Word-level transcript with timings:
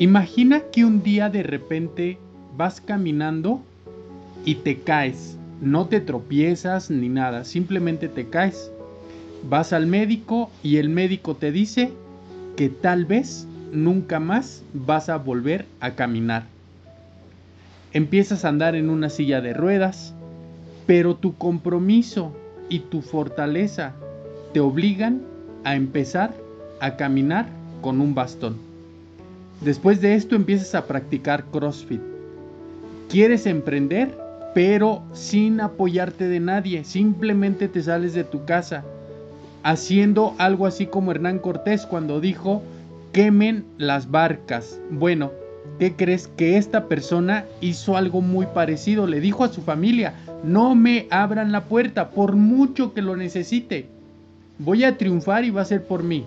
Imagina 0.00 0.62
que 0.72 0.86
un 0.86 1.02
día 1.02 1.28
de 1.28 1.42
repente 1.42 2.16
vas 2.56 2.80
caminando 2.80 3.60
y 4.46 4.54
te 4.54 4.78
caes. 4.78 5.36
No 5.60 5.88
te 5.88 6.00
tropiezas 6.00 6.90
ni 6.90 7.10
nada, 7.10 7.44
simplemente 7.44 8.08
te 8.08 8.26
caes. 8.30 8.72
Vas 9.46 9.74
al 9.74 9.86
médico 9.86 10.50
y 10.62 10.78
el 10.78 10.88
médico 10.88 11.36
te 11.36 11.52
dice 11.52 11.92
que 12.56 12.70
tal 12.70 13.04
vez 13.04 13.46
nunca 13.74 14.20
más 14.20 14.62
vas 14.72 15.10
a 15.10 15.18
volver 15.18 15.66
a 15.80 15.90
caminar. 15.90 16.44
Empiezas 17.92 18.46
a 18.46 18.48
andar 18.48 18.76
en 18.76 18.88
una 18.88 19.10
silla 19.10 19.42
de 19.42 19.52
ruedas, 19.52 20.14
pero 20.86 21.16
tu 21.16 21.36
compromiso 21.36 22.34
y 22.70 22.78
tu 22.78 23.02
fortaleza 23.02 23.92
te 24.54 24.60
obligan 24.60 25.20
a 25.62 25.76
empezar 25.76 26.34
a 26.80 26.96
caminar 26.96 27.44
con 27.82 28.00
un 28.00 28.14
bastón. 28.14 28.69
Después 29.60 30.00
de 30.00 30.14
esto 30.14 30.36
empiezas 30.36 30.74
a 30.74 30.86
practicar 30.86 31.44
CrossFit. 31.44 32.00
Quieres 33.10 33.44
emprender, 33.44 34.16
pero 34.54 35.02
sin 35.12 35.60
apoyarte 35.60 36.28
de 36.28 36.40
nadie. 36.40 36.84
Simplemente 36.84 37.68
te 37.68 37.82
sales 37.82 38.14
de 38.14 38.24
tu 38.24 38.46
casa, 38.46 38.84
haciendo 39.62 40.34
algo 40.38 40.66
así 40.66 40.86
como 40.86 41.10
Hernán 41.10 41.38
Cortés 41.38 41.84
cuando 41.84 42.20
dijo, 42.20 42.62
quemen 43.12 43.64
las 43.76 44.10
barcas. 44.10 44.80
Bueno, 44.90 45.30
¿qué 45.78 45.94
crees 45.94 46.28
que 46.28 46.56
esta 46.56 46.86
persona 46.86 47.44
hizo 47.60 47.98
algo 47.98 48.22
muy 48.22 48.46
parecido? 48.46 49.06
Le 49.06 49.20
dijo 49.20 49.44
a 49.44 49.52
su 49.52 49.60
familia, 49.60 50.14
no 50.42 50.74
me 50.74 51.06
abran 51.10 51.52
la 51.52 51.64
puerta 51.64 52.10
por 52.10 52.34
mucho 52.34 52.94
que 52.94 53.02
lo 53.02 53.14
necesite. 53.14 53.86
Voy 54.58 54.84
a 54.84 54.96
triunfar 54.96 55.44
y 55.44 55.50
va 55.50 55.62
a 55.62 55.66
ser 55.66 55.84
por 55.84 56.02
mí. 56.02 56.24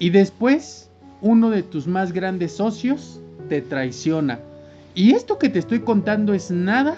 Y 0.00 0.10
después, 0.10 0.90
uno 1.24 1.48
de 1.48 1.62
tus 1.62 1.86
más 1.86 2.12
grandes 2.12 2.52
socios 2.52 3.18
te 3.48 3.62
traiciona. 3.62 4.38
Y 4.94 5.12
esto 5.12 5.38
que 5.38 5.48
te 5.48 5.58
estoy 5.58 5.80
contando 5.80 6.34
es 6.34 6.50
nada 6.50 6.96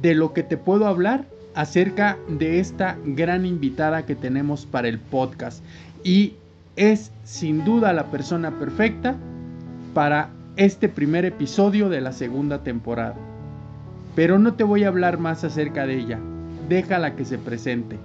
de 0.00 0.14
lo 0.14 0.32
que 0.32 0.42
te 0.42 0.56
puedo 0.56 0.86
hablar 0.86 1.26
acerca 1.54 2.16
de 2.28 2.60
esta 2.60 2.96
gran 3.04 3.44
invitada 3.44 4.06
que 4.06 4.16
tenemos 4.16 4.64
para 4.64 4.88
el 4.88 4.98
podcast. 4.98 5.62
Y 6.02 6.32
es 6.76 7.12
sin 7.24 7.62
duda 7.64 7.92
la 7.92 8.06
persona 8.06 8.58
perfecta 8.58 9.16
para 9.92 10.30
este 10.56 10.88
primer 10.88 11.26
episodio 11.26 11.90
de 11.90 12.00
la 12.00 12.12
segunda 12.12 12.62
temporada. 12.64 13.16
Pero 14.14 14.38
no 14.38 14.54
te 14.54 14.64
voy 14.64 14.84
a 14.84 14.88
hablar 14.88 15.18
más 15.18 15.44
acerca 15.44 15.86
de 15.86 15.98
ella. 15.98 16.18
Déjala 16.70 17.16
que 17.16 17.26
se 17.26 17.36
presente. 17.36 17.98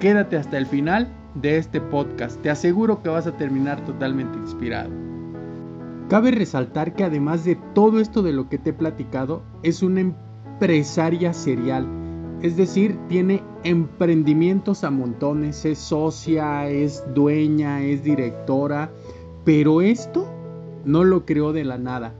Quédate 0.00 0.36
hasta 0.36 0.58
el 0.58 0.66
final 0.66 1.06
de 1.34 1.58
este 1.58 1.80
podcast. 1.80 2.40
Te 2.42 2.50
aseguro 2.50 3.02
que 3.02 3.08
vas 3.08 3.26
a 3.26 3.36
terminar 3.36 3.84
totalmente 3.84 4.38
inspirado. 4.38 4.90
Cabe 6.08 6.30
resaltar 6.30 6.94
que 6.94 7.04
además 7.04 7.44
de 7.44 7.56
todo 7.74 8.00
esto 8.00 8.22
de 8.22 8.32
lo 8.32 8.48
que 8.48 8.58
te 8.58 8.70
he 8.70 8.72
platicado, 8.72 9.42
es 9.62 9.82
una 9.82 10.00
empresaria 10.00 11.34
serial. 11.34 11.86
Es 12.40 12.56
decir, 12.56 12.98
tiene 13.08 13.42
emprendimientos 13.64 14.84
a 14.84 14.90
montones, 14.90 15.64
es 15.64 15.78
socia, 15.78 16.68
es 16.68 17.04
dueña, 17.14 17.82
es 17.82 18.04
directora, 18.04 18.90
pero 19.44 19.82
esto 19.82 20.26
no 20.84 21.04
lo 21.04 21.26
creó 21.26 21.52
de 21.52 21.64
la 21.64 21.78
nada. 21.78 22.14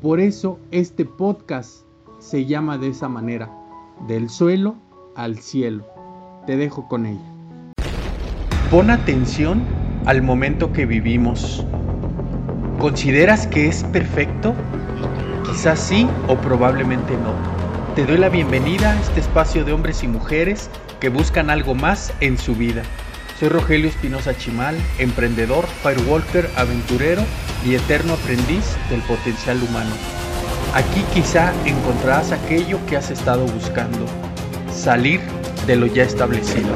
Por 0.00 0.20
eso 0.20 0.58
este 0.70 1.04
podcast 1.04 1.84
se 2.18 2.46
llama 2.46 2.78
de 2.78 2.88
esa 2.88 3.08
manera, 3.08 3.50
del 4.06 4.30
suelo 4.30 4.76
al 5.16 5.38
cielo. 5.38 5.84
Te 6.46 6.56
dejo 6.56 6.88
con 6.88 7.06
ella. 7.06 7.33
Pon 8.74 8.90
atención 8.90 9.62
al 10.04 10.20
momento 10.20 10.72
que 10.72 10.84
vivimos. 10.84 11.64
¿Consideras 12.80 13.46
que 13.46 13.68
es 13.68 13.84
perfecto? 13.84 14.52
Quizás 15.48 15.78
sí 15.78 16.08
o 16.26 16.36
probablemente 16.36 17.12
no. 17.12 17.94
Te 17.94 18.04
doy 18.04 18.18
la 18.18 18.28
bienvenida 18.30 18.90
a 18.90 19.00
este 19.00 19.20
espacio 19.20 19.64
de 19.64 19.72
hombres 19.72 20.02
y 20.02 20.08
mujeres 20.08 20.70
que 20.98 21.08
buscan 21.08 21.50
algo 21.50 21.76
más 21.76 22.12
en 22.18 22.36
su 22.36 22.56
vida. 22.56 22.82
Soy 23.38 23.48
Rogelio 23.48 23.88
Espinosa 23.88 24.36
Chimal, 24.36 24.74
emprendedor, 24.98 25.66
firewalker, 25.84 26.50
aventurero 26.56 27.22
y 27.64 27.76
eterno 27.76 28.14
aprendiz 28.14 28.76
del 28.90 29.02
potencial 29.02 29.62
humano. 29.62 29.94
Aquí 30.74 31.04
quizá 31.14 31.52
encontrarás 31.64 32.32
aquello 32.32 32.84
que 32.88 32.96
has 32.96 33.12
estado 33.12 33.46
buscando, 33.46 34.04
salir 34.72 35.20
de 35.64 35.76
lo 35.76 35.86
ya 35.86 36.02
establecido. 36.02 36.70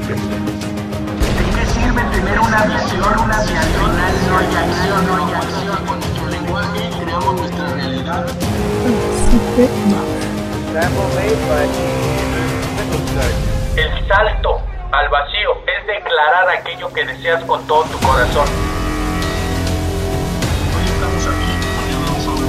¿De 1.98 2.04
qué 2.04 2.10
sirve 2.10 2.16
tener 2.16 2.38
una 2.38 2.64
visión, 2.64 3.18
una 3.18 3.40
visión, 3.42 3.96
no 4.28 4.38
hay 4.38 4.46
acción, 4.46 5.06
no 5.06 5.26
hay 5.26 5.34
acción? 5.34 5.86
Con 5.86 5.98
nuestro 5.98 6.26
lenguaje 6.28 6.90
creamos 7.02 7.34
nuestra 7.34 7.74
realidad. 7.74 8.26
El 13.76 14.06
salto 14.06 14.60
al 14.92 15.08
vacío 15.08 15.50
es 15.66 15.86
declarar 15.88 16.48
aquello 16.50 16.92
que 16.92 17.04
deseas 17.04 17.42
con 17.44 17.66
todo 17.66 17.82
tu 17.84 17.98
corazón. 17.98 18.46
Hoy 20.76 20.84
estamos 20.86 21.26
aquí 21.26 21.52
hablar 21.82 22.10
un 22.10 22.22
poco. 22.24 22.46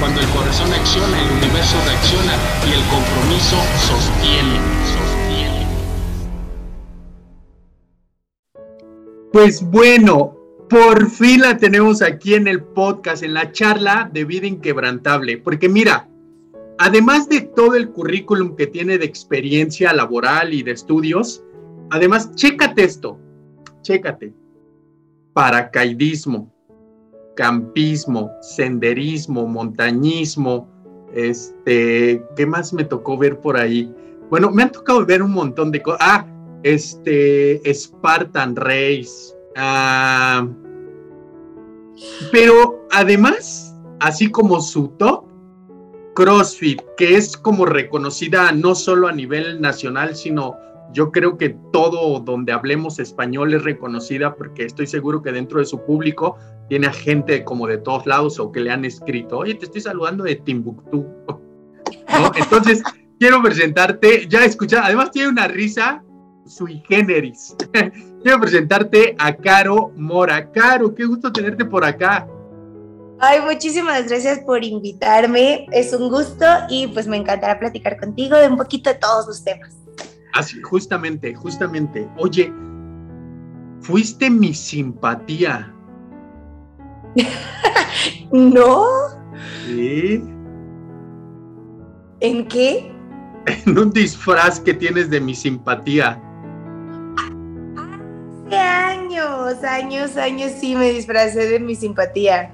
Cuando 0.00 0.20
el 0.20 0.28
corazón 0.28 0.72
acciona, 0.72 1.20
el 1.20 1.30
universo 1.30 1.76
reacciona 1.86 2.34
y 2.66 2.72
el 2.72 2.82
compromiso 2.88 3.56
sostiene. 3.86 4.87
Pues 9.32 9.62
bueno, 9.62 10.36
por 10.70 11.10
fin 11.10 11.42
la 11.42 11.58
tenemos 11.58 12.00
aquí 12.02 12.34
en 12.34 12.48
el 12.48 12.62
podcast, 12.62 13.22
en 13.22 13.34
la 13.34 13.52
charla 13.52 14.10
de 14.12 14.24
vida 14.24 14.46
inquebrantable. 14.46 15.38
Porque 15.38 15.68
mira, 15.68 16.08
además 16.78 17.28
de 17.28 17.42
todo 17.42 17.74
el 17.74 17.90
currículum 17.90 18.56
que 18.56 18.66
tiene 18.66 18.98
de 18.98 19.04
experiencia 19.04 19.92
laboral 19.92 20.54
y 20.54 20.62
de 20.62 20.72
estudios, 20.72 21.44
además, 21.90 22.34
chécate 22.34 22.84
esto, 22.84 23.18
chécate. 23.82 24.32
Paracaidismo, 25.34 26.52
campismo, 27.36 28.30
senderismo, 28.40 29.46
montañismo, 29.46 30.68
este, 31.14 32.22
¿qué 32.34 32.46
más 32.46 32.72
me 32.72 32.84
tocó 32.84 33.16
ver 33.16 33.40
por 33.40 33.56
ahí? 33.56 33.94
Bueno, 34.30 34.50
me 34.50 34.62
han 34.62 34.72
tocado 34.72 35.04
ver 35.06 35.22
un 35.22 35.32
montón 35.32 35.70
de 35.70 35.82
cosas. 35.82 36.00
Ah, 36.02 36.26
este, 36.62 37.62
Spartan 37.72 38.56
Race. 38.56 39.34
Ah, 39.56 40.46
pero 42.30 42.86
además, 42.90 43.76
así 44.00 44.30
como 44.30 44.60
su 44.60 44.88
top, 44.98 45.24
CrossFit, 46.14 46.82
que 46.96 47.16
es 47.16 47.36
como 47.36 47.64
reconocida 47.64 48.50
no 48.52 48.74
solo 48.74 49.08
a 49.08 49.12
nivel 49.12 49.60
nacional, 49.60 50.16
sino 50.16 50.56
yo 50.92 51.12
creo 51.12 51.36
que 51.36 51.50
todo 51.72 52.20
donde 52.20 52.52
hablemos 52.52 52.98
español 52.98 53.54
es 53.54 53.62
reconocida 53.62 54.34
porque 54.34 54.64
estoy 54.64 54.86
seguro 54.86 55.22
que 55.22 55.32
dentro 55.32 55.60
de 55.60 55.66
su 55.66 55.84
público 55.84 56.36
tiene 56.68 56.86
a 56.86 56.92
gente 56.92 57.44
como 57.44 57.66
de 57.66 57.78
todos 57.78 58.06
lados 58.06 58.40
o 58.40 58.50
que 58.50 58.60
le 58.60 58.70
han 58.70 58.84
escrito, 58.84 59.38
oye, 59.38 59.54
te 59.54 59.66
estoy 59.66 59.80
saludando 59.80 60.24
de 60.24 60.36
Timbuktu. 60.36 61.06
Entonces, 62.36 62.82
quiero 63.18 63.42
presentarte, 63.42 64.26
ya 64.28 64.44
escucha, 64.44 64.84
además 64.84 65.10
tiene 65.10 65.28
una 65.28 65.46
risa 65.46 66.02
sui 66.48 66.82
generis. 66.88 67.54
quiero 68.22 68.40
presentarte 68.40 69.14
a 69.18 69.34
Caro 69.34 69.92
Mora. 69.96 70.50
Caro, 70.50 70.94
qué 70.94 71.04
gusto 71.04 71.32
tenerte 71.32 71.64
por 71.64 71.84
acá. 71.84 72.26
Ay, 73.20 73.40
muchísimas 73.40 74.08
gracias 74.08 74.38
por 74.40 74.64
invitarme. 74.64 75.66
Es 75.72 75.92
un 75.92 76.08
gusto 76.08 76.44
y 76.68 76.86
pues 76.88 77.06
me 77.08 77.16
encantará 77.16 77.58
platicar 77.58 77.98
contigo 77.98 78.36
de 78.36 78.46
un 78.46 78.56
poquito 78.56 78.90
de 78.90 78.96
todos 78.96 79.26
los 79.26 79.42
temas. 79.42 79.76
Así, 80.34 80.60
justamente, 80.62 81.34
justamente. 81.34 82.08
Oye, 82.16 82.52
fuiste 83.80 84.30
mi 84.30 84.54
simpatía. 84.54 85.74
¿No? 88.30 88.84
Sí. 89.66 90.22
¿En 92.20 92.46
qué? 92.46 92.94
En 93.66 93.78
un 93.78 93.90
disfraz 93.92 94.60
que 94.60 94.74
tienes 94.74 95.08
de 95.08 95.20
mi 95.20 95.34
simpatía. 95.34 96.22
Años, 98.56 99.62
años, 99.64 100.16
años 100.16 100.52
sí 100.52 100.74
me 100.74 100.90
disfracé 100.92 101.48
de 101.48 101.60
mi 101.60 101.74
simpatía. 101.74 102.50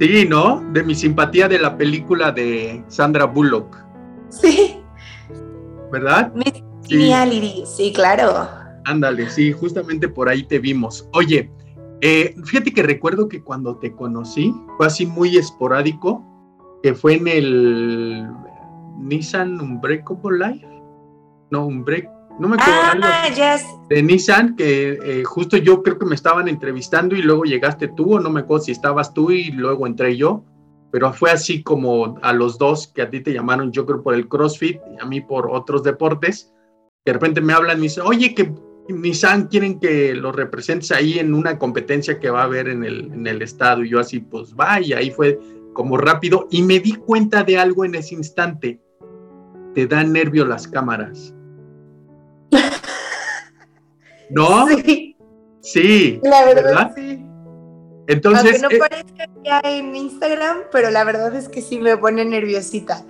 Sí, 0.00 0.26
¿no? 0.28 0.62
De 0.72 0.82
mi 0.82 0.94
simpatía 0.94 1.48
de 1.48 1.58
la 1.58 1.76
película 1.76 2.30
de 2.30 2.84
Sandra 2.88 3.24
Bullock, 3.24 3.76
Sí, 4.28 4.80
¿verdad? 5.90 6.32
Miss 6.34 6.62
Sí. 6.88 6.96
Reality, 6.98 7.64
sí, 7.66 7.92
claro. 7.92 8.46
Ándale, 8.84 9.28
sí, 9.28 9.50
justamente 9.50 10.08
por 10.08 10.28
ahí 10.28 10.44
te 10.44 10.60
vimos. 10.60 11.08
Oye, 11.14 11.50
eh, 12.00 12.34
fíjate 12.44 12.72
que 12.72 12.82
recuerdo 12.84 13.28
que 13.28 13.42
cuando 13.42 13.76
te 13.78 13.92
conocí 13.92 14.54
fue 14.76 14.86
así 14.86 15.04
muy 15.04 15.36
esporádico, 15.36 16.22
que 16.84 16.94
fue 16.94 17.14
en 17.14 17.26
el 17.26 18.28
Nissan 18.98 19.60
Unbreakable 19.60 20.38
Life. 20.38 20.66
No, 21.50 21.66
Unbreak, 21.66 22.08
No 22.38 22.48
me 22.48 22.56
acuerdo. 22.56 23.00
Ah, 23.02 23.28
ya. 23.34 23.58
de 23.88 24.02
Nissan, 24.02 24.56
que 24.56 24.98
eh, 25.02 25.24
justo 25.24 25.56
yo 25.56 25.82
creo 25.82 25.98
que 25.98 26.04
me 26.04 26.14
estaban 26.14 26.48
entrevistando 26.48 27.14
y 27.16 27.22
luego 27.22 27.44
llegaste 27.44 27.88
tú, 27.88 28.16
o 28.16 28.20
no 28.20 28.30
me 28.30 28.40
acuerdo 28.40 28.64
si 28.64 28.72
estabas 28.72 29.14
tú 29.14 29.30
y 29.30 29.50
luego 29.52 29.86
entré 29.86 30.16
yo, 30.16 30.44
pero 30.90 31.12
fue 31.12 31.30
así 31.30 31.62
como 31.62 32.18
a 32.22 32.32
los 32.32 32.58
dos 32.58 32.88
que 32.88 33.02
a 33.02 33.10
ti 33.10 33.20
te 33.20 33.32
llamaron, 33.32 33.72
yo 33.72 33.86
creo 33.86 34.02
por 34.02 34.14
el 34.14 34.28
CrossFit 34.28 34.80
y 34.94 35.00
a 35.00 35.06
mí 35.06 35.20
por 35.20 35.50
otros 35.50 35.82
deportes, 35.82 36.52
de 37.04 37.12
repente 37.12 37.40
me 37.40 37.52
hablan 37.52 37.78
y 37.78 37.82
dicen, 37.82 38.04
oye, 38.06 38.34
que 38.34 38.52
Nissan 38.88 39.48
quieren 39.48 39.80
que 39.80 40.14
lo 40.14 40.32
representes 40.32 40.92
ahí 40.92 41.18
en 41.18 41.34
una 41.34 41.58
competencia 41.58 42.18
que 42.18 42.30
va 42.30 42.42
a 42.42 42.44
haber 42.44 42.68
en 42.68 42.84
el, 42.84 43.12
en 43.12 43.26
el 43.26 43.42
estado, 43.42 43.84
y 43.84 43.90
yo 43.90 44.00
así, 44.00 44.20
pues 44.20 44.54
va, 44.54 44.80
y 44.80 44.92
ahí 44.92 45.10
fue 45.10 45.38
como 45.72 45.96
rápido, 45.96 46.48
y 46.50 46.62
me 46.62 46.80
di 46.80 46.94
cuenta 46.94 47.44
de 47.44 47.58
algo 47.58 47.84
en 47.84 47.94
ese 47.94 48.14
instante, 48.14 48.80
te 49.74 49.86
dan 49.86 50.12
nervio 50.12 50.44
las 50.46 50.66
cámaras. 50.66 51.35
¿No? 54.30 54.66
Sí, 54.68 55.16
Sí, 55.60 56.20
la 56.22 56.44
verdad, 56.44 56.64
¿verdad? 56.64 56.92
sí. 56.94 57.22
Entonces, 58.08 58.62
Aunque 58.62 58.78
no 58.78 58.84
eh, 58.84 58.88
parezca 58.88 59.28
ya 59.44 59.60
en 59.64 59.96
Instagram, 59.96 60.58
pero 60.70 60.90
la 60.90 61.02
verdad 61.02 61.34
es 61.34 61.48
que 61.48 61.60
sí 61.60 61.80
me 61.80 61.96
pone 61.96 62.24
nerviosita. 62.24 63.04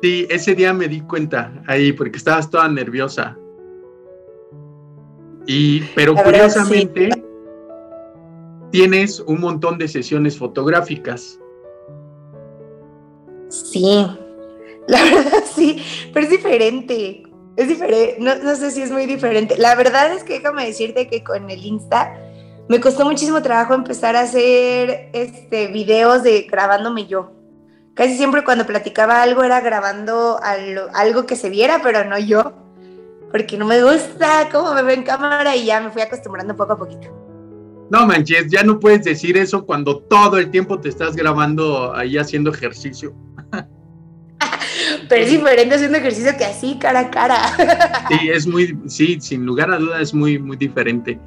sí, 0.00 0.26
ese 0.30 0.54
día 0.54 0.72
me 0.72 0.88
di 0.88 1.02
cuenta 1.02 1.52
ahí 1.66 1.92
porque 1.92 2.16
estabas 2.16 2.48
toda 2.48 2.66
nerviosa. 2.68 3.36
Y, 5.46 5.82
pero 5.94 6.14
La 6.14 6.22
verdad, 6.22 6.48
curiosamente, 6.48 7.10
tienes 8.70 9.20
un 9.20 9.40
montón 9.40 9.76
de 9.76 9.86
sesiones 9.86 10.38
fotográficas. 10.38 11.38
Sí, 13.50 14.06
la 14.88 15.04
verdad 15.04 15.44
sí, 15.54 15.82
pero 16.14 16.24
es 16.24 16.30
diferente. 16.30 17.22
Es 17.56 17.68
diferente, 17.68 18.16
no, 18.18 18.34
no 18.36 18.56
sé 18.56 18.70
si 18.70 18.82
es 18.82 18.90
muy 18.90 19.06
diferente. 19.06 19.56
La 19.58 19.74
verdad 19.74 20.12
es 20.12 20.24
que 20.24 20.34
déjame 20.34 20.66
decirte 20.66 21.08
que 21.08 21.22
con 21.22 21.50
el 21.50 21.64
Insta 21.64 22.14
me 22.68 22.80
costó 22.80 23.04
muchísimo 23.04 23.42
trabajo 23.42 23.74
empezar 23.74 24.16
a 24.16 24.22
hacer 24.22 25.10
este, 25.12 25.66
videos 25.66 26.22
de 26.22 26.42
grabándome 26.50 27.06
yo. 27.06 27.32
Casi 27.94 28.16
siempre 28.16 28.44
cuando 28.44 28.66
platicaba 28.66 29.22
algo 29.22 29.44
era 29.44 29.60
grabando 29.60 30.40
algo, 30.94 31.26
que 31.26 31.36
se 31.36 31.50
viera, 31.50 31.80
pero 31.82 32.04
no 32.04 32.18
yo, 32.18 32.54
porque 33.30 33.58
no 33.58 33.66
me 33.66 33.82
gusta 33.82 34.48
cómo 34.50 34.72
me 34.72 34.82
ve 34.82 34.94
en 34.94 35.02
cámara 35.02 35.54
y 35.54 35.66
ya 35.66 35.80
me 35.80 35.90
fui 35.90 36.00
acostumbrando 36.00 36.56
poco 36.56 36.72
a 36.72 36.78
poquito. 36.78 37.08
No 37.90 38.06
manches, 38.06 38.46
ya 38.50 38.62
no 38.62 38.80
puedes 38.80 39.04
decir 39.04 39.36
eso 39.36 39.66
cuando 39.66 39.98
todo 39.98 40.38
el 40.38 40.50
tiempo 40.50 40.80
te 40.80 40.88
estás 40.88 41.14
grabando 41.14 41.94
ahí 41.94 42.16
haciendo 42.16 42.50
ejercicio. 42.50 43.14
Pero 45.08 45.22
es 45.22 45.30
diferente 45.30 45.74
haciendo 45.74 45.98
ejercicio 45.98 46.32
que 46.36 46.44
así, 46.44 46.78
cara 46.78 47.00
a 47.00 47.10
cara. 47.10 47.36
Sí, 48.08 48.28
es 48.28 48.46
muy, 48.46 48.78
sí, 48.86 49.18
sin 49.20 49.44
lugar 49.46 49.70
a 49.70 49.78
duda 49.78 50.00
es 50.00 50.12
muy, 50.12 50.38
muy 50.38 50.56
diferente. 50.56 51.18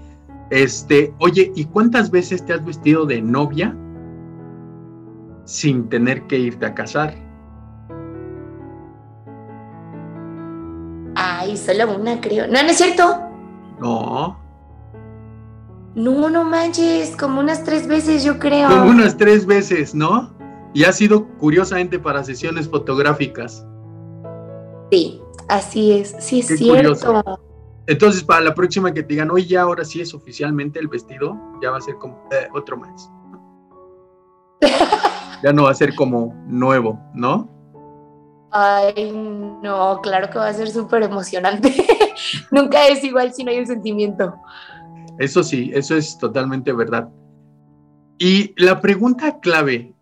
Este, 0.52 1.14
oye, 1.20 1.52
¿y 1.56 1.66
cuántas 1.66 2.12
veces 2.12 2.46
te 2.46 2.54
has 2.54 2.64
vestido 2.64 3.06
de 3.06 3.22
novia 3.22 3.76
sin 5.46 5.90
tener 5.90 6.22
que 6.24 6.38
irte 6.38 6.66
a 6.66 6.74
casar? 6.76 7.16
Ay, 11.16 11.56
solo 11.58 11.96
una 11.96 12.20
creo. 12.20 12.46
No, 12.48 12.62
no 12.62 12.70
es 12.70 12.78
cierto. 12.78 13.20
No, 13.80 14.38
No, 15.96 16.30
no 16.30 16.44
manches, 16.44 17.16
como 17.16 17.40
unas 17.40 17.64
tres 17.64 17.88
veces 17.88 18.24
yo 18.24 18.38
creo. 18.38 18.68
como 18.70 18.90
unas 18.92 19.16
tres 19.18 19.46
veces, 19.46 19.96
¿no? 19.96 20.35
Y 20.76 20.84
ha 20.84 20.92
sido 20.92 21.26
curiosamente 21.38 21.98
para 21.98 22.22
sesiones 22.22 22.70
fotográficas. 22.70 23.66
Sí, 24.92 25.22
así 25.48 25.94
es, 25.94 26.14
sí 26.20 26.42
es 26.42 26.50
Qué 26.50 26.58
cierto. 26.58 26.76
curioso. 26.76 27.40
Entonces, 27.88 28.22
para 28.22 28.42
la 28.42 28.54
próxima 28.54 28.94
que 28.94 29.02
te 29.02 29.14
digan, 29.14 29.32
oye, 29.32 29.46
ya 29.46 29.62
ahora 29.62 29.86
sí 29.86 30.02
es 30.02 30.14
oficialmente 30.14 30.78
el 30.78 30.90
vestido, 30.90 31.40
ya 31.64 31.72
va 31.72 31.78
a 31.78 31.82
ser 31.82 31.96
como 31.96 32.28
eh, 32.30 32.50
otro 32.54 32.76
más. 32.76 33.10
ya 35.44 35.54
no 35.54 35.64
va 35.64 35.72
a 35.72 35.76
ser 35.76 35.96
como 35.96 36.34
nuevo, 36.46 37.00
¿no? 37.14 37.50
Ay, 38.52 39.14
no, 39.64 40.02
claro 40.04 40.30
que 40.30 40.40
va 40.40 40.50
a 40.50 40.54
ser 40.54 40.70
súper 40.70 41.04
emocionante. 41.04 41.74
Nunca 42.52 42.86
es 42.90 43.02
igual 43.02 43.34
si 43.34 43.46
no 43.46 43.52
hay 43.52 43.60
un 43.60 43.68
sentimiento. 43.68 44.36
Eso 45.20 45.42
sí, 45.42 45.72
eso 45.74 45.96
es 45.96 46.18
totalmente 46.18 46.74
verdad. 46.74 47.08
Y 48.18 48.54
la 48.62 48.82
pregunta 48.82 49.40
clave, 49.40 49.95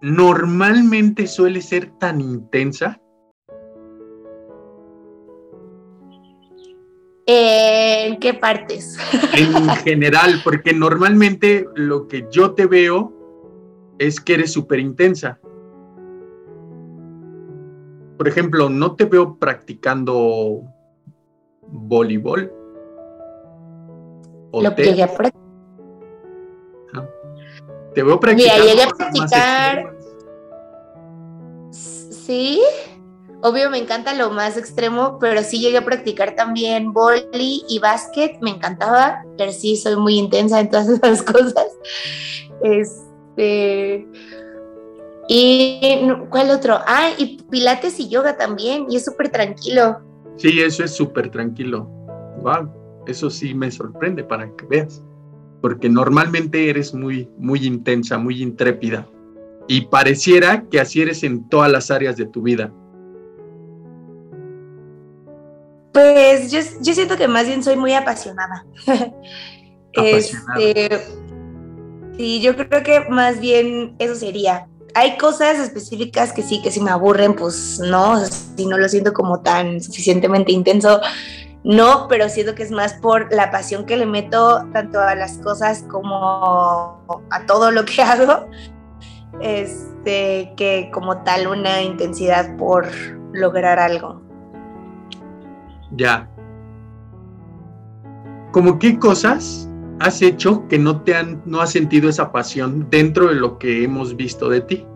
¿normalmente 0.00 1.26
suele 1.26 1.60
ser 1.60 1.90
tan 1.98 2.20
intensa? 2.20 3.00
¿En 7.26 8.18
qué 8.20 8.34
partes? 8.34 8.96
En 9.36 9.68
general, 9.84 10.40
porque 10.44 10.72
normalmente 10.72 11.66
lo 11.74 12.06
que 12.06 12.26
yo 12.30 12.52
te 12.52 12.66
veo 12.66 13.12
es 13.98 14.20
que 14.20 14.34
eres 14.34 14.52
súper 14.52 14.78
intensa. 14.78 15.40
Por 18.16 18.28
ejemplo, 18.28 18.70
no 18.70 18.94
te 18.94 19.06
veo 19.06 19.38
practicando 19.38 20.62
voleibol. 21.68 22.52
Lo 24.52 24.74
te, 24.74 24.84
llegué 24.84 25.02
a. 25.02 25.08
te 27.96 28.02
veo 28.02 28.20
practicando. 28.20 28.64
llegué 28.66 28.82
a 28.82 28.88
practicar-. 28.88 29.96
Sí, 31.70 32.60
obvio 33.40 33.70
me 33.70 33.78
encanta 33.78 34.12
lo 34.12 34.30
más 34.30 34.58
extremo, 34.58 35.18
pero 35.18 35.42
sí 35.42 35.60
llegué 35.60 35.78
a 35.78 35.84
practicar 35.84 36.36
también 36.36 36.92
vóley 36.92 37.64
y 37.66 37.78
básquet, 37.78 38.36
me 38.42 38.50
encantaba, 38.50 39.24
pero 39.38 39.50
sí 39.50 39.76
soy 39.76 39.96
muy 39.96 40.18
intensa 40.18 40.60
en 40.60 40.68
todas 40.68 40.88
esas 40.90 41.22
cosas. 41.22 41.68
Este 42.62 44.06
y 45.28 46.06
¿cuál 46.28 46.50
otro? 46.50 46.78
Ah, 46.86 47.12
y 47.16 47.42
pilates 47.44 47.98
y 47.98 48.10
yoga 48.10 48.36
también, 48.36 48.88
y 48.90 48.96
es 48.96 49.06
súper 49.06 49.30
tranquilo. 49.30 50.00
Sí, 50.36 50.60
eso 50.60 50.84
es 50.84 50.94
súper 50.94 51.30
tranquilo. 51.30 51.88
Wow, 52.42 52.68
eso 53.06 53.30
sí 53.30 53.54
me 53.54 53.70
sorprende 53.70 54.22
para 54.22 54.54
que 54.54 54.66
veas. 54.66 55.02
Porque 55.66 55.88
normalmente 55.88 56.70
eres 56.70 56.94
muy, 56.94 57.28
muy 57.38 57.66
intensa, 57.66 58.18
muy 58.18 58.40
intrépida. 58.40 59.04
Y 59.66 59.86
pareciera 59.86 60.62
que 60.70 60.78
así 60.78 61.02
eres 61.02 61.24
en 61.24 61.48
todas 61.48 61.72
las 61.72 61.90
áreas 61.90 62.16
de 62.16 62.24
tu 62.24 62.42
vida. 62.42 62.72
Pues 65.92 66.52
yo, 66.52 66.60
yo 66.80 66.94
siento 66.94 67.16
que 67.16 67.26
más 67.26 67.48
bien 67.48 67.64
soy 67.64 67.74
muy 67.74 67.94
apasionada. 67.94 68.64
Apasionada. 69.96 70.60
Este, 70.60 71.00
sí, 72.16 72.40
yo 72.40 72.54
creo 72.54 72.84
que 72.84 73.00
más 73.10 73.40
bien 73.40 73.96
eso 73.98 74.14
sería. 74.14 74.68
Hay 74.94 75.18
cosas 75.18 75.58
específicas 75.58 76.32
que 76.32 76.44
sí, 76.44 76.62
que 76.62 76.70
si 76.70 76.80
me 76.80 76.92
aburren, 76.92 77.34
pues 77.34 77.80
no, 77.80 78.24
si 78.24 78.66
no 78.66 78.78
lo 78.78 78.88
siento 78.88 79.12
como 79.12 79.40
tan 79.40 79.80
suficientemente 79.80 80.52
intenso, 80.52 81.00
no, 81.66 82.06
pero 82.08 82.28
siento 82.28 82.54
que 82.54 82.62
es 82.62 82.70
más 82.70 82.94
por 82.94 83.34
la 83.34 83.50
pasión 83.50 83.86
que 83.86 83.96
le 83.96 84.06
meto 84.06 84.64
tanto 84.72 85.00
a 85.00 85.16
las 85.16 85.38
cosas 85.38 85.84
como 85.90 87.24
a 87.30 87.46
todo 87.48 87.72
lo 87.72 87.84
que 87.84 88.02
hago, 88.02 88.46
este, 89.40 90.52
que 90.56 90.88
como 90.94 91.24
tal 91.24 91.48
una 91.48 91.82
intensidad 91.82 92.56
por 92.56 92.86
lograr 93.32 93.80
algo. 93.80 94.22
Ya. 95.96 96.30
¿Cómo 98.52 98.78
qué 98.78 98.96
cosas 99.00 99.68
has 99.98 100.22
hecho 100.22 100.68
que 100.68 100.78
no 100.78 101.02
te 101.02 101.16
han, 101.16 101.42
no 101.46 101.60
has 101.60 101.72
sentido 101.72 102.08
esa 102.08 102.30
pasión 102.30 102.86
dentro 102.90 103.26
de 103.26 103.34
lo 103.34 103.58
que 103.58 103.82
hemos 103.82 104.14
visto 104.14 104.48
de 104.48 104.60
ti? 104.60 104.86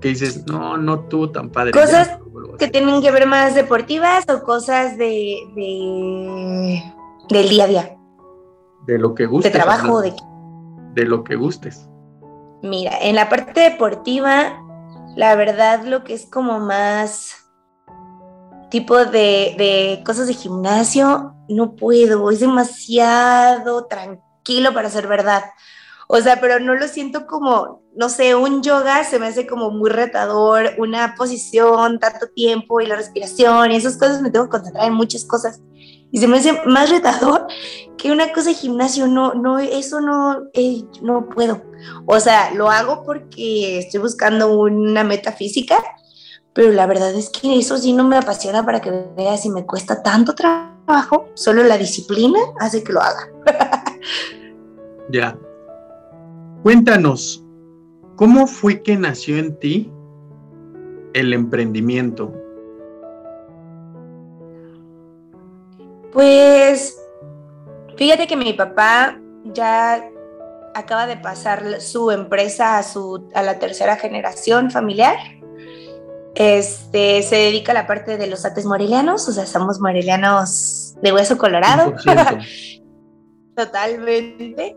Que 0.00 0.08
dices, 0.08 0.46
no, 0.46 0.76
no 0.76 1.00
tuvo 1.00 1.30
tan 1.30 1.50
padre. 1.50 1.72
Cosas 1.72 2.08
ya, 2.08 2.18
o 2.24 2.56
que 2.56 2.68
tienen 2.68 3.02
que 3.02 3.10
ver 3.10 3.26
más 3.26 3.54
deportivas 3.54 4.24
o 4.28 4.42
cosas 4.42 4.96
de, 4.96 5.36
de- 5.54 6.82
del 7.28 7.48
día 7.48 7.64
a 7.64 7.66
día, 7.66 7.96
de 8.86 8.98
lo 8.98 9.14
que 9.14 9.24
de 9.24 9.28
gustes. 9.28 9.52
trabajo, 9.52 9.98
hablas, 9.98 10.16
de 10.94 11.02
de 11.02 11.08
lo 11.08 11.22
que 11.22 11.36
gustes. 11.36 11.86
Mira, 12.62 12.92
en 13.00 13.14
la 13.14 13.28
parte 13.28 13.60
deportiva, 13.60 14.58
la 15.16 15.34
verdad 15.36 15.84
lo 15.84 16.02
que 16.04 16.14
es 16.14 16.26
como 16.26 16.58
más 16.60 17.36
tipo 18.70 19.04
de, 19.04 19.54
de 19.58 20.02
cosas 20.04 20.26
de 20.26 20.34
gimnasio, 20.34 21.34
no 21.48 21.74
puedo, 21.76 22.30
es 22.30 22.40
demasiado 22.40 23.86
tranquilo 23.86 24.72
para 24.74 24.88
ser 24.90 25.06
verdad. 25.06 25.42
O 26.12 26.20
sea, 26.20 26.40
pero 26.40 26.58
no 26.58 26.74
lo 26.74 26.88
siento 26.88 27.24
como, 27.24 27.84
no 27.94 28.08
sé, 28.08 28.34
un 28.34 28.64
yoga 28.64 29.04
se 29.04 29.20
me 29.20 29.28
hace 29.28 29.46
como 29.46 29.70
muy 29.70 29.90
retador, 29.90 30.72
una 30.76 31.14
posición, 31.14 32.00
tanto 32.00 32.26
tiempo 32.34 32.80
y 32.80 32.86
la 32.86 32.96
respiración 32.96 33.70
y 33.70 33.76
esas 33.76 33.96
cosas 33.96 34.20
me 34.20 34.28
tengo 34.32 34.46
que 34.46 34.58
concentrar 34.58 34.88
en 34.88 34.94
muchas 34.94 35.24
cosas. 35.24 35.60
Y 36.10 36.18
se 36.18 36.26
me 36.26 36.38
hace 36.38 36.60
más 36.66 36.90
retador 36.90 37.46
que 37.96 38.10
una 38.10 38.32
cosa 38.32 38.48
de 38.48 38.56
gimnasio, 38.56 39.06
no, 39.06 39.34
no, 39.34 39.60
eso 39.60 40.00
no, 40.00 40.48
no 41.00 41.28
puedo. 41.28 41.62
O 42.06 42.18
sea, 42.18 42.52
lo 42.54 42.68
hago 42.68 43.04
porque 43.04 43.78
estoy 43.78 44.00
buscando 44.00 44.52
una 44.52 45.04
meta 45.04 45.30
física, 45.30 45.76
pero 46.52 46.72
la 46.72 46.88
verdad 46.88 47.14
es 47.14 47.30
que 47.30 47.56
eso 47.56 47.78
sí 47.78 47.92
no 47.92 48.02
me 48.02 48.16
apasiona 48.16 48.66
para 48.66 48.80
que 48.80 48.90
veas 49.16 49.42
si 49.42 49.50
me 49.50 49.64
cuesta 49.64 50.02
tanto 50.02 50.34
trabajo, 50.34 51.28
solo 51.34 51.62
la 51.62 51.78
disciplina 51.78 52.40
hace 52.58 52.82
que 52.82 52.94
lo 52.94 53.00
haga. 53.00 53.28
ya. 55.08 55.38
Cuéntanos, 56.62 57.42
¿cómo 58.16 58.46
fue 58.46 58.82
que 58.82 58.96
nació 58.96 59.38
en 59.38 59.58
ti 59.58 59.90
el 61.14 61.32
emprendimiento? 61.32 62.34
Pues 66.12 67.00
fíjate 67.96 68.26
que 68.26 68.36
mi 68.36 68.52
papá 68.52 69.18
ya 69.44 70.04
acaba 70.74 71.06
de 71.06 71.16
pasar 71.16 71.80
su 71.80 72.10
empresa 72.10 72.76
a, 72.76 72.82
su, 72.82 73.30
a 73.34 73.42
la 73.42 73.58
tercera 73.58 73.96
generación 73.96 74.70
familiar. 74.70 75.16
Este, 76.34 77.22
se 77.22 77.36
dedica 77.36 77.72
a 77.72 77.74
la 77.74 77.86
parte 77.86 78.18
de 78.18 78.26
los 78.26 78.44
ates 78.44 78.66
morelianos, 78.66 79.26
o 79.28 79.32
sea, 79.32 79.46
somos 79.46 79.80
morelianos 79.80 80.94
de 81.00 81.12
hueso 81.12 81.38
colorado. 81.38 81.94
Totalmente. 83.56 84.76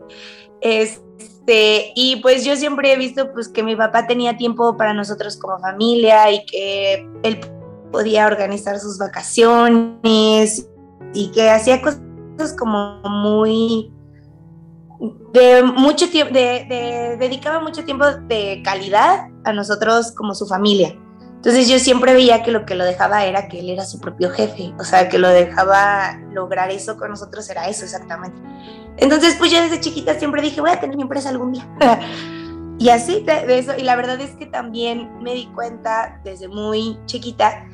Este, 0.63 1.91
y 1.93 2.22
pues 2.22 2.46
yo 2.46 2.55
siempre 2.55 2.93
he 2.93 2.98
visto 2.98 3.34
pues 3.34 3.50
que 3.50 3.63
mi 3.63 3.75
papá 3.75 4.08
tenía 4.08 4.38
tiempo 4.38 4.77
para 4.77 4.93
nosotros 4.93 5.36
como 5.36 5.60
familia 5.60 6.32
y 6.32 6.46
que 6.46 7.05
él 7.24 7.39
podía 7.91 8.27
organizar 8.27 8.79
sus 8.79 8.98
vacaciones 8.98 10.67
y 11.13 11.32
que 11.32 11.50
hacía 11.50 11.82
cosas 11.82 12.55
como 12.58 13.01
muy 13.03 13.91
de 15.34 15.63
mucho 15.63 16.10
tiempo, 16.10 16.34
de, 16.34 17.17
dedicaba 17.20 17.60
mucho 17.60 17.84
tiempo 17.84 18.05
de 18.05 18.62
calidad 18.63 19.27
a 19.43 19.51
nosotros 19.51 20.13
como 20.13 20.34
su 20.34 20.48
familia. 20.48 20.98
Entonces 21.43 21.67
yo 21.67 21.77
siempre 21.77 22.13
veía 22.13 22.41
que 22.41 22.51
lo 22.51 22.65
que 22.65 22.73
lo 22.73 22.85
dejaba 22.85 23.25
era 23.25 23.50
que 23.50 23.59
él 23.59 23.69
era 23.69 23.83
su 23.83 24.00
propio 24.00 24.29
jefe, 24.29 24.73
o 24.79 24.85
sea, 24.85 25.09
que 25.09 25.19
lo 25.19 25.27
dejaba 25.27 26.17
lograr 26.31 26.71
eso 26.71 26.95
con 26.95 27.09
nosotros 27.09 27.50
era 27.50 27.67
eso 27.67 27.83
exactamente. 27.83 28.39
Entonces 28.95 29.35
pues 29.38 29.51
yo 29.51 29.62
desde 29.62 29.81
chiquita 29.81 30.17
siempre 30.17 30.41
dije, 30.41 30.62
voy 30.62 30.69
a 30.69 30.79
tener 30.79 30.95
mi 30.95 31.01
empresa 31.01 31.27
algún 31.27 31.51
día. 31.51 31.67
y 32.79 32.88
así 32.88 33.25
de 33.25 33.59
eso, 33.59 33.73
y 33.77 33.83
la 33.83 33.97
verdad 33.97 34.21
es 34.21 34.31
que 34.35 34.45
también 34.45 35.21
me 35.21 35.33
di 35.33 35.47
cuenta 35.47 36.21
desde 36.23 36.47
muy 36.47 36.97
chiquita 37.07 37.65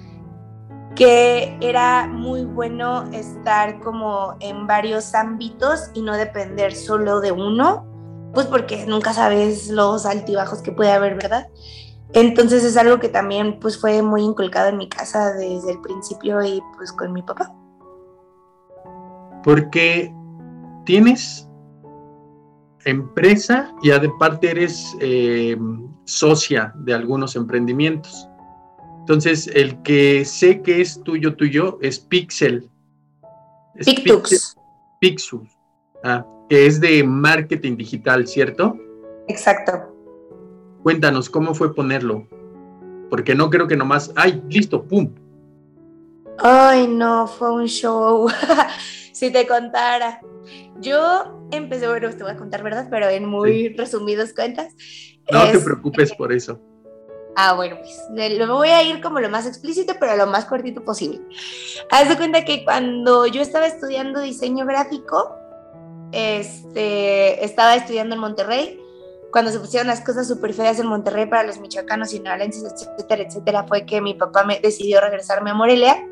que 0.96 1.56
era 1.62 2.08
muy 2.08 2.46
bueno 2.46 3.08
estar 3.12 3.80
como 3.82 4.36
en 4.40 4.66
varios 4.66 5.14
ámbitos 5.14 5.92
y 5.94 6.02
no 6.02 6.18
depender 6.18 6.74
solo 6.74 7.20
de 7.20 7.32
uno, 7.32 7.86
pues 8.34 8.48
porque 8.48 8.88
nunca 8.88 9.14
sabes 9.14 9.70
los 9.70 10.08
altibajos 10.08 10.64
que 10.64 10.72
puede 10.72 10.92
haber, 10.92 11.14
¿verdad? 11.14 11.50
Entonces 12.14 12.64
es 12.64 12.76
algo 12.78 13.00
que 13.00 13.10
también 13.10 13.60
pues 13.60 13.80
fue 13.80 14.02
muy 14.02 14.24
inculcado 14.24 14.70
en 14.70 14.78
mi 14.78 14.90
casa 14.90 15.34
desde 15.34 15.72
el 15.74 15.82
principio 15.82 16.42
y 16.44 16.62
pues 16.78 16.92
con 16.92 17.14
mi 17.14 17.22
papá. 17.22 17.54
Porque 19.44 20.14
tienes 20.86 21.48
empresa 22.86 23.74
y 23.84 23.92
aparte 23.92 24.52
eres 24.52 24.96
eh, 25.00 25.58
socia 26.06 26.74
de 26.78 26.94
algunos 26.94 27.36
emprendimientos. 27.36 28.28
Entonces, 29.00 29.48
el 29.54 29.82
que 29.82 30.24
sé 30.26 30.62
que 30.62 30.82
es 30.82 31.02
tuyo, 31.04 31.36
tuyo, 31.36 31.80
es 31.82 32.00
Pixel. 32.00 32.70
Pictux. 33.84 34.56
Pixel, 35.00 35.42
ah, 36.04 36.26
que 36.50 36.68
es 36.68 36.80
de 36.80 37.04
marketing 37.04 37.78
digital, 37.78 38.28
¿cierto? 38.28 38.78
Exacto. 39.28 39.89
Cuéntanos, 40.84 41.30
¿cómo 41.30 41.54
fue 41.54 41.74
ponerlo? 41.74 42.28
Porque 43.10 43.36
no 43.36 43.50
creo 43.50 43.68
que 43.68 43.76
nomás, 43.76 44.12
ay, 44.16 44.42
listo, 44.50 44.84
pum. 44.84 45.14
Ay, 46.38 46.88
no, 46.88 47.28
fue 47.28 47.52
un 47.52 47.68
show. 47.68 48.30
si 49.20 49.32
te 49.32 49.46
contara. 49.46 50.22
Yo 50.80 51.48
empecé, 51.52 51.88
bueno, 51.88 52.10
te 52.10 52.24
voy 52.24 52.32
a 52.32 52.38
contar, 52.38 52.64
¿verdad? 52.64 52.88
Pero 52.90 53.10
en 53.10 53.26
muy 53.26 53.70
resumidas 53.76 54.34
cuentas. 54.34 54.74
No 55.30 55.46
te 55.52 55.60
preocupes 55.60 56.14
por 56.14 56.32
eso. 56.32 56.60
Ah, 57.36 57.54
bueno, 57.54 57.78
pues 57.80 57.98
lo 58.38 58.56
voy 58.56 58.70
a 58.70 58.82
ir 58.84 59.02
como 59.02 59.20
lo 59.20 59.30
más 59.30 59.46
explícito, 59.46 59.94
pero 60.00 60.16
lo 60.16 60.28
más 60.28 60.46
cortito 60.46 60.84
posible. 60.84 61.22
Haz 61.92 62.10
de 62.10 62.18
cuenta 62.18 62.46
que 62.46 62.64
cuando 62.64 63.28
yo 63.28 63.42
estaba 63.42 63.68
estudiando 63.68 64.22
diseño 64.22 64.66
gráfico, 64.66 65.36
este, 66.12 67.44
estaba 67.44 67.76
estudiando 67.76 68.16
en 68.16 68.22
Monterrey. 68.22 68.80
Cuando 69.32 69.52
se 69.52 69.60
pusieron 69.60 69.88
las 69.88 70.02
cosas 70.02 70.28
súper 70.28 70.54
feas 70.54 70.80
en 70.80 70.88
Monterrey 70.88 71.28
para 71.28 71.44
los 71.44 71.60
michoacanos 71.60 72.14
y 72.14 72.20
naranenses, 72.20 72.64
etcétera, 72.64 73.24
etcétera, 73.24 73.66
fue 73.68 73.86
que 73.86 74.02
mi 74.02 74.14
papá 74.16 74.44
me 74.44 74.60
decidió 74.60 75.02
regresarme 75.02 75.52
a 75.52 75.54
Morelia. 75.54 76.08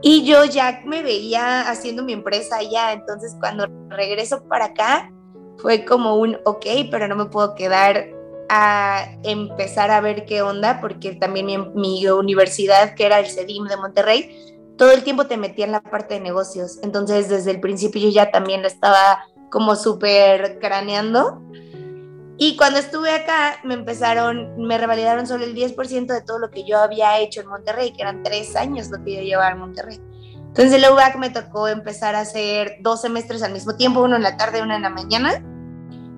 Y 0.00 0.24
yo 0.24 0.44
ya 0.44 0.82
me 0.84 1.02
veía 1.02 1.68
haciendo 1.70 2.02
mi 2.02 2.12
empresa 2.12 2.56
allá. 2.56 2.92
Entonces, 2.92 3.36
cuando 3.38 3.66
regreso 3.88 4.42
para 4.44 4.66
acá, 4.66 5.12
fue 5.58 5.84
como 5.84 6.16
un 6.16 6.38
ok, 6.44 6.66
pero 6.90 7.06
no 7.06 7.14
me 7.14 7.26
puedo 7.26 7.54
quedar 7.54 8.08
a 8.48 9.06
empezar 9.22 9.90
a 9.90 10.00
ver 10.00 10.26
qué 10.26 10.42
onda, 10.42 10.80
porque 10.80 11.14
también 11.14 11.72
mi, 11.74 12.06
universidad, 12.08 12.94
que 12.94 13.06
era 13.06 13.20
el 13.20 13.26
CEDIM 13.26 13.66
de 13.66 13.76
Monterrey, 13.76 14.56
todo 14.76 14.90
el 14.90 15.04
tiempo 15.04 15.26
te 15.26 15.36
metía 15.36 15.64
en 15.64 15.72
la 15.72 15.82
parte 15.82 16.14
de 16.14 16.20
negocios. 16.20 16.78
Entonces, 16.82 17.28
desde 17.28 17.52
el 17.52 17.60
principio 17.60 18.02
yo 18.02 18.10
ya 18.10 18.30
también 18.30 18.62
lo 18.62 18.68
estaba 18.68 19.24
como 19.50 19.76
súper 19.76 20.58
craneando. 20.58 21.40
Y 22.44 22.56
cuando 22.56 22.80
estuve 22.80 23.14
acá, 23.14 23.60
me 23.62 23.74
empezaron, 23.74 24.56
me 24.56 24.76
revalidaron 24.76 25.28
solo 25.28 25.44
el 25.44 25.54
10% 25.54 26.06
de 26.06 26.22
todo 26.22 26.40
lo 26.40 26.50
que 26.50 26.64
yo 26.64 26.80
había 26.80 27.20
hecho 27.20 27.40
en 27.40 27.46
Monterrey, 27.46 27.92
que 27.92 28.02
eran 28.02 28.24
tres 28.24 28.56
años 28.56 28.90
lo 28.90 29.00
que 29.04 29.14
yo 29.14 29.22
llevaba 29.22 29.52
en 29.52 29.60
Monterrey. 29.60 30.00
Entonces, 30.48 30.72
el 30.72 30.90
UBAC 30.90 31.18
me 31.18 31.30
tocó 31.30 31.68
empezar 31.68 32.16
a 32.16 32.20
hacer 32.22 32.78
dos 32.80 33.00
semestres 33.00 33.44
al 33.44 33.52
mismo 33.52 33.76
tiempo, 33.76 34.02
uno 34.02 34.16
en 34.16 34.24
la 34.24 34.36
tarde, 34.36 34.60
uno 34.60 34.74
en 34.74 34.82
la 34.82 34.90
mañana 34.90 35.40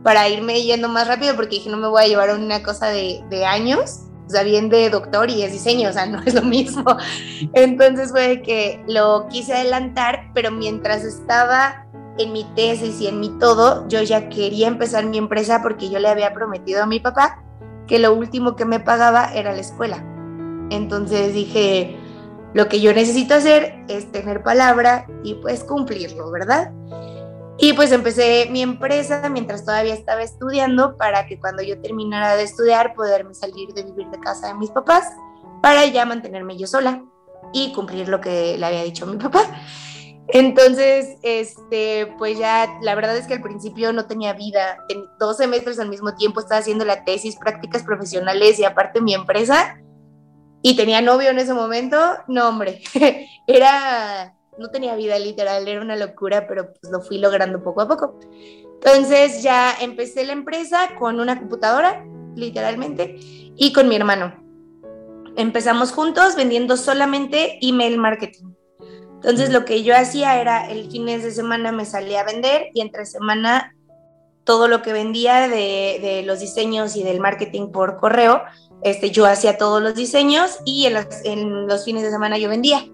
para 0.03 0.27
irme 0.31 0.63
yendo 0.63 0.89
más 0.89 1.09
rápido 1.09 1.37
porque 1.37 1.57
dije, 1.57 1.69
no 1.69 1.77
me 1.77 1.89
voy 1.89 2.05
a 2.05 2.09
llevar 2.09 2.35
una 2.35 2.63
cosa 2.63 2.87
de, 2.87 3.23
de 3.29 3.45
años, 3.45 4.05
o 4.27 4.31
sea, 4.31 4.45
bien 4.45 4.71
de 4.71 4.89
doctor 4.89 5.29
y 5.29 5.43
es 5.43 5.53
diseño, 5.53 5.91
o 5.91 5.93
sea, 5.93 6.07
no 6.07 6.23
es 6.25 6.33
lo 6.33 6.41
mismo. 6.41 6.87
Entonces 7.53 8.13
fue 8.13 8.41
que 8.41 8.83
lo 8.89 9.29
quise 9.29 9.53
adelantar, 9.53 10.31
pero 10.33 10.51
mientras 10.51 11.05
estaba 11.05 11.84
en 12.19 12.33
mi 12.33 12.45
tesis 12.55 13.01
y 13.01 13.07
en 13.07 13.21
mi 13.21 13.31
todo, 13.39 13.87
yo 13.89 14.03
ya 14.03 14.29
quería 14.29 14.69
empezar 14.69 15.05
mi 15.07 15.19
empresa 15.19 15.61
porque 15.63 15.91
yo 15.91 15.99
le 15.99 16.09
había 16.09 16.33
prometido 16.33 16.83
a 16.83 16.87
mi 16.87 17.01
papá 17.01 17.43
que 17.87 17.99
lo 17.99 18.15
último 18.15 18.57
que 18.57 18.65
me 18.65 18.81
pagaba 18.81 19.33
era 19.35 19.53
la 19.53 19.61
escuela. 19.61 20.05
Entonces 20.71 21.35
dije, 21.35 21.99
lo 22.55 22.69
que 22.69 22.81
yo 22.81 22.95
necesito 22.95 23.35
hacer 23.35 23.85
es 23.89 24.11
tener 24.13 24.43
palabra 24.43 25.07
y 25.23 25.35
pues 25.35 25.65
cumplirlo, 25.65 26.31
¿verdad? 26.31 26.73
Y 27.59 27.73
pues 27.73 27.93
empecé 27.93 28.49
mi 28.51 28.63
empresa 28.63 29.29
mientras 29.29 29.65
todavía 29.65 29.95
estaba 29.95 30.23
estudiando 30.23 30.97
para 30.97 31.27
que 31.27 31.39
cuando 31.39 31.63
yo 31.63 31.81
terminara 31.81 32.37
de 32.37 32.43
estudiar 32.43 32.95
poderme 32.95 33.35
salir 33.35 33.73
de 33.75 33.85
vivir 33.85 34.09
de 34.09 34.19
casa 34.19 34.49
de 34.49 34.55
mis 34.55 34.71
papás 34.71 35.05
para 35.63 35.87
ya 35.87 36.05
mantenerme 36.05 36.57
yo 36.57 36.67
sola 36.67 37.05
y 37.53 37.73
cumplir 37.73 38.09
lo 38.09 38.21
que 38.21 38.57
le 38.59 38.67
había 38.67 38.83
dicho 38.83 39.05
a 39.05 39.09
mi 39.09 39.17
papá. 39.17 39.41
Entonces, 40.29 41.17
este, 41.23 42.13
pues 42.19 42.39
ya 42.39 42.79
la 42.81 42.95
verdad 42.95 43.17
es 43.17 43.27
que 43.27 43.35
al 43.35 43.43
principio 43.43 43.93
no 43.93 44.07
tenía 44.07 44.33
vida. 44.33 44.79
En 44.89 45.05
dos 45.19 45.37
semestres 45.37 45.79
al 45.79 45.91
mismo 45.91 46.15
tiempo 46.15 46.41
estaba 46.41 46.61
haciendo 46.61 46.85
la 46.85 47.05
tesis, 47.05 47.37
prácticas 47.37 47.83
profesionales 47.83 48.59
y 48.59 48.65
aparte 48.65 49.01
mi 49.01 49.15
empresa. 49.15 49.81
Y 50.63 50.77
tenía 50.77 51.03
novio 51.03 51.31
en 51.31 51.39
ese 51.39 51.53
momento. 51.53 51.99
No, 52.27 52.49
hombre, 52.49 52.83
era 53.47 54.35
no 54.59 54.71
tenía 54.71 54.95
vida 54.95 55.19
literal, 55.19 55.67
era 55.67 55.81
una 55.81 55.97
locura, 55.97 56.47
pero 56.47 56.73
pues 56.73 56.93
lo 56.93 57.01
fui 57.01 57.19
logrando 57.19 57.63
poco 57.63 57.83
a 57.83 57.89
poco. 57.89 58.19
Entonces 58.75 59.43
ya 59.43 59.75
empecé 59.81 60.25
la 60.25 60.33
empresa 60.33 60.91
con 60.99 61.21
una 61.21 61.39
computadora, 61.39 62.05
literalmente, 62.37 63.17
y 63.19 63.73
con 63.73 63.89
mi 63.89 63.97
hermano. 63.97 64.35
Empezamos 65.37 65.93
juntos 65.93 66.37
vendiendo 66.37 66.77
solamente 66.77 67.59
email 67.63 67.99
marketing. 67.99 68.55
Entonces 69.25 69.51
lo 69.51 69.65
que 69.65 69.83
yo 69.83 69.97
hacía 69.97 70.39
era 70.39 70.71
el 70.71 70.91
fines 70.91 71.23
de 71.23 71.31
semana 71.31 71.73
me 71.73 71.87
salía 71.87 72.21
a 72.21 72.25
vender 72.25 72.69
y 72.75 72.83
entre 72.83 73.07
semana 73.07 73.75
todo 74.45 74.69
lo 74.69 74.83
que 74.83 74.93
vendía 74.93 75.49
de, 75.49 75.99
de 76.03 76.23
los 76.27 76.41
diseños 76.41 76.95
y 76.95 77.03
del 77.03 77.21
marketing 77.21 77.69
por 77.69 77.97
correo, 77.97 78.43
este, 78.83 79.11
yo 79.11 79.25
hacía 79.25 79.57
todos 79.57 79.83
los 79.83 79.95
diseños 79.95 80.59
y 80.67 80.85
en 80.85 80.99
en 81.25 81.67
los 81.67 81.87
fines 81.87 82.03
de 82.03 82.11
semana 82.11 82.37
yo 82.37 82.51
vendía. 82.51 82.87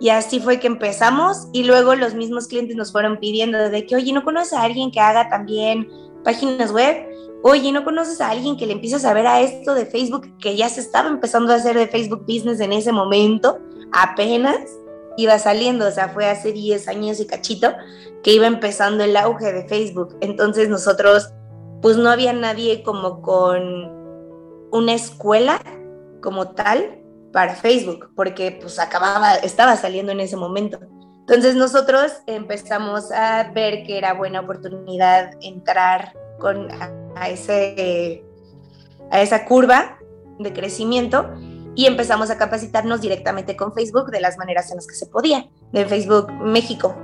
Y 0.00 0.08
así 0.08 0.40
fue 0.40 0.58
que 0.58 0.66
empezamos 0.66 1.48
y 1.52 1.64
luego 1.64 1.94
los 1.94 2.14
mismos 2.14 2.48
clientes 2.48 2.74
nos 2.74 2.90
fueron 2.90 3.18
pidiendo 3.18 3.68
de 3.68 3.84
que, 3.84 3.96
oye, 3.96 4.14
¿no 4.14 4.24
conoces 4.24 4.54
a 4.54 4.62
alguien 4.62 4.90
que 4.90 5.00
haga 5.00 5.28
también 5.28 5.90
páginas 6.24 6.72
web? 6.72 7.06
Oye, 7.42 7.70
¿no 7.70 7.84
conoces 7.84 8.22
a 8.22 8.30
alguien 8.30 8.56
que 8.56 8.64
le 8.64 8.72
empieza 8.72 8.96
a 8.96 9.00
saber 9.00 9.26
a 9.26 9.42
esto 9.42 9.74
de 9.74 9.84
Facebook 9.84 10.38
que 10.38 10.56
ya 10.56 10.70
se 10.70 10.80
estaba 10.80 11.08
empezando 11.10 11.52
a 11.52 11.56
hacer 11.56 11.76
de 11.76 11.86
Facebook 11.86 12.24
Business 12.26 12.60
en 12.60 12.72
ese 12.72 12.92
momento? 12.92 13.58
Apenas 13.92 14.58
iba 15.16 15.38
saliendo, 15.38 15.86
o 15.86 15.90
sea, 15.90 16.08
fue 16.08 16.28
hace 16.28 16.52
10 16.52 16.88
años 16.88 17.20
y 17.20 17.26
cachito 17.26 17.72
que 18.22 18.32
iba 18.32 18.46
empezando 18.46 19.04
el 19.04 19.16
auge 19.16 19.52
de 19.52 19.68
Facebook. 19.68 20.16
Entonces 20.20 20.68
nosotros, 20.68 21.32
pues 21.82 21.96
no 21.96 22.10
había 22.10 22.32
nadie 22.32 22.82
como 22.82 23.22
con 23.22 23.90
una 24.72 24.94
escuela 24.94 25.60
como 26.22 26.48
tal 26.50 27.02
para 27.32 27.54
Facebook, 27.54 28.10
porque 28.16 28.58
pues 28.60 28.78
acababa, 28.78 29.34
estaba 29.36 29.76
saliendo 29.76 30.12
en 30.12 30.20
ese 30.20 30.36
momento. 30.36 30.78
Entonces 31.20 31.54
nosotros 31.54 32.12
empezamos 32.26 33.10
a 33.10 33.50
ver 33.52 33.82
que 33.84 33.98
era 33.98 34.14
buena 34.14 34.40
oportunidad 34.40 35.32
entrar 35.40 36.12
con, 36.38 36.68
a, 36.70 37.28
ese, 37.28 38.24
a 39.10 39.20
esa 39.20 39.44
curva 39.44 39.98
de 40.38 40.52
crecimiento 40.52 41.28
y 41.76 41.86
empezamos 41.86 42.30
a 42.30 42.38
capacitarnos 42.38 43.02
directamente 43.02 43.54
con 43.54 43.72
Facebook 43.72 44.10
de 44.10 44.20
las 44.20 44.38
maneras 44.38 44.70
en 44.70 44.76
las 44.76 44.86
que 44.86 44.94
se 44.94 45.06
podía, 45.06 45.46
de 45.72 45.84
Facebook 45.84 46.32
México. 46.32 46.96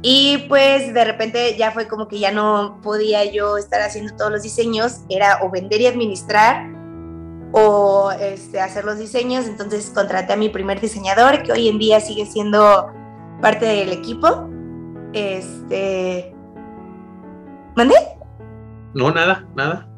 Y 0.00 0.46
pues 0.48 0.94
de 0.94 1.04
repente 1.04 1.56
ya 1.58 1.72
fue 1.72 1.88
como 1.88 2.08
que 2.08 2.20
ya 2.20 2.30
no 2.30 2.80
podía 2.82 3.24
yo 3.30 3.58
estar 3.58 3.82
haciendo 3.82 4.14
todos 4.16 4.30
los 4.30 4.42
diseños, 4.42 5.00
era 5.10 5.40
o 5.42 5.50
vender 5.50 5.80
y 5.80 5.88
administrar 5.88 6.70
o 7.52 8.12
este, 8.12 8.60
hacer 8.60 8.84
los 8.84 8.96
diseños, 8.98 9.46
entonces 9.46 9.90
contraté 9.92 10.32
a 10.32 10.36
mi 10.36 10.48
primer 10.48 10.80
diseñador 10.80 11.42
que 11.42 11.52
hoy 11.52 11.68
en 11.68 11.78
día 11.78 12.00
sigue 12.00 12.24
siendo 12.26 12.90
parte 13.42 13.66
del 13.66 13.92
equipo. 13.92 14.48
Este... 15.12 16.32
¿Mandé? 17.76 17.96
No, 18.94 19.10
nada, 19.10 19.46
nada. 19.56 19.89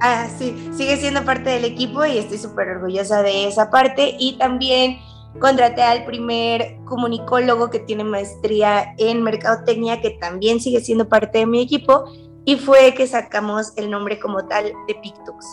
Ah, 0.00 0.28
sí, 0.38 0.70
sigue 0.76 0.96
siendo 0.96 1.24
parte 1.24 1.50
del 1.50 1.64
equipo 1.64 2.04
y 2.04 2.18
estoy 2.18 2.38
súper 2.38 2.68
orgullosa 2.68 3.22
de 3.22 3.48
esa 3.48 3.70
parte. 3.70 4.16
Y 4.18 4.38
también 4.38 4.98
contraté 5.40 5.82
al 5.82 6.04
primer 6.04 6.78
comunicólogo 6.84 7.70
que 7.70 7.80
tiene 7.80 8.04
maestría 8.04 8.94
en 8.98 9.22
mercadotecnia, 9.22 10.00
que 10.00 10.10
también 10.10 10.60
sigue 10.60 10.80
siendo 10.80 11.08
parte 11.08 11.38
de 11.38 11.46
mi 11.46 11.60
equipo, 11.60 12.04
y 12.44 12.56
fue 12.56 12.94
que 12.94 13.06
sacamos 13.06 13.72
el 13.76 13.90
nombre 13.90 14.18
como 14.18 14.46
tal 14.46 14.72
de 14.86 14.94
Pictux. 14.94 15.46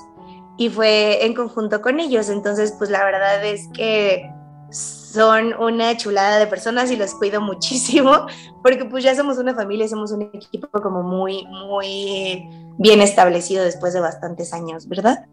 Y 0.58 0.70
fue 0.70 1.26
en 1.26 1.34
conjunto 1.34 1.82
con 1.82 2.00
ellos. 2.00 2.30
Entonces, 2.30 2.74
pues 2.78 2.90
la 2.90 3.04
verdad 3.04 3.44
es 3.44 3.68
que 3.74 4.30
son 4.72 5.54
una 5.60 5.96
chulada 5.98 6.40
de 6.40 6.48
personas 6.48 6.92
y 6.92 6.98
los 6.98 7.14
cuido 7.16 7.42
muchísimo, 7.42 8.28
porque 8.64 8.86
pues 8.86 9.04
ya 9.04 9.16
somos 9.16 9.38
una 9.38 9.54
familia, 9.54 9.88
somos 9.88 10.12
un 10.12 10.24
equipo 10.34 10.68
como 10.82 11.04
muy, 11.04 11.46
muy 11.46 12.48
bien 12.78 13.02
establecido 13.02 13.64
después 13.64 13.94
de 13.94 14.00
bastantes 14.00 14.54
años, 14.54 14.88
¿verdad? 14.88 15.26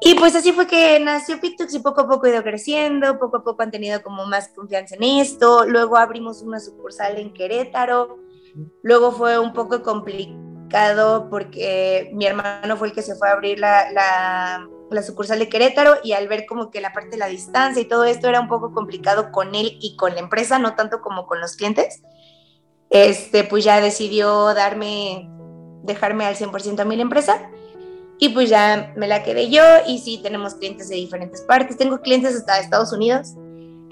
Y 0.00 0.14
pues 0.14 0.34
así 0.36 0.52
fue 0.52 0.66
que 0.66 1.00
nació 1.00 1.40
Pictux 1.40 1.72
y 1.74 1.78
poco 1.78 2.02
a 2.02 2.08
poco 2.08 2.26
ha 2.26 2.30
ido 2.30 2.42
creciendo, 2.42 3.18
poco 3.18 3.38
a 3.38 3.44
poco 3.44 3.62
han 3.62 3.70
tenido 3.70 4.02
como 4.02 4.26
más 4.26 4.48
confianza 4.48 4.94
en 4.94 5.04
esto, 5.04 5.66
luego 5.66 5.96
abrimos 5.96 6.42
una 6.42 6.60
sucursal 6.60 7.18
en 7.18 7.32
Querétaro, 7.32 8.18
luego 8.82 9.12
fue 9.12 9.38
un 9.38 9.52
poco 9.54 9.82
complicado 9.82 11.28
porque 11.30 12.10
mi 12.12 12.26
hermano 12.26 12.76
fue 12.76 12.88
el 12.88 12.94
que 12.94 13.02
se 13.02 13.14
fue 13.14 13.30
a 13.30 13.32
abrir 13.32 13.58
la, 13.58 13.90
la, 13.90 14.68
la 14.90 15.02
sucursal 15.02 15.38
de 15.38 15.48
Querétaro 15.48 15.94
y 16.04 16.12
al 16.12 16.28
ver 16.28 16.44
como 16.44 16.70
que 16.70 16.82
la 16.82 16.92
parte 16.92 17.10
de 17.10 17.16
la 17.16 17.28
distancia 17.28 17.80
y 17.80 17.88
todo 17.88 18.04
esto 18.04 18.28
era 18.28 18.40
un 18.40 18.48
poco 18.48 18.72
complicado 18.72 19.32
con 19.32 19.54
él 19.54 19.78
y 19.80 19.96
con 19.96 20.14
la 20.14 20.20
empresa, 20.20 20.58
no 20.58 20.74
tanto 20.74 21.00
como 21.00 21.26
con 21.26 21.40
los 21.40 21.56
clientes, 21.56 22.02
este, 22.90 23.44
pues 23.44 23.64
ya 23.64 23.80
decidió 23.80 24.52
darme 24.54 25.30
dejarme 25.86 26.24
al 26.24 26.36
100% 26.36 26.80
a 26.80 26.84
la 26.84 27.02
empresa. 27.02 27.50
Y 28.18 28.30
pues 28.30 28.48
ya 28.48 28.94
me 28.96 29.06
la 29.06 29.22
quedé 29.22 29.50
yo 29.50 29.62
y 29.86 29.98
sí 29.98 30.20
tenemos 30.22 30.54
clientes 30.54 30.88
de 30.88 30.96
diferentes 30.96 31.42
partes, 31.42 31.76
tengo 31.76 32.00
clientes 32.00 32.34
hasta 32.34 32.58
Estados 32.58 32.92
Unidos, 32.92 33.34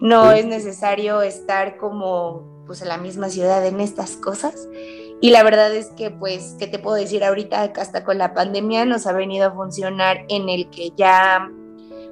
no 0.01 0.33
es 0.33 0.47
necesario 0.47 1.21
estar 1.21 1.77
como 1.77 2.65
pues 2.67 2.81
en 2.81 2.89
la 2.89 2.97
misma 2.97 3.29
ciudad 3.29 3.65
en 3.67 3.81
estas 3.81 4.17
cosas. 4.17 4.69
Y 5.21 5.31
la 5.31 5.43
verdad 5.43 5.75
es 5.75 5.89
que 5.89 6.11
pues, 6.11 6.57
¿qué 6.59 6.67
te 6.67 6.79
puedo 6.79 6.97
decir 6.97 7.23
ahorita? 7.23 7.73
Que 7.73 7.81
hasta 7.81 8.05
con 8.05 8.19
la 8.19 8.35
pandemia 8.35 8.85
nos 8.87 9.07
ha 9.07 9.13
venido 9.13 9.49
a 9.49 9.53
funcionar 9.53 10.25
en 10.29 10.49
el 10.49 10.71
que 10.71 10.91
ya 10.97 11.51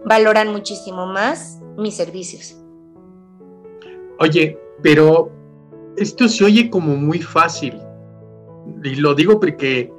valoran 0.05 0.53
muchísimo 0.53 1.07
más 1.07 1.61
mis 1.77 1.97
servicios. 1.97 2.57
Oye, 4.19 4.59
pero 4.83 5.31
esto 5.97 6.29
se 6.29 6.45
oye 6.45 6.71
como 6.71 6.95
muy 6.97 7.21
fácil 7.21 7.81
y 8.85 8.95
lo 8.97 9.15
digo 9.15 9.41
porque 9.41 9.93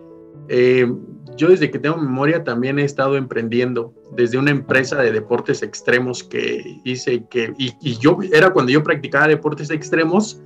eh, 0.49 0.91
yo 1.37 1.49
desde 1.49 1.71
que 1.71 1.79
tengo 1.79 1.97
memoria 1.97 2.43
también 2.43 2.79
he 2.79 2.83
estado 2.83 3.17
emprendiendo 3.17 3.93
desde 4.15 4.37
una 4.37 4.51
empresa 4.51 5.01
de 5.01 5.11
deportes 5.11 5.63
extremos 5.63 6.23
que 6.23 6.79
hice 6.83 7.25
que, 7.29 7.53
y, 7.57 7.97
yo 7.97 8.17
era 8.31 8.51
cuando 8.51 8.71
yo 8.71 8.83
practicaba 8.83 9.27
deportes 9.27 9.69
extremos 9.69 10.41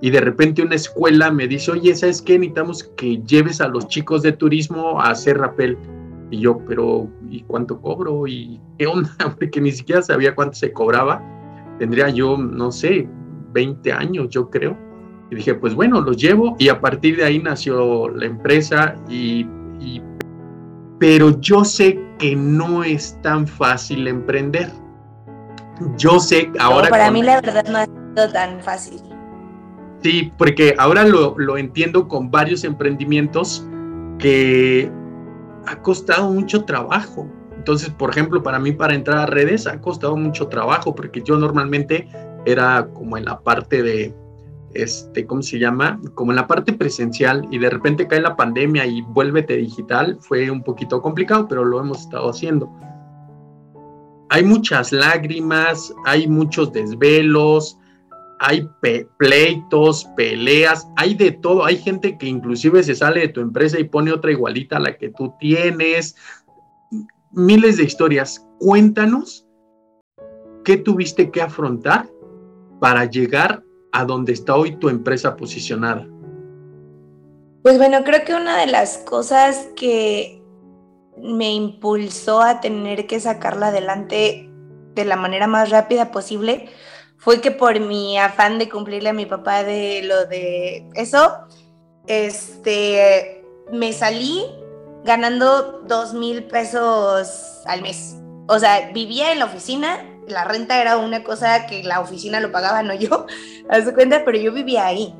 y 0.00 0.10
de 0.10 0.20
repente 0.20 0.62
una 0.62 0.74
escuela 0.74 1.30
me 1.30 1.46
dice, 1.46 1.70
oye, 1.70 1.94
¿sabes 1.94 2.20
qué? 2.20 2.36
Necesitamos 2.36 2.84
que 2.96 3.22
lleves 3.22 3.60
a 3.60 3.68
los 3.68 3.86
chicos 3.86 4.22
de 4.22 4.32
turismo 4.32 5.00
a 5.00 5.10
hacer 5.10 5.38
rappel. 5.38 5.78
Y 6.32 6.40
yo, 6.40 6.58
pero 6.66 7.08
¿y 7.30 7.42
cuánto 7.42 7.80
cobro? 7.80 8.26
¿Y 8.26 8.60
qué 8.78 8.88
onda? 8.88 9.10
Porque 9.38 9.60
ni 9.60 9.70
siquiera 9.70 10.02
sabía 10.02 10.34
cuánto 10.34 10.56
se 10.56 10.72
cobraba. 10.72 11.22
Tendría 11.78 12.08
yo, 12.08 12.36
no 12.36 12.72
sé, 12.72 13.06
20 13.52 13.92
años, 13.92 14.28
yo 14.30 14.50
creo. 14.50 14.76
Y 15.32 15.36
dije, 15.36 15.54
pues 15.54 15.74
bueno, 15.74 16.02
los 16.02 16.18
llevo 16.18 16.56
y 16.58 16.68
a 16.68 16.78
partir 16.78 17.16
de 17.16 17.24
ahí 17.24 17.38
nació 17.38 18.10
la 18.10 18.26
empresa 18.26 18.96
y, 19.08 19.46
pero 20.98 21.40
yo 21.40 21.64
sé 21.64 21.98
que 22.18 22.36
no 22.36 22.84
es 22.84 23.18
tan 23.22 23.46
fácil 23.46 24.08
emprender. 24.08 24.70
Yo 25.96 26.20
sé 26.20 26.52
ahora... 26.60 26.90
para 26.90 27.10
mí 27.10 27.22
la 27.22 27.40
verdad 27.40 27.64
no 27.66 27.78
ha 27.78 27.86
sido 27.86 28.30
tan 28.30 28.60
fácil. 28.60 29.00
Sí, 30.02 30.30
porque 30.36 30.74
ahora 30.76 31.04
lo, 31.04 31.34
lo 31.38 31.56
entiendo 31.56 32.08
con 32.08 32.30
varios 32.30 32.62
emprendimientos 32.62 33.66
que 34.18 34.92
ha 35.66 35.76
costado 35.80 36.30
mucho 36.30 36.66
trabajo. 36.66 37.26
Entonces, 37.56 37.88
por 37.88 38.10
ejemplo, 38.10 38.42
para 38.42 38.58
mí 38.58 38.72
para 38.72 38.94
entrar 38.94 39.16
a 39.16 39.24
redes 39.24 39.66
ha 39.66 39.80
costado 39.80 40.14
mucho 40.14 40.48
trabajo 40.48 40.94
porque 40.94 41.22
yo 41.22 41.38
normalmente 41.38 42.06
era 42.44 42.86
como 42.92 43.16
en 43.16 43.24
la 43.24 43.40
parte 43.40 43.82
de, 43.82 44.14
este, 44.74 45.26
¿cómo 45.26 45.42
se 45.42 45.58
llama? 45.58 46.00
Como 46.14 46.32
en 46.32 46.36
la 46.36 46.46
parte 46.46 46.72
presencial 46.72 47.46
y 47.50 47.58
de 47.58 47.70
repente 47.70 48.06
cae 48.06 48.20
la 48.20 48.36
pandemia 48.36 48.86
y 48.86 49.02
vuélvete 49.02 49.56
digital, 49.56 50.18
fue 50.20 50.50
un 50.50 50.62
poquito 50.62 51.00
complicado, 51.02 51.46
pero 51.48 51.64
lo 51.64 51.80
hemos 51.80 52.00
estado 52.00 52.30
haciendo. 52.30 52.70
Hay 54.30 54.44
muchas 54.44 54.92
lágrimas, 54.92 55.92
hay 56.06 56.26
muchos 56.26 56.72
desvelos, 56.72 57.78
hay 58.44 58.68
pleitos, 59.18 60.04
peleas, 60.16 60.88
hay 60.96 61.14
de 61.14 61.30
todo. 61.30 61.64
Hay 61.64 61.76
gente 61.76 62.18
que 62.18 62.26
inclusive 62.26 62.82
se 62.82 62.96
sale 62.96 63.20
de 63.20 63.28
tu 63.28 63.40
empresa 63.40 63.78
y 63.78 63.84
pone 63.84 64.10
otra 64.10 64.32
igualita 64.32 64.78
a 64.78 64.80
la 64.80 64.96
que 64.96 65.10
tú 65.10 65.32
tienes. 65.38 66.16
Miles 67.30 67.76
de 67.76 67.84
historias. 67.84 68.44
Cuéntanos 68.58 69.46
qué 70.64 70.76
tuviste 70.76 71.30
que 71.30 71.40
afrontar 71.40 72.08
para 72.80 73.04
llegar 73.04 73.61
a 73.92 74.04
donde 74.04 74.32
está 74.32 74.56
hoy 74.56 74.76
tu 74.76 74.88
empresa 74.88 75.36
posicionada? 75.36 76.06
Pues 77.62 77.78
bueno, 77.78 78.02
creo 78.04 78.24
que 78.24 78.34
una 78.34 78.58
de 78.58 78.66
las 78.66 78.98
cosas 78.98 79.68
que 79.76 80.42
me 81.16 81.52
impulsó 81.52 82.42
a 82.42 82.60
tener 82.60 83.06
que 83.06 83.20
sacarla 83.20 83.68
adelante 83.68 84.50
de 84.94 85.04
la 85.04 85.16
manera 85.16 85.46
más 85.46 85.70
rápida 85.70 86.10
posible 86.10 86.68
fue 87.18 87.40
que 87.40 87.52
por 87.52 87.78
mi 87.78 88.18
afán 88.18 88.58
de 88.58 88.68
cumplirle 88.68 89.10
a 89.10 89.12
mi 89.12 89.26
papá 89.26 89.62
de 89.62 90.02
lo 90.02 90.26
de 90.26 90.88
eso, 90.94 91.46
este, 92.08 93.44
me 93.70 93.92
salí 93.92 94.44
ganando 95.04 95.82
dos 95.86 96.14
mil 96.14 96.44
pesos 96.44 97.62
al 97.66 97.82
mes. 97.82 98.16
O 98.48 98.58
sea, 98.58 98.90
vivía 98.92 99.30
en 99.30 99.38
la 99.38 99.44
oficina 99.44 100.04
la 100.28 100.44
renta 100.44 100.80
era 100.80 100.96
una 100.96 101.24
cosa 101.24 101.66
que 101.66 101.82
la 101.82 102.00
oficina 102.00 102.40
lo 102.40 102.52
pagaba, 102.52 102.82
no 102.82 102.94
yo, 102.94 103.26
a 103.68 103.80
su 103.82 103.92
cuenta, 103.94 104.24
pero 104.24 104.38
yo 104.38 104.52
vivía 104.52 104.86
ahí. 104.86 105.14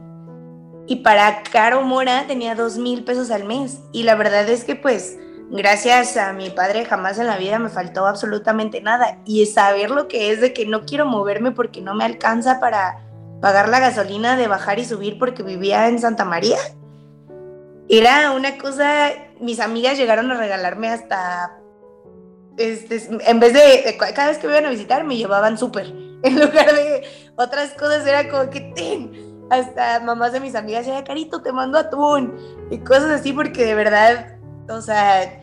Y 0.86 0.96
para 0.96 1.42
Caro 1.44 1.82
Mora 1.82 2.26
tenía 2.26 2.54
dos 2.54 2.76
mil 2.76 3.04
pesos 3.04 3.30
al 3.30 3.44
mes. 3.44 3.80
Y 3.92 4.02
la 4.02 4.14
verdad 4.14 4.48
es 4.48 4.64
que 4.64 4.74
pues 4.74 5.16
gracias 5.50 6.16
a 6.16 6.32
mi 6.32 6.50
padre 6.50 6.84
jamás 6.84 7.18
en 7.18 7.26
la 7.26 7.36
vida 7.36 7.58
me 7.58 7.68
faltó 7.68 8.06
absolutamente 8.06 8.80
nada. 8.80 9.18
Y 9.24 9.46
saber 9.46 9.90
lo 9.90 10.08
que 10.08 10.32
es 10.32 10.40
de 10.40 10.52
que 10.52 10.66
no 10.66 10.84
quiero 10.84 11.06
moverme 11.06 11.52
porque 11.52 11.80
no 11.80 11.94
me 11.94 12.04
alcanza 12.04 12.58
para 12.58 12.98
pagar 13.40 13.68
la 13.68 13.80
gasolina 13.80 14.36
de 14.36 14.48
bajar 14.48 14.78
y 14.78 14.84
subir 14.84 15.18
porque 15.18 15.42
vivía 15.42 15.88
en 15.88 15.98
Santa 15.98 16.24
María. 16.24 16.58
Era 17.88 18.32
una 18.32 18.58
cosa, 18.58 19.10
mis 19.40 19.60
amigas 19.60 19.98
llegaron 19.98 20.30
a 20.30 20.36
regalarme 20.36 20.88
hasta 20.88 21.61
este, 22.56 23.08
en 23.26 23.40
vez 23.40 23.52
de, 23.52 23.96
cada 23.98 24.28
vez 24.28 24.38
que 24.38 24.46
me 24.46 24.52
iban 24.54 24.66
a 24.66 24.70
visitar 24.70 25.04
me 25.04 25.16
llevaban 25.16 25.58
súper, 25.58 25.86
en 26.22 26.40
lugar 26.40 26.74
de 26.74 27.04
otras 27.36 27.72
cosas 27.72 28.06
era 28.06 28.28
como 28.28 28.50
que, 28.50 28.60
ten, 28.74 29.12
hasta 29.50 30.00
mamás 30.00 30.32
de 30.32 30.40
mis 30.40 30.54
amigas, 30.54 30.86
ya 30.86 31.04
carito, 31.04 31.42
te 31.42 31.52
mando 31.52 31.78
atún, 31.78 32.34
y 32.70 32.78
cosas 32.78 33.10
así, 33.10 33.32
porque 33.32 33.64
de 33.64 33.74
verdad, 33.74 34.38
o 34.68 34.80
sea, 34.80 35.42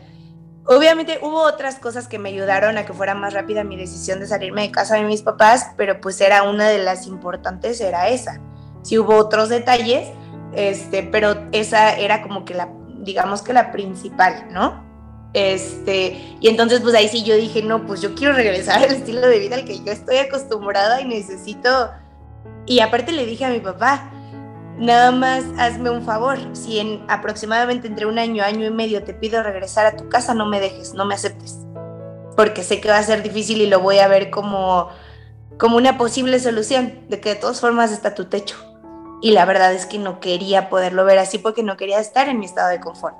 obviamente 0.66 1.18
hubo 1.22 1.42
otras 1.42 1.76
cosas 1.76 2.08
que 2.08 2.18
me 2.18 2.30
ayudaron 2.30 2.78
a 2.78 2.84
que 2.84 2.92
fuera 2.92 3.14
más 3.14 3.34
rápida 3.34 3.64
mi 3.64 3.76
decisión 3.76 4.20
de 4.20 4.26
salirme 4.26 4.62
de 4.62 4.70
casa 4.70 4.96
de 4.96 5.04
mis 5.04 5.22
papás, 5.22 5.70
pero 5.76 6.00
pues 6.00 6.20
era 6.20 6.42
una 6.42 6.68
de 6.68 6.78
las 6.78 7.06
importantes, 7.06 7.80
era 7.80 8.08
esa. 8.08 8.40
Sí 8.82 8.98
hubo 8.98 9.16
otros 9.16 9.48
detalles, 9.48 10.08
este, 10.54 11.02
pero 11.02 11.34
esa 11.52 11.96
era 11.96 12.22
como 12.22 12.44
que 12.44 12.54
la, 12.54 12.68
digamos 12.98 13.42
que 13.42 13.52
la 13.52 13.72
principal, 13.72 14.48
¿no? 14.50 14.89
Este, 15.32 16.36
y 16.40 16.48
entonces 16.48 16.80
pues 16.80 16.94
ahí 16.94 17.08
sí 17.08 17.22
yo 17.22 17.36
dije, 17.36 17.62
no, 17.62 17.86
pues 17.86 18.00
yo 18.00 18.14
quiero 18.14 18.32
regresar 18.34 18.82
al 18.82 18.92
estilo 18.92 19.20
de 19.20 19.38
vida 19.38 19.56
al 19.56 19.64
que 19.64 19.78
yo 19.78 19.92
estoy 19.92 20.16
acostumbrada 20.16 21.00
y 21.00 21.06
necesito... 21.06 21.90
Y 22.66 22.80
aparte 22.80 23.12
le 23.12 23.26
dije 23.26 23.44
a 23.44 23.50
mi 23.50 23.60
papá, 23.60 24.10
nada 24.78 25.10
más 25.12 25.44
hazme 25.58 25.90
un 25.90 26.02
favor, 26.02 26.38
si 26.52 26.78
en 26.78 27.04
aproximadamente 27.08 27.86
entre 27.86 28.06
un 28.06 28.18
año, 28.18 28.42
año 28.42 28.66
y 28.66 28.70
medio 28.70 29.04
te 29.04 29.14
pido 29.14 29.42
regresar 29.42 29.86
a 29.86 29.96
tu 29.96 30.08
casa, 30.08 30.34
no 30.34 30.46
me 30.46 30.60
dejes, 30.60 30.94
no 30.94 31.04
me 31.04 31.14
aceptes, 31.14 31.58
porque 32.36 32.62
sé 32.62 32.80
que 32.80 32.88
va 32.88 32.98
a 32.98 33.02
ser 33.02 33.22
difícil 33.22 33.60
y 33.60 33.66
lo 33.66 33.80
voy 33.80 33.98
a 33.98 34.08
ver 34.08 34.30
como, 34.30 34.88
como 35.58 35.76
una 35.76 35.98
posible 35.98 36.38
solución, 36.38 37.00
de 37.08 37.20
que 37.20 37.30
de 37.30 37.34
todas 37.36 37.60
formas 37.60 37.92
está 37.92 38.14
tu 38.14 38.26
techo. 38.26 38.56
Y 39.22 39.32
la 39.32 39.44
verdad 39.44 39.74
es 39.74 39.84
que 39.84 39.98
no 39.98 40.18
quería 40.18 40.70
poderlo 40.70 41.04
ver 41.04 41.18
así 41.18 41.36
porque 41.36 41.62
no 41.62 41.76
quería 41.76 42.00
estar 42.00 42.28
en 42.28 42.38
mi 42.38 42.46
estado 42.46 42.70
de 42.70 42.80
confort. 42.80 43.16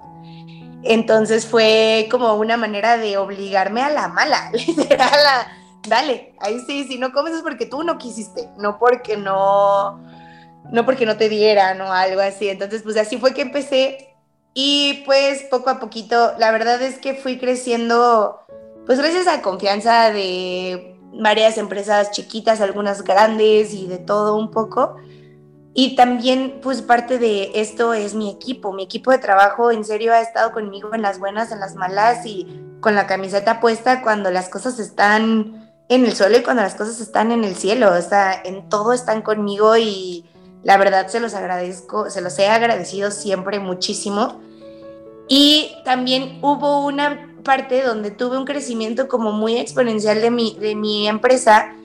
Entonces 0.82 1.46
fue 1.46 2.08
como 2.10 2.34
una 2.34 2.56
manera 2.56 2.96
de 2.96 3.18
obligarme 3.18 3.82
a 3.82 3.90
la 3.90 4.08
mala, 4.08 4.50
literal, 4.66 5.10
dale, 5.86 6.34
ahí 6.40 6.60
sí, 6.66 6.84
si 6.84 6.98
no 6.98 7.12
comes 7.12 7.34
es 7.34 7.42
porque 7.42 7.66
tú 7.66 7.82
no 7.82 7.98
quisiste, 7.98 8.48
no 8.58 8.78
porque 8.78 9.16
no, 9.16 10.00
no 10.70 10.84
porque 10.84 11.06
no 11.06 11.16
te 11.16 11.28
dieran 11.28 11.80
o 11.80 11.92
algo 11.92 12.20
así. 12.20 12.48
Entonces, 12.48 12.82
pues 12.82 12.96
así 12.96 13.18
fue 13.18 13.34
que 13.34 13.42
empecé 13.42 14.10
y 14.54 15.02
pues 15.06 15.42
poco 15.44 15.70
a 15.70 15.78
poquito, 15.78 16.32
la 16.38 16.50
verdad 16.50 16.80
es 16.82 16.98
que 16.98 17.14
fui 17.14 17.38
creciendo, 17.38 18.40
pues 18.86 18.98
gracias 18.98 19.26
a 19.26 19.42
confianza 19.42 20.10
de 20.10 20.96
varias 21.12 21.58
empresas 21.58 22.10
chiquitas, 22.10 22.60
algunas 22.60 23.02
grandes 23.02 23.74
y 23.74 23.86
de 23.86 23.98
todo 23.98 24.36
un 24.36 24.50
poco. 24.50 24.96
Y 25.72 25.94
también, 25.94 26.60
pues 26.62 26.82
parte 26.82 27.18
de 27.18 27.52
esto 27.54 27.94
es 27.94 28.14
mi 28.14 28.28
equipo. 28.30 28.72
Mi 28.72 28.82
equipo 28.82 29.12
de 29.12 29.18
trabajo 29.18 29.70
en 29.70 29.84
serio 29.84 30.12
ha 30.12 30.20
estado 30.20 30.52
conmigo 30.52 30.94
en 30.94 31.02
las 31.02 31.18
buenas, 31.18 31.52
en 31.52 31.60
las 31.60 31.76
malas 31.76 32.26
y 32.26 32.46
con 32.80 32.94
la 32.94 33.06
camiseta 33.06 33.60
puesta 33.60 34.02
cuando 34.02 34.30
las 34.30 34.48
cosas 34.48 34.78
están 34.78 35.70
en 35.88 36.04
el 36.04 36.14
suelo 36.14 36.38
y 36.38 36.42
cuando 36.42 36.62
las 36.62 36.74
cosas 36.74 37.00
están 37.00 37.30
en 37.30 37.44
el 37.44 37.54
cielo. 37.54 37.92
O 37.92 38.02
sea, 38.02 38.42
en 38.44 38.68
todo 38.68 38.92
están 38.92 39.22
conmigo 39.22 39.76
y 39.76 40.24
la 40.64 40.76
verdad 40.76 41.06
se 41.06 41.20
los 41.20 41.34
agradezco, 41.34 42.10
se 42.10 42.20
los 42.20 42.36
he 42.38 42.48
agradecido 42.48 43.12
siempre 43.12 43.60
muchísimo. 43.60 44.40
Y 45.28 45.76
también 45.84 46.40
hubo 46.42 46.84
una 46.84 47.28
parte 47.44 47.82
donde 47.82 48.10
tuve 48.10 48.36
un 48.36 48.44
crecimiento 48.44 49.06
como 49.06 49.30
muy 49.30 49.56
exponencial 49.56 50.20
de 50.20 50.32
mi, 50.32 50.56
de 50.58 50.74
mi 50.74 51.06
empresa 51.06 51.76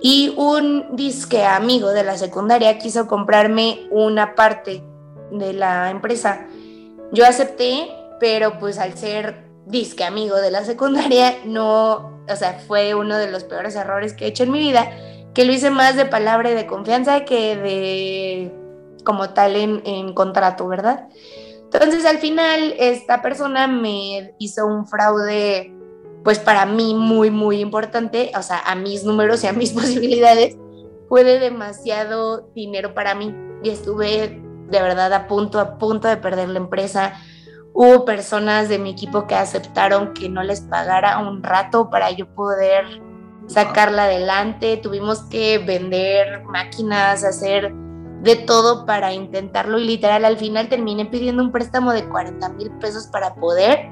y 0.00 0.34
un 0.36 0.96
disque 0.96 1.44
amigo 1.44 1.90
de 1.90 2.04
la 2.04 2.16
secundaria 2.16 2.78
quiso 2.78 3.06
comprarme 3.06 3.86
una 3.90 4.34
parte 4.34 4.82
de 5.30 5.52
la 5.52 5.90
empresa. 5.90 6.46
Yo 7.12 7.26
acepté, 7.26 7.88
pero 8.20 8.58
pues 8.58 8.78
al 8.78 8.96
ser 8.96 9.46
disque 9.66 10.04
amigo 10.04 10.36
de 10.36 10.50
la 10.50 10.64
secundaria, 10.64 11.36
no, 11.44 12.20
o 12.28 12.36
sea, 12.36 12.60
fue 12.66 12.94
uno 12.94 13.16
de 13.16 13.30
los 13.30 13.44
peores 13.44 13.74
errores 13.74 14.12
que 14.14 14.26
he 14.26 14.28
hecho 14.28 14.44
en 14.44 14.52
mi 14.52 14.60
vida, 14.60 14.90
que 15.34 15.44
lo 15.44 15.52
hice 15.52 15.70
más 15.70 15.96
de 15.96 16.06
palabra 16.06 16.50
y 16.50 16.54
de 16.54 16.66
confianza 16.66 17.24
que 17.24 17.56
de 17.56 18.52
como 19.04 19.30
tal 19.30 19.56
en, 19.56 19.82
en 19.84 20.14
contrato, 20.14 20.66
¿verdad? 20.66 21.08
Entonces 21.72 22.04
al 22.04 22.18
final 22.18 22.74
esta 22.78 23.22
persona 23.22 23.66
me 23.66 24.34
hizo 24.38 24.66
un 24.66 24.86
fraude 24.86 25.75
pues 26.26 26.40
para 26.40 26.66
mí 26.66 26.92
muy, 26.92 27.30
muy 27.30 27.60
importante, 27.60 28.32
o 28.36 28.42
sea, 28.42 28.58
a 28.58 28.74
mis 28.74 29.04
números 29.04 29.44
y 29.44 29.46
a 29.46 29.52
mis 29.52 29.70
posibilidades, 29.80 30.58
fue 31.08 31.22
de 31.22 31.38
demasiado 31.38 32.48
dinero 32.52 32.94
para 32.94 33.14
mí 33.14 33.32
y 33.62 33.70
estuve 33.70 34.42
de 34.68 34.82
verdad 34.82 35.12
a 35.12 35.28
punto, 35.28 35.60
a 35.60 35.78
punto 35.78 36.08
de 36.08 36.16
perder 36.16 36.48
la 36.48 36.58
empresa. 36.58 37.12
Hubo 37.72 38.04
personas 38.04 38.68
de 38.68 38.80
mi 38.80 38.90
equipo 38.90 39.28
que 39.28 39.36
aceptaron 39.36 40.14
que 40.14 40.28
no 40.28 40.42
les 40.42 40.62
pagara 40.62 41.16
un 41.20 41.44
rato 41.44 41.90
para 41.90 42.10
yo 42.10 42.26
poder 42.34 42.84
sacarla 43.46 44.06
adelante. 44.06 44.78
Tuvimos 44.78 45.20
que 45.30 45.58
vender 45.58 46.42
máquinas, 46.42 47.22
hacer 47.22 47.72
de 48.22 48.34
todo 48.34 48.84
para 48.84 49.12
intentarlo 49.12 49.78
y 49.78 49.84
literal 49.84 50.24
al 50.24 50.38
final 50.38 50.68
terminé 50.68 51.04
pidiendo 51.04 51.40
un 51.40 51.52
préstamo 51.52 51.92
de 51.92 52.08
40 52.08 52.48
mil 52.54 52.72
pesos 52.80 53.06
para 53.06 53.36
poder 53.36 53.88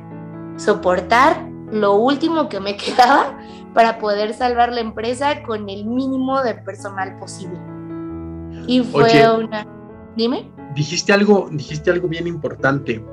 soportar 0.56 1.53
lo 1.74 1.96
último 1.96 2.48
que 2.48 2.60
me 2.60 2.76
quedaba 2.78 3.38
para 3.74 3.98
poder 3.98 4.32
salvar 4.32 4.72
la 4.72 4.80
empresa 4.80 5.42
con 5.42 5.68
el 5.68 5.84
mínimo 5.84 6.42
de 6.42 6.54
personal 6.54 7.18
posible. 7.18 7.58
Y 8.66 8.82
fue 8.82 9.28
una... 9.36 9.66
Dime. 10.16 10.48
Dijiste 10.74 11.12
algo, 11.12 11.48
dijiste 11.50 11.90
algo 11.90 12.06
bien 12.06 12.28
importante. 12.28 13.04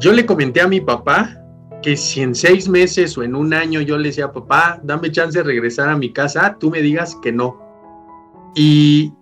Yo 0.00 0.12
le 0.12 0.26
comenté 0.26 0.60
a 0.60 0.66
mi 0.66 0.80
papá 0.80 1.40
que 1.80 1.96
si 1.96 2.22
en 2.22 2.34
seis 2.34 2.68
meses 2.68 3.16
o 3.16 3.22
en 3.22 3.36
un 3.36 3.54
año 3.54 3.80
yo 3.80 3.96
le 3.96 4.08
decía, 4.08 4.32
papá, 4.32 4.80
dame 4.82 5.12
chance 5.12 5.38
de 5.38 5.44
regresar 5.44 5.88
a 5.88 5.96
mi 5.96 6.12
casa, 6.12 6.56
tú 6.58 6.70
me 6.70 6.82
digas 6.82 7.16
que 7.22 7.30
no. 7.30 7.60
Y 8.56 9.12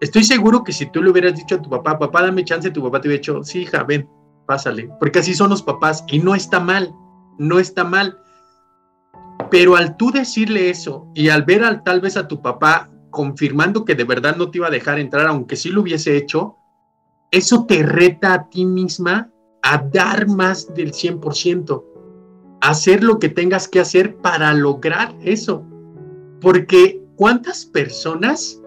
estoy 0.00 0.24
seguro 0.24 0.64
que 0.64 0.72
si 0.72 0.86
tú 0.86 1.02
le 1.02 1.10
hubieras 1.10 1.36
dicho 1.36 1.54
a 1.54 1.62
tu 1.62 1.70
papá, 1.70 1.98
papá, 1.98 2.22
dame 2.22 2.44
chance, 2.44 2.68
tu 2.70 2.82
papá 2.82 3.00
te 3.00 3.08
hubiera 3.08 3.20
dicho, 3.20 3.44
sí, 3.44 3.60
hija, 3.60 3.84
ven, 3.84 4.08
pásale. 4.46 4.90
Porque 4.98 5.20
así 5.20 5.34
son 5.34 5.50
los 5.50 5.62
papás 5.62 6.04
y 6.08 6.18
no 6.18 6.34
está 6.34 6.58
mal 6.58 6.92
no 7.40 7.58
está 7.58 7.84
mal. 7.84 8.18
Pero 9.50 9.74
al 9.74 9.96
tú 9.96 10.12
decirle 10.12 10.68
eso 10.68 11.10
y 11.14 11.30
al 11.30 11.44
ver 11.44 11.64
al, 11.64 11.82
tal 11.82 12.00
vez 12.00 12.16
a 12.16 12.28
tu 12.28 12.42
papá 12.42 12.90
confirmando 13.08 13.84
que 13.84 13.94
de 13.94 14.04
verdad 14.04 14.36
no 14.36 14.50
te 14.50 14.58
iba 14.58 14.68
a 14.68 14.70
dejar 14.70 15.00
entrar, 15.00 15.26
aunque 15.26 15.56
sí 15.56 15.70
lo 15.70 15.80
hubiese 15.80 16.16
hecho, 16.16 16.56
eso 17.30 17.64
te 17.64 17.82
reta 17.82 18.34
a 18.34 18.48
ti 18.50 18.66
misma 18.66 19.30
a 19.62 19.78
dar 19.78 20.28
más 20.28 20.72
del 20.74 20.92
100%, 20.92 21.84
a 22.60 22.68
hacer 22.68 23.02
lo 23.02 23.18
que 23.18 23.30
tengas 23.30 23.66
que 23.66 23.80
hacer 23.80 24.16
para 24.16 24.52
lograr 24.52 25.16
eso. 25.22 25.64
Porque 26.40 27.02
¿cuántas 27.16 27.64
personas 27.64 28.60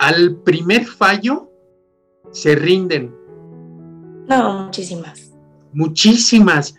al 0.00 0.36
primer 0.42 0.84
fallo 0.84 1.48
se 2.32 2.56
rinden? 2.56 3.14
No, 4.28 4.64
muchísimas. 4.64 5.32
Muchísimas 5.72 6.74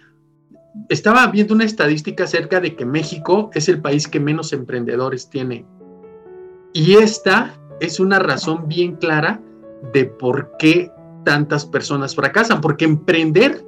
estaba 0.89 1.27
viendo 1.27 1.53
una 1.53 1.65
estadística 1.65 2.23
acerca 2.23 2.59
de 2.59 2.75
que 2.75 2.85
México 2.85 3.49
es 3.53 3.69
el 3.69 3.81
país 3.81 4.07
que 4.07 4.19
menos 4.19 4.53
emprendedores 4.53 5.29
tiene. 5.29 5.65
Y 6.73 6.95
esta 6.95 7.59
es 7.79 7.99
una 7.99 8.19
razón 8.19 8.67
bien 8.67 8.95
clara 8.95 9.41
de 9.93 10.05
por 10.05 10.51
qué 10.57 10.91
tantas 11.23 11.65
personas 11.65 12.15
fracasan, 12.15 12.61
porque 12.61 12.85
emprender, 12.85 13.65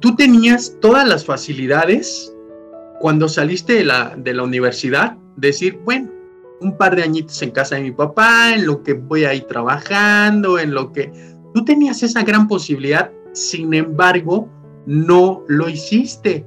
tú 0.00 0.16
tenías 0.16 0.76
todas 0.80 1.06
las 1.06 1.24
facilidades 1.24 2.34
cuando 3.00 3.28
saliste 3.28 3.74
de 3.74 3.84
la, 3.84 4.14
de 4.16 4.34
la 4.34 4.42
universidad, 4.42 5.16
decir, 5.36 5.80
bueno, 5.84 6.10
un 6.60 6.76
par 6.76 6.96
de 6.96 7.02
añitos 7.02 7.40
en 7.42 7.50
casa 7.50 7.76
de 7.76 7.82
mi 7.82 7.92
papá, 7.92 8.54
en 8.54 8.66
lo 8.66 8.82
que 8.82 8.94
voy 8.94 9.24
a 9.24 9.34
ir 9.34 9.44
trabajando, 9.44 10.58
en 10.58 10.72
lo 10.72 10.92
que... 10.92 11.12
Tú 11.52 11.64
tenías 11.64 12.02
esa 12.02 12.22
gran 12.22 12.48
posibilidad, 12.48 13.12
sin 13.32 13.74
embargo, 13.74 14.48
no 14.86 15.44
lo 15.48 15.68
hiciste. 15.68 16.46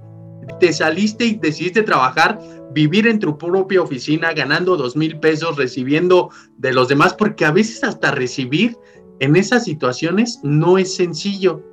Te 0.60 0.72
saliste 0.72 1.26
y 1.26 1.36
decidiste 1.36 1.84
trabajar, 1.84 2.40
vivir 2.74 3.08
en 3.08 3.20
tu 3.20 3.38
propia 3.38 3.82
oficina, 3.82 4.34
ganando 4.34 4.78
dos 4.78 4.96
mil 4.96 5.20
pesos, 5.20 5.58
recibiendo 5.58 6.30
de 6.58 6.74
los 6.74 6.88
demás, 6.88 7.14
porque 7.14 7.46
a 7.46 7.52
veces 7.52 7.84
hasta 7.84 8.12
recibir 8.12 8.78
en 9.20 9.36
esas 9.36 9.64
situaciones 9.66 10.40
no 10.44 10.78
es 10.78 10.96
sencillo. 10.96 11.64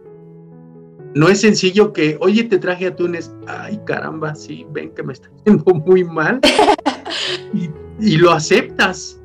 No 1.14 1.28
es 1.28 1.42
sencillo 1.42 1.92
que, 1.92 2.16
oye, 2.20 2.42
te 2.44 2.58
traje 2.58 2.88
atunes, 2.88 3.32
ay 3.46 3.78
caramba, 3.86 4.34
sí, 4.34 4.66
ven 4.72 4.90
que 4.94 5.04
me 5.04 5.12
está 5.12 5.28
yendo 5.46 5.64
muy 5.74 6.02
mal. 6.02 6.40
y, 7.54 7.70
y 8.00 8.16
lo 8.16 8.32
aceptas. 8.32 9.20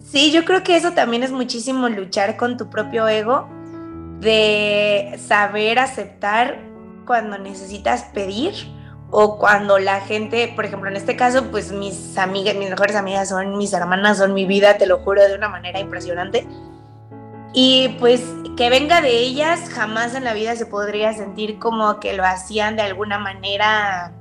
Sí, 0.00 0.32
yo 0.32 0.46
creo 0.46 0.62
que 0.62 0.74
eso 0.74 0.92
también 0.92 1.22
es 1.22 1.32
muchísimo 1.32 1.86
luchar 1.90 2.38
con 2.38 2.56
tu 2.56 2.70
propio 2.70 3.06
ego 3.06 3.46
de 4.20 5.18
saber 5.26 5.78
aceptar 5.78 6.58
cuando 7.06 7.38
necesitas 7.38 8.04
pedir 8.04 8.54
o 9.10 9.38
cuando 9.38 9.78
la 9.78 10.00
gente, 10.00 10.52
por 10.54 10.66
ejemplo, 10.66 10.90
en 10.90 10.96
este 10.96 11.16
caso, 11.16 11.50
pues 11.50 11.72
mis 11.72 12.18
amigas, 12.18 12.54
mis 12.56 12.68
mejores 12.68 12.94
amigas 12.96 13.30
son 13.30 13.56
mis 13.56 13.72
hermanas, 13.72 14.18
son 14.18 14.34
mi 14.34 14.44
vida, 14.44 14.76
te 14.76 14.86
lo 14.86 14.98
juro, 14.98 15.26
de 15.26 15.34
una 15.34 15.48
manera 15.48 15.80
impresionante. 15.80 16.46
Y 17.54 17.96
pues 17.98 18.22
que 18.56 18.68
venga 18.68 19.00
de 19.00 19.16
ellas, 19.18 19.70
jamás 19.70 20.14
en 20.14 20.24
la 20.24 20.34
vida 20.34 20.54
se 20.56 20.66
podría 20.66 21.14
sentir 21.14 21.58
como 21.58 22.00
que 22.00 22.12
lo 22.12 22.24
hacían 22.24 22.76
de 22.76 22.82
alguna 22.82 23.18
manera 23.18 24.12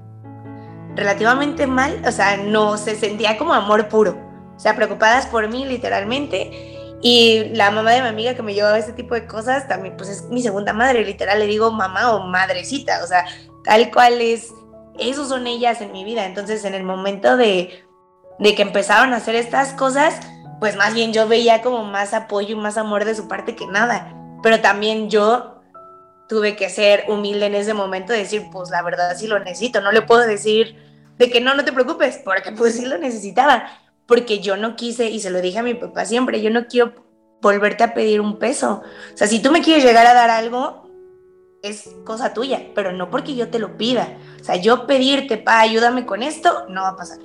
relativamente 0.95 1.67
mal, 1.67 2.01
o 2.05 2.11
sea, 2.11 2.37
no 2.37 2.77
se 2.77 2.95
sentía 2.95 3.37
como 3.37 3.53
amor 3.53 3.89
puro, 3.89 4.17
o 4.55 4.59
sea, 4.59 4.75
preocupadas 4.75 5.27
por 5.27 5.47
mí 5.49 5.65
literalmente 5.65 6.76
y 7.01 7.49
la 7.53 7.69
mamá 7.71 7.91
de 7.91 8.01
mi 8.01 8.07
amiga 8.07 8.33
que 8.33 8.41
me 8.41 8.53
llevaba 8.53 8.77
ese 8.77 8.93
tipo 8.93 9.13
de 9.13 9.27
cosas 9.27 9.67
también, 9.67 9.95
pues 9.97 10.09
es 10.09 10.23
mi 10.23 10.41
segunda 10.41 10.73
madre, 10.73 11.05
literal, 11.05 11.39
le 11.39 11.45
digo 11.45 11.71
mamá 11.71 12.15
o 12.15 12.27
madrecita, 12.27 13.03
o 13.03 13.07
sea, 13.07 13.25
tal 13.63 13.91
cual 13.91 14.19
es, 14.19 14.51
esos 14.97 15.29
son 15.29 15.45
ellas 15.45 15.81
en 15.81 15.91
mi 15.91 16.03
vida. 16.03 16.25
Entonces, 16.25 16.65
en 16.65 16.73
el 16.73 16.83
momento 16.83 17.37
de, 17.37 17.85
de 18.39 18.55
que 18.55 18.63
empezaron 18.63 19.13
a 19.13 19.17
hacer 19.17 19.35
estas 19.35 19.73
cosas, 19.73 20.19
pues 20.59 20.75
más 20.75 20.95
bien 20.95 21.13
yo 21.13 21.27
veía 21.27 21.61
como 21.61 21.83
más 21.83 22.13
apoyo 22.13 22.55
y 22.55 22.59
más 22.59 22.77
amor 22.77 23.05
de 23.05 23.13
su 23.13 23.27
parte 23.27 23.55
que 23.55 23.67
nada. 23.67 24.13
Pero 24.41 24.59
también 24.61 25.09
yo 25.09 25.61
tuve 26.27 26.55
que 26.55 26.69
ser 26.69 27.05
humilde 27.07 27.45
en 27.45 27.55
ese 27.55 27.73
momento, 27.73 28.11
decir, 28.11 28.47
pues 28.51 28.69
la 28.69 28.81
verdad 28.81 29.15
sí 29.15 29.27
lo 29.27 29.39
necesito, 29.39 29.81
no 29.81 29.91
le 29.91 30.01
puedo 30.01 30.21
decir 30.21 30.75
de 31.17 31.29
que 31.29 31.41
no, 31.41 31.55
no 31.55 31.63
te 31.63 31.71
preocupes, 31.71 32.19
porque 32.23 32.51
pues 32.51 32.75
sí 32.75 32.85
lo 32.85 32.97
necesitaba, 32.97 33.67
porque 34.07 34.39
yo 34.39 34.57
no 34.57 34.75
quise, 34.75 35.09
y 35.09 35.19
se 35.19 35.29
lo 35.29 35.41
dije 35.41 35.59
a 35.59 35.63
mi 35.63 35.73
papá 35.73 36.05
siempre, 36.05 36.41
yo 36.41 36.49
no 36.49 36.67
quiero 36.67 36.93
volverte 37.41 37.83
a 37.83 37.93
pedir 37.93 38.21
un 38.21 38.39
peso. 38.39 38.81
O 39.13 39.17
sea, 39.17 39.27
si 39.27 39.41
tú 39.41 39.51
me 39.51 39.61
quieres 39.61 39.83
llegar 39.83 40.07
a 40.07 40.13
dar 40.13 40.29
algo, 40.29 40.89
es 41.61 41.95
cosa 42.05 42.33
tuya, 42.33 42.71
pero 42.73 42.91
no 42.91 43.09
porque 43.09 43.35
yo 43.35 43.49
te 43.49 43.59
lo 43.59 43.77
pida. 43.77 44.17
O 44.39 44.43
sea, 44.43 44.55
yo 44.55 44.87
pedirte, 44.87 45.37
pa, 45.37 45.59
ayúdame 45.59 46.05
con 46.05 46.23
esto, 46.23 46.65
no 46.69 46.81
va 46.81 46.89
a 46.89 46.95
pasar. 46.95 47.19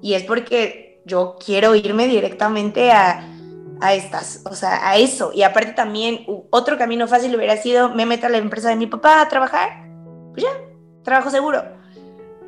Y 0.00 0.14
es 0.14 0.24
porque 0.24 1.02
yo 1.04 1.36
quiero 1.44 1.74
irme 1.74 2.08
directamente 2.08 2.90
a, 2.90 3.28
a 3.80 3.94
estas, 3.94 4.42
o 4.44 4.54
sea, 4.54 4.88
a 4.88 4.96
eso. 4.96 5.32
Y 5.34 5.42
aparte 5.42 5.72
también, 5.72 6.24
otro 6.50 6.78
camino 6.78 7.06
fácil 7.06 7.36
hubiera 7.36 7.56
sido, 7.56 7.90
me 7.90 8.06
meto 8.06 8.26
a 8.26 8.30
la 8.30 8.38
empresa 8.38 8.70
de 8.70 8.76
mi 8.76 8.86
papá 8.86 9.20
a 9.20 9.28
trabajar, 9.28 9.88
pues 10.32 10.44
ya, 10.44 10.50
trabajo 11.02 11.30
seguro. 11.30 11.81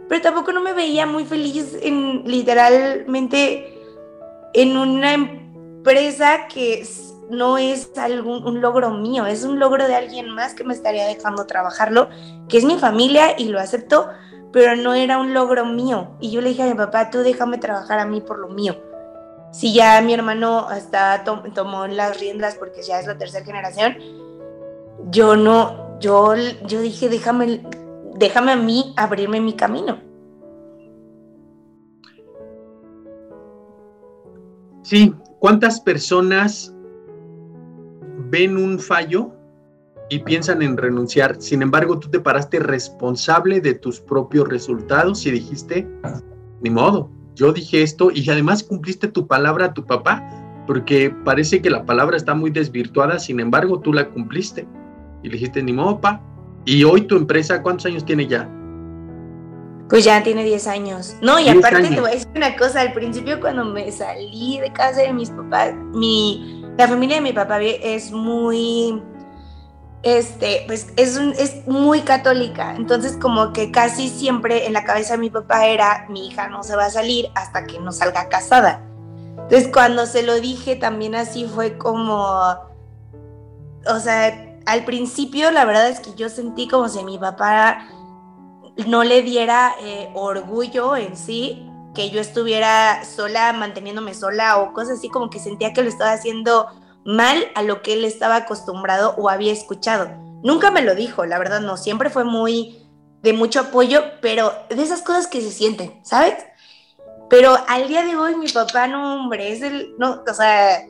Pero 0.08 0.20
tampoco 0.20 0.52
no 0.52 0.60
me 0.60 0.72
veía 0.72 1.06
muy 1.06 1.24
feliz 1.24 1.76
en 1.80 2.22
literalmente 2.24 3.82
en 4.52 4.76
una 4.76 5.14
empresa 5.14 6.46
que 6.48 6.86
no 7.30 7.58
es 7.58 7.90
algún, 7.96 8.46
un 8.46 8.60
logro 8.60 8.90
mío, 8.90 9.26
es 9.26 9.44
un 9.44 9.58
logro 9.58 9.88
de 9.88 9.94
alguien 9.94 10.28
más 10.30 10.54
que 10.54 10.64
me 10.64 10.74
estaría 10.74 11.06
dejando 11.06 11.46
trabajarlo, 11.46 12.08
que 12.48 12.58
es 12.58 12.64
mi 12.64 12.78
familia 12.78 13.38
y 13.38 13.48
lo 13.48 13.58
acepto, 13.58 14.08
pero 14.52 14.76
no 14.76 14.94
era 14.94 15.18
un 15.18 15.34
logro 15.34 15.64
mío. 15.64 16.16
Y 16.20 16.30
yo 16.30 16.40
le 16.40 16.50
dije 16.50 16.62
a 16.62 16.66
mi 16.66 16.74
papá, 16.74 17.10
tú 17.10 17.20
déjame 17.20 17.58
trabajar 17.58 17.98
a 17.98 18.04
mí 18.04 18.20
por 18.20 18.38
lo 18.38 18.48
mío 18.48 18.76
si 19.54 19.72
ya 19.72 20.00
mi 20.00 20.12
hermano 20.12 20.66
hasta 20.68 21.22
tomó 21.22 21.86
las 21.86 22.18
riendas 22.18 22.56
porque 22.56 22.82
ya 22.82 22.98
es 22.98 23.06
la 23.06 23.16
tercera 23.16 23.44
generación, 23.44 23.96
yo 25.10 25.36
no, 25.36 26.00
yo, 26.00 26.34
yo 26.66 26.80
dije, 26.80 27.08
déjame, 27.08 27.62
déjame 28.14 28.52
a 28.52 28.56
mí 28.56 28.92
abrirme 28.96 29.40
mi 29.40 29.54
camino. 29.54 29.98
Sí, 34.82 35.14
¿cuántas 35.38 35.80
personas 35.80 36.74
ven 38.30 38.56
un 38.56 38.78
fallo 38.78 39.32
y 40.10 40.18
piensan 40.18 40.60
en 40.60 40.76
renunciar? 40.76 41.40
Sin 41.40 41.62
embargo, 41.62 41.98
tú 41.98 42.10
te 42.10 42.20
paraste 42.20 42.60
responsable 42.60 43.60
de 43.60 43.74
tus 43.74 44.00
propios 44.00 44.46
resultados 44.48 45.24
y 45.24 45.30
dijiste, 45.30 45.88
ni 46.60 46.68
modo, 46.68 47.10
yo 47.34 47.52
dije 47.52 47.82
esto 47.82 48.10
y 48.12 48.28
además 48.28 48.62
cumpliste 48.62 49.08
tu 49.08 49.26
palabra 49.26 49.66
a 49.66 49.74
tu 49.74 49.84
papá, 49.84 50.22
porque 50.66 51.14
parece 51.24 51.62
que 51.62 51.70
la 51.70 51.84
palabra 51.84 52.16
está 52.16 52.34
muy 52.34 52.50
desvirtuada, 52.50 53.18
sin 53.18 53.40
embargo 53.40 53.80
tú 53.80 53.92
la 53.92 54.10
cumpliste. 54.10 54.68
Y 55.22 55.30
dijiste, 55.30 55.62
ni 55.62 55.72
modo, 55.72 56.00
pa. 56.00 56.22
Y 56.64 56.84
hoy 56.84 57.02
tu 57.02 57.16
empresa, 57.16 57.62
¿cuántos 57.62 57.86
años 57.86 58.04
tiene 58.04 58.26
ya? 58.26 58.48
Pues 59.88 60.04
ya 60.04 60.22
tiene 60.22 60.44
10 60.44 60.66
años. 60.66 61.16
No, 61.20 61.38
y 61.38 61.48
aparte 61.48 61.88
te 61.88 62.00
voy 62.00 62.10
a 62.10 62.14
decir 62.14 62.28
una 62.34 62.56
cosa, 62.56 62.80
al 62.80 62.92
principio 62.92 63.38
cuando 63.38 63.64
me 63.64 63.92
salí 63.92 64.58
de 64.60 64.72
casa 64.72 65.02
de 65.02 65.12
mis 65.12 65.30
papás, 65.30 65.74
mi, 65.92 66.64
la 66.78 66.88
familia 66.88 67.16
de 67.16 67.22
mi 67.22 67.32
papá 67.32 67.60
es 67.60 68.10
muy 68.10 69.02
este, 70.04 70.64
pues 70.66 70.92
es, 70.96 71.16
es 71.16 71.66
muy 71.66 72.02
católica, 72.02 72.74
entonces 72.76 73.16
como 73.16 73.54
que 73.54 73.70
casi 73.70 74.10
siempre 74.10 74.66
en 74.66 74.74
la 74.74 74.84
cabeza 74.84 75.14
de 75.14 75.18
mi 75.18 75.30
papá 75.30 75.66
era, 75.66 76.06
mi 76.10 76.28
hija 76.28 76.46
no 76.48 76.62
se 76.62 76.76
va 76.76 76.84
a 76.86 76.90
salir 76.90 77.30
hasta 77.34 77.64
que 77.64 77.80
no 77.80 77.90
salga 77.90 78.28
casada. 78.28 78.82
Entonces 79.30 79.68
cuando 79.72 80.04
se 80.04 80.22
lo 80.22 80.34
dije 80.40 80.76
también 80.76 81.14
así 81.14 81.46
fue 81.46 81.78
como, 81.78 82.14
o 83.86 83.98
sea, 83.98 84.43
al 84.66 84.84
principio 84.84 85.50
la 85.50 85.64
verdad 85.64 85.88
es 85.88 86.00
que 86.00 86.14
yo 86.14 86.28
sentí 86.28 86.68
como 86.68 86.88
si 86.88 87.04
mi 87.04 87.18
papá 87.18 87.86
no 88.86 89.04
le 89.04 89.22
diera 89.22 89.74
eh, 89.80 90.10
orgullo 90.14 90.96
en 90.96 91.16
sí 91.16 91.70
que 91.94 92.10
yo 92.10 92.20
estuviera 92.20 93.04
sola, 93.04 93.52
manteniéndome 93.52 94.14
sola 94.14 94.58
o 94.58 94.72
cosas 94.72 94.98
así, 94.98 95.08
como 95.08 95.30
que 95.30 95.38
sentía 95.38 95.72
que 95.72 95.82
lo 95.82 95.88
estaba 95.88 96.12
haciendo 96.12 96.66
mal 97.04 97.46
a 97.54 97.62
lo 97.62 97.82
que 97.82 97.94
él 97.94 98.04
estaba 98.04 98.36
acostumbrado 98.36 99.14
o 99.16 99.28
había 99.28 99.52
escuchado. 99.52 100.10
Nunca 100.42 100.70
me 100.70 100.82
lo 100.82 100.94
dijo, 100.94 101.24
la 101.24 101.38
verdad 101.38 101.60
no, 101.60 101.76
siempre 101.76 102.10
fue 102.10 102.24
muy 102.24 102.84
de 103.22 103.32
mucho 103.32 103.60
apoyo, 103.60 104.02
pero 104.20 104.52
de 104.68 104.82
esas 104.82 105.02
cosas 105.02 105.26
que 105.26 105.40
se 105.40 105.50
sienten, 105.50 106.00
¿sabes? 106.04 106.34
Pero 107.30 107.56
al 107.68 107.88
día 107.88 108.04
de 108.04 108.16
hoy 108.16 108.36
mi 108.36 108.48
papá, 108.48 108.86
no, 108.86 109.14
hombre, 109.14 109.52
es 109.52 109.62
el, 109.62 109.94
no, 109.98 110.22
o 110.28 110.34
sea, 110.34 110.84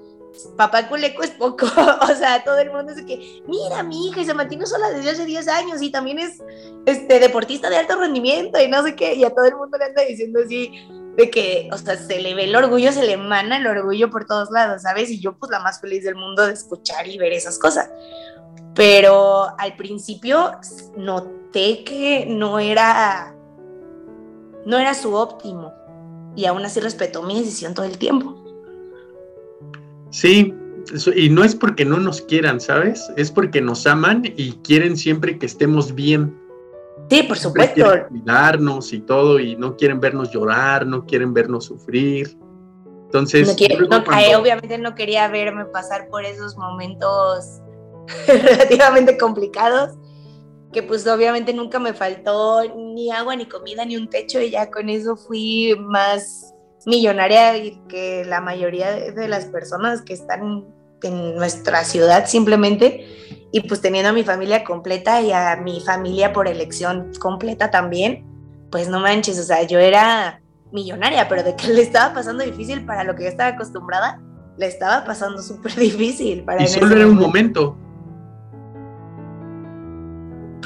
papá 0.57 0.89
culeco 0.89 1.23
es 1.23 1.31
poco, 1.31 1.67
o 2.01 2.15
sea, 2.15 2.43
todo 2.45 2.59
el 2.59 2.71
mundo 2.71 2.93
dice 2.93 3.07
que, 3.07 3.43
mira, 3.47 3.83
mi 3.83 4.09
hija, 4.09 4.21
y 4.21 4.25
se 4.25 4.35
mantiene 4.35 4.67
sola 4.67 4.91
desde 4.91 5.11
hace 5.11 5.25
10 5.25 5.49
años 5.49 5.83
y 5.83 5.91
también 5.91 6.19
es 6.19 6.43
este, 6.87 7.19
deportista 7.21 7.71
de 7.71 7.77
alto 7.77 7.97
rendimiento 7.97 8.61
y 8.61 8.69
no 8.69 8.83
sé 8.83 8.95
qué, 8.97 9.15
y 9.15 9.25
a 9.25 9.31
todo 9.31 9.45
el 9.45 9.57
mundo 9.57 9.79
le 9.79 9.85
anda 9.87 10.03
diciendo 10.03 10.41
así, 10.45 10.73
de 11.17 11.31
que, 11.31 11.69
o 11.73 11.79
sea, 11.79 11.97
se 11.97 12.21
le 12.21 12.35
ve 12.35 12.45
el 12.45 12.57
orgullo, 12.57 12.93
se 12.93 13.05
le 13.05 13.13
emana 13.13 13.59
el 13.59 13.67
orgullo 13.67 14.11
por 14.11 14.27
todos 14.27 14.51
lados, 14.51 14.83
¿sabes? 14.83 15.11
Y 15.11 15.21
yo 15.21 15.37
pues 15.37 15.51
la 15.51 15.61
más 15.61 15.81
feliz 15.81 16.05
del 16.05 16.17
mundo 16.17 16.47
de 16.47 16.53
escuchar 16.53 17.07
y 17.07 17.19
ver 17.19 17.33
esas 17.33 17.59
cosas. 17.59 17.89
Pero 18.75 19.47
al 19.59 19.77
principio 19.77 20.53
noté 20.97 21.85
que 21.85 22.27
no 22.29 22.59
era, 22.59 23.33
no 24.67 24.79
era 24.79 24.95
su 24.95 25.15
óptimo 25.15 25.73
y 26.35 26.47
aún 26.47 26.65
así 26.65 26.81
respetó 26.81 27.23
mi 27.23 27.39
decisión 27.39 27.75
todo 27.75 27.87
el 27.87 27.99
tiempo. 27.99 28.44
Sí, 30.15 30.55
y 31.17 31.29
no 31.29 31.43
es 31.43 31.57
porque 31.57 31.85
no 31.85 31.99
nos 31.99 32.23
quieran, 32.23 32.61
¿sabes? 32.61 33.11
Es 33.17 33.33
porque 33.33 33.61
nos 33.61 33.85
aman 33.85 34.23
y 34.25 34.53
quieren 34.63 34.97
siempre 34.97 35.41
que 35.41 35.47
estemos 35.47 35.93
bien. 35.93 36.41
Sí, 37.11 37.25
por 37.25 37.37
supuesto. 37.37 37.85
cuidarnos 38.09 38.93
y 38.93 39.01
todo, 39.01 39.41
y 39.41 39.57
no 39.57 39.77
quieren 39.77 39.99
vernos 39.99 40.31
llorar, 40.31 40.87
no 40.87 41.05
quieren 41.05 41.35
vernos 41.35 41.65
sufrir. 41.65 42.39
Entonces, 43.07 43.57
obviamente 44.39 44.79
no 44.79 44.95
quería 44.95 45.27
verme 45.27 45.65
pasar 45.65 46.07
por 46.09 46.25
esos 46.25 46.57
momentos 46.57 47.61
relativamente 48.29 49.19
complicados, 49.19 49.99
que 50.73 50.85
pues 50.85 51.05
obviamente 51.09 51.53
nunca 51.53 51.81
me 51.81 51.93
faltó 51.93 52.63
ni 52.77 53.11
agua, 53.11 53.35
ni 53.35 53.47
comida, 53.47 53.85
ni 53.85 53.97
un 53.97 54.09
techo, 54.09 54.41
y 54.41 54.51
ya 54.51 54.71
con 54.71 54.89
eso 54.89 55.17
fui 55.17 55.75
más 55.77 56.54
millonaria 56.87 57.53
que 57.89 58.25
la 58.25 58.41
mayoría 58.41 58.93
de 58.93 59.29
las 59.29 59.47
personas 59.47 60.03
que 60.03 60.13
están 60.15 60.65
en 61.03 61.37
nuestra 61.37 61.85
ciudad 61.85 62.27
simplemente 62.27 63.07
y 63.53 63.61
pues 63.61 63.81
teniendo 63.81 64.11
a 64.11 64.13
mi 64.13 64.25
familia 64.25 64.65
completa 64.65 65.21
y 65.21 65.31
a 65.31 65.57
mi 65.57 65.81
familia 65.81 66.33
por 66.33 66.49
elección 66.49 67.13
completa 67.21 67.71
también, 67.71 68.25
pues 68.71 68.89
no 68.89 68.99
manches, 68.99 69.39
o 69.39 69.45
sea, 69.45 69.63
yo 69.63 69.79
era 69.79 70.41
millonaria, 70.73 71.29
pero 71.29 71.45
de 71.45 71.55
que 71.55 71.69
le 71.69 71.83
estaba 71.83 72.13
pasando 72.15 72.43
difícil 72.43 72.85
para 72.85 73.05
lo 73.05 73.15
que 73.15 73.23
yo 73.23 73.29
estaba 73.29 73.51
acostumbrada, 73.51 74.21
le 74.59 74.67
estaba 74.67 75.05
pasando 75.05 75.41
súper 75.41 75.75
difícil. 75.77 76.43
Para 76.43 76.65
y 76.65 76.67
solo 76.67 76.97
era 76.97 77.07
un 77.07 77.17
momento. 77.17 77.77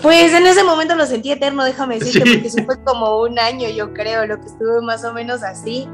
Pues 0.00 0.32
en 0.32 0.46
ese 0.46 0.64
momento 0.64 0.94
lo 0.94 1.04
sentí 1.04 1.32
eterno, 1.32 1.64
déjame 1.64 1.98
decirte, 1.98 2.30
porque 2.30 2.46
eso 2.46 2.64
fue 2.64 2.82
como 2.84 3.20
un 3.20 3.38
año, 3.38 3.68
yo 3.68 3.92
creo, 3.92 4.24
lo 4.26 4.40
que 4.40 4.46
estuve 4.46 4.80
más 4.80 5.04
o 5.04 5.12
menos 5.12 5.42
así 5.42 5.88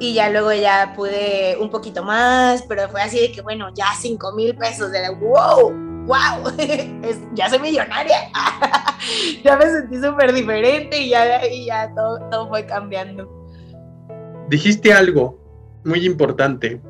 y 0.00 0.14
ya 0.14 0.30
luego 0.30 0.52
ya 0.52 0.92
pude 0.96 1.56
un 1.60 1.70
poquito 1.70 2.02
más, 2.02 2.62
pero 2.62 2.88
fue 2.88 3.02
así 3.02 3.20
de 3.20 3.32
que, 3.32 3.42
bueno, 3.42 3.68
ya 3.74 3.86
5 3.98 4.32
mil 4.32 4.56
pesos, 4.56 4.90
de 4.90 5.08
wow, 5.10 5.72
wow, 6.06 6.52
ya 7.34 7.48
soy 7.48 7.58
millonaria, 7.60 8.16
ya 9.44 9.56
me 9.56 9.66
sentí 9.66 9.96
súper 9.96 10.32
diferente 10.32 10.98
y 10.98 11.10
ya, 11.10 11.46
y 11.46 11.66
ya 11.66 11.92
todo, 11.94 12.18
todo 12.30 12.48
fue 12.48 12.66
cambiando. 12.66 13.30
Dijiste 14.48 14.92
algo 14.92 15.38
muy 15.84 16.04
importante, 16.04 16.82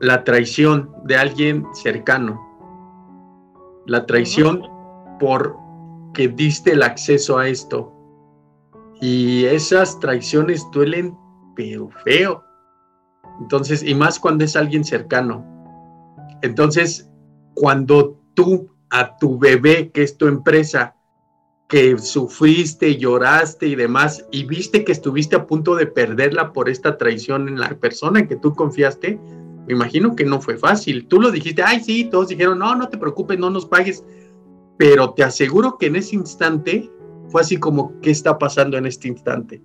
la 0.00 0.24
traición 0.24 0.94
de 1.04 1.16
alguien 1.16 1.66
cercano, 1.74 2.40
la 3.86 4.06
traición 4.06 4.62
por 5.18 5.56
que 6.14 6.28
diste 6.28 6.72
el 6.72 6.82
acceso 6.82 7.38
a 7.38 7.48
esto. 7.48 7.92
Y 9.00 9.46
esas 9.46 9.98
traiciones 9.98 10.64
duelen 10.72 11.16
pero 11.54 11.90
feo. 12.04 12.44
Entonces, 13.40 13.82
y 13.82 13.94
más 13.94 14.18
cuando 14.18 14.44
es 14.44 14.56
alguien 14.56 14.84
cercano. 14.84 15.44
Entonces, 16.42 17.08
cuando 17.54 18.20
tú 18.34 18.70
a 18.90 19.16
tu 19.16 19.38
bebé, 19.38 19.90
que 19.90 20.02
es 20.02 20.16
tu 20.16 20.26
empresa, 20.26 20.96
que 21.68 21.96
sufriste, 21.96 22.98
lloraste 22.98 23.66
y 23.66 23.74
demás, 23.74 24.26
y 24.30 24.44
viste 24.44 24.84
que 24.84 24.92
estuviste 24.92 25.36
a 25.36 25.46
punto 25.46 25.74
de 25.74 25.86
perderla 25.86 26.52
por 26.52 26.68
esta 26.68 26.98
traición 26.98 27.48
en 27.48 27.58
la 27.58 27.70
persona 27.80 28.20
en 28.20 28.28
que 28.28 28.36
tú 28.36 28.54
confiaste, 28.54 29.18
me 29.66 29.72
imagino 29.72 30.14
que 30.14 30.24
no 30.24 30.40
fue 30.40 30.58
fácil. 30.58 31.06
Tú 31.08 31.20
lo 31.20 31.30
dijiste, 31.30 31.62
ay, 31.62 31.82
sí, 31.82 32.04
todos 32.04 32.28
dijeron, 32.28 32.58
no, 32.58 32.74
no 32.74 32.88
te 32.88 32.98
preocupes, 32.98 33.38
no 33.38 33.48
nos 33.48 33.64
pagues, 33.64 34.04
pero 34.76 35.14
te 35.14 35.22
aseguro 35.22 35.78
que 35.78 35.86
en 35.86 35.96
ese 35.96 36.16
instante 36.16 36.90
fue 37.28 37.40
así 37.40 37.56
como, 37.56 37.98
¿qué 38.00 38.10
está 38.10 38.36
pasando 38.36 38.76
en 38.76 38.84
este 38.84 39.08
instante? 39.08 39.62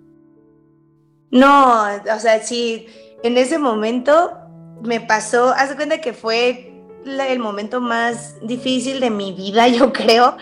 No, 1.31 1.83
o 1.83 2.19
sea, 2.19 2.41
sí, 2.41 2.87
en 3.23 3.37
ese 3.37 3.57
momento 3.57 4.37
me 4.81 5.01
pasó, 5.01 5.49
haz 5.49 5.75
cuenta 5.75 5.99
que 5.99 6.13
fue 6.13 6.73
el 7.05 7.39
momento 7.39 7.81
más 7.81 8.35
difícil 8.41 8.99
de 8.99 9.09
mi 9.09 9.33
vida, 9.33 9.67
yo 9.69 9.91
creo. 9.91 10.37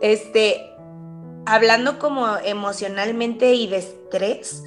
Este, 0.00 0.72
hablando 1.46 1.98
como 1.98 2.36
emocionalmente 2.38 3.54
y 3.54 3.66
de 3.68 3.78
estrés, 3.78 4.64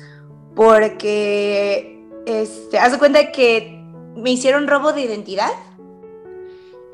porque, 0.56 2.02
este, 2.26 2.80
haz 2.80 2.94
de 2.94 3.00
cuenta 3.00 3.32
que 3.32 3.82
me 4.16 4.32
hicieron 4.32 4.68
robo 4.68 4.94
de 4.94 5.02
identidad. 5.02 5.52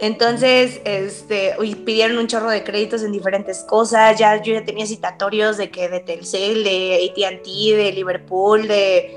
Entonces, 0.01 0.81
este, 0.83 1.55
pidieron 1.85 2.17
un 2.17 2.25
chorro 2.25 2.49
de 2.49 2.63
créditos 2.63 3.03
en 3.03 3.11
diferentes 3.11 3.59
cosas. 3.59 4.17
Ya 4.17 4.41
yo 4.41 4.53
ya 4.55 4.65
tenía 4.65 4.87
citatorios 4.87 5.57
de 5.57 5.69
que 5.69 5.89
de 5.89 5.99
Telcel, 5.99 6.63
de 6.63 7.11
AT&T, 7.11 7.77
de 7.77 7.91
Liverpool, 7.91 8.67
de, 8.67 9.15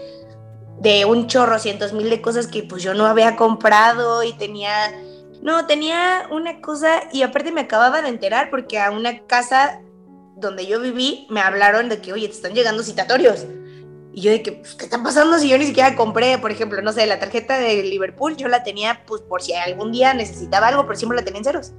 de 0.80 1.06
un 1.06 1.26
chorro, 1.26 1.58
cientos 1.58 1.94
mil 1.94 2.10
de 2.10 2.20
cosas 2.20 2.46
que 2.48 2.64
pues 2.64 2.82
yo 2.82 2.92
no 2.92 3.06
había 3.06 3.34
comprado 3.34 4.22
y 4.24 4.34
tenía, 4.34 4.92
no, 5.40 5.66
tenía 5.66 6.28
una 6.30 6.60
cosa 6.60 7.04
y 7.14 7.22
aparte 7.22 7.50
me 7.50 7.62
acababa 7.62 8.02
de 8.02 8.10
enterar 8.10 8.50
porque 8.50 8.78
a 8.78 8.90
una 8.90 9.20
casa 9.20 9.80
donde 10.36 10.66
yo 10.66 10.80
viví 10.80 11.26
me 11.30 11.40
hablaron 11.40 11.88
de 11.88 12.02
que, 12.02 12.12
oye, 12.12 12.28
te 12.28 12.34
están 12.34 12.52
llegando 12.52 12.82
citatorios. 12.82 13.46
Y 14.14 14.20
yo 14.20 14.30
de 14.30 14.42
que, 14.42 14.52
pues, 14.52 14.74
¿qué 14.74 14.84
está 14.84 15.02
pasando 15.02 15.38
si 15.38 15.48
yo 15.48 15.58
ni 15.58 15.66
siquiera 15.66 15.96
compré, 15.96 16.38
por 16.38 16.52
ejemplo, 16.52 16.80
no 16.80 16.92
sé, 16.92 17.04
la 17.06 17.18
tarjeta 17.18 17.58
de 17.58 17.82
Liverpool? 17.82 18.36
Yo 18.36 18.46
la 18.46 18.62
tenía, 18.62 19.02
pues, 19.06 19.20
por 19.22 19.42
si 19.42 19.54
algún 19.54 19.90
día 19.90 20.14
necesitaba 20.14 20.68
algo, 20.68 20.86
pero 20.86 20.96
siempre 20.96 21.18
la 21.18 21.24
tenía 21.24 21.38
en 21.38 21.44
ceros. 21.44 21.72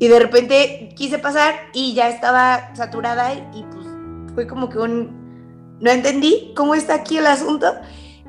Y 0.00 0.08
de 0.08 0.18
repente 0.18 0.92
quise 0.96 1.20
pasar 1.20 1.54
y 1.72 1.94
ya 1.94 2.08
estaba 2.08 2.74
saturada 2.74 3.32
y 3.34 3.62
pues 3.72 3.86
fue 4.34 4.48
como 4.48 4.68
que 4.68 4.78
un... 4.78 5.78
No 5.80 5.92
entendí 5.92 6.52
cómo 6.56 6.74
está 6.74 6.94
aquí 6.94 7.18
el 7.18 7.26
asunto. 7.26 7.72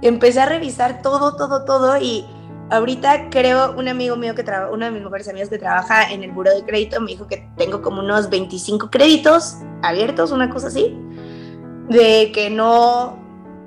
Empecé 0.04 0.42
a 0.42 0.46
revisar 0.46 1.02
todo, 1.02 1.36
todo, 1.36 1.66
todo 1.66 1.98
y 1.98 2.26
ahorita 2.70 3.32
creo 3.32 3.74
un 3.76 3.88
amigo 3.88 4.16
mío 4.16 4.36
que 4.36 4.44
trabaja, 4.44 4.72
uno 4.72 4.86
de 4.86 4.92
mis 4.92 5.02
mejores 5.02 5.28
amigos 5.28 5.50
que 5.50 5.58
trabaja 5.58 6.12
en 6.12 6.24
el 6.24 6.32
buro 6.32 6.54
de 6.54 6.64
crédito 6.64 7.02
me 7.02 7.12
dijo 7.12 7.28
que 7.28 7.50
tengo 7.58 7.82
como 7.82 8.02
unos 8.02 8.30
25 8.30 8.92
créditos 8.92 9.58
abiertos, 9.82 10.32
una 10.32 10.52
cosa 10.52 10.68
así, 10.68 10.96
de 11.90 12.32
que 12.34 12.52
no, 12.52 13.23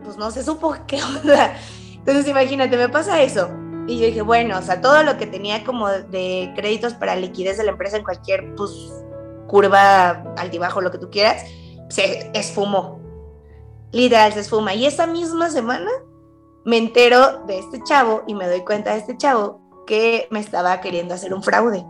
pues 0.06 0.16
no 0.16 0.30
se 0.30 0.42
supo 0.42 0.74
qué 0.86 1.02
onda. 1.02 1.56
Entonces 1.92 2.26
imagínate, 2.28 2.76
me 2.76 2.88
pasa 2.88 3.20
eso. 3.20 3.50
Y 3.88 3.98
yo 3.98 4.06
dije, 4.06 4.22
bueno, 4.22 4.58
o 4.58 4.62
sea, 4.62 4.80
todo 4.80 5.02
lo 5.02 5.18
que 5.18 5.26
tenía 5.26 5.64
como 5.64 5.88
de 5.88 6.52
créditos 6.56 6.94
para 6.94 7.14
liquidez 7.14 7.58
de 7.58 7.64
la 7.64 7.72
empresa 7.72 7.96
en 7.96 8.04
cualquier 8.04 8.54
pues, 8.54 8.72
curva 9.46 10.24
altibajo, 10.36 10.80
lo 10.80 10.90
que 10.90 10.98
tú 10.98 11.10
quieras, 11.10 11.44
se 11.88 12.30
esfumó. 12.34 13.00
Literal, 13.92 14.32
se 14.32 14.40
esfuma. 14.40 14.74
Y 14.74 14.86
esa 14.86 15.06
misma 15.06 15.50
semana 15.50 15.90
me 16.64 16.78
entero 16.78 17.44
de 17.46 17.58
este 17.58 17.80
chavo 17.84 18.24
y 18.26 18.34
me 18.34 18.48
doy 18.48 18.64
cuenta 18.64 18.92
de 18.92 18.98
este 18.98 19.16
chavo 19.16 19.60
que 19.86 20.26
me 20.30 20.40
estaba 20.40 20.80
queriendo 20.80 21.14
hacer 21.14 21.32
un 21.32 21.42
fraude. 21.42 21.84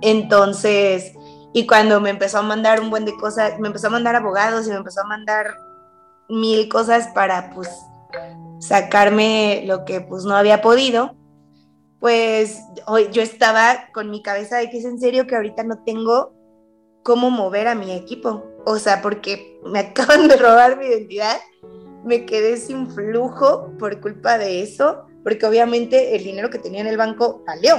Entonces, 0.00 1.12
y 1.52 1.66
cuando 1.66 2.00
me 2.00 2.10
empezó 2.10 2.38
a 2.38 2.42
mandar 2.42 2.80
un 2.80 2.90
buen 2.90 3.04
de 3.04 3.16
cosas, 3.16 3.58
me 3.58 3.66
empezó 3.66 3.88
a 3.88 3.90
mandar 3.90 4.14
abogados 4.14 4.66
y 4.66 4.70
me 4.70 4.76
empezó 4.76 5.00
a 5.00 5.06
mandar 5.06 5.56
mil 6.28 6.68
cosas 6.68 7.08
para 7.08 7.50
pues 7.50 7.68
sacarme 8.60 9.64
lo 9.66 9.84
que 9.84 10.00
pues 10.00 10.24
no 10.24 10.36
había 10.36 10.62
podido, 10.62 11.16
pues 12.00 12.62
hoy 12.86 13.08
yo 13.10 13.22
estaba 13.22 13.88
con 13.92 14.10
mi 14.10 14.22
cabeza 14.22 14.58
de 14.58 14.70
que 14.70 14.78
es 14.78 14.84
en 14.84 15.00
serio 15.00 15.26
que 15.26 15.36
ahorita 15.36 15.64
no 15.64 15.82
tengo 15.84 16.34
cómo 17.02 17.30
mover 17.30 17.68
a 17.68 17.74
mi 17.74 17.92
equipo. 17.92 18.44
O 18.64 18.78
sea, 18.78 19.00
porque 19.00 19.60
me 19.64 19.78
acaban 19.80 20.28
de 20.28 20.36
robar 20.36 20.76
mi 20.76 20.86
identidad, 20.86 21.36
me 22.04 22.26
quedé 22.26 22.56
sin 22.56 22.90
flujo 22.90 23.72
por 23.78 24.00
culpa 24.00 24.38
de 24.38 24.62
eso, 24.62 25.06
porque 25.22 25.46
obviamente 25.46 26.16
el 26.16 26.24
dinero 26.24 26.50
que 26.50 26.58
tenía 26.58 26.80
en 26.80 26.88
el 26.88 26.96
banco 26.96 27.42
valió, 27.46 27.76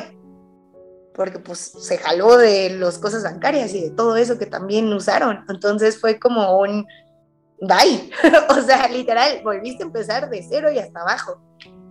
porque 1.13 1.39
pues 1.39 1.60
se 1.60 1.97
jaló 1.97 2.38
de 2.38 2.69
las 2.71 2.99
cosas 2.99 3.23
bancarias 3.23 3.73
y 3.73 3.81
de 3.81 3.89
todo 3.91 4.15
eso 4.15 4.38
que 4.38 4.45
también 4.45 4.91
usaron. 4.93 5.45
Entonces 5.49 5.99
fue 5.99 6.19
como 6.19 6.60
un 6.60 6.86
bye. 7.62 8.10
o 8.50 8.62
sea, 8.62 8.88
literal, 8.88 9.41
volviste 9.43 9.84
a 9.84 9.88
empezar 9.88 10.30
de 10.30 10.46
cero 10.48 10.72
y 10.72 10.80
hasta 10.80 11.02
abajo. 11.02 11.41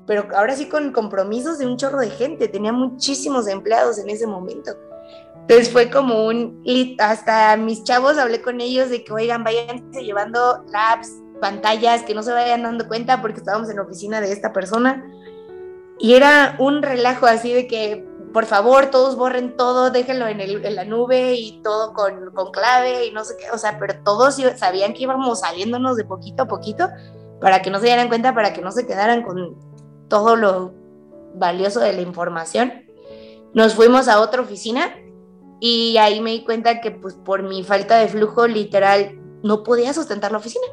Pero 0.06 0.28
ahora 0.36 0.54
sí 0.54 0.68
con 0.68 0.92
compromisos 0.92 1.58
de 1.58 1.66
un 1.66 1.76
chorro 1.76 2.00
de 2.00 2.10
gente. 2.10 2.48
Tenía 2.48 2.72
muchísimos 2.72 3.48
empleados 3.48 3.98
en 3.98 4.08
ese 4.08 4.26
momento. 4.26 4.72
Entonces 5.48 5.70
fue 5.70 5.90
como 5.90 6.26
un, 6.26 6.62
hasta 6.98 7.56
mis 7.56 7.84
chavos 7.84 8.18
hablé 8.18 8.42
con 8.42 8.60
ellos 8.60 8.90
de 8.90 9.04
que, 9.04 9.12
oigan, 9.12 9.44
váyanse 9.44 10.02
llevando 10.02 10.64
labs, 10.72 11.08
pantallas, 11.40 12.02
que 12.02 12.14
no 12.14 12.22
se 12.22 12.32
vayan 12.32 12.64
dando 12.64 12.88
cuenta 12.88 13.20
porque 13.20 13.38
estábamos 13.38 13.70
en 13.70 13.76
la 13.76 13.82
oficina 13.82 14.20
de 14.20 14.32
esta 14.32 14.52
persona. 14.52 15.08
Y 15.98 16.14
era 16.14 16.56
un 16.58 16.82
relajo 16.82 17.26
así 17.26 17.52
de 17.52 17.66
que 17.66 18.04
por 18.32 18.46
favor, 18.46 18.86
todos 18.86 19.16
borren 19.16 19.56
todo, 19.56 19.90
déjenlo 19.90 20.26
en, 20.26 20.40
el, 20.40 20.64
en 20.64 20.74
la 20.74 20.84
nube 20.84 21.34
y 21.34 21.62
todo 21.62 21.92
con, 21.92 22.30
con, 22.32 22.50
clave 22.50 23.06
y 23.06 23.12
no 23.12 23.24
sé 23.24 23.36
qué, 23.38 23.50
o 23.50 23.58
sea, 23.58 23.78
pero 23.78 23.94
todos 24.04 24.36
sabían 24.56 24.92
que 24.94 25.04
íbamos 25.04 25.40
saliéndonos 25.40 25.96
de 25.96 26.04
poquito 26.04 26.42
a 26.44 26.46
poquito 26.46 26.88
para 27.40 27.62
que 27.62 27.70
no 27.70 27.78
se 27.78 27.86
dieran 27.86 28.08
cuenta, 28.08 28.34
para 28.34 28.52
que 28.52 28.62
no 28.62 28.72
se 28.72 28.86
quedaran 28.86 29.22
con 29.22 29.56
todo 30.08 30.36
lo 30.36 30.72
valioso 31.34 31.80
de 31.80 31.92
la 31.92 32.02
información. 32.02 32.72
Nos 33.54 33.74
fuimos 33.74 34.08
a 34.08 34.20
otra 34.20 34.42
oficina 34.42 34.94
y 35.60 35.96
ahí 35.98 36.20
me 36.20 36.32
di 36.32 36.44
cuenta 36.44 36.80
que 36.80 36.90
pues 36.90 37.14
por 37.14 37.42
mi 37.42 37.62
falta 37.64 37.98
de 37.98 38.08
flujo 38.08 38.46
literal 38.46 39.18
no 39.42 39.62
podía 39.62 39.94
sustentar 39.94 40.32
la 40.32 40.38
oficina. 40.38 40.66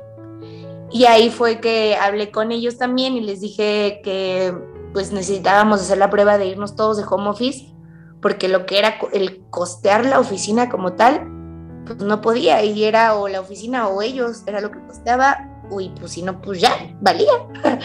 Y 0.92 1.06
ahí 1.06 1.30
fue 1.30 1.60
que 1.60 1.96
hablé 1.96 2.32
con 2.32 2.52
ellos 2.52 2.78
también 2.78 3.14
y 3.14 3.22
les 3.22 3.42
dije 3.42 4.02
que 4.04 4.54
pues 4.94 5.12
necesitábamos 5.12 5.82
hacer 5.82 5.98
la 5.98 6.10
prueba 6.10 6.38
de 6.38 6.46
irnos 6.46 6.76
todos 6.76 6.98
de 6.98 7.04
home 7.10 7.30
office, 7.30 7.74
porque 8.22 8.48
lo 8.48 8.66
que 8.66 8.80
era 8.80 8.96
el 9.12 9.44
costear 9.50 10.06
la 10.06 10.20
oficina 10.20 10.70
como 10.70 10.94
tal, 10.94 11.28
pues 11.86 11.98
no 12.00 12.22
podía, 12.22 12.64
y 12.64 12.84
era 12.84 13.16
o 13.16 13.28
la 13.28 13.42
oficina 13.42 13.88
o 13.88 14.02
ellos, 14.02 14.44
era 14.46 14.62
lo 14.62 14.72
que 14.72 14.80
costeaba, 14.86 15.50
uy, 15.70 15.92
pues 16.00 16.14
si 16.14 16.22
no, 16.22 16.40
pues 16.42 16.62
ya, 16.62 16.72
valía. 17.02 17.34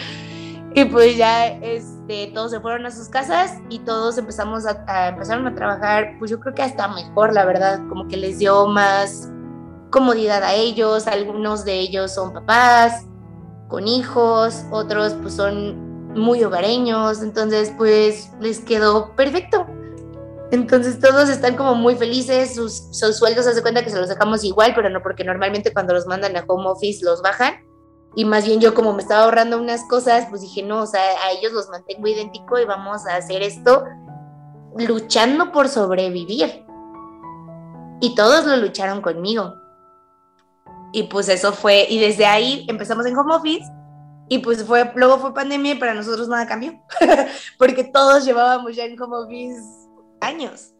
y 0.75 0.85
pues 0.85 1.17
ya 1.17 1.47
este, 1.47 2.27
todos 2.33 2.51
se 2.51 2.59
fueron 2.59 2.85
a 2.85 2.91
sus 2.91 3.09
casas 3.09 3.55
y 3.69 3.79
todos 3.79 4.17
empezamos 4.17 4.65
a, 4.65 4.85
a, 4.87 5.09
empezaron 5.09 5.47
a 5.47 5.55
trabajar, 5.55 6.15
pues 6.19 6.31
yo 6.31 6.39
creo 6.39 6.53
que 6.53 6.61
hasta 6.61 6.87
mejor, 6.87 7.33
la 7.33 7.43
verdad, 7.43 7.81
como 7.89 8.07
que 8.07 8.15
les 8.15 8.39
dio 8.39 8.67
más 8.67 9.29
comodidad 9.89 10.43
a 10.43 10.53
ellos, 10.53 11.07
algunos 11.07 11.65
de 11.65 11.79
ellos 11.79 12.13
son 12.13 12.31
papás 12.31 13.05
con 13.67 13.87
hijos, 13.87 14.63
otros 14.71 15.15
pues 15.21 15.33
son 15.33 15.88
muy 16.15 16.43
hogareños, 16.43 17.21
entonces 17.21 17.73
pues 17.77 18.31
les 18.39 18.59
quedó 18.59 19.15
perfecto. 19.15 19.65
Entonces 20.51 20.99
todos 20.99 21.29
están 21.29 21.55
como 21.55 21.75
muy 21.75 21.95
felices, 21.95 22.55
sus, 22.55 22.87
sus 22.91 23.17
sueldos 23.17 23.45
se 23.45 23.51
hace 23.51 23.61
cuenta 23.61 23.83
que 23.83 23.91
se 23.91 23.99
los 23.99 24.09
dejamos 24.09 24.43
igual, 24.43 24.73
pero 24.75 24.89
no 24.89 25.01
porque 25.01 25.23
normalmente 25.23 25.71
cuando 25.71 25.93
los 25.93 26.07
mandan 26.07 26.35
a 26.35 26.43
home 26.47 26.67
office 26.67 27.05
los 27.05 27.21
bajan. 27.21 27.53
Y 28.15 28.25
más 28.25 28.45
bien 28.45 28.59
yo 28.59 28.73
como 28.73 28.93
me 28.93 29.03
estaba 29.03 29.23
ahorrando 29.23 29.59
unas 29.59 29.83
cosas, 29.87 30.25
pues 30.29 30.41
dije, 30.41 30.63
no, 30.63 30.81
o 30.81 30.87
sea, 30.87 31.01
a 31.01 31.31
ellos 31.31 31.53
los 31.53 31.69
mantengo 31.69 32.07
idéntico 32.07 32.57
y 32.57 32.65
vamos 32.65 33.05
a 33.05 33.15
hacer 33.17 33.43
esto 33.43 33.85
luchando 34.75 35.51
por 35.51 35.67
sobrevivir. 35.67 36.65
Y 38.01 38.15
todos 38.15 38.45
lo 38.45 38.57
lucharon 38.57 39.01
conmigo. 39.01 39.53
Y 40.91 41.03
pues 41.03 41.29
eso 41.29 41.53
fue, 41.53 41.85
y 41.87 41.99
desde 41.99 42.25
ahí 42.25 42.65
empezamos 42.67 43.05
en 43.05 43.15
home 43.15 43.35
office 43.35 43.65
y 44.29 44.39
pues 44.39 44.63
fue, 44.63 44.91
luego 44.95 45.17
fue 45.17 45.33
pandemia 45.33 45.73
y 45.73 45.79
para 45.79 45.95
nosotros 45.95 46.27
nada 46.29 46.45
cambió, 46.45 46.79
porque 47.57 47.83
todos 47.83 48.23
llevábamos 48.25 48.75
ya 48.75 48.85
en 48.85 49.01
home 49.01 49.17
office 49.17 49.59
años. 50.21 50.75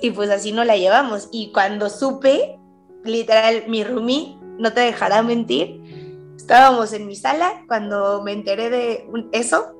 Y 0.00 0.10
pues 0.10 0.30
así 0.30 0.52
no 0.52 0.64
la 0.64 0.78
llevamos. 0.78 1.28
Y 1.32 1.52
cuando 1.52 1.90
supe, 1.90 2.58
literal, 3.04 3.64
mi 3.68 3.84
roomie, 3.84 4.38
no 4.58 4.72
te 4.72 4.80
dejará 4.80 5.22
mentir, 5.22 6.34
estábamos 6.34 6.94
en 6.94 7.06
mi 7.06 7.14
sala 7.14 7.62
cuando 7.68 8.22
me 8.22 8.32
enteré 8.32 8.70
de 8.70 9.06
eso. 9.32 9.76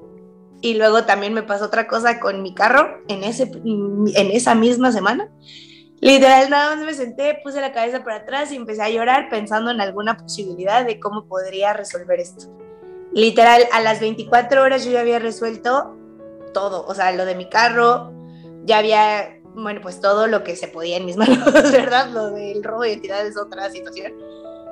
Y 0.61 0.75
luego 0.75 1.05
también 1.05 1.33
me 1.33 1.43
pasó 1.43 1.65
otra 1.65 1.89
cosa 1.89 2.21
con 2.21 2.43
mi 2.43 2.55
carro 2.55 3.03
en, 3.09 3.25
ese, 3.25 3.51
en 3.65 4.31
esa 4.31 4.55
misma 4.55 4.93
semana. 4.93 5.33
Literal, 6.01 6.51
nada 6.51 6.77
más 6.77 6.85
me 6.85 6.95
senté, 6.95 7.41
puse 7.43 7.61
la 7.61 7.73
cabeza 7.73 8.05
para 8.05 8.17
atrás 8.17 8.53
y 8.53 8.57
empecé 8.57 8.83
a 8.83 8.91
llorar 8.91 9.29
pensando 9.31 9.71
en 9.71 9.81
alguna 9.81 10.19
posibilidad 10.19 10.85
de 10.85 11.01
cómo 11.01 11.27
podría 11.27 11.73
resolver 11.73 12.21
esto 12.21 12.62
literal, 13.13 13.67
a 13.73 13.81
las 13.81 14.01
24 14.01 14.63
horas 14.63 14.85
yo 14.85 14.93
ya 14.93 15.01
había 15.01 15.19
resuelto 15.19 15.97
todo, 16.53 16.85
o 16.87 16.95
sea, 16.95 17.13
lo 17.13 17.25
de 17.25 17.35
mi 17.35 17.49
carro, 17.49 18.13
ya 18.65 18.79
había, 18.79 19.41
bueno, 19.55 19.81
pues 19.83 20.01
todo 20.01 20.27
lo 20.27 20.45
que 20.45 20.57
se 20.57 20.69
podía 20.69 20.97
en 20.97 21.07
mis 21.07 21.17
manos, 21.19 21.53
¿verdad? 21.73 22.11
Lo 22.11 22.31
del 22.31 22.63
robo 22.63 22.83
de 22.83 22.91
identidad 22.91 23.27
es 23.27 23.37
otra 23.37 23.71
situación. 23.71 24.13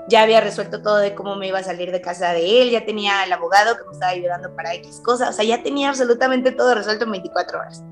Ya 0.09 0.23
había 0.23 0.41
resuelto 0.41 0.83
todo 0.83 0.97
de 0.97 1.15
cómo 1.15 1.37
me 1.37 1.47
iba 1.47 1.59
a 1.59 1.63
salir 1.63 1.93
de 1.93 2.01
casa 2.01 2.33
de 2.33 2.63
él, 2.63 2.71
ya 2.71 2.85
tenía 2.85 3.23
al 3.23 3.33
abogado 3.33 3.77
que 3.77 3.85
me 3.85 3.93
estaba 3.93 4.13
ayudando 4.13 4.55
para 4.57 4.75
X 4.75 5.01
cosas, 5.05 5.31
o 5.31 5.33
sea, 5.33 5.45
ya 5.45 5.63
tenía 5.63 5.89
absolutamente 5.89 6.53
todo 6.53 6.75
resuelto 6.75 7.05
en 7.05 7.13
24 7.13 7.59
horas. 7.59 7.85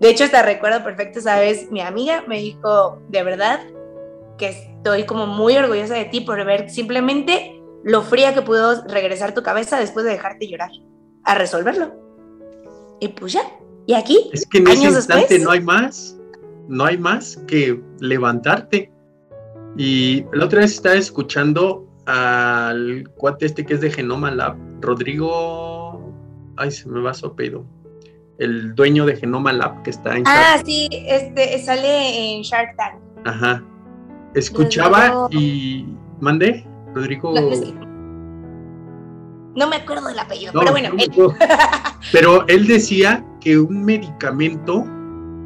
De 0.00 0.10
hecho, 0.10 0.24
hasta 0.24 0.42
recuerdo 0.42 0.84
perfecto, 0.84 1.20
¿sabes? 1.20 1.70
Mi 1.72 1.80
amiga 1.80 2.22
me 2.28 2.38
dijo, 2.38 3.02
de 3.08 3.22
verdad, 3.24 3.60
que 4.38 4.48
estoy 4.50 5.04
como 5.04 5.26
muy 5.26 5.56
orgullosa 5.56 5.94
de 5.94 6.04
ti 6.04 6.20
por 6.20 6.42
ver 6.44 6.70
simplemente 6.70 7.57
lo 7.84 8.02
fría 8.02 8.34
que 8.34 8.42
pudo 8.42 8.84
regresar 8.86 9.34
tu 9.34 9.42
cabeza 9.42 9.78
después 9.78 10.04
de 10.04 10.12
dejarte 10.12 10.48
llorar, 10.48 10.70
a 11.24 11.34
resolverlo. 11.34 11.94
Y 13.00 13.08
pues 13.08 13.32
ya, 13.32 13.42
Y 13.86 13.94
aquí, 13.94 14.30
es 14.34 14.46
que 14.46 14.58
en 14.58 14.68
ese 14.68 14.84
instante 14.84 15.38
no 15.38 15.50
hay 15.50 15.60
más, 15.60 16.18
no 16.68 16.84
hay 16.84 16.98
más 16.98 17.38
que 17.46 17.80
levantarte. 18.00 18.92
Y 19.78 20.26
la 20.32 20.44
otra 20.44 20.60
vez 20.60 20.74
estaba 20.74 20.96
escuchando 20.96 21.88
al 22.04 23.08
cuate 23.16 23.46
este 23.46 23.64
que 23.64 23.74
es 23.74 23.80
de 23.80 23.90
Genoma 23.90 24.30
Lab, 24.30 24.56
Rodrigo, 24.80 26.12
ay, 26.56 26.70
se 26.70 26.86
me 26.88 27.00
va 27.00 27.14
su 27.14 27.26
apellido, 27.26 27.64
el 28.38 28.74
dueño 28.74 29.06
de 29.06 29.16
Genoma 29.16 29.54
Lab 29.54 29.82
que 29.82 29.90
está 29.90 30.16
en 30.16 30.24
Ah, 30.26 30.60
sí, 30.64 30.88
este 30.92 31.58
sale 31.62 32.34
en 32.34 32.42
Shark 32.42 32.76
Tank. 32.76 33.00
Ajá. 33.24 33.64
Escuchaba 34.34 35.28
y 35.30 35.86
mandé, 36.20 36.67
Rodrigo. 36.94 37.34
No, 39.54 39.68
me 39.68 39.76
acuerdo 39.76 40.08
del 40.08 40.18
apellido, 40.18 40.52
pero 40.54 40.70
bueno. 40.70 40.90
pero 42.12 42.46
él 42.46 42.66
decía 42.66 43.24
que 43.40 43.58
un 43.58 43.84
medicamento 43.84 44.84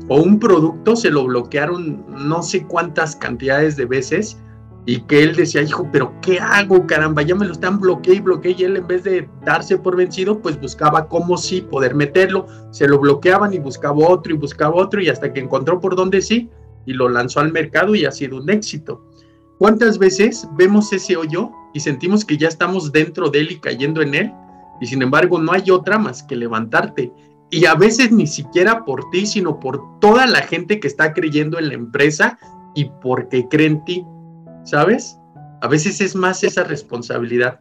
o 0.08 0.16
un 0.16 0.38
producto 0.38 0.96
se 0.96 1.10
lo 1.10 1.24
bloquearon 1.24 2.04
no 2.08 2.42
sé 2.42 2.66
cuántas 2.66 3.16
cantidades 3.16 3.76
de 3.76 3.86
veces 3.86 4.36
y 4.84 5.00
que 5.02 5.22
él 5.22 5.36
decía, 5.36 5.62
hijo, 5.62 5.88
pero 5.92 6.12
¿qué 6.22 6.40
hago, 6.40 6.86
caramba? 6.86 7.22
Ya 7.22 7.36
me 7.36 7.46
lo 7.46 7.52
están 7.52 7.78
bloqueando 7.78 8.18
y 8.18 8.20
bloqueando 8.20 8.62
y 8.62 8.64
él 8.64 8.76
en 8.78 8.86
vez 8.86 9.04
de 9.04 9.28
darse 9.44 9.78
por 9.78 9.96
vencido, 9.96 10.40
pues 10.40 10.60
buscaba 10.60 11.08
cómo 11.08 11.36
sí 11.36 11.60
poder 11.60 11.94
meterlo, 11.94 12.46
se 12.70 12.88
lo 12.88 12.98
bloqueaban 12.98 13.54
y 13.54 13.60
buscaba 13.60 14.08
otro 14.08 14.34
y 14.34 14.36
buscaba 14.36 14.74
otro 14.74 15.00
y 15.00 15.08
hasta 15.08 15.32
que 15.32 15.40
encontró 15.40 15.80
por 15.80 15.94
dónde 15.94 16.20
sí 16.20 16.50
y 16.84 16.94
lo 16.94 17.08
lanzó 17.08 17.40
al 17.40 17.52
mercado 17.52 17.94
y 17.94 18.04
ha 18.04 18.10
sido 18.10 18.38
un 18.38 18.50
éxito. 18.50 19.08
¿Cuántas 19.62 19.96
veces 19.96 20.48
vemos 20.54 20.92
ese 20.92 21.16
hoyo 21.16 21.52
y 21.72 21.78
sentimos 21.78 22.24
que 22.24 22.36
ya 22.36 22.48
estamos 22.48 22.90
dentro 22.90 23.30
de 23.30 23.42
él 23.42 23.52
y 23.52 23.60
cayendo 23.60 24.02
en 24.02 24.12
él? 24.16 24.32
Y 24.80 24.88
sin 24.88 25.02
embargo 25.02 25.38
no 25.38 25.52
hay 25.52 25.70
otra 25.70 25.98
más 25.98 26.24
que 26.24 26.34
levantarte. 26.34 27.12
Y 27.48 27.64
a 27.66 27.76
veces 27.76 28.10
ni 28.10 28.26
siquiera 28.26 28.84
por 28.84 29.08
ti, 29.10 29.24
sino 29.24 29.60
por 29.60 30.00
toda 30.00 30.26
la 30.26 30.40
gente 30.40 30.80
que 30.80 30.88
está 30.88 31.14
creyendo 31.14 31.60
en 31.60 31.68
la 31.68 31.74
empresa 31.74 32.40
y 32.74 32.86
porque 33.00 33.46
cree 33.48 33.68
en 33.68 33.84
ti 33.84 34.04
¿sabes? 34.64 35.16
A 35.60 35.68
veces 35.68 36.00
es 36.00 36.16
más 36.16 36.42
esa 36.42 36.64
responsabilidad. 36.64 37.60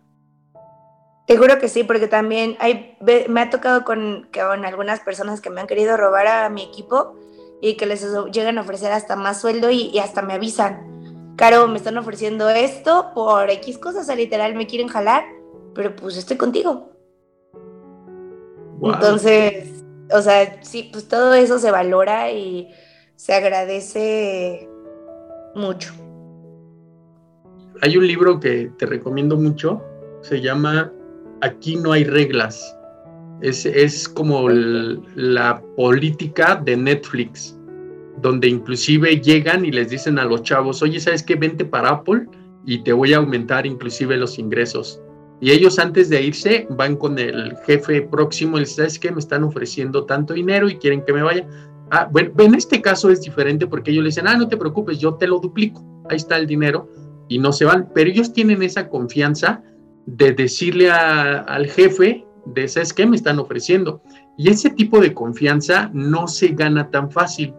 Te 1.27 1.37
juro 1.37 1.59
que 1.59 1.67
sí, 1.67 1.83
porque 1.83 2.07
también 2.07 2.57
hay, 2.59 2.97
me 3.29 3.41
ha 3.41 3.51
tocado 3.51 3.83
con, 3.83 4.27
con 4.33 4.65
algunas 4.65 5.01
personas 5.01 5.39
que 5.39 5.51
me 5.51 5.61
han 5.61 5.67
querido 5.67 5.97
robar 5.97 6.25
a 6.25 6.49
mi 6.49 6.63
equipo 6.63 7.15
y 7.61 7.77
que 7.77 7.85
les 7.85 8.03
llegan 8.31 8.57
a 8.57 8.61
ofrecer 8.61 8.91
hasta 8.91 9.15
más 9.15 9.39
sueldo 9.39 9.69
y, 9.69 9.99
hasta 9.99 10.23
me 10.23 10.33
avisan. 10.33 11.00
Caro, 11.41 11.67
me 11.67 11.77
están 11.77 11.97
ofreciendo 11.97 12.49
esto 12.49 13.11
por 13.13 13.49
X 13.49 13.77
cosas, 13.77 14.07
o 14.07 14.15
literal 14.15 14.55
me 14.55 14.67
quieren 14.67 14.87
jalar, 14.87 15.25
pero 15.75 15.95
pues 15.95 16.15
estoy 16.15 16.37
contigo. 16.37 16.91
Entonces, 18.81 19.83
o 20.13 20.21
sea, 20.21 20.63
sí, 20.63 20.89
pues 20.91 21.07
todo 21.07 21.33
eso 21.33 21.59
se 21.59 21.71
valora 21.71 22.31
y 22.31 22.69
se 23.15 23.33
agradece 23.33 24.69
mucho 25.55 25.93
hay 27.81 27.97
un 27.97 28.07
libro 28.07 28.39
que 28.39 28.71
te 28.77 28.85
recomiendo 28.85 29.35
mucho, 29.37 29.81
se 30.21 30.39
llama 30.39 30.91
Aquí 31.41 31.75
no 31.75 31.91
hay 31.91 32.03
reglas. 32.03 32.77
Es, 33.41 33.65
es 33.65 34.07
como 34.07 34.47
la 34.49 35.61
política 35.75 36.55
de 36.63 36.77
Netflix, 36.77 37.57
donde 38.21 38.47
inclusive 38.47 39.19
llegan 39.19 39.65
y 39.65 39.71
les 39.71 39.89
dicen 39.89 40.19
a 40.19 40.25
los 40.25 40.43
chavos, 40.43 40.81
oye, 40.81 40.99
¿sabes 40.99 41.23
qué? 41.23 41.35
Vente 41.35 41.65
para 41.65 41.89
Apple 41.89 42.27
y 42.65 42.83
te 42.83 42.93
voy 42.93 43.13
a 43.13 43.17
aumentar 43.17 43.65
inclusive 43.65 44.17
los 44.17 44.37
ingresos. 44.37 45.01
Y 45.39 45.51
ellos 45.51 45.79
antes 45.79 46.09
de 46.09 46.21
irse 46.21 46.67
van 46.69 46.95
con 46.95 47.17
el 47.17 47.55
jefe 47.65 48.03
próximo 48.03 48.57
y 48.57 48.61
les 48.61 48.75
¿sabes 48.75 48.99
qué? 48.99 49.11
Me 49.11 49.19
están 49.19 49.43
ofreciendo 49.43 50.05
tanto 50.05 50.35
dinero 50.35 50.69
y 50.69 50.75
quieren 50.75 51.03
que 51.03 51.13
me 51.13 51.23
vaya. 51.23 51.47
Ah, 51.89 52.07
bueno, 52.11 52.31
en 52.37 52.53
este 52.53 52.81
caso 52.81 53.09
es 53.09 53.21
diferente 53.21 53.65
porque 53.65 53.91
ellos 53.91 54.03
le 54.03 54.09
dicen, 54.09 54.27
ah, 54.27 54.37
no 54.37 54.47
te 54.47 54.55
preocupes, 54.55 54.99
yo 54.99 55.15
te 55.15 55.27
lo 55.27 55.39
duplico, 55.39 55.83
ahí 56.09 56.17
está 56.17 56.37
el 56.37 56.45
dinero 56.45 56.87
y 57.27 57.39
no 57.39 57.51
se 57.51 57.65
van, 57.65 57.89
pero 57.93 58.09
ellos 58.09 58.33
tienen 58.33 58.61
esa 58.61 58.87
confianza 58.87 59.63
de 60.05 60.33
decirle 60.33 60.91
al 60.91 61.67
jefe 61.67 62.25
de, 62.45 62.67
¿sabes 62.67 62.93
qué 62.93 63.05
me 63.05 63.15
están 63.15 63.39
ofreciendo? 63.39 64.01
Y 64.37 64.49
ese 64.49 64.69
tipo 64.69 64.99
de 64.99 65.13
confianza 65.13 65.89
no 65.93 66.27
se 66.27 66.49
gana 66.49 66.89
tan 66.89 67.11
fácil. 67.11 67.53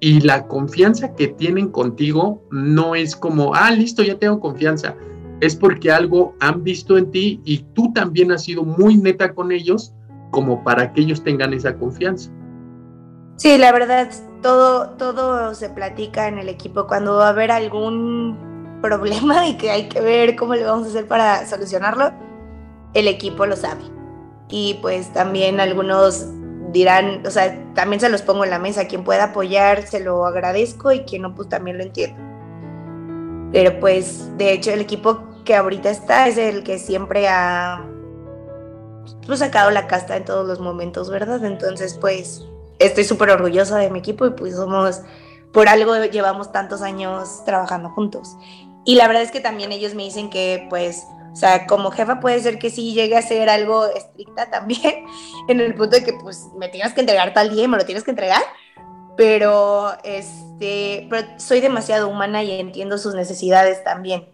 Y 0.00 0.20
la 0.20 0.46
confianza 0.46 1.14
que 1.14 1.28
tienen 1.28 1.68
contigo 1.68 2.42
no 2.50 2.94
es 2.94 3.16
como, 3.16 3.54
ah, 3.54 3.70
listo, 3.70 4.02
ya 4.02 4.18
tengo 4.18 4.40
confianza. 4.40 4.96
Es 5.40 5.56
porque 5.56 5.90
algo 5.90 6.34
han 6.40 6.62
visto 6.62 6.98
en 6.98 7.10
ti 7.10 7.40
y 7.44 7.58
tú 7.74 7.92
también 7.92 8.32
has 8.32 8.44
sido 8.44 8.64
muy 8.64 8.96
neta 8.96 9.34
con 9.34 9.52
ellos 9.52 9.94
como 10.30 10.62
para 10.64 10.92
que 10.92 11.02
ellos 11.02 11.22
tengan 11.22 11.54
esa 11.54 11.76
confianza. 11.76 12.30
Sí, 13.36 13.58
la 13.58 13.72
verdad, 13.72 14.10
todo, 14.42 14.90
todo 14.90 15.54
se 15.54 15.70
platica 15.70 16.28
en 16.28 16.38
el 16.38 16.48
equipo. 16.48 16.86
Cuando 16.86 17.16
va 17.16 17.26
a 17.26 17.30
haber 17.30 17.50
algún 17.50 18.78
problema 18.82 19.48
y 19.48 19.56
que 19.56 19.70
hay 19.70 19.88
que 19.88 20.00
ver 20.00 20.36
cómo 20.36 20.54
le 20.54 20.64
vamos 20.64 20.86
a 20.86 20.90
hacer 20.90 21.06
para 21.06 21.46
solucionarlo, 21.46 22.12
el 22.92 23.08
equipo 23.08 23.46
lo 23.46 23.56
sabe. 23.56 23.82
Y 24.50 24.78
pues 24.82 25.12
también 25.12 25.58
algunos 25.58 26.26
dirán, 26.74 27.24
o 27.24 27.30
sea, 27.30 27.56
también 27.74 28.00
se 28.00 28.08
los 28.08 28.20
pongo 28.20 28.44
en 28.44 28.50
la 28.50 28.58
mesa, 28.58 28.88
quien 28.88 29.04
pueda 29.04 29.24
apoyar 29.24 29.86
se 29.86 30.00
lo 30.00 30.26
agradezco 30.26 30.92
y 30.92 31.04
quien 31.04 31.22
no, 31.22 31.34
pues 31.34 31.48
también 31.48 31.78
lo 31.78 31.84
entiendo. 31.84 32.20
Pero 33.52 33.78
pues, 33.78 34.36
de 34.36 34.52
hecho, 34.52 34.72
el 34.72 34.80
equipo 34.80 35.22
que 35.44 35.54
ahorita 35.54 35.88
está 35.88 36.26
es 36.26 36.36
el 36.36 36.64
que 36.64 36.78
siempre 36.78 37.28
ha 37.28 37.86
pues, 39.24 39.38
sacado 39.38 39.70
la 39.70 39.86
casta 39.86 40.16
en 40.16 40.24
todos 40.24 40.46
los 40.46 40.58
momentos, 40.58 41.08
¿verdad? 41.10 41.44
Entonces, 41.44 41.96
pues, 42.00 42.44
estoy 42.80 43.04
súper 43.04 43.30
orgullosa 43.30 43.78
de 43.78 43.90
mi 43.90 44.00
equipo 44.00 44.26
y 44.26 44.30
pues 44.30 44.56
somos, 44.56 45.02
por 45.52 45.68
algo 45.68 45.94
llevamos 46.06 46.50
tantos 46.50 46.82
años 46.82 47.44
trabajando 47.44 47.90
juntos. 47.90 48.36
Y 48.84 48.96
la 48.96 49.06
verdad 49.06 49.22
es 49.22 49.30
que 49.30 49.40
también 49.40 49.70
ellos 49.70 49.94
me 49.94 50.02
dicen 50.02 50.28
que, 50.28 50.66
pues, 50.68 51.04
o 51.34 51.36
sea, 51.36 51.66
como 51.66 51.90
jefa 51.90 52.20
puede 52.20 52.38
ser 52.38 52.60
que 52.60 52.70
sí 52.70 52.94
llegue 52.94 53.16
a 53.16 53.22
ser 53.22 53.50
algo 53.50 53.86
estricta 53.86 54.50
también, 54.50 55.04
en 55.48 55.58
el 55.58 55.74
punto 55.74 55.96
de 55.96 56.04
que, 56.04 56.12
pues, 56.12 56.46
me 56.56 56.68
tienes 56.68 56.94
que 56.94 57.00
entregar 57.00 57.34
tal 57.34 57.50
día 57.50 57.64
y 57.64 57.68
me 57.68 57.76
lo 57.76 57.84
tienes 57.84 58.04
que 58.04 58.12
entregar. 58.12 58.40
Pero, 59.16 59.92
este, 60.04 61.08
pero 61.10 61.26
soy 61.38 61.60
demasiado 61.60 62.08
humana 62.08 62.44
y 62.44 62.52
entiendo 62.60 62.98
sus 62.98 63.14
necesidades 63.14 63.82
también. 63.82 64.28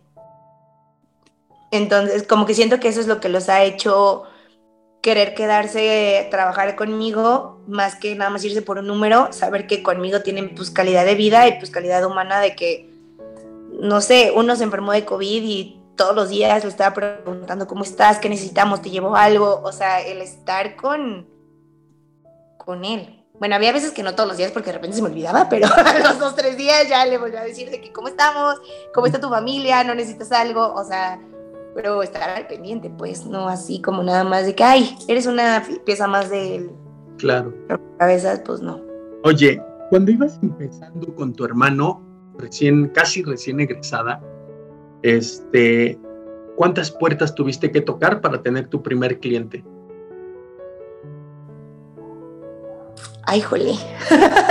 Entonces, 1.70 2.26
como 2.26 2.44
que 2.44 2.52
siento 2.52 2.80
que 2.80 2.88
eso 2.88 3.00
es 3.00 3.06
lo 3.06 3.18
que 3.18 3.30
los 3.30 3.48
ha 3.48 3.62
hecho 3.62 4.24
querer 5.00 5.34
quedarse, 5.34 6.28
trabajar 6.30 6.76
conmigo, 6.76 7.62
más 7.66 7.94
que 7.94 8.14
nada 8.14 8.30
más 8.30 8.44
irse 8.44 8.60
por 8.60 8.76
un 8.76 8.88
número, 8.88 9.32
saber 9.32 9.66
que 9.66 9.82
conmigo 9.82 10.20
tienen 10.20 10.54
pues 10.54 10.70
calidad 10.70 11.06
de 11.06 11.14
vida 11.14 11.48
y 11.48 11.58
pues 11.58 11.70
calidad 11.70 12.04
humana 12.04 12.40
de 12.40 12.54
que 12.54 12.90
no 13.80 14.02
sé, 14.02 14.32
uno 14.34 14.56
se 14.56 14.64
enfermó 14.64 14.92
de 14.92 15.06
COVID 15.06 15.42
y 15.42 15.79
todos 16.00 16.16
los 16.16 16.30
días 16.30 16.64
le 16.64 16.70
estaba 16.70 16.94
preguntando 16.94 17.66
cómo 17.66 17.84
estás, 17.84 18.18
qué 18.20 18.30
necesitamos, 18.30 18.80
te 18.80 18.88
llevo 18.88 19.16
algo, 19.16 19.60
o 19.62 19.70
sea, 19.70 20.00
el 20.00 20.22
estar 20.22 20.74
con, 20.74 21.28
con 22.56 22.86
él. 22.86 23.22
Bueno, 23.38 23.54
había 23.54 23.70
veces 23.70 23.90
que 23.90 24.02
no 24.02 24.14
todos 24.14 24.26
los 24.26 24.38
días 24.38 24.50
porque 24.50 24.68
de 24.68 24.76
repente 24.76 24.96
se 24.96 25.02
me 25.02 25.10
olvidaba, 25.10 25.50
pero 25.50 25.66
a 25.76 25.98
los 25.98 26.18
dos, 26.18 26.34
tres 26.34 26.56
días 26.56 26.88
ya 26.88 27.04
le 27.04 27.18
volví 27.18 27.36
a 27.36 27.44
decir 27.44 27.68
de 27.68 27.82
que 27.82 27.92
cómo 27.92 28.08
estamos, 28.08 28.54
cómo 28.94 29.08
está 29.08 29.20
tu 29.20 29.28
familia, 29.28 29.84
no 29.84 29.94
necesitas 29.94 30.32
algo, 30.32 30.72
o 30.72 30.82
sea, 30.84 31.20
pero 31.74 32.02
estar 32.02 32.30
al 32.30 32.46
pendiente, 32.46 32.88
pues, 32.88 33.26
no 33.26 33.46
así 33.46 33.82
como 33.82 34.02
nada 34.02 34.24
más 34.24 34.46
de 34.46 34.54
que, 34.54 34.64
ay, 34.64 34.96
eres 35.06 35.26
una 35.26 35.62
pieza 35.84 36.06
más 36.06 36.30
de 36.30 36.56
él. 36.56 36.70
Claro. 37.18 37.52
Cabezas, 37.98 38.40
pues 38.46 38.62
no. 38.62 38.80
Oye, 39.24 39.62
cuando 39.90 40.12
ibas 40.12 40.38
empezando 40.42 41.14
con 41.14 41.34
tu 41.34 41.44
hermano, 41.44 42.02
recién, 42.38 42.88
casi 42.88 43.22
recién 43.22 43.60
egresada, 43.60 44.18
este, 45.02 45.98
¿cuántas 46.56 46.90
puertas 46.90 47.34
tuviste 47.34 47.70
que 47.70 47.80
tocar 47.80 48.20
para 48.20 48.42
tener 48.42 48.68
tu 48.68 48.82
primer 48.82 49.18
cliente? 49.18 49.64
Ay, 53.24 53.40
jole. 53.40 53.74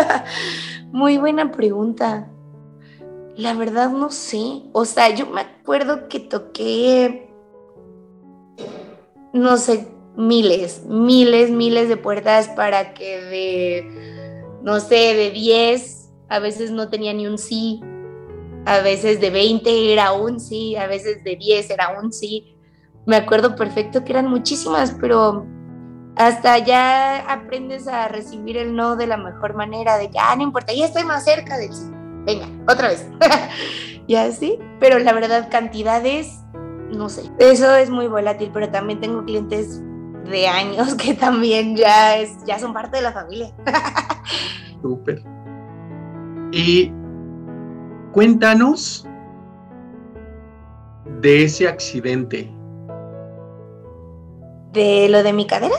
Muy 0.91 1.18
buena 1.18 1.52
pregunta. 1.52 2.30
La 3.36 3.54
verdad 3.54 3.89
no 3.89 4.10
sé. 4.10 4.64
O 4.72 4.86
sea, 4.86 5.14
yo 5.14 5.28
me 5.28 5.41
acuerdo 5.41 6.08
que 6.08 6.20
toqué, 6.20 7.30
no 9.34 9.58
sé, 9.58 9.88
miles, 10.16 10.84
miles, 10.86 11.52
miles 11.52 11.89
de 11.89 11.97
puertas 11.97 12.50
para 12.50 12.93
que 12.93 13.22
de, 13.22 14.43
no 14.64 14.80
sé, 14.80 15.14
de 15.14 15.32
10 15.32 16.12
a 16.30 16.39
veces 16.39 16.72
no 16.72 16.89
tenía 16.89 17.14
ni 17.14 17.28
un 17.28 17.38
sí, 17.38 17.82
a 18.70 18.82
veces 18.82 19.20
de 19.20 19.32
20 19.32 19.91
era 19.91 20.11
un 20.11 20.39
sí, 20.39 20.76
a 20.76 20.86
veces 20.86 21.24
de 21.24 21.36
10 21.36 21.72
era 21.72 21.99
un 21.99 22.13
sí. 22.13 22.55
Me 23.07 23.15
acuerdo 23.15 23.55
perfecto 23.55 24.05
que 24.05 24.11
eran 24.11 24.28
muchísimas, 24.28 24.95
pero 25.01 25.47
hasta 26.15 26.59
ya 26.59 27.17
aprendes 27.32 27.88
a 27.88 28.07
recibir 28.09 28.57
el 28.57 28.76
no 28.76 28.95
de 28.95 29.07
la 29.07 29.17
mejor 29.17 29.55
manera, 29.55 29.97
de 29.97 30.11
que, 30.11 30.20
ah, 30.20 30.36
no 30.36 30.43
importa, 30.43 30.72
ya 30.72 30.86
estoy 30.86 31.03
más 31.03 31.26
cerca 31.26 31.57
del 31.57 31.74
sí. 31.74 31.89
Venga, 32.26 32.47
otra 32.72 32.89
vez. 32.89 33.07
y 34.07 34.13
así, 34.13 34.59
pero 34.80 34.99
la 34.99 35.13
verdad, 35.13 35.49
cantidades, 35.49 36.43
no 36.91 37.09
sé. 37.09 37.24
Eso 37.39 37.74
es 37.76 37.89
muy 37.89 38.05
volátil, 38.05 38.51
pero 38.53 38.70
también 38.70 38.99
tengo 38.99 39.26
clientes 39.26 39.82
de 40.30 40.47
años 40.47 40.93
que 40.93 41.15
también 41.15 41.76
ya, 41.76 42.17
es, 42.17 42.38
ya 42.45 42.59
son 42.59 42.74
parte 42.74 42.97
de 42.97 43.01
la 43.01 43.13
familia. 43.13 43.51
Súper. 44.84 45.24
Y 46.51 46.91
cuéntanos 48.12 49.07
de 51.22 51.43
ese 51.43 51.68
accidente. 51.68 52.51
¿De 54.72 55.10
lo 55.10 55.24
de 55.24 55.34
mi 55.34 55.47
cadera? 55.47 55.76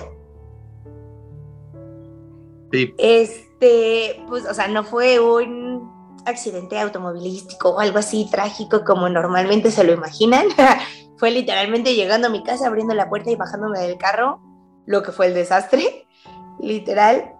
Sí. 2.72 2.94
Este, 2.98 4.22
pues, 4.28 4.46
o 4.46 4.54
sea, 4.54 4.68
no 4.68 4.84
fue 4.84 5.20
un 5.20 5.90
accidente 6.26 6.78
automovilístico 6.78 7.70
o 7.70 7.80
algo 7.80 7.98
así 7.98 8.28
trágico 8.30 8.84
como 8.84 9.08
normalmente 9.08 9.70
se 9.70 9.84
lo 9.84 9.92
imaginan. 9.92 10.46
fue 11.16 11.30
literalmente 11.30 11.94
llegando 11.94 12.28
a 12.28 12.30
mi 12.30 12.42
casa, 12.42 12.66
abriendo 12.66 12.94
la 12.94 13.08
puerta 13.08 13.30
y 13.30 13.36
bajándome 13.36 13.80
del 13.80 13.98
carro, 13.98 14.40
lo 14.86 15.02
que 15.02 15.12
fue 15.12 15.26
el 15.26 15.34
desastre, 15.34 16.06
literal. 16.60 17.32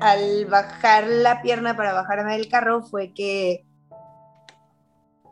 Al 0.00 0.46
bajar 0.46 1.06
la 1.06 1.40
pierna 1.40 1.76
para 1.76 1.92
bajarme 1.92 2.32
del 2.32 2.48
carro 2.48 2.82
fue 2.82 3.14
que 3.14 3.64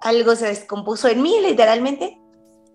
algo 0.00 0.34
se 0.36 0.46
descompuso 0.46 1.08
en 1.08 1.22
mí, 1.22 1.40
literalmente, 1.40 2.18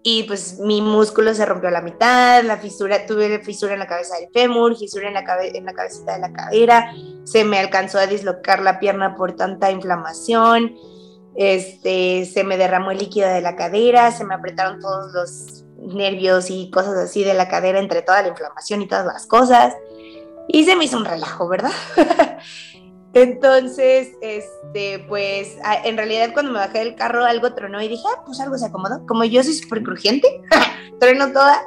y 0.08 0.24
pues 0.24 0.60
mi 0.60 0.82
músculo 0.82 1.34
se 1.34 1.46
rompió 1.46 1.70
a 1.70 1.72
la 1.72 1.82
mitad, 1.82 2.44
la 2.44 2.58
fisura, 2.58 3.08
tuve 3.08 3.40
fisura 3.40 3.74
en 3.74 3.80
la 3.80 3.88
cabeza 3.88 4.16
del 4.18 4.30
fémur, 4.32 4.78
fisura 4.78 5.08
en 5.08 5.16
la, 5.16 5.24
en 5.42 5.66
la 5.66 5.74
cabecita 5.74 6.14
de 6.14 6.20
la 6.20 6.32
cadera, 6.32 6.94
se 7.24 7.44
me 7.44 7.58
alcanzó 7.58 7.98
a 7.98 8.06
dislocar 8.06 8.62
la 8.62 8.80
pierna 8.80 9.16
por 9.16 9.36
tanta 9.36 9.72
inflamación, 9.72 10.76
este, 11.36 12.26
se 12.26 12.44
me 12.44 12.58
derramó 12.58 12.92
el 12.92 13.00
líquido 13.00 13.28
de 13.30 13.42
la 13.42 13.56
cadera, 13.56 14.12
se 14.12 14.24
me 14.26 14.36
apretaron 14.36 14.80
todos 14.80 15.12
los 15.12 15.66
nervios 15.78 16.52
y 16.52 16.70
cosas 16.70 16.96
así 16.98 17.24
de 17.24 17.34
la 17.34 17.48
cadera 17.48 17.80
entre 17.80 18.04
toda 18.04 18.22
la 18.22 18.28
inflamación 18.28 18.84
y 18.84 18.88
todas 18.88 19.06
las 19.06 19.26
cosas, 19.26 19.74
y 20.48 20.66
se 20.66 20.76
me 20.76 20.86
hizo 20.86 20.98
un 20.98 21.06
relajo, 21.06 21.48
¿verdad? 21.48 21.72
Entonces, 23.16 24.12
este, 24.20 25.00
pues, 25.08 25.58
en 25.86 25.96
realidad 25.96 26.32
cuando 26.34 26.52
me 26.52 26.60
bajé 26.60 26.80
del 26.80 26.96
carro 26.96 27.24
algo 27.24 27.54
tronó 27.54 27.82
y 27.82 27.88
dije, 27.88 28.04
ah, 28.14 28.24
pues 28.26 28.42
algo 28.42 28.58
se 28.58 28.66
acomodó. 28.66 29.06
Como 29.08 29.24
yo 29.24 29.42
soy 29.42 29.54
súper 29.54 29.84
crujiente, 29.84 30.28
trueno 31.00 31.32
toda, 31.32 31.66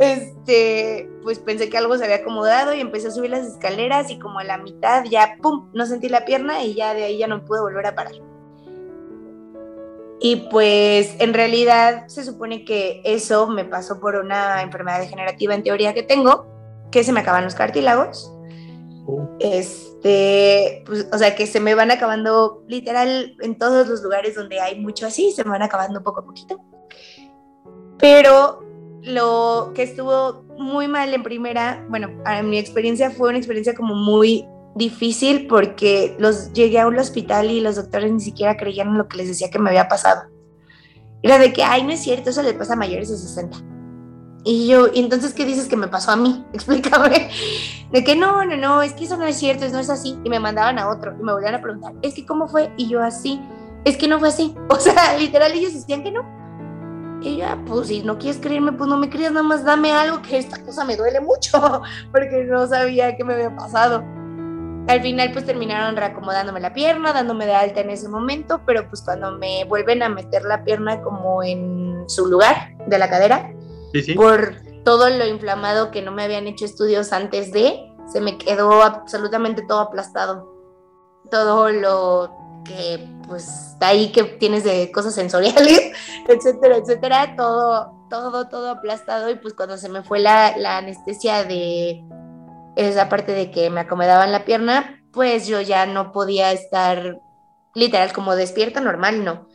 este, 0.00 1.08
pues 1.22 1.38
pensé 1.38 1.70
que 1.70 1.78
algo 1.78 1.96
se 1.96 2.02
había 2.02 2.16
acomodado 2.16 2.74
y 2.74 2.80
empecé 2.80 3.06
a 3.06 3.10
subir 3.12 3.30
las 3.30 3.46
escaleras 3.46 4.10
y 4.10 4.18
como 4.18 4.40
a 4.40 4.44
la 4.44 4.58
mitad 4.58 5.04
ya, 5.04 5.36
pum, 5.40 5.70
no 5.72 5.86
sentí 5.86 6.08
la 6.08 6.24
pierna 6.24 6.64
y 6.64 6.74
ya 6.74 6.94
de 6.94 7.04
ahí 7.04 7.18
ya 7.18 7.28
no 7.28 7.44
pude 7.44 7.60
volver 7.60 7.86
a 7.86 7.94
parar. 7.94 8.14
Y 10.18 10.48
pues 10.50 11.14
en 11.20 11.32
realidad 11.32 12.08
se 12.08 12.24
supone 12.24 12.64
que 12.64 13.02
eso 13.04 13.46
me 13.46 13.64
pasó 13.64 14.00
por 14.00 14.16
una 14.16 14.62
enfermedad 14.62 14.98
degenerativa 14.98 15.54
en 15.54 15.62
teoría 15.62 15.94
que 15.94 16.02
tengo, 16.02 16.48
que 16.90 17.04
se 17.04 17.12
me 17.12 17.20
acaban 17.20 17.44
los 17.44 17.54
cartílagos 17.54 18.32
este, 19.98 20.84
pues, 20.86 21.08
o 21.12 21.18
sea, 21.18 21.34
que 21.34 21.46
se 21.46 21.58
me 21.58 21.74
van 21.74 21.90
acabando 21.90 22.62
literal 22.68 23.36
en 23.40 23.58
todos 23.58 23.88
los 23.88 24.02
lugares 24.02 24.36
donde 24.36 24.60
hay 24.60 24.80
mucho 24.80 25.06
así, 25.06 25.32
se 25.32 25.42
me 25.42 25.50
van 25.50 25.62
acabando 25.62 26.02
poco 26.04 26.20
a 26.20 26.24
poquito. 26.24 26.60
Pero 27.98 28.64
lo 29.02 29.72
que 29.74 29.82
estuvo 29.82 30.44
muy 30.56 30.86
mal 30.86 31.12
en 31.12 31.24
primera, 31.24 31.84
bueno, 31.88 32.10
a 32.24 32.42
mi 32.42 32.58
experiencia 32.58 33.10
fue 33.10 33.30
una 33.30 33.38
experiencia 33.38 33.74
como 33.74 33.94
muy 33.94 34.46
difícil 34.76 35.48
porque 35.48 36.14
los 36.18 36.52
llegué 36.52 36.78
a 36.78 36.86
un 36.86 36.98
hospital 36.98 37.50
y 37.50 37.60
los 37.60 37.74
doctores 37.74 38.12
ni 38.12 38.20
siquiera 38.20 38.56
creían 38.56 38.88
en 38.88 38.98
lo 38.98 39.08
que 39.08 39.16
les 39.16 39.28
decía 39.28 39.50
que 39.50 39.58
me 39.58 39.70
había 39.70 39.88
pasado. 39.88 40.22
Era 41.22 41.38
de 41.38 41.52
que, 41.52 41.64
ay, 41.64 41.82
no 41.82 41.90
es 41.90 42.00
cierto, 42.00 42.30
eso 42.30 42.42
le 42.42 42.54
pasa 42.54 42.74
a 42.74 42.76
mayores 42.76 43.10
de 43.10 43.16
60 43.16 43.77
y 44.50 44.66
yo, 44.66 44.86
¿y 44.90 45.00
entonces 45.00 45.34
qué 45.34 45.44
dices 45.44 45.68
que 45.68 45.76
me 45.76 45.88
pasó 45.88 46.12
a 46.12 46.16
mí? 46.16 46.42
Explícame. 46.54 47.28
De 47.92 48.02
que 48.02 48.16
no, 48.16 48.42
no, 48.46 48.56
no, 48.56 48.80
es 48.80 48.94
que 48.94 49.04
eso 49.04 49.18
no 49.18 49.26
es 49.26 49.36
cierto, 49.36 49.66
eso 49.66 49.74
no 49.74 49.80
es 49.80 49.90
así. 49.90 50.18
Y 50.24 50.30
me 50.30 50.40
mandaban 50.40 50.78
a 50.78 50.88
otro 50.88 51.14
y 51.20 51.22
me 51.22 51.34
volvían 51.34 51.54
a 51.54 51.60
preguntar, 51.60 51.92
es 52.00 52.14
que 52.14 52.24
cómo 52.24 52.48
fue? 52.48 52.72
Y 52.78 52.88
yo 52.88 53.02
así, 53.02 53.42
es 53.84 53.98
que 53.98 54.08
no 54.08 54.18
fue 54.18 54.28
así. 54.28 54.54
O 54.70 54.76
sea, 54.76 55.18
literal 55.18 55.52
ellos 55.52 55.74
decían 55.74 56.02
que 56.02 56.12
no. 56.12 56.22
Y 57.20 57.36
ya, 57.36 57.62
pues 57.66 57.88
si 57.88 58.02
no 58.02 58.16
quieres 58.16 58.40
creerme, 58.40 58.72
pues 58.72 58.88
no 58.88 58.96
me 58.96 59.10
creas, 59.10 59.32
nada 59.32 59.42
más 59.42 59.64
dame 59.64 59.92
algo 59.92 60.22
que 60.22 60.38
esta 60.38 60.64
cosa 60.64 60.82
me 60.82 60.96
duele 60.96 61.20
mucho, 61.20 61.82
porque 62.10 62.44
no 62.44 62.66
sabía 62.66 63.18
qué 63.18 63.24
me 63.24 63.34
había 63.34 63.54
pasado. 63.54 64.02
Al 64.88 65.02
final 65.02 65.30
pues 65.32 65.44
terminaron 65.44 65.94
reacomodándome 65.94 66.60
la 66.60 66.72
pierna, 66.72 67.12
dándome 67.12 67.44
de 67.44 67.54
alta 67.54 67.82
en 67.82 67.90
ese 67.90 68.08
momento, 68.08 68.62
pero 68.64 68.88
pues 68.88 69.02
cuando 69.02 69.32
me 69.32 69.64
vuelven 69.64 70.02
a 70.02 70.08
meter 70.08 70.42
la 70.44 70.64
pierna 70.64 71.02
como 71.02 71.42
en 71.42 72.04
su 72.08 72.24
lugar 72.24 72.74
de 72.86 72.98
la 72.98 73.10
cadera, 73.10 73.52
por 74.16 74.56
todo 74.84 75.10
lo 75.10 75.26
inflamado 75.26 75.90
que 75.90 76.02
no 76.02 76.12
me 76.12 76.24
habían 76.24 76.46
hecho 76.46 76.64
estudios 76.64 77.12
antes 77.12 77.52
de, 77.52 77.92
se 78.12 78.20
me 78.20 78.38
quedó 78.38 78.82
absolutamente 78.82 79.62
todo 79.66 79.80
aplastado. 79.80 80.54
Todo 81.30 81.70
lo 81.70 82.34
que 82.64 83.06
pues 83.26 83.72
está 83.72 83.88
ahí 83.88 84.10
que 84.12 84.24
tienes 84.24 84.64
de 84.64 84.90
cosas 84.92 85.14
sensoriales, 85.14 85.92
etcétera, 86.28 86.76
etcétera, 86.76 87.36
todo, 87.36 87.92
todo, 88.08 88.48
todo 88.48 88.70
aplastado. 88.70 89.30
Y 89.30 89.36
pues 89.36 89.54
cuando 89.54 89.76
se 89.76 89.88
me 89.88 90.02
fue 90.02 90.20
la, 90.20 90.56
la 90.56 90.78
anestesia 90.78 91.44
de 91.44 92.02
esa 92.76 93.08
parte 93.08 93.32
de 93.32 93.50
que 93.50 93.68
me 93.70 93.80
acomodaban 93.80 94.32
la 94.32 94.44
pierna, 94.44 95.02
pues 95.12 95.46
yo 95.46 95.60
ya 95.60 95.86
no 95.86 96.12
podía 96.12 96.52
estar 96.52 97.20
literal 97.74 98.12
como 98.12 98.36
despierta 98.36 98.80
normal, 98.80 99.24
no 99.24 99.48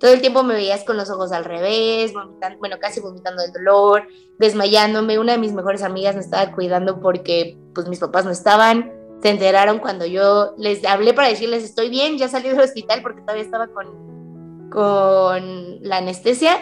todo 0.00 0.12
el 0.12 0.22
tiempo 0.22 0.42
me 0.42 0.54
veías 0.54 0.82
con 0.82 0.96
los 0.96 1.10
ojos 1.10 1.30
al 1.30 1.44
revés, 1.44 2.14
vomitando, 2.14 2.58
bueno, 2.58 2.78
casi 2.80 3.00
vomitando 3.00 3.42
del 3.42 3.52
dolor, 3.52 4.08
desmayándome. 4.38 5.18
Una 5.18 5.32
de 5.32 5.38
mis 5.38 5.52
mejores 5.52 5.82
amigas 5.82 6.14
me 6.14 6.22
estaba 6.22 6.52
cuidando 6.52 7.00
porque 7.00 7.58
pues 7.74 7.86
mis 7.86 7.98
papás 7.98 8.24
no 8.24 8.30
estaban. 8.30 8.92
Se 9.22 9.28
enteraron 9.28 9.78
cuando 9.78 10.06
yo 10.06 10.54
les 10.56 10.82
hablé 10.86 11.12
para 11.12 11.28
decirles 11.28 11.62
estoy 11.62 11.90
bien, 11.90 12.16
ya 12.16 12.28
salí 12.28 12.48
del 12.48 12.60
hospital 12.60 13.02
porque 13.02 13.20
todavía 13.20 13.44
estaba 13.44 13.68
con, 13.68 14.70
con 14.70 15.82
la 15.82 15.98
anestesia. 15.98 16.56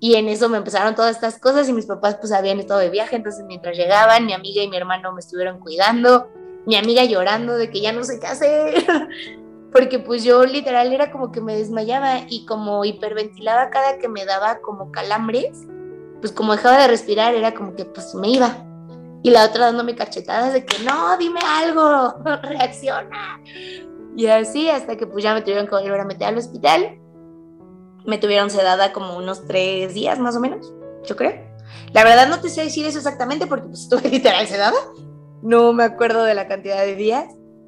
Y 0.00 0.16
en 0.16 0.28
eso 0.28 0.48
me 0.48 0.58
empezaron 0.58 0.96
todas 0.96 1.14
estas 1.14 1.38
cosas 1.38 1.68
y 1.68 1.72
mis 1.72 1.86
papás 1.86 2.16
pues 2.16 2.32
habían 2.32 2.58
estado 2.58 2.80
de 2.80 2.90
viaje, 2.90 3.14
entonces 3.14 3.44
mientras 3.46 3.76
llegaban 3.76 4.26
mi 4.26 4.32
amiga 4.32 4.64
y 4.64 4.68
mi 4.68 4.76
hermano 4.76 5.12
me 5.12 5.20
estuvieron 5.20 5.60
cuidando, 5.60 6.28
mi 6.66 6.74
amiga 6.74 7.04
llorando 7.04 7.56
de 7.56 7.70
que 7.70 7.80
ya 7.80 7.92
no 7.92 8.02
sé 8.02 8.18
qué 8.18 8.26
hacer, 8.26 8.84
porque 9.74 9.98
pues 9.98 10.22
yo 10.22 10.44
literal 10.44 10.92
era 10.92 11.10
como 11.10 11.32
que 11.32 11.40
me 11.40 11.56
desmayaba 11.56 12.20
y 12.28 12.46
como 12.46 12.84
hiperventilaba 12.84 13.70
cada 13.70 13.98
que 13.98 14.06
me 14.06 14.24
daba 14.24 14.60
como 14.60 14.92
calambres, 14.92 15.66
pues 16.20 16.32
como 16.32 16.52
dejaba 16.52 16.82
de 16.82 16.86
respirar 16.86 17.34
era 17.34 17.54
como 17.54 17.74
que 17.74 17.84
pues 17.84 18.14
me 18.14 18.28
iba. 18.28 18.56
Y 19.24 19.30
la 19.30 19.44
otra 19.44 19.66
dándome 19.66 19.96
cachetadas 19.96 20.52
de 20.52 20.64
que 20.64 20.84
no, 20.84 21.18
dime 21.18 21.40
algo, 21.44 22.14
reacciona. 22.42 23.40
Y 24.16 24.26
así 24.26 24.70
hasta 24.70 24.96
que 24.96 25.08
pues 25.08 25.24
ya 25.24 25.34
me 25.34 25.42
tuvieron 25.42 25.66
que 25.66 25.74
volver 25.74 25.98
a 25.98 26.04
meter 26.04 26.28
al 26.28 26.38
hospital. 26.38 27.00
Me 28.06 28.18
tuvieron 28.18 28.50
sedada 28.50 28.92
como 28.92 29.16
unos 29.16 29.44
tres 29.44 29.92
días 29.92 30.20
más 30.20 30.36
o 30.36 30.40
menos, 30.40 30.72
yo 31.04 31.16
creo. 31.16 31.32
La 31.92 32.04
verdad 32.04 32.28
no 32.28 32.38
te 32.38 32.48
sé 32.48 32.62
decir 32.62 32.86
eso 32.86 32.98
exactamente 32.98 33.48
porque 33.48 33.66
pues 33.66 33.80
estuve 33.80 34.08
literal 34.08 34.46
sedada. 34.46 34.78
No 35.42 35.72
me 35.72 35.82
acuerdo 35.82 36.22
de 36.22 36.34
la 36.34 36.46
cantidad 36.46 36.80
de 36.84 36.94
días 36.94 37.26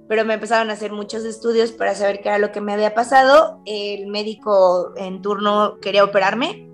pero 0.08 0.24
me 0.24 0.34
empezaron 0.34 0.70
a 0.70 0.74
hacer 0.74 0.92
muchos 0.92 1.24
estudios 1.24 1.72
para 1.72 1.94
saber 1.94 2.20
qué 2.20 2.28
era 2.28 2.38
lo 2.38 2.52
que 2.52 2.60
me 2.60 2.72
había 2.72 2.94
pasado. 2.94 3.60
El 3.66 4.06
médico 4.06 4.92
en 4.96 5.20
turno 5.22 5.78
quería 5.80 6.04
operarme 6.04 6.68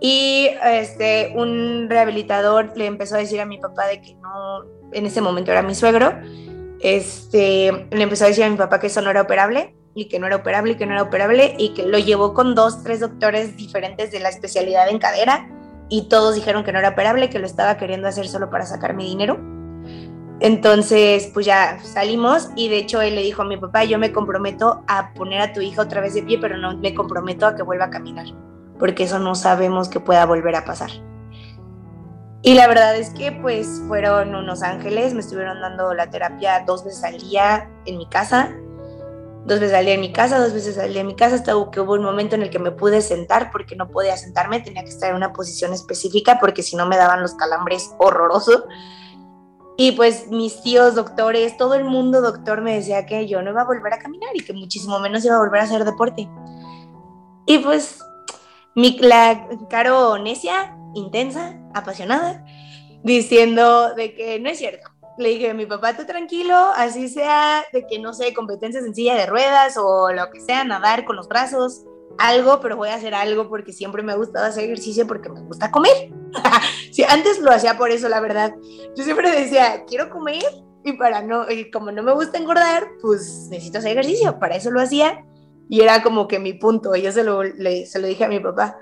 y 0.00 0.48
este, 0.64 1.32
un 1.36 1.86
rehabilitador 1.88 2.72
le 2.76 2.86
empezó 2.86 3.16
a 3.16 3.18
decir 3.18 3.40
a 3.40 3.46
mi 3.46 3.58
papá 3.58 3.86
de 3.86 4.00
que 4.00 4.14
no, 4.14 4.64
en 4.92 5.06
ese 5.06 5.20
momento 5.20 5.50
era 5.50 5.62
mi 5.62 5.74
suegro, 5.74 6.12
este, 6.80 7.86
le 7.90 8.02
empezó 8.02 8.24
a 8.24 8.28
decir 8.28 8.44
a 8.44 8.50
mi 8.50 8.56
papá 8.56 8.78
que 8.78 8.86
eso 8.86 9.02
no 9.02 9.10
era 9.10 9.22
operable 9.22 9.74
y 9.94 10.08
que 10.08 10.20
no 10.20 10.28
era 10.28 10.36
operable 10.36 10.72
y 10.72 10.76
que 10.76 10.86
no 10.86 10.92
era 10.92 11.02
operable 11.02 11.56
y 11.58 11.74
que 11.74 11.84
lo 11.84 11.98
llevó 11.98 12.32
con 12.32 12.54
dos, 12.54 12.84
tres 12.84 13.00
doctores 13.00 13.56
diferentes 13.56 14.12
de 14.12 14.20
la 14.20 14.28
especialidad 14.28 14.88
en 14.88 15.00
cadera 15.00 15.50
y 15.88 16.08
todos 16.08 16.36
dijeron 16.36 16.62
que 16.62 16.70
no 16.70 16.78
era 16.78 16.90
operable, 16.90 17.28
que 17.28 17.40
lo 17.40 17.46
estaba 17.46 17.76
queriendo 17.76 18.06
hacer 18.06 18.28
solo 18.28 18.50
para 18.50 18.66
sacar 18.66 18.94
mi 18.94 19.04
dinero 19.04 19.57
entonces, 20.40 21.30
pues 21.34 21.46
ya 21.46 21.78
salimos 21.82 22.50
y 22.54 22.68
de 22.68 22.78
hecho 22.78 23.00
él 23.00 23.16
le 23.16 23.22
dijo 23.22 23.42
a 23.42 23.44
mi 23.44 23.56
papá, 23.56 23.84
yo 23.84 23.98
me 23.98 24.12
comprometo 24.12 24.82
a 24.86 25.12
poner 25.14 25.40
a 25.40 25.52
tu 25.52 25.60
hija 25.60 25.82
otra 25.82 26.00
vez 26.00 26.14
de 26.14 26.22
pie, 26.22 26.38
pero 26.40 26.56
no 26.56 26.76
me 26.76 26.94
comprometo 26.94 27.46
a 27.46 27.56
que 27.56 27.62
vuelva 27.62 27.86
a 27.86 27.90
caminar, 27.90 28.26
porque 28.78 29.04
eso 29.04 29.18
no 29.18 29.34
sabemos 29.34 29.88
que 29.88 29.98
pueda 29.98 30.26
volver 30.26 30.54
a 30.54 30.64
pasar. 30.64 30.90
Y 32.42 32.54
la 32.54 32.68
verdad 32.68 32.96
es 32.96 33.10
que 33.10 33.32
pues 33.32 33.82
fueron 33.88 34.36
unos 34.36 34.62
ángeles, 34.62 35.12
me 35.12 35.20
estuvieron 35.20 35.60
dando 35.60 35.92
la 35.92 36.08
terapia 36.08 36.62
dos 36.64 36.84
veces 36.84 37.02
al 37.02 37.18
día 37.18 37.68
en 37.84 37.98
mi 37.98 38.08
casa, 38.08 38.54
dos 39.44 39.58
veces 39.58 39.74
al 39.74 39.86
día 39.86 39.94
en 39.94 40.00
mi 40.00 40.12
casa, 40.12 40.38
dos 40.38 40.52
veces 40.52 40.78
al 40.78 40.92
día 40.92 41.00
en 41.00 41.08
mi 41.08 41.16
casa, 41.16 41.34
hasta 41.34 41.52
que 41.72 41.80
hubo 41.80 41.94
un 41.94 42.04
momento 42.04 42.36
en 42.36 42.42
el 42.42 42.50
que 42.50 42.60
me 42.60 42.70
pude 42.70 43.02
sentar 43.02 43.50
porque 43.50 43.74
no 43.74 43.88
podía 43.88 44.16
sentarme, 44.16 44.60
tenía 44.60 44.84
que 44.84 44.90
estar 44.90 45.10
en 45.10 45.16
una 45.16 45.32
posición 45.32 45.72
específica 45.72 46.38
porque 46.38 46.62
si 46.62 46.76
no 46.76 46.86
me 46.86 46.96
daban 46.96 47.22
los 47.22 47.34
calambres 47.34 47.90
horrorosos. 47.98 48.62
Y 49.80 49.92
pues 49.92 50.26
mis 50.28 50.60
tíos 50.60 50.96
doctores, 50.96 51.56
todo 51.56 51.74
el 51.74 51.84
mundo 51.84 52.20
doctor 52.20 52.62
me 52.62 52.74
decía 52.74 53.06
que 53.06 53.28
yo 53.28 53.42
no 53.42 53.50
iba 53.50 53.62
a 53.62 53.64
volver 53.64 53.94
a 53.94 54.00
caminar 54.00 54.30
y 54.34 54.40
que 54.40 54.52
muchísimo 54.52 54.98
menos 54.98 55.24
iba 55.24 55.36
a 55.36 55.38
volver 55.38 55.60
a 55.60 55.64
hacer 55.64 55.84
deporte. 55.84 56.28
Y 57.46 57.58
pues 57.58 58.00
mi, 58.74 58.98
la 58.98 59.46
Caro 59.70 60.18
necia, 60.18 60.76
intensa, 60.96 61.60
apasionada, 61.74 62.44
diciendo 63.04 63.94
de 63.94 64.14
que 64.14 64.40
no 64.40 64.48
es 64.48 64.58
cierto. 64.58 64.90
Le 65.16 65.28
dije, 65.28 65.54
mi 65.54 65.64
papá, 65.64 65.96
tú 65.96 66.04
tranquilo, 66.04 66.56
así 66.74 67.08
sea 67.08 67.64
de 67.72 67.86
que 67.86 68.00
no 68.00 68.14
sé, 68.14 68.34
competencia 68.34 68.82
sencilla 68.82 69.14
de 69.14 69.26
ruedas 69.26 69.76
o 69.76 70.12
lo 70.12 70.28
que 70.30 70.40
sea, 70.40 70.64
nadar 70.64 71.04
con 71.04 71.14
los 71.14 71.28
brazos, 71.28 71.84
algo, 72.18 72.60
pero 72.60 72.76
voy 72.76 72.88
a 72.88 72.96
hacer 72.96 73.14
algo 73.14 73.48
porque 73.48 73.72
siempre 73.72 74.02
me 74.02 74.12
ha 74.12 74.16
gustado 74.16 74.46
hacer 74.46 74.64
ejercicio 74.64 75.06
porque 75.06 75.28
me 75.28 75.40
gusta 75.40 75.70
comer. 75.70 76.10
sí, 76.92 77.04
antes 77.08 77.38
lo 77.38 77.50
hacía 77.50 77.78
por 77.78 77.90
eso, 77.90 78.08
la 78.08 78.20
verdad. 78.20 78.54
Yo 78.96 79.04
siempre 79.04 79.30
decía, 79.30 79.84
quiero 79.86 80.10
comer 80.10 80.42
y 80.84 80.92
para 80.94 81.22
no, 81.22 81.50
y 81.50 81.70
como 81.70 81.92
no 81.92 82.02
me 82.02 82.12
gusta 82.12 82.38
engordar, 82.38 82.88
pues 83.00 83.48
necesito 83.50 83.78
hacer 83.78 83.92
ejercicio. 83.92 84.38
Para 84.38 84.56
eso 84.56 84.70
lo 84.70 84.80
hacía 84.80 85.24
y 85.68 85.80
era 85.80 86.02
como 86.02 86.26
que 86.26 86.38
mi 86.38 86.52
punto. 86.54 86.94
Y 86.96 87.02
yo 87.02 87.12
se 87.12 87.22
lo, 87.22 87.42
se 87.42 87.98
lo 87.98 88.06
dije 88.06 88.24
a 88.24 88.28
mi 88.28 88.40
papá, 88.40 88.76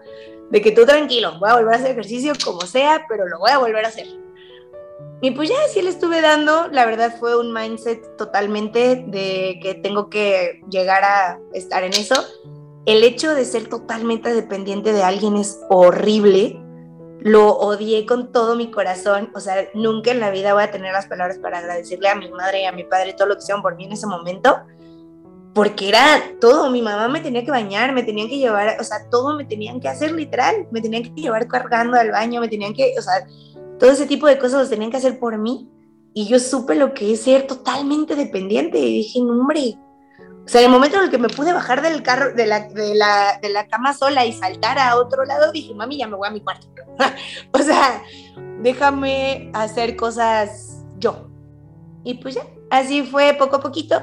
de 0.50 0.60
que 0.62 0.72
tú 0.72 0.86
tranquilo, 0.86 1.38
voy 1.38 1.50
a 1.50 1.54
volver 1.54 1.74
a 1.74 1.76
hacer 1.76 1.90
ejercicio 1.90 2.32
como 2.44 2.62
sea, 2.62 3.04
pero 3.08 3.26
lo 3.28 3.38
voy 3.38 3.50
a 3.50 3.58
volver 3.58 3.84
a 3.84 3.88
hacer. 3.88 4.06
Y 5.20 5.30
pues 5.30 5.48
ya 5.48 5.56
así 5.64 5.82
le 5.82 5.90
estuve 5.90 6.20
dando, 6.20 6.68
la 6.68 6.84
verdad 6.84 7.16
fue 7.18 7.38
un 7.38 7.52
mindset 7.52 8.16
totalmente 8.16 9.04
de 9.06 9.58
que 9.62 9.74
tengo 9.74 10.10
que 10.10 10.60
llegar 10.70 11.04
a 11.04 11.40
estar 11.54 11.82
en 11.84 11.94
eso 11.94 12.14
el 12.86 13.02
hecho 13.02 13.34
de 13.34 13.44
ser 13.44 13.68
totalmente 13.68 14.32
dependiente 14.32 14.92
de 14.92 15.02
alguien 15.02 15.36
es 15.36 15.60
horrible. 15.68 16.62
Lo 17.20 17.56
odié 17.56 18.06
con 18.06 18.30
todo 18.30 18.54
mi 18.54 18.70
corazón. 18.70 19.30
O 19.34 19.40
sea, 19.40 19.68
nunca 19.74 20.12
en 20.12 20.20
la 20.20 20.30
vida 20.30 20.54
voy 20.54 20.62
a 20.62 20.70
tener 20.70 20.92
las 20.92 21.08
palabras 21.08 21.38
para 21.38 21.58
agradecerle 21.58 22.08
a 22.08 22.14
mi 22.14 22.30
madre 22.30 22.62
y 22.62 22.64
a 22.64 22.72
mi 22.72 22.84
padre 22.84 23.14
todo 23.14 23.26
lo 23.26 23.34
que 23.34 23.42
hicieron 23.42 23.62
por 23.62 23.74
mí 23.76 23.86
en 23.86 23.92
ese 23.92 24.06
momento. 24.06 24.56
Porque 25.52 25.88
era 25.88 26.22
todo. 26.40 26.70
Mi 26.70 26.80
mamá 26.80 27.08
me 27.08 27.20
tenía 27.20 27.44
que 27.44 27.50
bañar, 27.50 27.92
me 27.92 28.04
tenían 28.04 28.28
que 28.28 28.38
llevar, 28.38 28.76
o 28.80 28.84
sea, 28.84 28.98
todo 29.10 29.36
me 29.36 29.44
tenían 29.44 29.80
que 29.80 29.88
hacer 29.88 30.12
literal. 30.12 30.68
Me 30.70 30.80
tenían 30.80 31.02
que 31.02 31.10
llevar 31.20 31.48
cargando 31.48 31.98
al 31.98 32.12
baño, 32.12 32.40
me 32.40 32.48
tenían 32.48 32.72
que, 32.72 32.94
o 32.96 33.02
sea, 33.02 33.26
todo 33.80 33.90
ese 33.90 34.06
tipo 34.06 34.28
de 34.28 34.38
cosas 34.38 34.60
los 34.60 34.70
tenían 34.70 34.92
que 34.92 34.98
hacer 34.98 35.18
por 35.18 35.36
mí. 35.38 35.68
Y 36.14 36.28
yo 36.28 36.38
supe 36.38 36.76
lo 36.76 36.94
que 36.94 37.12
es 37.12 37.22
ser 37.22 37.48
totalmente 37.48 38.14
dependiente. 38.14 38.78
Y 38.78 38.98
dije, 38.98 39.20
no, 39.20 39.32
hombre, 39.32 39.76
o 40.46 40.48
sea, 40.48 40.60
en 40.60 40.66
el 40.66 40.72
momento 40.72 40.96
en 40.98 41.04
el 41.04 41.10
que 41.10 41.18
me 41.18 41.28
pude 41.28 41.52
bajar 41.52 41.82
del 41.82 42.04
carro, 42.04 42.32
de 42.32 42.46
la, 42.46 42.68
de 42.68 42.94
la, 42.94 43.40
de 43.42 43.48
la 43.48 43.66
cama 43.66 43.92
sola 43.92 44.24
y 44.24 44.32
saltar 44.32 44.78
a 44.78 44.94
otro 44.94 45.24
lado, 45.24 45.50
dije, 45.50 45.74
mami, 45.74 45.98
ya 45.98 46.06
me 46.06 46.14
voy 46.14 46.28
a 46.28 46.30
mi 46.30 46.40
cuarto. 46.40 46.68
o 47.52 47.58
sea, 47.58 48.00
déjame 48.60 49.50
hacer 49.54 49.96
cosas 49.96 50.84
yo. 50.98 51.28
Y 52.04 52.14
pues 52.14 52.36
ya, 52.36 52.42
así 52.70 53.02
fue 53.02 53.34
poco 53.34 53.56
a 53.56 53.60
poquito. 53.60 54.00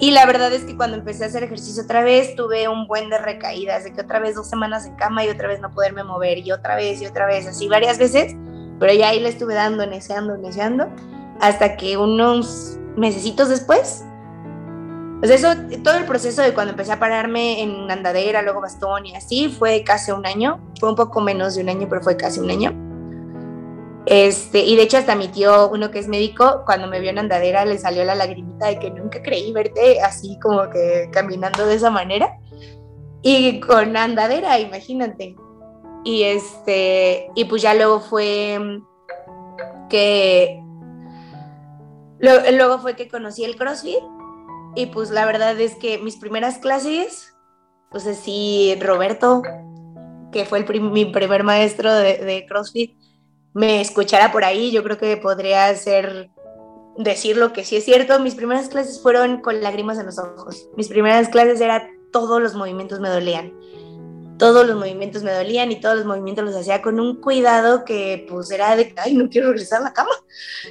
Y 0.00 0.10
la 0.10 0.26
verdad 0.26 0.52
es 0.52 0.64
que 0.64 0.76
cuando 0.76 0.96
empecé 0.96 1.22
a 1.22 1.26
hacer 1.28 1.44
ejercicio 1.44 1.84
otra 1.84 2.02
vez, 2.02 2.34
tuve 2.34 2.66
un 2.66 2.88
buen 2.88 3.08
de 3.08 3.18
recaídas, 3.18 3.84
de 3.84 3.92
que 3.92 4.00
otra 4.00 4.18
vez 4.18 4.34
dos 4.34 4.50
semanas 4.50 4.84
en 4.84 4.96
cama 4.96 5.24
y 5.24 5.28
otra 5.28 5.46
vez 5.46 5.60
no 5.60 5.70
poderme 5.70 6.02
mover, 6.02 6.38
y 6.38 6.50
otra 6.50 6.74
vez 6.74 7.00
y 7.02 7.06
otra 7.06 7.26
vez, 7.26 7.46
así 7.46 7.68
varias 7.68 7.98
veces. 7.98 8.34
Pero 8.80 8.92
ya 8.94 9.10
ahí 9.10 9.20
le 9.20 9.28
estuve 9.28 9.54
dando, 9.54 9.86
neceando, 9.86 10.36
neceando, 10.38 10.88
hasta 11.40 11.76
que 11.76 11.96
unos 11.96 12.78
mesecitos 12.96 13.48
después 13.48 14.04
sea, 15.26 15.34
eso, 15.34 15.48
todo 15.82 15.96
el 15.96 16.04
proceso 16.04 16.42
de 16.42 16.54
cuando 16.54 16.72
empecé 16.72 16.92
a 16.92 17.00
pararme 17.00 17.62
en 17.62 17.90
andadera, 17.90 18.42
luego 18.42 18.60
bastón 18.60 19.06
y 19.06 19.16
así, 19.16 19.48
fue 19.48 19.82
casi 19.84 20.12
un 20.12 20.24
año. 20.26 20.60
Fue 20.78 20.88
un 20.88 20.94
poco 20.94 21.20
menos 21.20 21.56
de 21.56 21.62
un 21.62 21.68
año, 21.68 21.86
pero 21.88 22.02
fue 22.02 22.16
casi 22.16 22.40
un 22.40 22.50
año. 22.50 22.72
Este, 24.06 24.60
y 24.60 24.76
de 24.76 24.82
hecho 24.82 24.96
hasta 24.96 25.14
mi 25.16 25.28
tío, 25.28 25.68
uno 25.68 25.90
que 25.90 25.98
es 25.98 26.08
médico, 26.08 26.62
cuando 26.64 26.86
me 26.86 27.00
vio 27.00 27.10
en 27.10 27.18
andadera 27.18 27.66
le 27.66 27.76
salió 27.76 28.04
la 28.04 28.14
lagrimita 28.14 28.68
de 28.68 28.78
que 28.78 28.90
nunca 28.90 29.22
creí 29.22 29.52
verte 29.52 30.00
así 30.00 30.38
como 30.40 30.70
que 30.70 31.10
caminando 31.12 31.66
de 31.66 31.74
esa 31.74 31.90
manera. 31.90 32.38
Y 33.22 33.60
con 33.60 33.96
andadera, 33.96 34.58
imagínate. 34.60 35.36
Y 36.04 36.22
este, 36.22 37.28
y 37.34 37.44
pues 37.46 37.60
ya 37.60 37.74
luego 37.74 38.00
fue 38.00 38.80
que 39.90 40.62
luego 42.20 42.78
fue 42.78 42.94
que 42.96 43.08
conocí 43.08 43.44
el 43.44 43.56
CrossFit 43.56 44.02
y 44.74 44.86
pues 44.86 45.10
la 45.10 45.26
verdad 45.26 45.58
es 45.60 45.74
que 45.76 45.98
mis 45.98 46.16
primeras 46.16 46.58
clases, 46.58 47.34
pues 47.90 48.06
así, 48.06 48.76
Roberto, 48.80 49.42
que 50.32 50.44
fue 50.44 50.58
el 50.58 50.80
mi 50.80 51.06
primer 51.06 51.44
maestro 51.44 51.92
de, 51.92 52.44
CrossFit, 52.48 52.96
me 53.54 53.80
escuchara 53.80 54.30
por 54.30 54.44
ahí, 54.44 54.70
yo 54.70 54.82
creo 54.84 54.98
que 54.98 55.16
podría 55.16 55.74
ser 55.74 56.30
decir 56.96 57.36
lo 57.36 57.52
que 57.52 57.64
sí 57.64 57.76
es 57.76 57.84
cierto. 57.84 58.20
Mis 58.20 58.34
primeras 58.34 58.68
clases 58.68 59.00
fueron 59.00 59.40
con 59.40 59.62
lágrimas 59.62 59.98
en 59.98 60.06
los 60.06 60.18
ojos. 60.18 60.68
Mis 60.76 60.88
primeras 60.88 61.28
clases 61.28 61.60
era 61.60 61.88
todos 62.12 62.42
los 62.42 62.54
movimientos 62.54 63.00
me 63.00 63.08
dolían. 63.08 63.52
Todos 64.38 64.66
los 64.66 64.76
movimientos 64.76 65.24
me 65.24 65.32
dolían 65.32 65.72
y 65.72 65.80
todos 65.80 65.96
los 65.96 66.06
movimientos 66.06 66.44
los 66.44 66.54
hacía 66.54 66.82
con 66.82 67.00
un 67.00 67.20
cuidado 67.20 67.84
que 67.84 68.24
pues 68.28 68.50
era 68.50 68.76
de, 68.76 68.94
ay, 68.96 69.14
no 69.14 69.28
quiero 69.28 69.48
regresar 69.48 69.80
a 69.80 69.84
la 69.84 69.92
cama. 69.92 70.12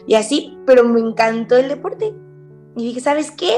Y 0.06 0.16
así, 0.16 0.58
pero 0.66 0.86
me 0.86 1.00
encantó 1.02 1.58
el 1.58 1.68
deporte. 1.68 2.14
Y 2.78 2.86
dije, 2.86 3.02
¿sabes 3.02 3.32
qué? 3.32 3.58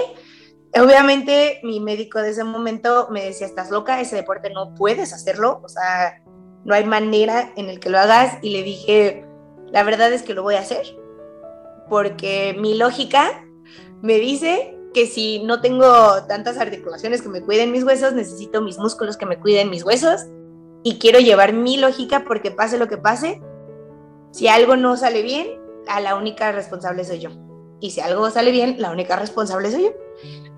Obviamente 0.75 1.59
mi 1.63 1.79
médico 1.79 2.19
de 2.21 2.29
ese 2.29 2.43
momento 2.43 3.07
me 3.09 3.25
decía, 3.25 3.47
estás 3.47 3.71
loca, 3.71 4.01
ese 4.01 4.15
deporte 4.15 4.51
no 4.51 4.75
puedes 4.75 5.13
hacerlo, 5.13 5.61
o 5.63 5.67
sea, 5.67 6.21
no 6.63 6.75
hay 6.75 6.85
manera 6.85 7.51
en 7.55 7.69
el 7.69 7.79
que 7.79 7.89
lo 7.89 7.97
hagas 7.97 8.37
y 8.43 8.51
le 8.51 8.61
dije, 8.61 9.25
la 9.71 9.83
verdad 9.83 10.13
es 10.13 10.21
que 10.21 10.35
lo 10.35 10.43
voy 10.43 10.55
a 10.55 10.59
hacer, 10.59 10.85
porque 11.89 12.55
mi 12.59 12.75
lógica 12.75 13.43
me 14.01 14.15
dice 14.19 14.77
que 14.93 15.07
si 15.07 15.43
no 15.43 15.59
tengo 15.61 16.23
tantas 16.27 16.57
articulaciones 16.57 17.21
que 17.21 17.29
me 17.29 17.41
cuiden 17.41 17.71
mis 17.71 17.83
huesos, 17.83 18.13
necesito 18.13 18.61
mis 18.61 18.77
músculos 18.77 19.17
que 19.17 19.25
me 19.25 19.39
cuiden 19.39 19.69
mis 19.69 19.83
huesos 19.83 20.27
y 20.83 20.99
quiero 20.99 21.19
llevar 21.19 21.53
mi 21.53 21.77
lógica 21.77 22.23
porque 22.27 22.51
pase 22.51 22.77
lo 22.77 22.87
que 22.87 22.97
pase, 22.97 23.41
si 24.31 24.47
algo 24.47 24.75
no 24.75 24.97
sale 24.97 25.23
bien, 25.23 25.59
a 25.87 25.99
la 25.99 26.15
única 26.15 26.51
responsable 26.51 27.03
soy 27.03 27.19
yo. 27.19 27.31
Y 27.79 27.91
si 27.91 28.01
algo 28.01 28.29
sale 28.29 28.51
bien, 28.51 28.75
la 28.79 28.91
única 28.91 29.15
responsable 29.15 29.71
soy 29.71 29.85
yo. 29.85 30.08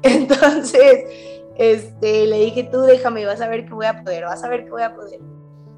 Entonces, 0.04 1.06
este, 1.58 2.26
le 2.28 2.40
dije, 2.40 2.70
tú 2.72 2.82
déjame, 2.82 3.26
vas 3.26 3.42
a 3.42 3.48
ver 3.48 3.66
que 3.66 3.74
voy 3.74 3.86
a 3.86 4.04
poder, 4.04 4.26
vas 4.26 4.44
a 4.44 4.50
ver 4.50 4.66
que 4.66 4.72
voy 4.72 4.84
a 4.84 4.96
poder. 4.96 5.20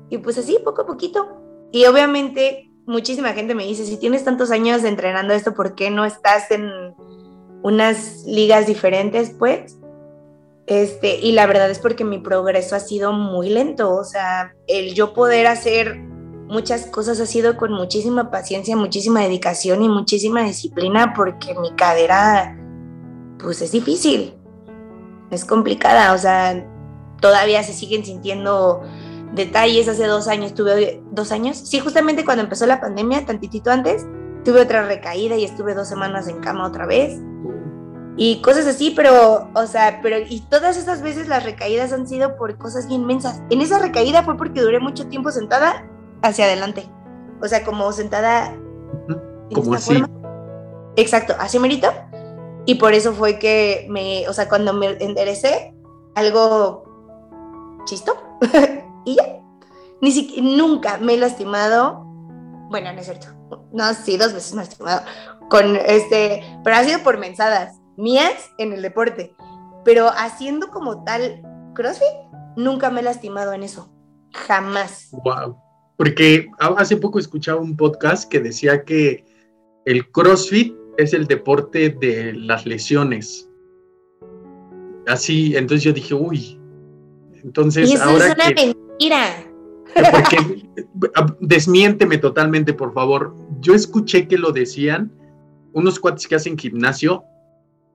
Y 0.10 0.18
pues 0.20 0.38
así, 0.38 0.58
poco 0.64 0.84
a 0.84 0.86
poquito. 0.86 1.42
Y 1.72 1.86
obviamente, 1.86 2.72
muchísima 2.86 3.34
gente 3.34 3.56
me 3.56 3.66
dice, 3.66 3.86
si 3.86 3.98
tienes 3.98 4.24
tantos 4.24 4.52
años 4.52 4.84
entrenando 4.84 5.34
esto, 5.34 5.54
¿por 5.54 5.76
qué 5.76 5.90
no 5.90 6.06
estás 6.06 6.52
en 6.52 6.72
unas 7.64 8.24
ligas 8.26 8.68
diferentes? 8.68 9.32
Pues, 9.32 9.78
este, 10.68 11.20
y 11.20 11.34
la 11.34 11.46
verdad 11.46 11.70
es 11.70 11.80
porque 11.80 12.06
mi 12.06 12.20
progreso 12.20 12.76
ha 12.76 12.80
sido 12.80 13.12
muy 13.12 13.50
lento, 13.50 13.94
o 13.94 14.04
sea, 14.06 14.54
el 14.68 14.94
yo 14.94 15.14
poder 15.14 15.48
hacer 15.48 15.98
muchas 16.48 16.86
cosas 16.86 17.20
ha 17.20 17.26
sido 17.26 17.58
con 17.58 17.74
muchísima 17.74 18.32
paciencia, 18.32 18.78
muchísima 18.78 19.22
dedicación 19.22 19.84
y 19.84 19.90
muchísima 19.90 20.44
disciplina 20.44 21.14
porque 21.16 21.54
mi 21.56 21.72
cadera 21.76 22.58
pues 23.44 23.62
es 23.62 23.72
difícil, 23.72 24.34
es 25.30 25.46
complicada, 25.46 26.14
o 26.14 26.18
sea, 26.18 26.66
todavía 27.20 27.62
se 27.64 27.74
siguen 27.74 28.06
sintiendo 28.06 28.82
detalles. 29.34 29.88
Hace 29.88 30.08
dos 30.08 30.28
años 30.28 30.54
tuve, 30.54 31.04
dos 31.12 31.32
años, 31.32 31.58
sí, 31.58 31.80
justamente 31.80 32.26
cuando 32.26 32.44
empezó 32.44 32.66
la 32.66 32.80
pandemia, 32.80 33.26
tantitito 33.26 33.70
antes, 33.70 34.06
tuve 34.44 34.62
otra 34.62 34.86
recaída 34.86 35.36
y 35.36 35.44
estuve 35.44 35.74
dos 35.74 35.88
semanas 35.88 36.28
en 36.28 36.40
cama 36.40 36.66
otra 36.66 36.86
vez. 36.86 37.20
Y 38.16 38.42
cosas 38.42 38.68
así, 38.68 38.94
pero, 38.96 39.50
o 39.56 39.66
sea, 39.66 40.00
pero, 40.04 40.18
y 40.20 40.42
todas 40.42 40.78
esas 40.78 41.02
veces 41.02 41.28
las 41.28 41.44
recaídas 41.44 41.92
han 41.94 42.08
sido 42.08 42.36
por 42.36 42.58
cosas 42.60 42.88
bien 42.88 43.06
mensas. 43.06 43.42
En 43.50 43.60
esa 43.60 43.80
recaída 43.80 44.22
fue 44.22 44.38
porque 44.38 44.62
duré 44.62 44.80
mucho 44.80 45.08
tiempo 45.08 45.32
sentada 45.32 45.88
hacia 46.22 46.46
adelante. 46.46 46.88
O 47.42 47.48
sea, 47.48 47.64
como 47.64 47.92
sentada. 47.92 48.56
Como 49.52 49.74
así. 49.74 50.04
Exacto, 50.96 51.34
así 51.40 51.58
merito. 51.58 51.92
Y 52.66 52.76
por 52.76 52.94
eso 52.94 53.14
fue 53.14 53.40
que 53.40 53.86
me, 53.90 54.28
o 54.28 54.34
sea, 54.34 54.48
cuando 54.48 54.74
me 54.74 54.98
enderecé, 55.04 55.74
algo 56.16 56.84
chisto. 57.86 58.16
y 59.06 59.16
ya. 59.16 59.42
Ni 60.02 60.12
siquiera, 60.12 60.48
nunca 60.48 60.98
me 60.98 61.14
he 61.14 61.18
lastimado. 61.18 62.04
Bueno, 62.70 62.94
no 62.94 63.00
es 63.00 63.06
cierto. 63.06 63.28
No, 63.72 63.94
sí, 63.94 64.18
dos 64.18 64.34
veces 64.34 64.54
me 64.54 64.62
he 64.62 64.66
lastimado. 64.66 65.02
Con 65.50 65.76
este, 65.76 66.44
pero 66.64 66.76
ha 66.76 66.84
sido 66.84 67.00
por 67.04 67.18
mensadas 67.18 67.80
mías 67.98 68.52
en 68.58 68.74
el 68.74 68.82
deporte. 68.82 69.36
Pero 69.84 70.10
haciendo 70.10 70.70
como 70.70 71.04
tal 71.04 71.42
CrossFit, 71.76 72.08
nunca 72.56 72.90
me 72.90 73.02
he 73.02 73.04
lastimado 73.04 73.54
en 73.54 73.64
eso. 73.64 73.90
Jamás. 74.32 75.10
Wow. 75.24 75.58
Porque 75.98 76.50
hace 76.78 76.98
poco 76.98 77.20
escuchaba 77.20 77.62
un 77.62 77.78
podcast 77.78 78.30
que 78.30 78.40
decía 78.40 78.84
que 78.84 79.26
el 79.86 80.10
CrossFit 80.12 80.76
es 80.98 81.14
el 81.14 81.28
deporte 81.28 81.90
de 81.90 82.34
las 82.34 82.66
lesiones. 82.66 83.50
Así, 85.08 85.56
entonces 85.56 85.84
yo 85.84 85.94
dije, 85.94 86.14
uy. 86.14 86.60
Entonces, 87.44 87.90
y 87.90 87.94
eso 87.94 88.04
ahora 88.04 88.28
es 88.28 88.36
una 88.36 88.50
mentira. 88.50 89.50
Porque, 90.12 90.70
desmiénteme 91.40 92.18
totalmente, 92.18 92.74
por 92.74 92.94
favor. 92.94 93.36
Yo 93.60 93.74
escuché 93.76 94.28
que 94.28 94.38
lo 94.38 94.52
decían 94.52 95.12
unos 95.74 96.00
cuates 96.00 96.28
que 96.28 96.36
hacen 96.36 96.58
gimnasio 96.58 97.24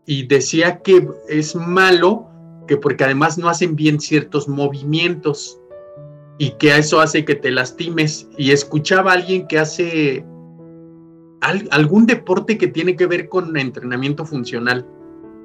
y 0.06 0.26
decía 0.26 0.80
que 0.82 1.06
es 1.28 1.54
malo 1.54 2.28
que 2.66 2.76
porque 2.76 3.04
además 3.04 3.38
no 3.38 3.48
hacen 3.48 3.74
bien 3.74 3.98
ciertos 3.98 4.46
movimientos 4.46 5.58
y 6.38 6.50
que 6.52 6.76
eso 6.76 7.00
hace 7.00 7.24
que 7.24 7.34
te 7.34 7.50
lastimes. 7.50 8.28
Y 8.36 8.52
escuchaba 8.52 9.12
a 9.12 9.14
alguien 9.14 9.46
que 9.48 9.58
hace 9.58 10.24
algún 11.40 12.06
deporte 12.06 12.58
que 12.58 12.68
tiene 12.68 12.96
que 12.96 13.06
ver 13.06 13.28
con 13.28 13.56
entrenamiento 13.56 14.24
funcional. 14.24 14.86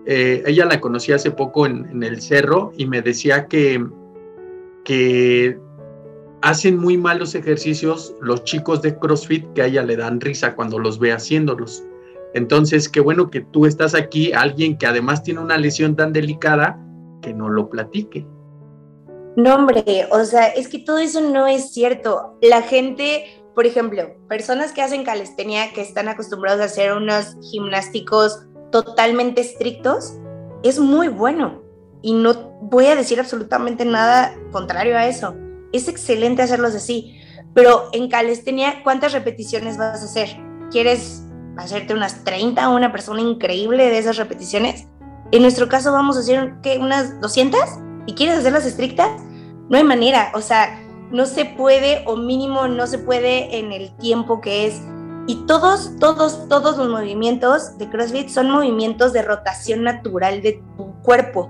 Eh, 0.06 0.44
ella 0.46 0.66
la 0.66 0.82
conocí 0.82 1.12
hace 1.12 1.32
poco 1.32 1.66
en, 1.66 2.04
el 2.04 2.22
cerro 2.22 2.74
y 2.78 2.86
me 2.86 3.02
decía 3.02 3.48
que, 3.48 3.86
que 4.84 5.58
hacen 6.42 6.78
muy 6.78 6.98
malos 6.98 7.36
ejercicios 7.36 8.16
los 8.22 8.44
chicos 8.44 8.82
de 8.82 8.98
CrossFit 8.98 9.54
que 9.54 9.62
a 9.62 9.68
ella 9.68 9.84
le 9.84 9.96
dan 9.96 10.20
risa 10.20 10.56
cuando 10.56 10.80
los 10.80 11.00
ve 11.00 11.14
haciéndolos. 11.14 11.84
Entonces, 12.34 12.90
qué 12.90 13.00
bueno 13.00 13.30
que 13.30 13.42
tú 13.42 13.66
estás 13.66 13.94
aquí, 13.94 14.34
alguien 14.34 14.78
que 14.78 14.88
además 14.88 15.24
tiene 15.24 15.40
una 15.40 15.58
lesión 15.58 15.96
tan 15.96 16.12
delicada, 16.12 16.80
que 17.22 17.34
no 17.34 17.48
lo 17.48 17.70
platique. 17.70 18.26
No, 19.36 19.56
hombre, 19.56 20.08
o 20.12 20.24
sea, 20.26 20.48
es 20.48 20.68
que 20.68 20.80
todo 20.80 20.98
eso 20.98 21.22
no 21.22 21.48
es 21.48 21.72
cierto. 21.72 22.38
La 22.42 22.62
gente, 22.62 23.26
por 23.56 23.66
ejemplo, 23.66 24.16
personas 24.28 24.72
que 24.72 24.82
hacen 24.82 25.04
calistenia, 25.04 25.74
que 25.74 25.82
están 25.82 26.08
acostumbrados 26.08 26.62
a 26.62 26.66
hacer 26.66 26.94
unos 26.94 27.38
gimnásticos 27.52 28.46
totalmente 28.72 29.42
estrictos, 29.42 30.18
es 30.64 30.80
muy 30.80 31.08
bueno. 31.08 31.62
Y 32.02 32.14
no 32.14 32.34
voy 32.62 32.88
a 32.88 32.96
decir 32.96 33.20
absolutamente 33.20 33.86
nada 33.86 34.36
contrario 34.52 34.98
a 34.98 35.08
eso 35.08 35.36
es 35.74 35.88
excelente 35.88 36.42
hacerlos 36.42 36.76
así, 36.76 37.20
pero 37.54 37.90
en 37.92 38.08
calistenia, 38.08 38.84
¿cuántas 38.84 39.12
repeticiones 39.12 39.78
vas 39.78 40.02
a 40.02 40.06
hacer? 40.06 40.30
¿Quieres 40.72 41.24
hacerte 41.58 41.94
unas 41.94 42.24
30 42.24 42.70
o 42.70 42.76
una 42.76 42.92
persona 42.92 43.22
increíble 43.22 43.90
de 43.90 43.98
esas 43.98 44.18
repeticiones? 44.18 44.88
En 45.32 45.42
nuestro 45.42 45.68
caso 45.68 45.92
vamos 45.92 46.16
a 46.16 46.20
hacer 46.22 46.54
¿qué? 46.62 46.78
unas 46.78 47.20
200 47.20 47.60
y 48.06 48.14
quieres 48.14 48.38
hacerlas 48.38 48.66
estrictas, 48.66 49.10
no 49.70 49.78
hay 49.78 49.84
manera, 49.84 50.32
o 50.36 50.42
sea, 50.42 50.80
no 51.12 51.26
se 51.26 51.46
puede 51.46 52.04
o 52.06 52.16
mínimo 52.16 52.68
no 52.68 52.88
se 52.88 52.98
puede 52.98 53.58
en 53.58 53.72
el 53.72 53.96
tiempo 53.98 54.42
que 54.42 54.68
es. 54.68 54.82
Y 55.28 55.46
todos, 55.46 55.98
todos, 56.00 56.50
todos 56.50 56.78
los 56.78 56.90
movimientos 56.90 57.78
de 57.78 57.90
CrossFit 57.90 58.30
son 58.30 58.50
movimientos 58.50 59.14
de 59.14 59.22
rotación 59.22 59.84
natural 59.84 60.42
de 60.42 60.62
tu 60.76 60.94
cuerpo. 61.02 61.50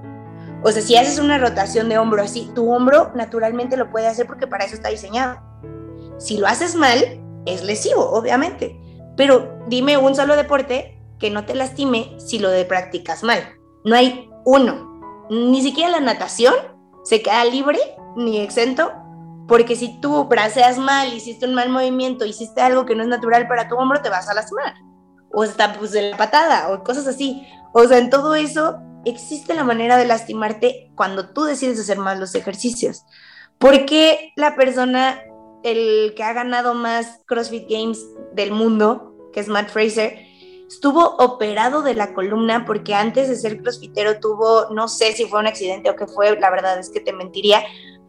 O 0.64 0.72
sea, 0.72 0.82
si 0.82 0.96
haces 0.96 1.20
una 1.20 1.38
rotación 1.38 1.90
de 1.90 1.98
hombro 1.98 2.22
así, 2.22 2.50
tu 2.56 2.72
hombro 2.72 3.12
naturalmente 3.16 3.76
lo 3.76 3.90
puede 3.90 4.08
hacer 4.08 4.28
porque 4.28 4.48
para 4.48 4.66
eso 4.66 4.76
está 4.76 4.90
diseñado. 4.90 5.40
Si 6.18 6.38
lo 6.38 6.48
haces 6.48 6.76
mal, 6.76 7.22
es 7.46 7.64
lesivo, 7.64 8.10
obviamente. 8.12 8.80
Pero 9.18 9.60
dime 9.68 9.98
un 9.98 10.16
solo 10.16 10.36
deporte 10.36 11.00
que 11.20 11.30
no 11.30 11.46
te 11.46 11.56
lastime 11.56 12.16
si 12.18 12.40
lo 12.40 12.50
practicas 12.68 13.24
mal. 13.24 13.40
No 13.84 13.96
hay 13.96 14.30
uno. 14.46 15.26
Ni 15.30 15.62
siquiera 15.62 15.90
la 15.90 16.00
natación 16.00 16.54
se 17.04 17.22
queda 17.22 17.44
libre 17.46 17.80
ni 18.16 18.40
exento 18.40 18.92
porque 19.48 19.76
si 19.76 20.00
tú 20.00 20.26
braceas 20.26 20.78
mal, 20.78 21.14
hiciste 21.14 21.46
un 21.46 21.54
mal 21.54 21.70
movimiento, 21.70 22.26
hiciste 22.26 22.62
algo 22.62 22.86
que 22.86 22.96
no 22.96 23.04
es 23.04 23.10
natural 23.10 23.48
para 23.48 23.68
tu 23.68 23.76
hombro, 23.76 24.02
te 24.02 24.10
vas 24.10 24.30
a 24.30 24.34
lastimar. 24.34 24.74
O 25.34 25.44
está 25.44 25.74
pues 25.74 25.92
de 25.92 26.12
la 26.12 26.18
patada 26.18 26.72
o 26.72 26.84
cosas 26.84 27.08
así. 27.08 27.46
O 27.74 27.86
sea, 27.86 27.98
en 27.98 28.10
todo 28.10 28.36
eso 28.36 28.78
existe 29.06 29.54
la 29.54 29.64
manera 29.64 29.98
de 29.98 30.06
lastimarte 30.06 30.92
cuando 30.96 31.30
tú 31.30 31.44
decides 31.44 31.80
hacer 31.80 31.98
más 31.98 32.20
los 32.20 32.36
ejercicios. 32.36 33.06
Porque 33.58 34.32
la 34.36 34.56
persona, 34.56 35.22
el 35.64 36.14
que 36.16 36.24
ha 36.24 36.34
ganado 36.34 36.74
más 36.74 37.20
CrossFit 37.26 37.70
Games 37.70 38.00
del 38.34 38.52
mundo, 38.52 39.16
que 39.34 39.40
es 39.40 39.48
Matt 39.48 39.70
Fraser, 39.70 40.20
estuvo 40.68 41.16
operado 41.18 41.82
de 41.82 41.94
la 41.94 42.14
columna 42.14 42.66
porque 42.66 42.96
antes 42.96 43.30
de 43.30 43.36
ser 43.36 43.62
crossfitero 43.62 44.20
tuvo, 44.20 44.70
no 44.72 44.88
sé 44.88 45.14
si 45.14 45.26
fue 45.26 45.40
un 45.40 45.48
accidente 45.48 45.90
o 45.90 45.96
qué 45.96 46.08
fue, 46.08 46.40
la 46.40 46.50
verdad 46.50 46.80
es 46.80 46.90
que 46.90 47.00
te 47.00 47.14
mentiría, 47.14 47.64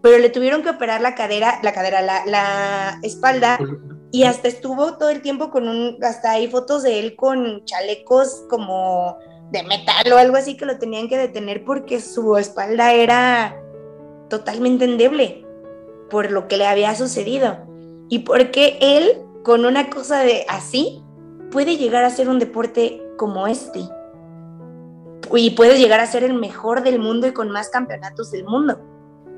pero 0.05 0.19
le 0.19 0.29
tuvieron 0.29 0.63
que 0.63 0.69
operar 0.69 1.01
la 1.01 1.15
cadera, 1.15 1.61
la 1.63 1.73
cadera, 1.73 2.03
la, 2.03 2.27
la 2.27 2.99
espalda 3.03 3.59
y 4.13 4.25
hasta 4.25 4.49
estuvo 4.49 4.99
todo 4.99 5.09
el 5.09 5.23
tiempo 5.23 5.49
con 5.49 5.67
un, 5.67 5.97
hasta 6.05 6.33
hay 6.33 6.47
fotos 6.47 6.83
de 6.83 6.99
él 7.01 7.17
con 7.17 7.65
chalecos 7.65 8.45
como 8.51 9.17
de 9.51 9.63
metal 9.63 10.13
o 10.13 10.19
algo 10.19 10.37
así 10.37 10.59
que 10.59 10.67
lo 10.67 10.77
tenían 10.77 11.09
que 11.09 11.17
detener 11.17 11.65
porque 11.65 12.03
su 12.03 12.37
espalda 12.37 12.93
era 12.93 13.59
totalmente 14.29 14.85
endeble 14.85 15.47
por 16.11 16.31
lo 16.31 16.49
que 16.49 16.59
le 16.59 16.67
había 16.67 16.95
sucedido. 16.95 17.67
Y 18.11 18.19
porque 18.19 18.77
él, 18.83 19.23
con 19.43 19.65
una 19.65 19.89
cosa 19.89 20.21
de 20.21 20.45
así, 20.51 21.03
puede 21.51 21.79
llegar 21.79 22.05
a 22.05 22.11
ser 22.11 22.29
un 22.29 22.39
deporte 22.39 23.03
como 23.17 23.47
este. 23.47 23.81
Y 25.35 25.53
puede 25.53 25.79
llegar 25.79 26.01
a 26.01 26.07
ser 26.07 26.25
el 26.25 26.35
mejor 26.35 26.83
del 26.83 26.99
mundo 26.99 27.27
y 27.27 27.33
con 27.33 27.49
más 27.49 27.71
campeonatos 27.71 28.31
del 28.33 28.45
mundo. 28.45 28.94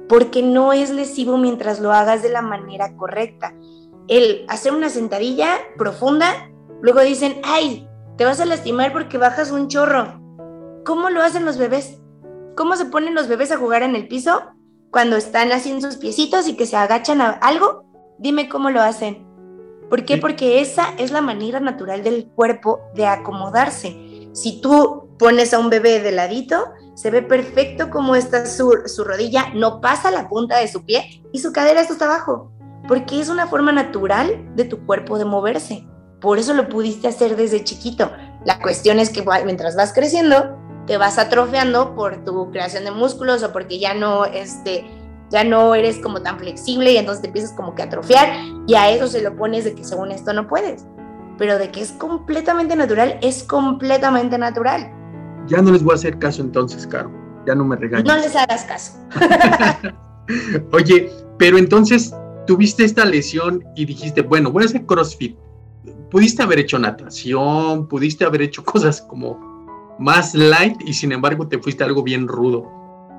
Porque 0.08 0.42
no 0.42 0.72
es 0.72 0.90
lesivo 0.90 1.36
mientras 1.36 1.80
lo 1.80 1.92
hagas 1.92 2.22
de 2.22 2.30
la 2.30 2.42
manera 2.42 2.96
correcta. 2.96 3.54
El 4.08 4.44
hacer 4.48 4.72
una 4.72 4.88
sentadilla 4.88 5.58
profunda, 5.76 6.50
luego 6.80 7.00
dicen, 7.00 7.40
ay, 7.44 7.88
te 8.16 8.24
vas 8.24 8.40
a 8.40 8.46
lastimar 8.46 8.92
porque 8.92 9.18
bajas 9.18 9.50
un 9.50 9.68
chorro. 9.68 10.20
¿Cómo 10.84 11.10
lo 11.10 11.22
hacen 11.22 11.44
los 11.44 11.58
bebés? 11.58 12.00
¿Cómo 12.56 12.76
se 12.76 12.86
ponen 12.86 13.14
los 13.14 13.28
bebés 13.28 13.52
a 13.52 13.58
jugar 13.58 13.82
en 13.82 13.96
el 13.96 14.08
piso 14.08 14.42
cuando 14.90 15.16
están 15.16 15.52
haciendo 15.52 15.90
sus 15.90 15.98
piecitos 15.98 16.48
y 16.48 16.56
que 16.56 16.66
se 16.66 16.76
agachan 16.76 17.20
a 17.20 17.30
algo? 17.30 17.84
Dime 18.18 18.48
cómo 18.48 18.70
lo 18.70 18.80
hacen. 18.80 19.26
¿Por 19.90 20.04
qué? 20.04 20.16
Porque 20.16 20.60
esa 20.60 20.94
es 20.98 21.10
la 21.10 21.20
manera 21.20 21.60
natural 21.60 22.02
del 22.02 22.28
cuerpo 22.28 22.80
de 22.94 23.06
acomodarse. 23.06 24.30
Si 24.32 24.60
tú 24.60 25.05
pones 25.18 25.54
a 25.54 25.58
un 25.58 25.70
bebé 25.70 26.00
de 26.00 26.12
ladito, 26.12 26.72
se 26.94 27.10
ve 27.10 27.22
perfecto 27.22 27.90
cómo 27.90 28.16
está 28.16 28.46
su, 28.46 28.82
su 28.86 29.04
rodilla, 29.04 29.50
no 29.54 29.80
pasa 29.80 30.10
la 30.10 30.28
punta 30.28 30.58
de 30.58 30.68
su 30.68 30.84
pie 30.84 31.22
y 31.32 31.38
su 31.40 31.52
cadera 31.52 31.80
está 31.80 31.94
hasta 31.94 32.04
abajo, 32.06 32.52
porque 32.88 33.20
es 33.20 33.28
una 33.28 33.46
forma 33.46 33.72
natural 33.72 34.44
de 34.54 34.64
tu 34.64 34.84
cuerpo 34.86 35.18
de 35.18 35.24
moverse. 35.24 35.86
Por 36.20 36.38
eso 36.38 36.54
lo 36.54 36.68
pudiste 36.68 37.08
hacer 37.08 37.36
desde 37.36 37.64
chiquito. 37.64 38.10
La 38.44 38.58
cuestión 38.60 38.98
es 38.98 39.10
que 39.10 39.24
mientras 39.44 39.76
vas 39.76 39.92
creciendo, 39.92 40.56
te 40.86 40.96
vas 40.96 41.18
atrofiando 41.18 41.94
por 41.94 42.24
tu 42.24 42.50
creación 42.50 42.84
de 42.84 42.90
músculos 42.90 43.42
o 43.42 43.52
porque 43.52 43.78
ya 43.78 43.92
no, 43.92 44.24
este, 44.24 44.86
ya 45.30 45.44
no 45.44 45.74
eres 45.74 45.98
como 45.98 46.22
tan 46.22 46.38
flexible 46.38 46.92
y 46.92 46.96
entonces 46.96 47.22
te 47.22 47.28
empiezas 47.28 47.52
como 47.52 47.74
que 47.74 47.82
a 47.82 47.86
atrofiar 47.86 48.28
y 48.66 48.74
a 48.74 48.90
eso 48.90 49.08
se 49.08 49.20
lo 49.20 49.36
pones 49.36 49.64
de 49.64 49.74
que 49.74 49.84
según 49.84 50.12
esto 50.12 50.32
no 50.32 50.46
puedes. 50.46 50.86
Pero 51.38 51.58
de 51.58 51.70
que 51.70 51.82
es 51.82 51.92
completamente 51.92 52.76
natural, 52.76 53.18
es 53.20 53.42
completamente 53.42 54.38
natural. 54.38 54.90
Ya 55.48 55.62
no 55.62 55.72
les 55.72 55.82
voy 55.82 55.92
a 55.92 55.94
hacer 55.96 56.18
caso 56.18 56.42
entonces, 56.42 56.86
Caro. 56.86 57.10
Ya 57.46 57.54
no 57.54 57.64
me 57.64 57.76
regañes. 57.76 58.06
No 58.06 58.16
les 58.16 58.34
hagas 58.34 58.64
caso. 58.64 58.92
Oye, 60.72 61.10
pero 61.38 61.58
entonces 61.58 62.12
tuviste 62.46 62.84
esta 62.84 63.04
lesión 63.04 63.64
y 63.76 63.84
dijiste, 63.84 64.22
bueno, 64.22 64.50
voy 64.50 64.64
a 64.64 64.66
hacer 64.66 64.84
CrossFit 64.86 65.36
pudiste 66.10 66.42
haber 66.42 66.58
hecho 66.58 66.78
natación, 66.78 67.88
pudiste 67.88 68.24
haber 68.24 68.42
hecho 68.42 68.64
cosas 68.64 69.02
como 69.02 69.38
más 69.98 70.34
light 70.34 70.76
y 70.86 70.92
sin 70.92 71.12
embargo 71.12 71.48
te 71.48 71.58
fuiste 71.58 71.84
algo 71.84 72.02
bien 72.02 72.28
rudo. 72.28 72.70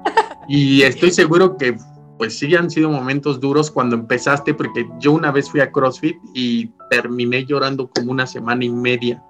Y 0.49 0.83
estoy 0.83 1.11
seguro 1.11 1.57
que 1.57 1.77
pues 2.17 2.39
sí 2.39 2.55
han 2.55 2.71
sido 2.71 2.89
momentos 2.89 3.41
duros 3.41 3.69
cuando 3.69 3.97
empezaste, 3.97 4.53
porque 4.53 4.89
yo 4.97 5.11
una 5.11 5.29
vez 5.29 5.49
fui 5.49 5.59
a 5.59 5.71
CrossFit 5.71 6.15
y 6.33 6.71
terminé 6.89 7.45
llorando 7.45 7.89
como 7.89 8.11
una 8.11 8.25
semana 8.25 8.63
y 8.63 8.69
media, 8.69 9.21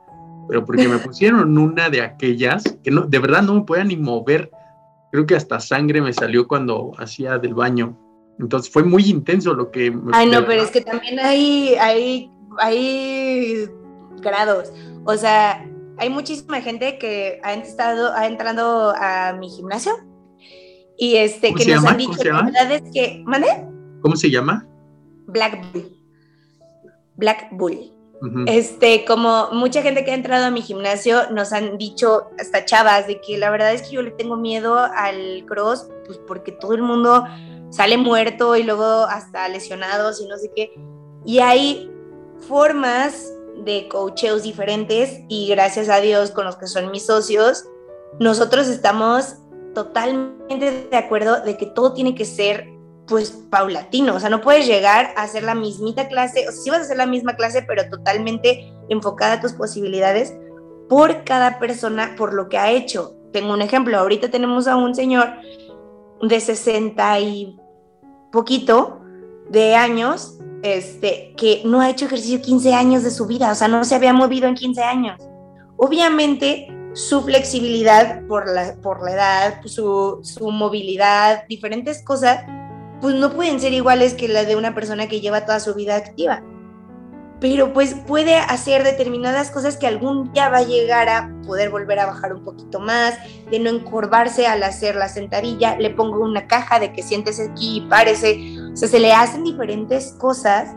pero 0.48 0.66
porque 0.66 0.88
me 0.88 0.98
pusieron 0.98 1.58
una 1.58 1.90
de 1.90 2.02
aquellas 2.02 2.64
que 2.84 2.92
no, 2.92 3.02
de 3.02 3.20
verdad 3.20 3.44
no 3.44 3.56
me 3.56 3.62
podía 3.62 3.84
ni 3.84 3.98
mover. 3.98 4.52
Creo 5.12 5.26
que 5.26 5.36
hasta 5.36 5.60
sangre 5.60 6.02
me 6.02 6.14
salió 6.14 6.48
cuando 6.48 6.92
hacía 6.98 7.38
del 7.38 7.54
baño. 7.54 7.98
Entonces 8.40 8.72
fue 8.72 8.84
muy 8.84 9.10
intenso 9.10 9.54
lo 9.54 9.72
que... 9.72 9.96
Ay, 10.12 10.30
no, 10.30 10.46
pero 10.46 10.62
es 10.62 10.72
que 10.72 10.82
también 10.82 11.20
hay, 11.20 11.76
hay 11.80 12.30
hay 12.60 13.70
grados. 14.22 14.72
O 15.06 15.16
sea, 15.16 15.66
hay 15.98 16.10
muchísima 16.10 16.62
gente 16.62 16.98
que 16.98 17.40
ha 17.44 17.54
estado, 17.54 18.14
ha 18.14 18.28
entrado 18.28 18.94
a 18.96 19.34
mi 19.34 19.50
gimnasio 19.50 19.94
y 20.98 21.16
este 21.16 21.54
que 21.54 21.76
nos 21.76 21.86
han 21.86 21.98
dicho 21.98 22.24
la 22.24 22.44
verdad 22.44 22.72
es 22.72 22.84
que, 22.92 23.24
¿mande? 23.26 23.48
¿Cómo 24.02 24.16
se 24.16 24.30
llama? 24.30 24.68
Black 25.28 25.72
Bull. 25.72 25.98
Black 27.16 27.50
Bull. 27.52 27.92
Este, 28.48 29.06
como 29.06 29.50
mucha 29.52 29.82
gente 29.84 30.04
que 30.04 30.12
ha 30.12 30.16
entrado 30.16 30.46
a 30.46 30.52
mi 30.52 30.62
gimnasio 30.62 31.30
nos 31.30 31.54
han 31.54 31.78
dicho, 31.78 32.30
hasta 32.40 32.66
chavas, 32.66 33.06
de 33.06 33.22
que 33.22 33.38
la 33.38 33.52
verdad 33.52 33.74
es 33.74 33.84
que 33.84 33.96
yo 33.96 34.02
le 34.02 34.12
tengo 34.12 34.38
miedo 34.38 34.76
al 34.78 35.46
cross, 35.46 35.88
pues 36.06 36.20
porque 36.26 36.52
todo 36.52 36.74
el 36.74 36.82
mundo 36.82 37.26
sale 37.70 37.98
muerto 37.98 38.56
y 38.56 38.64
luego 38.64 39.04
hasta 39.04 39.48
lesionados 39.50 40.20
y 40.20 40.28
no 40.28 40.38
sé 40.38 40.52
qué. 40.56 40.74
Y 41.26 41.40
hay 41.40 41.92
formas 42.48 43.32
de 43.64 43.88
coacheos 43.88 44.44
diferentes 44.44 45.20
y 45.28 45.48
gracias 45.50 45.90
a 45.90 46.00
Dios 46.00 46.32
con 46.32 46.46
los 46.46 46.56
que 46.56 46.68
son 46.68 46.92
mis 46.92 47.06
socios, 47.06 47.66
nosotros 48.20 48.68
estamos 48.68 49.36
totalmente 49.74 50.88
de 50.90 50.98
acuerdo 50.98 51.42
de 51.42 51.58
que 51.58 51.66
todo 51.66 51.94
tiene 51.94 52.16
que 52.16 52.26
ser 52.26 52.68
pues 53.08 53.32
paulatino, 53.50 54.16
o 54.16 54.20
sea, 54.20 54.30
no 54.30 54.42
puedes 54.42 54.68
llegar 54.68 55.14
a 55.16 55.24
hacer 55.24 55.44
la 55.44 55.56
mismita 55.56 56.08
clase, 56.08 56.48
o 56.48 56.52
sea, 56.52 56.62
sí 56.62 56.70
vas 56.70 56.80
a 56.80 56.84
hacer 56.84 56.98
la 56.98 57.06
misma 57.06 57.36
clase, 57.36 57.62
pero 57.62 57.90
totalmente 57.90 58.74
enfocada 58.90 59.34
a 59.34 59.42
tus 59.42 59.54
posibilidades 59.54 60.36
por 60.90 61.24
cada 61.24 61.60
persona, 61.60 62.16
por 62.18 62.34
lo 62.34 62.50
que 62.50 62.58
ha 62.58 62.72
hecho. 62.72 63.16
Tengo 63.32 63.54
un 63.54 63.62
ejemplo, 63.62 63.98
ahorita 63.98 64.30
tenemos 64.30 64.68
a 64.68 64.76
un 64.76 64.94
señor 64.94 65.30
de 66.22 66.40
60 66.40 67.20
y 67.20 67.60
poquito 68.32 69.02
de 69.50 69.76
años 69.76 70.38
este, 70.64 71.34
que 71.38 71.62
no 71.66 71.82
ha 71.82 71.90
hecho 71.90 72.06
ejercicio 72.06 72.42
15 72.42 72.74
años 72.74 73.04
de 73.04 73.12
su 73.12 73.26
vida, 73.26 73.52
o 73.52 73.56
sea, 73.56 73.68
no 73.68 73.84
se 73.86 73.96
había 73.96 74.14
movido 74.14 74.48
en 74.48 74.56
15 74.56 74.84
años. 74.84 75.22
Obviamente, 75.78 76.68
su 76.94 77.22
flexibilidad 77.22 78.26
por 78.28 78.50
la, 78.50 78.76
por 78.82 79.04
la 79.04 79.12
edad, 79.12 79.62
su, 79.66 80.20
su 80.24 80.50
movilidad, 80.50 81.46
diferentes 81.48 82.04
cosas, 82.04 82.44
pues 83.02 83.16
no 83.16 83.32
pueden 83.32 83.60
ser 83.60 83.74
iguales 83.74 84.14
que 84.14 84.28
la 84.28 84.44
de 84.44 84.56
una 84.56 84.74
persona 84.74 85.08
que 85.08 85.22
lleva 85.22 85.46
toda 85.46 85.60
su 85.60 85.74
vida 85.74 85.96
activa. 85.96 86.44
Pero 87.40 87.72
pues 87.72 87.94
puede 87.94 88.36
hacer 88.36 88.84
determinadas 88.84 89.52
cosas 89.52 89.78
que 89.78 89.86
algún 89.86 90.32
día 90.34 90.50
va 90.50 90.58
a 90.58 90.64
llegar 90.64 91.08
a 91.08 91.32
poder 91.46 91.70
volver 91.70 92.00
a 92.00 92.08
bajar 92.08 92.34
un 92.34 92.44
poquito 92.44 92.80
más, 92.80 93.16
de 93.52 93.60
no 93.60 93.70
encorvarse 93.70 94.48
al 94.48 94.64
hacer 94.64 94.96
la 94.96 95.08
sentadilla, 95.08 95.78
le 95.78 95.92
pongo 95.92 96.20
una 96.20 96.48
caja 96.48 96.80
de 96.80 96.94
que 96.94 97.04
sientes 97.04 97.40
aquí 97.40 97.78
y 97.78 97.82
párese. 97.90 98.58
O 98.74 98.76
sea, 98.76 98.88
se 98.88 99.00
le 99.00 99.14
hacen 99.14 99.44
diferentes 99.44 100.14
cosas 100.14 100.76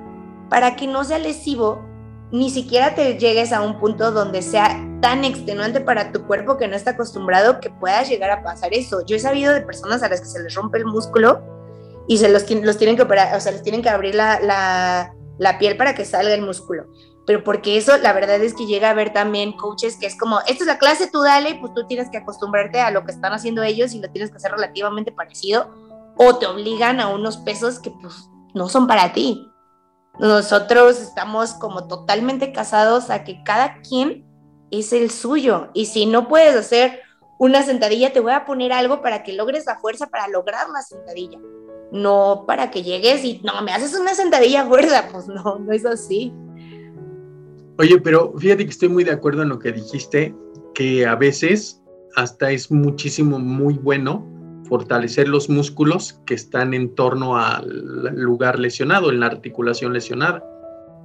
para 0.50 0.76
que 0.76 0.86
no 0.86 1.02
sea 1.04 1.18
lesivo, 1.18 1.82
ni 2.30 2.50
siquiera 2.50 2.94
te 2.94 3.18
llegues 3.18 3.52
a 3.52 3.62
un 3.62 3.80
punto 3.80 4.12
donde 4.12 4.42
sea 4.42 4.86
tan 5.00 5.24
extenuante 5.24 5.80
para 5.80 6.12
tu 6.12 6.26
cuerpo 6.26 6.58
que 6.58 6.68
no 6.68 6.76
está 6.76 6.90
acostumbrado 6.90 7.58
que 7.60 7.70
puedas 7.70 8.08
llegar 8.08 8.30
a 8.30 8.42
pasar 8.42 8.74
eso. 8.74 9.04
Yo 9.06 9.16
he 9.16 9.20
sabido 9.20 9.54
de 9.54 9.62
personas 9.62 10.02
a 10.02 10.08
las 10.08 10.20
que 10.20 10.26
se 10.26 10.42
les 10.42 10.54
rompe 10.54 10.78
el 10.78 10.84
músculo 10.84 11.59
y 12.08 12.18
se 12.18 12.28
los, 12.28 12.50
los 12.50 12.78
tienen 12.78 12.96
que 12.96 13.02
operar, 13.02 13.36
o 13.36 13.40
sea, 13.40 13.52
les 13.52 13.62
tienen 13.62 13.82
que 13.82 13.88
abrir 13.88 14.14
la, 14.14 14.40
la, 14.40 15.14
la 15.38 15.58
piel 15.58 15.76
para 15.76 15.94
que 15.94 16.04
salga 16.04 16.34
el 16.34 16.42
músculo. 16.42 16.86
Pero 17.26 17.44
porque 17.44 17.76
eso, 17.76 17.96
la 17.98 18.12
verdad 18.12 18.42
es 18.42 18.54
que 18.54 18.66
llega 18.66 18.88
a 18.88 18.90
haber 18.92 19.12
también 19.12 19.52
coaches 19.52 19.96
que 20.00 20.06
es 20.06 20.18
como, 20.18 20.40
esta 20.40 20.64
es 20.64 20.66
la 20.66 20.78
clase, 20.78 21.08
tú 21.10 21.22
dale, 21.22 21.56
pues 21.60 21.72
tú 21.74 21.86
tienes 21.86 22.10
que 22.10 22.18
acostumbrarte 22.18 22.80
a 22.80 22.90
lo 22.90 23.04
que 23.04 23.12
están 23.12 23.32
haciendo 23.32 23.62
ellos 23.62 23.92
y 23.92 24.00
lo 24.00 24.10
tienes 24.10 24.30
que 24.30 24.38
hacer 24.38 24.52
relativamente 24.52 25.12
parecido, 25.12 25.70
o 26.16 26.36
te 26.38 26.46
obligan 26.46 27.00
a 27.00 27.08
unos 27.08 27.36
pesos 27.38 27.78
que 27.78 27.90
pues 27.90 28.28
no 28.54 28.68
son 28.68 28.86
para 28.86 29.12
ti. 29.12 29.48
Nosotros 30.18 31.00
estamos 31.00 31.54
como 31.54 31.86
totalmente 31.86 32.52
casados 32.52 33.10
a 33.10 33.24
que 33.24 33.42
cada 33.44 33.80
quien 33.80 34.26
es 34.70 34.92
el 34.92 35.10
suyo. 35.10 35.70
Y 35.72 35.86
si 35.86 36.06
no 36.06 36.28
puedes 36.28 36.56
hacer 36.56 37.00
una 37.38 37.62
sentadilla, 37.62 38.12
te 38.12 38.20
voy 38.20 38.32
a 38.32 38.44
poner 38.44 38.72
algo 38.72 39.00
para 39.00 39.22
que 39.22 39.32
logres 39.32 39.64
la 39.66 39.78
fuerza 39.78 40.08
para 40.08 40.28
lograr 40.28 40.68
la 40.68 40.82
sentadilla. 40.82 41.38
No 41.92 42.44
para 42.46 42.70
que 42.70 42.82
llegues 42.82 43.24
y 43.24 43.40
no, 43.44 43.60
me 43.62 43.72
haces 43.72 43.98
una 43.98 44.14
sentadilla 44.14 44.66
fuerza. 44.66 45.08
Pues 45.12 45.28
no, 45.28 45.58
no 45.58 45.72
es 45.72 45.84
así. 45.84 46.32
Oye, 47.78 47.98
pero 48.00 48.34
fíjate 48.38 48.64
que 48.64 48.70
estoy 48.70 48.88
muy 48.88 49.04
de 49.04 49.12
acuerdo 49.12 49.42
en 49.42 49.48
lo 49.48 49.58
que 49.58 49.72
dijiste, 49.72 50.34
que 50.74 51.06
a 51.06 51.14
veces 51.14 51.82
hasta 52.16 52.50
es 52.50 52.70
muchísimo, 52.70 53.38
muy 53.38 53.74
bueno 53.74 54.26
fortalecer 54.68 55.28
los 55.28 55.48
músculos 55.48 56.20
que 56.26 56.34
están 56.34 56.74
en 56.74 56.94
torno 56.94 57.36
al 57.36 58.14
lugar 58.14 58.58
lesionado, 58.58 59.10
en 59.10 59.20
la 59.20 59.26
articulación 59.26 59.92
lesionada. 59.92 60.44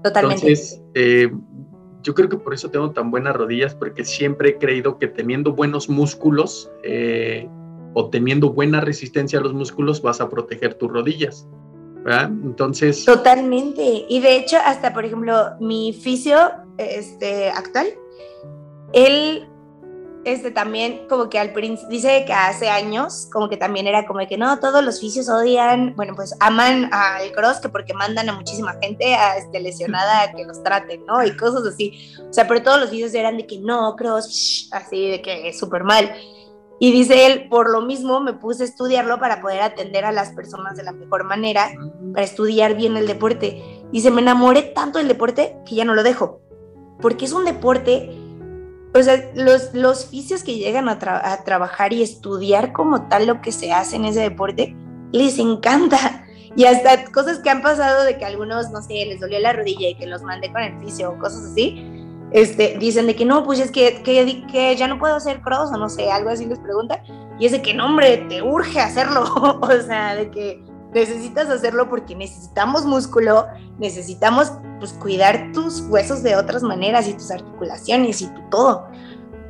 Totalmente. 0.03 0.47
Entonces, 0.47 0.81
eh, 0.93 1.31
yo 2.03 2.13
creo 2.13 2.29
que 2.29 2.37
por 2.37 2.53
eso 2.53 2.69
tengo 2.69 2.91
tan 2.91 3.09
buenas 3.09 3.35
rodillas, 3.35 3.73
porque 3.73 4.05
siempre 4.05 4.49
he 4.49 4.57
creído 4.59 4.99
que 4.99 5.07
teniendo 5.07 5.53
buenos 5.53 5.89
músculos 5.89 6.69
eh, 6.83 7.49
o 7.95 8.09
teniendo 8.09 8.51
buena 8.51 8.81
resistencia 8.81 9.39
a 9.39 9.41
los 9.41 9.53
músculos 9.53 10.01
vas 10.01 10.21
a 10.21 10.29
proteger 10.29 10.75
tus 10.75 10.91
rodillas. 10.91 11.47
¿verdad? 12.03 12.29
Entonces. 12.43 13.03
Totalmente. 13.03 14.05
Y 14.07 14.19
de 14.19 14.35
hecho, 14.35 14.57
hasta 14.63 14.93
por 14.93 15.05
ejemplo, 15.05 15.53
mi 15.59 15.91
fisio 15.91 16.37
este, 16.77 17.49
actual, 17.49 17.87
él 18.93 19.47
este 20.25 20.49
también 20.49 21.07
como 21.07 21.29
que 21.29 21.37
al 21.37 21.53
principio 21.53 21.87
dice 21.87 22.25
que 22.25 22.33
hace 22.33 22.67
años 22.67 23.29
como 23.31 23.47
que 23.47 23.57
también 23.57 23.85
era 23.85 24.07
como 24.07 24.25
que 24.27 24.37
no 24.39 24.59
todos 24.59 24.83
los 24.83 24.99
fisios 24.99 25.29
odian 25.29 25.95
bueno 25.95 26.15
pues 26.15 26.35
aman 26.39 26.89
al 26.91 27.31
cross 27.31 27.59
que 27.59 27.69
porque 27.69 27.93
mandan 27.93 28.27
a 28.29 28.33
muchísima 28.33 28.75
gente 28.81 29.13
a 29.13 29.37
este 29.37 29.59
lesionada 29.59 30.23
a 30.23 30.31
que 30.31 30.43
los 30.43 30.63
traten 30.63 31.05
no 31.05 31.23
y 31.23 31.37
cosas 31.37 31.63
así 31.67 32.15
o 32.27 32.33
sea 32.33 32.47
pero 32.47 32.63
todos 32.63 32.79
los 32.79 32.89
fisios 32.89 33.13
eran 33.13 33.37
de 33.37 33.45
que 33.45 33.59
no 33.59 33.95
cross 33.95 34.67
así 34.71 35.11
de 35.11 35.21
que 35.21 35.49
es 35.49 35.59
súper 35.59 35.83
mal 35.83 36.11
y 36.79 36.91
dice 36.91 37.25
él 37.25 37.47
por 37.49 37.69
lo 37.69 37.81
mismo 37.81 38.19
me 38.19 38.33
puse 38.33 38.63
a 38.63 38.65
estudiarlo 38.65 39.19
para 39.19 39.41
poder 39.41 39.61
atender 39.61 40.05
a 40.05 40.11
las 40.11 40.31
personas 40.31 40.75
de 40.75 40.83
la 40.83 40.91
mejor 40.91 41.23
manera 41.23 41.71
para 42.13 42.25
estudiar 42.25 42.75
bien 42.75 42.97
el 42.97 43.07
deporte 43.07 43.83
se 43.93 44.11
me 44.11 44.21
enamoré 44.21 44.61
tanto 44.61 44.99
del 44.99 45.07
deporte 45.07 45.57
que 45.65 45.75
ya 45.75 45.85
no 45.85 45.93
lo 45.95 46.03
dejo 46.03 46.41
porque 47.01 47.25
es 47.25 47.31
un 47.31 47.45
deporte 47.45 48.09
o 48.95 49.03
sea, 49.03 49.29
los, 49.35 49.73
los 49.73 50.05
fisios 50.05 50.41
que 50.41 50.55
llegan 50.55 50.87
a, 50.87 50.97
trabajar 51.43 51.91
y 51.91 52.01
estudiar 52.01 52.71
como 52.71 53.09
tal 53.09 53.27
lo 53.27 53.41
que 53.41 53.51
se 53.51 53.73
hace 53.73 53.97
en 53.97 54.05
ese 54.05 54.21
deporte, 54.21 54.73
les 55.11 55.37
encanta. 55.37 56.25
Y 56.55 56.63
hasta 56.63 57.11
cosas 57.11 57.39
que 57.39 57.49
han 57.49 57.61
pasado 57.61 58.05
de 58.05 58.17
que 58.17 58.23
algunos, 58.23 58.71
no 58.71 58.81
sé, 58.81 59.05
les 59.05 59.19
dolió 59.19 59.37
la 59.39 59.51
rodilla 59.51 59.89
y 59.89 59.95
que 59.95 60.07
los 60.07 60.23
mandé 60.23 60.49
con 60.53 60.61
el 60.61 60.79
fisio 60.79 61.11
o 61.11 61.19
cosas 61.19 61.51
así, 61.51 62.04
este, 62.31 62.77
dicen 62.79 63.07
de 63.07 63.15
que 63.15 63.25
no, 63.25 63.43
pues 63.43 63.59
es 63.59 63.71
que, 63.71 64.01
que, 64.03 64.75
ya 64.75 64.87
no 64.87 64.99
puedo 64.99 65.15
hacer 65.15 65.41
cross 65.41 65.71
o 65.71 65.77
no 65.77 65.89
sé, 65.89 66.11
algo 66.11 66.29
así 66.29 66.45
les 66.45 66.59
pregunta. 66.59 67.01
Y 67.39 67.45
es 67.45 67.51
de 67.51 67.61
que 67.61 67.73
no, 67.73 67.85
hombre, 67.85 68.17
te 68.29 68.41
urge 68.41 68.79
hacerlo. 68.79 69.23
o 69.61 69.81
sea, 69.85 70.15
de 70.15 70.31
que 70.31 70.63
necesitas 70.93 71.49
hacerlo 71.49 71.89
porque 71.89 72.15
necesitamos 72.15 72.85
músculo, 72.85 73.47
necesitamos 73.77 74.51
pues 74.79 74.93
cuidar 74.93 75.51
tus 75.53 75.81
huesos 75.81 76.23
de 76.23 76.35
otras 76.35 76.63
maneras 76.63 77.07
y 77.07 77.13
tus 77.13 77.31
articulaciones 77.31 78.21
y 78.21 78.27
tu 78.27 78.49
todo. 78.49 78.87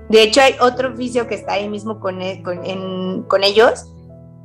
De 0.10 0.22
hecho, 0.22 0.42
hay 0.42 0.56
otro 0.60 0.94
oficio 0.94 1.28
que 1.28 1.36
está 1.36 1.54
ahí 1.54 1.68
mismo 1.70 2.00
con, 2.00 2.22
e, 2.22 2.44
con, 2.44 3.44
ellos. 3.44 3.86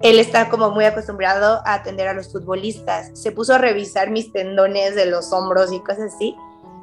Él 0.01 0.19
está 0.19 0.49
como 0.49 0.71
muy 0.71 0.85
acostumbrado 0.85 1.61
a 1.67 1.75
atender 1.75 2.09
a 2.09 2.15
los 2.15 2.33
futbolistas. 2.33 3.11
Se 3.13 3.33
puso 3.33 3.55
a 3.55 3.59
revisar 3.59 4.11
mis 4.11 4.33
tendones 4.33 4.95
de 4.95 5.07
los 5.07 5.33
hombros 5.33 5.73
y 5.73 5.81
cosas 5.81 6.15
así. 6.15 6.35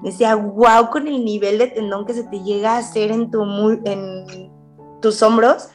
Decía, 0.04 0.36
wow, 0.36 0.90
con 0.92 1.08
el 1.08 1.26
nivel 1.26 1.58
de 1.58 1.68
tendón 1.68 2.06
que 2.06 2.14
se 2.14 2.24
te 2.24 2.40
llega 2.44 2.74
a 2.74 2.78
hacer 2.80 3.12
en, 3.12 3.32
tu, 3.32 3.44
en 3.86 4.52
tus 5.02 5.22
hombros, 5.24 5.70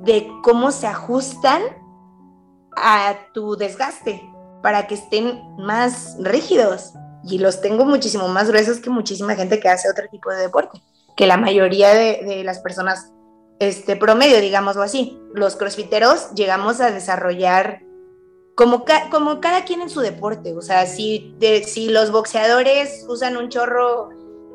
de 0.00 0.28
cómo 0.42 0.70
se 0.70 0.86
ajustan 0.86 1.62
a 2.76 3.14
tu 3.32 3.56
desgaste 3.56 4.22
para 4.62 4.86
que 4.86 4.94
estén 4.94 5.56
más 5.58 6.16
rígidos. 6.20 6.94
Y 7.22 7.38
los 7.38 7.60
tengo 7.60 7.84
muchísimo 7.84 8.28
más 8.28 8.48
gruesos 8.48 8.80
que 8.80 8.90
muchísima 8.90 9.34
gente 9.34 9.60
que 9.60 9.68
hace 9.68 9.90
otro 9.90 10.04
tipo 10.10 10.30
de 10.30 10.42
deporte, 10.42 10.82
que 11.16 11.26
la 11.26 11.36
mayoría 11.36 11.94
de, 11.94 12.42
las 12.44 12.58
personas 12.58 13.12
este 13.60 13.96
promedio, 13.96 14.40
digámoslo 14.40 14.82
así. 14.82 15.18
Los 15.32 15.56
crossfiteros 15.56 16.32
llegamos 16.34 16.80
a 16.80 16.90
desarrollar 16.90 17.83
como, 18.54 18.84
cada 19.40 19.64
quien 19.64 19.80
en 19.80 19.90
su 19.90 20.00
deporte. 20.00 20.54
O 20.54 20.62
sea, 20.62 20.86
si, 20.86 21.34
si 21.66 21.90
los 21.90 22.10
boxeadores 22.10 23.04
usan 23.08 23.36
un 23.36 23.48
chorro 23.48 24.10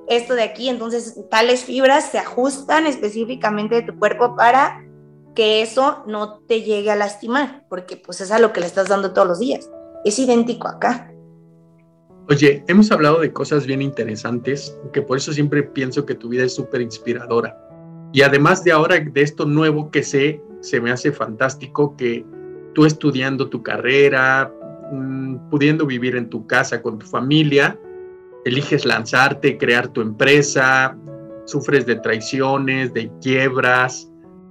esto 0.07 0.33
de 0.33 0.43
aquí, 0.43 0.69
entonces 0.69 1.19
tales 1.29 1.63
fibras 1.63 2.09
se 2.09 2.17
ajustan 2.17 2.87
específicamente 2.87 3.75
de 3.75 3.81
tu 3.83 3.99
cuerpo 3.99 4.35
para 4.35 4.83
que 5.35 5.61
eso 5.61 6.03
no 6.07 6.39
te 6.39 6.63
llegue 6.63 6.91
a 6.91 6.95
lastimar, 6.95 7.65
porque 7.69 7.95
pues 7.97 8.19
es 8.21 8.31
a 8.31 8.39
lo 8.39 8.51
que 8.51 8.59
le 8.59 8.65
estás 8.65 8.87
dando 8.87 9.13
todos 9.13 9.27
los 9.27 9.39
días. 9.39 9.69
Es 10.03 10.17
idéntico 10.17 10.67
acá. 10.67 11.13
Oye, 12.29 12.63
hemos 12.67 12.91
hablado 12.91 13.19
de 13.21 13.33
cosas 13.33 13.65
bien 13.65 13.81
interesantes, 13.81 14.77
que 14.93 15.01
por 15.01 15.17
eso 15.17 15.33
siempre 15.33 15.63
pienso 15.63 16.05
que 16.05 16.15
tu 16.15 16.29
vida 16.29 16.43
es 16.43 16.53
súper 16.53 16.81
inspiradora. 16.81 17.57
Y 18.11 18.21
además 18.21 18.63
de 18.63 18.71
ahora, 18.71 18.99
de 18.99 19.21
esto 19.21 19.45
nuevo 19.45 19.91
que 19.91 20.03
sé, 20.03 20.41
se 20.61 20.81
me 20.81 20.91
hace 20.91 21.11
fantástico 21.11 21.95
que 21.95 22.25
tú 22.79 22.85
estudiando 22.85 23.49
tu 23.49 23.61
carrera, 23.61 24.53
mm, 24.93 25.49
pudiendo 25.49 25.85
vivir 25.85 26.15
en 26.15 26.29
tu 26.29 26.47
casa 26.47 26.81
con 26.81 26.97
tu 26.97 27.05
familia, 27.05 27.77
eliges 28.45 28.85
lanzarte, 28.85 29.57
crear 29.57 29.89
tu 29.89 29.99
empresa, 29.99 30.97
sufres 31.43 31.85
de 31.85 31.97
traiciones, 31.97 32.93
de 32.93 33.11
quiebras, 33.21 34.09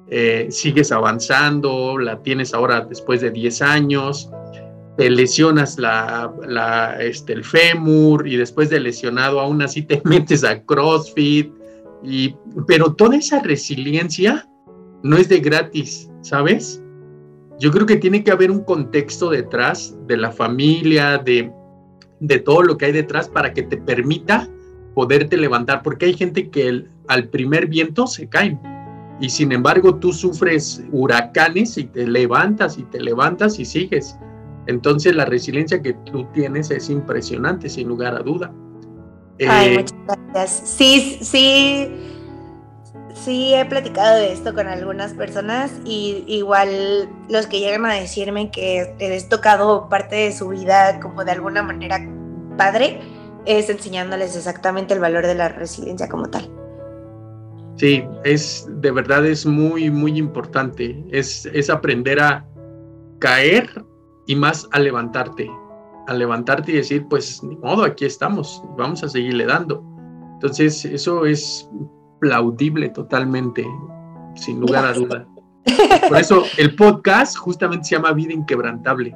eh, 0.08 0.48
sigues 0.50 0.92
avanzando, 0.92 1.96
la 1.96 2.22
tienes 2.22 2.52
ahora 2.52 2.82
después 2.82 3.22
de 3.22 3.30
10 3.30 3.62
años, 3.62 4.30
te 4.98 5.08
lesionas 5.08 5.78
la, 5.78 6.98
este, 7.00 7.32
el 7.32 7.44
fémur 7.44 8.28
y 8.28 8.36
después 8.36 8.68
de 8.68 8.78
lesionado 8.78 9.40
aún 9.40 9.62
así 9.62 9.80
te 9.80 10.02
metes 10.04 10.44
a 10.44 10.62
CrossFit, 10.64 11.50
y, 12.04 12.36
pero 12.66 12.92
toda 12.92 13.16
esa 13.16 13.42
resiliencia 13.42 14.46
no 15.02 15.16
es 15.16 15.30
de 15.30 15.40
gratis, 15.40 16.10
¿sabes? 16.20 16.82
Yo 17.58 17.70
creo 17.70 17.86
que 17.86 17.96
tiene 17.96 18.22
que 18.22 18.30
haber 18.30 18.50
un 18.50 18.62
contexto 18.62 19.30
detrás 19.30 19.96
de 20.06 20.16
la 20.16 20.30
familia, 20.30 21.18
de, 21.18 21.50
de 22.20 22.38
todo 22.38 22.62
lo 22.62 22.76
que 22.76 22.86
hay 22.86 22.92
detrás 22.92 23.28
para 23.28 23.52
que 23.52 23.62
te 23.62 23.76
permita 23.76 24.48
poderte 24.94 25.36
levantar, 25.36 25.82
porque 25.82 26.06
hay 26.06 26.14
gente 26.14 26.50
que 26.50 26.84
al 27.08 27.28
primer 27.28 27.66
viento 27.66 28.06
se 28.06 28.28
cae 28.28 28.58
y 29.20 29.30
sin 29.30 29.52
embargo 29.52 29.96
tú 29.96 30.12
sufres 30.12 30.82
huracanes 30.92 31.76
y 31.78 31.84
te 31.84 32.06
levantas 32.06 32.78
y 32.78 32.84
te 32.84 33.00
levantas 33.00 33.58
y 33.58 33.64
sigues. 33.64 34.16
Entonces 34.66 35.14
la 35.16 35.24
resiliencia 35.24 35.82
que 35.82 35.94
tú 35.94 36.26
tienes 36.32 36.70
es 36.70 36.90
impresionante, 36.90 37.68
sin 37.68 37.88
lugar 37.88 38.14
a 38.14 38.20
duda. 38.20 38.52
Ay, 39.40 39.68
eh, 39.68 39.78
muchas 39.78 40.18
gracias. 40.32 40.68
Sí, 40.68 41.18
sí, 41.22 41.88
sí 43.24 43.54
he 43.54 43.64
platicado 43.64 44.16
de 44.16 44.32
esto 44.32 44.54
con 44.54 44.66
algunas 44.66 45.12
personas 45.14 45.72
y 45.84 46.24
igual 46.26 47.08
los 47.28 47.46
que 47.46 47.60
llegan 47.60 47.84
a 47.86 47.94
decirme 47.94 48.50
que 48.50 48.94
has 49.14 49.28
tocado 49.28 49.88
parte 49.88 50.16
de 50.16 50.32
su 50.32 50.48
vida 50.48 51.00
como 51.00 51.24
de 51.24 51.32
alguna 51.32 51.62
manera 51.62 52.00
padre 52.56 53.00
es 53.46 53.70
enseñándoles 53.70 54.36
exactamente 54.36 54.94
el 54.94 55.00
valor 55.00 55.26
de 55.26 55.34
la 55.34 55.48
resiliencia 55.48 56.08
como 56.08 56.28
tal. 56.28 56.50
Sí, 57.76 58.04
es 58.24 58.66
de 58.68 58.90
verdad 58.90 59.24
es 59.24 59.46
muy, 59.46 59.88
muy 59.90 60.18
importante. 60.18 61.04
Es, 61.10 61.46
es 61.46 61.70
aprender 61.70 62.20
a 62.20 62.44
caer 63.20 63.84
y 64.26 64.34
más 64.34 64.68
a 64.72 64.80
levantarte. 64.80 65.48
A 66.08 66.14
levantarte 66.14 66.72
y 66.72 66.76
decir, 66.76 67.06
pues 67.08 67.42
ni 67.42 67.56
modo, 67.56 67.84
aquí 67.84 68.04
estamos, 68.04 68.62
vamos 68.76 69.04
a 69.04 69.08
seguirle 69.08 69.46
dando. 69.46 69.84
Entonces, 70.34 70.84
eso 70.84 71.24
es 71.24 71.68
plaudible 72.18 72.88
totalmente, 72.90 73.66
sin 74.34 74.60
lugar 74.60 74.86
a 74.86 74.92
duda. 74.92 75.26
Por 76.08 76.18
eso 76.18 76.44
el 76.56 76.74
podcast 76.74 77.36
justamente 77.36 77.88
se 77.88 77.96
llama 77.96 78.12
Vida 78.12 78.32
Inquebrantable, 78.32 79.14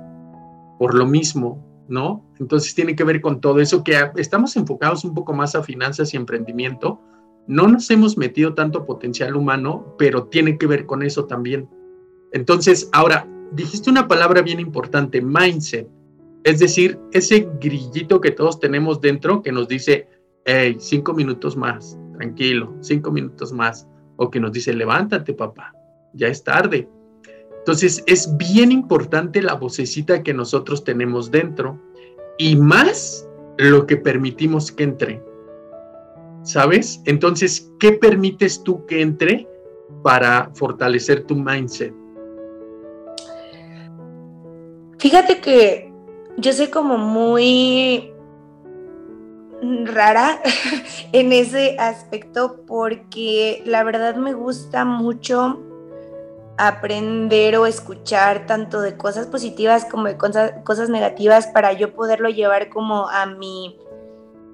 por 0.79 0.95
lo 0.95 1.07
mismo, 1.07 1.85
¿no? 1.89 2.25
Entonces 2.39 2.75
tiene 2.75 2.97
que 2.97 3.05
ver 3.05 3.21
con 3.21 3.41
todo 3.41 3.61
eso 3.61 3.85
que 3.85 3.97
estamos 4.17 4.57
enfocados 4.57 5.05
un 5.05 5.15
poco 5.15 5.33
más 5.33 5.55
a 5.55 5.63
finanzas 5.63 6.13
y 6.13 6.17
emprendimiento. 6.17 7.01
No 7.47 7.69
nos 7.69 7.91
hemos 7.91 8.17
metido 8.17 8.55
tanto 8.55 8.85
potencial 8.85 9.37
humano, 9.37 9.95
pero 9.99 10.25
tiene 10.25 10.59
que 10.59 10.67
ver 10.67 10.87
con 10.87 11.03
eso 11.03 11.27
también. 11.27 11.69
Entonces, 12.33 12.89
ahora, 12.93 13.27
dijiste 13.53 13.91
una 13.91 14.09
palabra 14.09 14.43
bien 14.43 14.61
importante, 14.61 15.21
mindset. 15.21 15.89
Es 16.45 16.59
decir, 16.59 16.99
ese 17.13 17.49
grillito 17.61 18.21
que 18.21 18.31
todos 18.31 18.59
tenemos 18.59 19.01
dentro 19.01 19.43
que 19.43 19.53
nos 19.53 19.69
dice, 19.69 20.09
hey, 20.45 20.77
cinco 20.79 21.13
minutos 21.15 21.57
más, 21.57 21.99
tranquilo, 22.23 22.73
cinco 22.81 23.11
minutos 23.11 23.53
más. 23.53 23.89
O 24.17 24.31
que 24.31 24.39
nos 24.39 24.53
dice, 24.53 24.73
levántate, 24.73 25.35
papá, 25.35 25.75
ya 26.13 26.29
es 26.29 26.45
tarde. 26.45 26.89
Entonces, 27.59 28.05
es 28.07 28.37
bien 28.37 28.71
importante 28.71 29.43
la 29.43 29.55
vocecita 29.55 30.23
que 30.23 30.33
nosotros 30.33 30.85
tenemos 30.85 31.31
dentro 31.31 31.81
y 32.39 32.55
más 32.57 33.29
lo 33.59 33.87
que 33.87 33.97
permitimos 33.97 34.71
que 34.71 34.85
entre. 34.85 35.23
¿Sabes? 36.43 37.01
Entonces, 37.07 37.71
¿qué 37.81 37.93
permites 37.93 38.63
tú 38.63 38.85
que 38.87 39.01
entre 39.01 39.49
para 40.03 40.51
fortalecer 40.55 41.25
tu 41.25 41.35
mindset? 41.35 41.95
Fíjate 44.99 45.41
que 45.41 45.93
yo 46.37 46.53
soy 46.53 46.69
como 46.69 46.99
muy 46.99 48.12
rara 49.85 50.41
en 51.13 51.33
ese 51.33 51.77
aspecto 51.79 52.65
porque 52.67 53.63
la 53.65 53.85
verdad 53.85 54.17
me 54.17 54.33
gusta 54.33 54.85
mucho 54.85 55.61
aprender 56.59 57.57
o 57.57 57.67
escuchar 57.67 58.47
tanto 58.47 58.81
de 58.81 58.97
cosas 58.97 59.27
positivas 59.27 59.85
como 59.85 60.05
de 60.05 60.17
cosas, 60.17 60.53
cosas 60.65 60.89
negativas 60.89 61.47
para 61.47 61.73
yo 61.73 61.95
poderlo 61.95 62.29
llevar 62.29 62.69
como 62.69 63.09
a 63.09 63.27
mi 63.27 63.79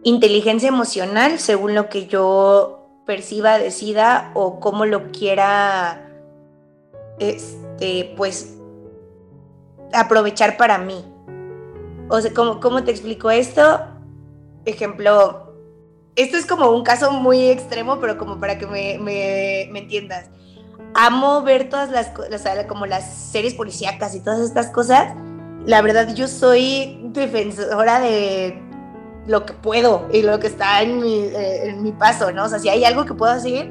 inteligencia 0.05 0.69
emocional 0.69 1.39
según 1.39 1.75
lo 1.75 1.89
que 1.89 2.07
yo 2.07 2.79
perciba, 3.05 3.59
decida 3.59 4.31
o 4.35 4.61
como 4.61 4.85
lo 4.85 5.11
quiera, 5.11 6.11
este, 7.19 8.13
pues, 8.17 8.59
aprovechar 9.95 10.59
para 10.59 10.77
mí. 10.77 11.03
O 12.11 12.21
sea, 12.21 12.35
¿cómo, 12.35 12.61
cómo 12.61 12.85
te 12.85 12.91
explico 12.91 13.31
esto? 13.31 13.81
Ejemplo, 14.69 15.55
esto 16.15 16.37
es 16.37 16.47
como 16.47 16.71
un 16.71 16.83
caso 16.83 17.11
muy 17.11 17.49
extremo, 17.49 18.01
pero 18.01 18.19
como 18.19 18.39
para 18.39 18.59
que 18.59 18.67
me, 18.67 18.99
me, 18.99 19.69
me 19.71 19.79
entiendas 19.81 20.31
amo 20.95 21.43
ver 21.43 21.69
todas 21.69 21.91
las, 21.91 22.09
cosas, 22.09 22.67
como 22.67 22.87
las 22.87 23.31
series 23.31 23.55
policíacas 23.55 24.15
y 24.15 24.21
todas 24.21 24.41
estas 24.41 24.69
cosas. 24.69 25.15
La 25.65 25.83
verdad, 25.83 26.15
yo 26.15 26.29
soy 26.29 27.01
defensora 27.13 28.01
de 28.01 28.61
lo 29.27 29.45
que 29.45 29.53
puedo 29.53 30.09
y 30.13 30.23
lo 30.23 30.41
que 30.41 30.47
está 30.47 30.83
en 30.83 31.01
mi, 31.01 31.15
eh, 31.15 31.69
en 31.69 31.83
mi 31.83 31.93
paso, 31.93 32.33
¿no? 32.33 32.45
O 32.45 32.49
sea, 32.49 32.59
si 32.59 32.69
hay 32.69 32.85
algo 32.85 33.05
que 33.05 33.15
puedo 33.15 33.33
hacer, 33.33 33.71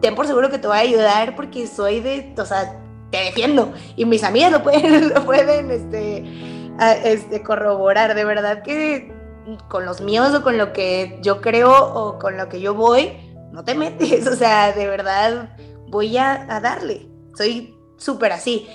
ten 0.00 0.14
por 0.14 0.26
seguro 0.26 0.50
que 0.50 0.58
te 0.58 0.68
voy 0.68 0.76
a 0.76 0.80
ayudar 0.80 1.34
porque 1.34 1.66
soy 1.66 2.00
de, 2.00 2.34
o 2.36 2.44
sea, 2.44 2.78
te 3.10 3.18
defiendo. 3.18 3.72
Y 3.96 4.04
mis 4.04 4.22
amigas 4.22 4.52
lo 4.52 4.62
pueden, 4.62 5.08
lo 5.14 5.24
pueden 5.24 5.70
este, 5.70 6.24
este, 7.04 7.42
corroborar. 7.42 8.14
De 8.14 8.24
verdad 8.24 8.62
que 8.62 9.15
con 9.68 9.84
los 9.84 10.00
míos 10.00 10.34
o 10.34 10.42
con 10.42 10.58
lo 10.58 10.72
que 10.72 11.18
yo 11.22 11.40
creo 11.40 11.72
o 11.72 12.18
con 12.18 12.36
lo 12.36 12.48
que 12.48 12.60
yo 12.60 12.74
voy, 12.74 13.12
no 13.52 13.64
te 13.64 13.74
metes. 13.74 14.26
O 14.32 14.36
sea, 14.36 14.72
de 14.72 14.86
verdad, 14.86 15.56
voy 15.88 16.16
a, 16.18 16.60
darle. 16.60 17.08
Soy 17.36 17.74
súper 17.96 18.32
así. 18.32 18.68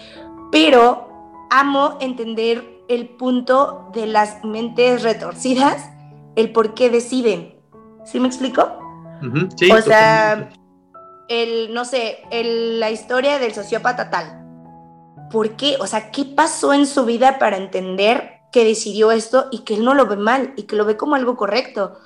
Pero 0.51 1.07
amo 1.49 1.97
entender 2.01 2.63
el 2.89 3.09
punto 3.09 3.89
de 3.93 4.05
las 4.07 4.43
mentes 4.43 5.03
retorcidas, 5.03 5.89
el 6.35 6.51
por 6.51 6.73
qué 6.73 6.89
deciden. 6.89 7.55
¿Sí 8.05 8.19
me 8.19 8.27
explico? 8.27 8.77
sí, 9.55 9.71
o 9.71 9.81
sea, 9.81 10.49
el, 11.29 11.73
no 11.73 11.85
sé, 11.85 12.19
la 12.31 12.89
historia 12.91 13.39
del 13.39 13.53
sociópata 13.53 14.09
tal. 14.09 14.41
¿Por 15.29 15.51
qué? 15.51 15.77
O 15.79 15.87
sea, 15.87 16.11
¿qué 16.11 16.25
pasó 16.25 16.73
en 16.73 16.85
su 16.85 17.05
vida 17.05 17.39
para 17.39 17.57
entender 17.57 18.40
que 18.51 18.65
decidió 18.65 19.11
esto 19.11 19.47
y 19.51 19.59
que 19.59 19.75
él 19.75 19.85
no 19.85 19.93
lo 19.93 20.07
ve 20.07 20.17
mal 20.17 20.53
y 20.57 20.63
que 20.63 20.75
lo 20.75 20.85
ve 20.85 20.97
como 20.97 21.15
algo 21.15 21.37
correcto? 21.37 21.97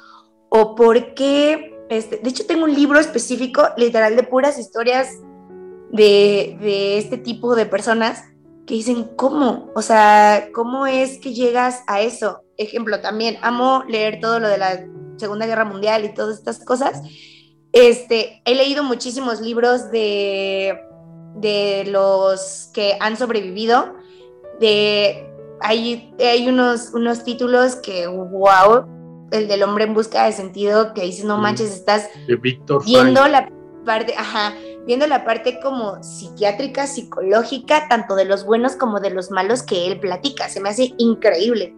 ¿O 0.49 0.75
por 0.75 1.13
qué 1.15 1.75
este, 1.89 2.17
de 2.17 2.29
hecho, 2.29 2.45
tengo 2.45 2.63
un 2.63 2.73
libro 2.73 2.99
específico, 2.99 3.63
literal, 3.77 4.15
de 4.15 4.23
puras 4.23 4.57
historias 4.57 5.09
de, 5.91 6.97
este 6.97 7.17
tipo 7.17 7.55
de 7.55 7.65
personas 7.65 8.23
que 8.65 8.73
dicen, 8.73 9.11
¿cómo? 9.15 9.71
O 9.75 9.81
sea, 9.81 10.49
¿cómo 10.53 10.87
es 10.87 11.19
que 11.19 11.33
llegas 11.33 11.83
a 11.87 12.01
eso? 12.01 12.41
Ejemplo, 12.57 12.99
también 13.01 13.37
amo 13.41 13.83
leer 13.87 14.19
todo 14.19 14.39
lo 14.39 14.47
de 14.47 14.57
la 14.57 14.85
Segunda 15.17 15.45
Guerra 15.45 15.65
Mundial 15.65 16.05
y 16.05 16.13
todas 16.13 16.37
estas 16.37 16.63
cosas. 16.65 17.01
Este, 17.71 18.41
he 18.45 18.55
leído 18.55 18.83
muchísimos 18.83 19.41
libros 19.41 19.91
de, 19.91 20.79
de 21.35 21.83
los 21.85 22.71
que 22.73 22.97
han 22.99 23.17
sobrevivido. 23.17 23.93
De, 24.59 25.29
hay, 25.61 26.13
hay 26.19 26.47
unos, 26.47 26.91
unos 26.93 27.23
títulos 27.23 27.75
que, 27.77 28.07
wow, 28.07 28.85
el 29.31 29.47
del 29.47 29.63
hombre 29.63 29.85
en 29.85 29.93
busca 29.93 30.25
de 30.25 30.31
sentido, 30.31 30.93
que 30.93 31.01
dices, 31.01 31.25
no 31.25 31.37
manches, 31.37 31.71
estás 31.73 32.09
viendo 32.85 33.27
la 33.27 33.49
parte, 33.85 34.13
ajá, 34.17 34.53
viendo 34.85 35.07
la 35.07 35.25
parte 35.25 35.59
como 35.61 36.01
psiquiátrica, 36.03 36.87
psicológica, 36.87 37.87
tanto 37.89 38.15
de 38.15 38.25
los 38.25 38.45
buenos 38.45 38.75
como 38.75 38.99
de 38.99 39.11
los 39.11 39.31
malos 39.31 39.63
que 39.63 39.87
él 39.87 39.99
platica. 39.99 40.49
Se 40.49 40.59
me 40.59 40.69
hace 40.69 40.93
increíble. 40.97 41.75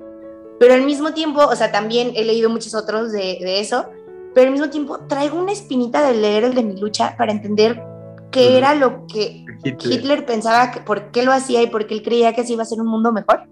Pero 0.59 0.73
al 0.73 0.83
mismo 0.83 1.13
tiempo, 1.13 1.41
o 1.41 1.55
sea, 1.55 1.71
también 1.71 2.11
he 2.15 2.25
leído 2.25 2.49
muchos 2.49 2.73
otros 2.73 3.11
de, 3.11 3.37
de 3.39 3.59
eso, 3.59 3.89
pero 4.33 4.47
al 4.47 4.53
mismo 4.53 4.69
tiempo 4.69 4.99
traigo 5.07 5.39
una 5.39 5.51
espinita 5.51 6.05
de 6.07 6.15
leer 6.15 6.43
el 6.43 6.55
de 6.55 6.63
mi 6.63 6.79
lucha 6.79 7.15
para 7.17 7.31
entender 7.31 7.81
qué 8.31 8.57
era 8.57 8.75
lo 8.75 9.05
que 9.07 9.45
Hitler, 9.63 10.25
pensaba, 10.25 10.71
que, 10.71 10.81
por 10.81 11.11
qué 11.11 11.23
lo 11.23 11.31
hacía 11.31 11.61
y 11.61 11.67
por 11.67 11.87
qué 11.87 11.95
él 11.95 12.03
creía 12.03 12.33
que 12.33 12.41
así 12.41 12.53
iba 12.53 12.63
a 12.63 12.65
ser 12.65 12.79
un 12.81 12.87
mundo 12.87 13.11
mejor. 13.11 13.47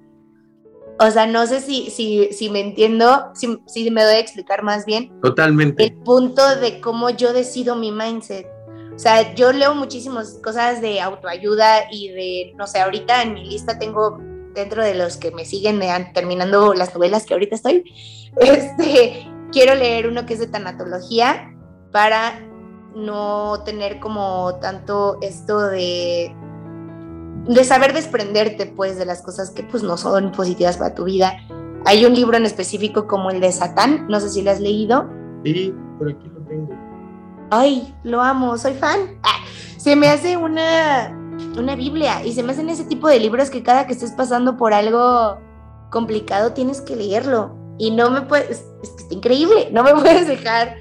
O 1.00 1.12
sea, 1.12 1.28
no 1.28 1.46
sé 1.46 1.60
si, 1.60 1.90
si, 1.90 2.30
si 2.32 2.50
me 2.50 2.62
entiendo, 2.62 3.32
si, 3.34 3.60
si, 3.66 3.92
me 3.92 4.04
doy 4.04 4.16
a 4.16 4.20
explicar 4.20 4.64
más 4.64 4.86
bien. 4.86 5.12
Totalmente. 5.22 5.84
El 5.86 5.94
punto 5.96 6.56
de 6.58 6.80
cómo 6.80 7.10
yo 7.10 7.34
decido 7.34 7.76
mi 7.76 7.92
mindset. 7.92 8.48
O 8.96 9.00
sea, 9.00 9.36
yo 9.36 9.52
leo 9.52 9.76
muchísimas 9.76 10.40
cosas 10.42 10.80
de 10.80 11.02
autoayuda 11.02 11.92
y 11.92 12.10
de, 12.10 12.54
no 12.56 12.66
sé, 12.66 12.80
ahorita 12.80 13.24
en 13.24 13.34
mi 13.34 13.46
lista 13.46 13.78
tengo 13.78 14.20
dentro 14.54 14.84
de 14.84 14.96
los 14.96 15.18
que 15.18 15.32
me 15.32 15.44
siguen 15.44 15.82
terminando 16.14 16.74
las 16.74 16.94
novelas 16.94 17.26
que 17.26 17.34
ahorita 17.34 17.56
estoy, 17.56 17.84
este, 18.38 19.30
quiero 19.52 19.76
leer 19.76 20.08
uno 20.08 20.26
que 20.26 20.36
es 20.36 20.40
de 20.40 20.48
tanatología 20.48 21.54
para 21.92 22.40
no 22.96 23.62
tener 23.66 24.00
como 24.00 24.58
tanto 24.62 25.18
esto 25.22 25.60
de 25.60 26.34
de 27.48 27.64
saber 27.64 27.94
desprenderte 27.94 28.66
pues 28.66 28.98
de 28.98 29.06
las 29.06 29.22
cosas 29.22 29.52
que 29.52 29.64
pues 29.64 29.84
no 29.84 29.98
son 29.98 30.32
positivas 30.32 30.78
para 30.78 30.96
tu 30.96 31.04
vida. 31.06 31.38
Hay 31.86 32.06
un 32.06 32.16
libro 32.16 32.38
en 32.38 32.46
específico 32.46 33.08
como 33.08 33.30
el 33.30 33.40
de 33.40 33.52
Satán, 33.52 34.08
no 34.10 34.20
sé 34.20 34.30
si 34.30 34.42
lo 34.42 34.52
has 34.52 34.60
leído. 34.60 35.08
Sí, 35.44 35.74
por 36.00 36.10
aquí 36.10 36.28
lo 36.28 36.40
tengo. 36.48 36.74
Ay, 37.52 37.94
lo 38.04 38.22
amo, 38.22 38.58
soy 38.58 38.74
fan. 38.74 39.20
Ah, 39.24 39.46
se 39.78 39.96
me 39.96 40.08
hace 40.08 40.36
una, 40.36 41.16
una 41.58 41.76
Biblia 41.76 42.26
y 42.26 42.34
se 42.34 42.42
me 42.42 42.54
hacen 42.54 42.70
ese 42.70 42.86
tipo 42.86 43.08
de 43.08 43.20
libros 43.20 43.52
que 43.52 43.62
cada 43.62 43.86
que 43.86 43.94
estés 43.94 44.12
pasando 44.12 44.58
por 44.58 44.74
algo 44.74 45.38
complicado 45.92 46.54
tienes 46.54 46.82
que 46.82 46.96
leerlo. 46.96 47.56
Y 47.78 47.92
no 47.92 48.10
me 48.10 48.22
puedes, 48.22 48.66
es 48.82 48.90
que 48.90 49.04
está 49.04 49.14
increíble, 49.14 49.70
no 49.72 49.84
me 49.84 49.94
puedes 50.02 50.28
dejar 50.28 50.76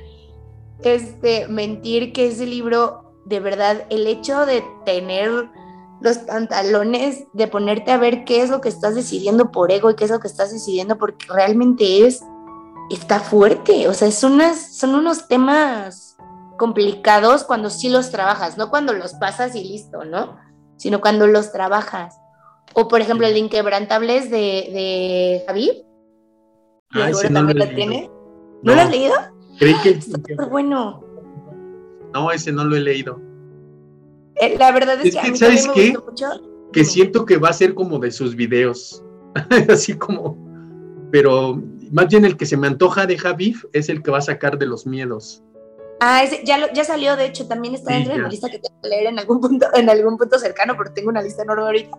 este, 0.83 1.49
mentir 1.49 2.13
que 2.15 2.29
ese 2.29 2.47
libro, 2.47 3.13
de 3.27 3.41
verdad, 3.41 3.85
el 3.91 4.07
hecho 4.07 4.47
de 4.47 4.65
tener 4.87 5.51
los 6.05 6.19
pantalones 6.19 7.25
de 7.33 7.49
ponerte 7.49 7.91
a 7.91 7.97
ver 7.97 8.25
qué 8.25 8.43
es 8.43 8.51
lo 8.51 8.61
que 8.61 8.69
estás 8.69 8.95
decidiendo 8.95 9.51
por 9.51 9.73
ego 9.73 9.89
y 9.89 9.97
qué 9.97 10.05
es 10.05 10.11
lo 10.11 10.21
que 10.21 10.29
estás 10.29 10.53
decidiendo 10.53 10.99
porque 10.99 11.25
realmente 11.33 12.07
es, 12.07 12.23
está 12.91 13.21
fuerte. 13.21 13.89
O 13.89 13.95
sea, 13.95 14.07
es 14.09 14.23
unas, 14.23 14.77
son 14.77 14.95
unos 14.95 15.29
temas 15.29 16.19
complicados 16.59 17.45
cuando 17.45 17.71
sí 17.71 17.89
los 17.89 18.11
trabajas, 18.11 18.59
no 18.59 18.69
cuando 18.69 18.93
los 18.93 19.15
pasas 19.15 19.57
y 19.57 19.65
listo, 19.65 20.05
¿no? 20.05 20.37
Sino 20.77 21.01
cuando 21.01 21.27
los 21.27 21.53
trabajas. 21.53 22.21
O 22.75 22.87
por 22.87 23.01
ejemplo, 23.01 23.27
el 23.27 23.39
Inquebrantables 23.39 24.31
de, 24.31 24.37
de 24.37 25.45
Javi. 25.47 25.87
Ah, 26.91 27.09
no 27.09 27.23
lo 27.23 27.31
también 27.31 27.75
tiene. 27.75 28.11
¿No, 28.63 28.75
lo 28.75 28.81
has 28.83 28.91
leído? 28.91 29.15
Creí 29.59 29.75
que. 29.83 29.89
Está 29.89 30.45
bueno. 30.51 31.03
No, 32.13 32.31
ese 32.31 32.53
no 32.53 32.65
lo 32.65 32.77
he 32.77 32.81
leído. 32.81 33.19
Eh, 34.37 34.57
la 34.59 34.73
verdad 34.73 34.99
es, 35.01 35.07
Es 35.07 35.15
que, 35.15 35.21
que, 35.21 35.27
a 35.29 35.31
mí 35.31 35.37
¿sabes 35.37 35.67
me 35.69 35.75
qué? 35.75 35.93
mucho. 35.93 36.27
Que 36.73 36.85
siento 36.85 37.25
que 37.25 37.37
va 37.37 37.51
a 37.51 37.53
ser 37.53 37.75
como 37.75 37.99
de 37.99 38.11
sus 38.11 38.35
videos. 38.35 39.03
Así 39.69 39.97
como. 39.97 40.37
Pero 41.13 41.63
más 41.93 42.09
bien 42.09 42.25
el 42.25 42.37
que 42.37 42.47
se 42.47 42.57
me 42.57 42.67
antoja 42.67 43.07
de 43.07 43.17
Javif 43.19 43.65
es 43.73 43.89
el 43.89 44.03
que 44.03 44.11
va 44.11 44.19
a 44.19 44.23
sacar 44.23 44.59
de 44.59 44.67
los 44.67 44.87
miedos. 44.87 45.43
Ah, 46.01 46.25
ese 46.25 46.43
ya, 46.45 46.59
lo- 46.59 46.73
ya 46.73 46.83
salió, 46.85 47.15
de 47.17 47.27
hecho, 47.27 47.47
también 47.47 47.75
está 47.77 47.91
Sí, 47.93 47.97
dentro 47.99 48.15
de 48.15 48.23
mi 48.25 48.31
lista 48.31 48.51
que 48.51 48.59
tengo 48.59 48.81
que 48.83 48.89
leer 48.89 49.07
en 49.07 49.19
algún 49.21 49.41
punto, 49.41 49.67
en 49.75 49.89
algún 49.89 50.17
punto 50.19 50.39
cercano, 50.39 50.75
pero 50.77 50.93
tengo 50.93 51.11
una 51.11 51.23
lista 51.23 51.43
enorme 51.45 51.63
ahorita. 51.65 51.97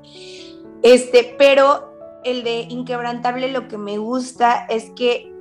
Este, 0.83 1.35
pero 1.37 1.93
el 2.25 2.43
de 2.43 2.61
Inquebrantable 2.69 3.47
lo 3.51 3.67
que 3.69 3.77
me 3.77 3.97
gusta 3.97 4.65
es 4.69 4.91
que 4.97 5.31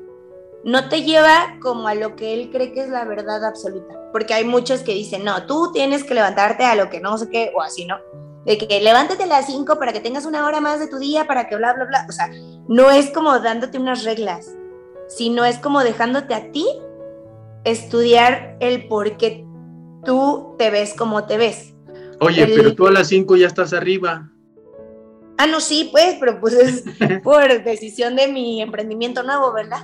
no 0.63 0.89
te 0.89 1.03
lleva 1.03 1.57
como 1.61 1.89
a 1.89 1.95
lo 1.97 2.15
que 2.15 2.33
él 2.33 2.51
cree 2.53 2.73
que 2.73 2.83
es 2.85 2.89
la 2.89 3.05
verdad 3.05 3.45
absoluta. 3.45 3.95
Porque 4.15 4.33
hay 4.33 4.45
muchos 4.45 4.83
que 4.83 4.95
dicen, 4.95 5.25
no, 5.25 5.45
tú 5.45 5.73
tienes 5.73 6.05
que 6.05 6.15
levantarte 6.15 6.63
a 6.65 6.77
lo 6.77 6.89
que 6.89 7.01
no 7.01 7.19
sé 7.19 7.29
qué, 7.31 7.51
o 7.53 7.61
así, 7.61 7.85
¿no? 7.85 7.99
De 8.47 8.57
que 8.57 8.81
levántate 8.81 9.25
a 9.25 9.27
las 9.27 9.47
5 9.47 9.77
para 9.77 9.93
que 9.93 9.99
tengas 9.99 10.25
una 10.25 10.47
hora 10.47 10.61
más 10.61 10.79
de 10.79 10.87
tu 10.87 10.99
día, 10.99 11.27
para 11.27 11.49
que 11.49 11.57
bla, 11.57 11.73
bla, 11.73 11.85
bla. 11.87 12.07
O 12.09 12.13
sea, 12.13 12.31
no 12.69 12.93
es 12.93 13.11
como 13.11 13.37
dándote 13.41 13.77
unas 13.77 14.05
reglas, 14.05 14.55
sino 15.09 15.45
es 15.45 15.59
como 15.59 15.83
dejándote 15.83 16.33
a 16.33 16.53
ti 16.53 16.65
estudiar 17.65 18.57
el 18.61 18.87
por 18.87 19.17
qué 19.17 19.45
tú 20.05 20.55
te 20.59 20.71
ves 20.71 20.95
como 20.95 21.27
te 21.27 21.37
ves. 21.37 21.75
Oye, 22.21 22.45
El- 22.45 22.55
pero 22.55 22.75
tú 22.77 22.87
a 22.87 22.93
las 22.93 23.09
5 23.09 23.35
ya 23.35 23.49
estás 23.49 23.73
arriba. 23.73 24.31
Ah, 25.39 25.49
no, 25.49 25.59
sí, 25.59 25.89
pues, 25.91 26.19
pero 26.21 26.39
pues 26.39 26.55
es 26.55 26.85
por 27.25 27.65
decisión 27.65 28.15
de 28.15 28.29
mi 28.29 28.63
emprendimiento 28.63 29.25
nuevo, 29.25 29.53
¿verdad? 29.53 29.81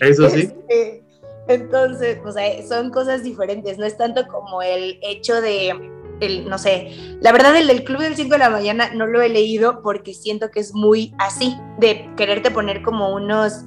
Eso 0.00 0.28
sí. 0.30 0.42
Este, 0.68 1.01
entonces, 1.48 2.18
o 2.24 2.32
sea, 2.32 2.44
son 2.66 2.90
cosas 2.90 3.22
diferentes, 3.22 3.78
no 3.78 3.84
es 3.84 3.96
tanto 3.96 4.26
como 4.28 4.62
el 4.62 4.98
hecho 5.02 5.40
de, 5.40 5.74
el, 6.20 6.48
no 6.48 6.58
sé, 6.58 7.16
la 7.20 7.32
verdad 7.32 7.56
el 7.56 7.66
del 7.66 7.84
Club 7.84 8.00
del 8.00 8.16
5 8.16 8.30
de 8.30 8.38
la 8.38 8.50
mañana 8.50 8.92
no 8.94 9.06
lo 9.06 9.20
he 9.22 9.28
leído 9.28 9.82
porque 9.82 10.14
siento 10.14 10.50
que 10.50 10.60
es 10.60 10.74
muy 10.74 11.14
así, 11.18 11.56
de 11.78 12.08
quererte 12.16 12.50
poner 12.50 12.82
como 12.82 13.12
unos, 13.12 13.64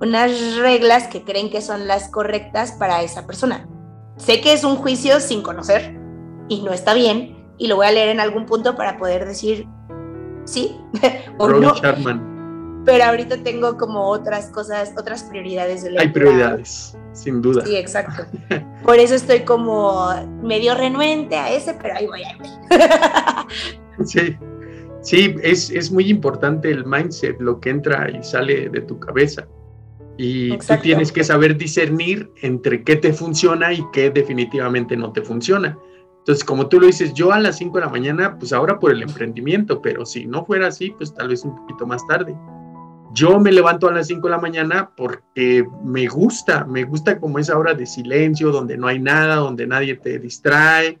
unas 0.00 0.56
reglas 0.58 1.08
que 1.08 1.22
creen 1.22 1.50
que 1.50 1.60
son 1.60 1.88
las 1.88 2.08
correctas 2.08 2.72
para 2.72 3.02
esa 3.02 3.26
persona. 3.26 3.68
Sé 4.16 4.40
que 4.40 4.52
es 4.52 4.62
un 4.62 4.76
juicio 4.76 5.20
sin 5.20 5.42
conocer 5.42 5.96
y 6.48 6.62
no 6.62 6.72
está 6.72 6.94
bien 6.94 7.42
y 7.58 7.66
lo 7.66 7.76
voy 7.76 7.86
a 7.86 7.92
leer 7.92 8.10
en 8.10 8.20
algún 8.20 8.46
punto 8.46 8.76
para 8.76 8.98
poder 8.98 9.26
decir 9.26 9.66
sí 10.44 10.76
o 11.38 11.48
Ron 11.48 11.62
no, 11.62 11.74
Sharman. 11.74 12.31
Pero 12.84 13.04
ahorita 13.04 13.38
tengo 13.38 13.76
como 13.76 14.08
otras 14.08 14.46
cosas, 14.48 14.92
otras 14.98 15.24
prioridades 15.24 15.82
de 15.82 15.90
Hay 15.90 15.94
lectura. 16.06 16.12
prioridades, 16.12 16.96
sin 17.12 17.40
duda. 17.42 17.64
Sí, 17.64 17.76
exacto. 17.76 18.24
Por 18.82 18.98
eso 18.98 19.14
estoy 19.14 19.40
como 19.40 20.10
medio 20.42 20.74
renuente 20.74 21.36
a 21.36 21.52
ese, 21.52 21.74
pero 21.74 21.94
ahí 21.96 22.06
voy, 22.06 22.22
ahí 22.22 22.38
voy. 22.38 22.48
Sí, 24.06 24.36
sí 25.02 25.34
es, 25.42 25.70
es 25.70 25.92
muy 25.92 26.08
importante 26.08 26.70
el 26.70 26.86
mindset, 26.86 27.38
lo 27.40 27.60
que 27.60 27.70
entra 27.70 28.10
y 28.10 28.22
sale 28.24 28.68
de 28.70 28.80
tu 28.80 28.98
cabeza. 28.98 29.46
Y 30.16 30.52
Exacto. 30.52 30.82
tú 30.82 30.84
tienes 30.84 31.12
que 31.12 31.22
saber 31.24 31.56
discernir 31.56 32.30
entre 32.42 32.82
qué 32.82 32.96
te 32.96 33.12
funciona 33.12 33.72
y 33.72 33.84
qué 33.92 34.10
definitivamente 34.10 34.96
no 34.96 35.12
te 35.12 35.22
funciona. 35.22 35.78
Entonces, 36.18 36.44
como 36.44 36.68
tú 36.68 36.78
lo 36.78 36.86
dices, 36.86 37.12
yo 37.14 37.32
a 37.32 37.40
las 37.40 37.58
5 37.58 37.78
de 37.78 37.84
la 37.84 37.90
mañana, 37.90 38.38
pues 38.38 38.52
ahora 38.52 38.78
por 38.78 38.92
el 38.92 39.02
emprendimiento, 39.02 39.82
pero 39.82 40.06
si 40.06 40.24
no 40.24 40.44
fuera 40.44 40.68
así, 40.68 40.90
pues 40.90 41.12
tal 41.12 41.28
vez 41.28 41.44
un 41.44 41.56
poquito 41.56 41.86
más 41.86 42.06
tarde. 42.06 42.36
Yo 43.14 43.38
me 43.38 43.52
levanto 43.52 43.88
a 43.88 43.92
las 43.92 44.06
5 44.06 44.26
de 44.26 44.30
la 44.30 44.40
mañana 44.40 44.90
porque 44.96 45.64
me 45.84 46.06
gusta, 46.06 46.64
me 46.64 46.84
gusta 46.84 47.18
como 47.18 47.38
esa 47.38 47.58
hora 47.58 47.74
de 47.74 47.84
silencio, 47.84 48.50
donde 48.50 48.78
no 48.78 48.86
hay 48.86 48.98
nada, 48.98 49.36
donde 49.36 49.66
nadie 49.66 49.96
te 49.96 50.18
distrae, 50.18 50.98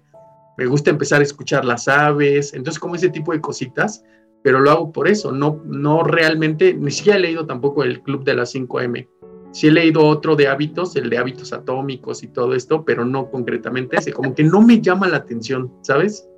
me 0.58 0.66
gusta 0.66 0.90
empezar 0.90 1.20
a 1.20 1.24
escuchar 1.24 1.64
las 1.64 1.88
aves, 1.88 2.52
entonces 2.52 2.78
como 2.78 2.96
ese 2.96 3.08
tipo 3.08 3.32
de 3.32 3.40
cositas, 3.40 4.04
pero 4.42 4.60
lo 4.60 4.70
hago 4.70 4.92
por 4.92 5.08
eso, 5.08 5.32
no, 5.32 5.62
no 5.64 6.02
realmente, 6.02 6.74
ni 6.74 6.90
siquiera 6.90 7.18
he 7.18 7.22
leído 7.22 7.46
tampoco 7.46 7.82
el 7.82 8.02
Club 8.02 8.24
de 8.24 8.34
las 8.34 8.54
5M. 8.54 9.08
Sí 9.52 9.68
he 9.68 9.70
leído 9.70 10.04
otro 10.04 10.34
de 10.34 10.48
hábitos, 10.48 10.96
el 10.96 11.10
de 11.10 11.18
hábitos 11.18 11.52
atómicos 11.52 12.22
y 12.22 12.28
todo 12.28 12.54
esto, 12.54 12.84
pero 12.84 13.04
no 13.04 13.30
concretamente 13.30 13.96
ese, 13.96 14.12
como 14.12 14.34
que 14.34 14.44
no 14.44 14.62
me 14.62 14.80
llama 14.80 15.08
la 15.08 15.18
atención, 15.18 15.72
¿sabes? 15.82 16.28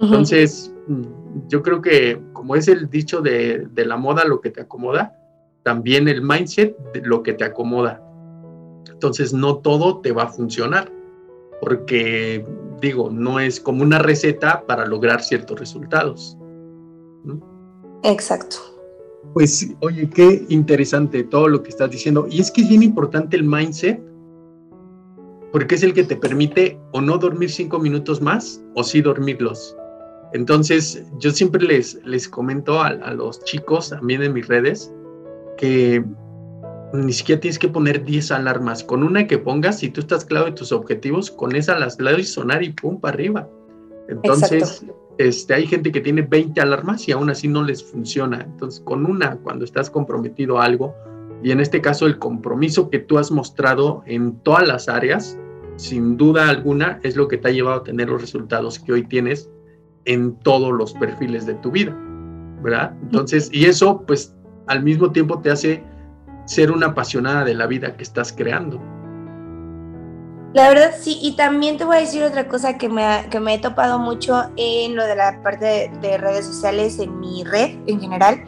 Entonces, 0.00 0.72
yo 1.48 1.62
creo 1.62 1.82
que 1.82 2.20
como 2.32 2.54
es 2.56 2.68
el 2.68 2.88
dicho 2.88 3.20
de, 3.20 3.66
de 3.70 3.84
la 3.84 3.96
moda 3.96 4.24
lo 4.24 4.40
que 4.40 4.50
te 4.50 4.62
acomoda, 4.62 5.14
también 5.62 6.08
el 6.08 6.22
mindset 6.22 6.76
de 6.92 7.02
lo 7.02 7.22
que 7.22 7.34
te 7.34 7.44
acomoda. 7.44 8.02
Entonces, 8.90 9.32
no 9.32 9.58
todo 9.58 10.00
te 10.00 10.12
va 10.12 10.24
a 10.24 10.28
funcionar, 10.28 10.90
porque 11.60 12.44
digo, 12.80 13.10
no 13.10 13.38
es 13.38 13.60
como 13.60 13.82
una 13.82 13.98
receta 13.98 14.64
para 14.66 14.86
lograr 14.86 15.22
ciertos 15.22 15.58
resultados. 15.58 16.36
Exacto. 18.02 18.56
Pues, 19.34 19.74
oye, 19.80 20.08
qué 20.08 20.44
interesante 20.48 21.22
todo 21.24 21.48
lo 21.48 21.62
que 21.62 21.70
estás 21.70 21.90
diciendo. 21.90 22.26
Y 22.30 22.40
es 22.40 22.50
que 22.50 22.62
es 22.62 22.68
bien 22.68 22.82
importante 22.82 23.36
el 23.36 23.44
mindset, 23.44 24.00
porque 25.52 25.74
es 25.74 25.82
el 25.82 25.92
que 25.92 26.04
te 26.04 26.16
permite 26.16 26.78
o 26.92 27.00
no 27.00 27.18
dormir 27.18 27.50
cinco 27.50 27.78
minutos 27.78 28.20
más 28.20 28.62
o 28.74 28.82
sí 28.82 29.00
dormirlos. 29.00 29.76
Entonces, 30.32 31.04
yo 31.18 31.30
siempre 31.30 31.62
les, 31.62 31.94
les 32.04 32.28
comento 32.28 32.80
a, 32.80 32.88
a 32.88 33.14
los 33.14 33.42
chicos 33.44 33.90
también 33.90 34.22
en 34.22 34.34
mis 34.34 34.46
redes 34.46 34.92
que 35.56 36.04
ni 36.92 37.12
siquiera 37.12 37.40
tienes 37.40 37.58
que 37.58 37.68
poner 37.68 38.04
10 38.04 38.30
alarmas. 38.30 38.82
Con 38.82 39.02
una 39.02 39.26
que 39.26 39.38
pongas, 39.38 39.78
si 39.80 39.90
tú 39.90 40.00
estás 40.00 40.24
claro 40.24 40.46
de 40.46 40.52
tus 40.52 40.72
objetivos, 40.72 41.30
con 41.30 41.54
esa 41.54 41.78
las 41.78 41.98
y 42.00 42.24
sonar 42.24 42.62
y 42.62 42.70
pum 42.70 43.00
para 43.00 43.14
arriba. 43.14 43.48
Entonces, 44.08 44.86
este, 45.18 45.54
hay 45.54 45.66
gente 45.66 45.92
que 45.92 46.00
tiene 46.00 46.22
20 46.22 46.60
alarmas 46.60 47.06
y 47.08 47.12
aún 47.12 47.28
así 47.28 47.46
no 47.46 47.62
les 47.62 47.84
funciona. 47.84 48.40
Entonces, 48.40 48.80
con 48.80 49.04
una, 49.04 49.36
cuando 49.36 49.64
estás 49.64 49.90
comprometido 49.90 50.58
a 50.58 50.64
algo, 50.64 50.94
y 51.42 51.50
en 51.50 51.60
este 51.60 51.80
caso 51.80 52.06
el 52.06 52.18
compromiso 52.18 52.90
que 52.90 52.98
tú 52.98 53.18
has 53.18 53.30
mostrado 53.30 54.02
en 54.06 54.38
todas 54.40 54.66
las 54.66 54.88
áreas, 54.88 55.38
sin 55.76 56.16
duda 56.16 56.48
alguna, 56.48 57.00
es 57.02 57.16
lo 57.16 57.28
que 57.28 57.36
te 57.36 57.48
ha 57.48 57.52
llevado 57.52 57.80
a 57.80 57.84
tener 57.84 58.08
los 58.08 58.20
resultados 58.20 58.78
que 58.78 58.92
hoy 58.92 59.04
tienes 59.04 59.50
en 60.08 60.34
todos 60.36 60.72
los 60.72 60.94
perfiles 60.94 61.46
de 61.46 61.54
tu 61.54 61.70
vida, 61.70 61.94
¿verdad? 62.62 62.94
Entonces, 63.02 63.50
y 63.52 63.66
eso, 63.66 64.02
pues, 64.06 64.34
al 64.66 64.82
mismo 64.82 65.12
tiempo 65.12 65.38
te 65.40 65.50
hace 65.50 65.84
ser 66.46 66.72
una 66.72 66.86
apasionada 66.88 67.44
de 67.44 67.54
la 67.54 67.66
vida 67.66 67.94
que 67.96 68.02
estás 68.02 68.32
creando. 68.32 68.80
La 70.54 70.70
verdad 70.70 70.92
sí, 70.98 71.18
y 71.20 71.36
también 71.36 71.76
te 71.76 71.84
voy 71.84 71.96
a 71.98 72.00
decir 72.00 72.22
otra 72.22 72.48
cosa 72.48 72.78
que 72.78 72.88
me, 72.88 73.04
ha- 73.04 73.28
que 73.28 73.38
me 73.38 73.54
he 73.54 73.58
topado 73.58 73.98
mucho 73.98 74.44
en 74.56 74.96
lo 74.96 75.04
de 75.04 75.14
la 75.14 75.42
parte 75.42 75.64
de, 75.66 75.90
de 76.00 76.16
redes 76.18 76.46
sociales, 76.46 76.98
en 76.98 77.20
mi 77.20 77.44
red 77.44 77.76
en 77.86 78.00
general. 78.00 78.44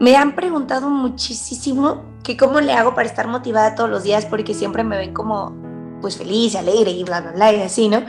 Me 0.00 0.16
han 0.16 0.34
preguntado 0.34 0.90
muchísimo 0.90 2.02
que 2.24 2.36
cómo 2.36 2.60
le 2.60 2.72
hago 2.72 2.94
para 2.96 3.06
estar 3.08 3.28
motivada 3.28 3.76
todos 3.76 3.90
los 3.90 4.02
días 4.02 4.26
porque 4.26 4.54
siempre 4.54 4.82
me 4.82 4.96
ven 4.96 5.14
como 5.14 5.54
pues 6.00 6.16
feliz, 6.16 6.56
alegre 6.56 6.90
y 6.90 7.04
bla, 7.04 7.20
bla, 7.20 7.32
bla 7.32 7.52
y 7.52 7.62
así, 7.62 7.88
¿no? 7.88 8.02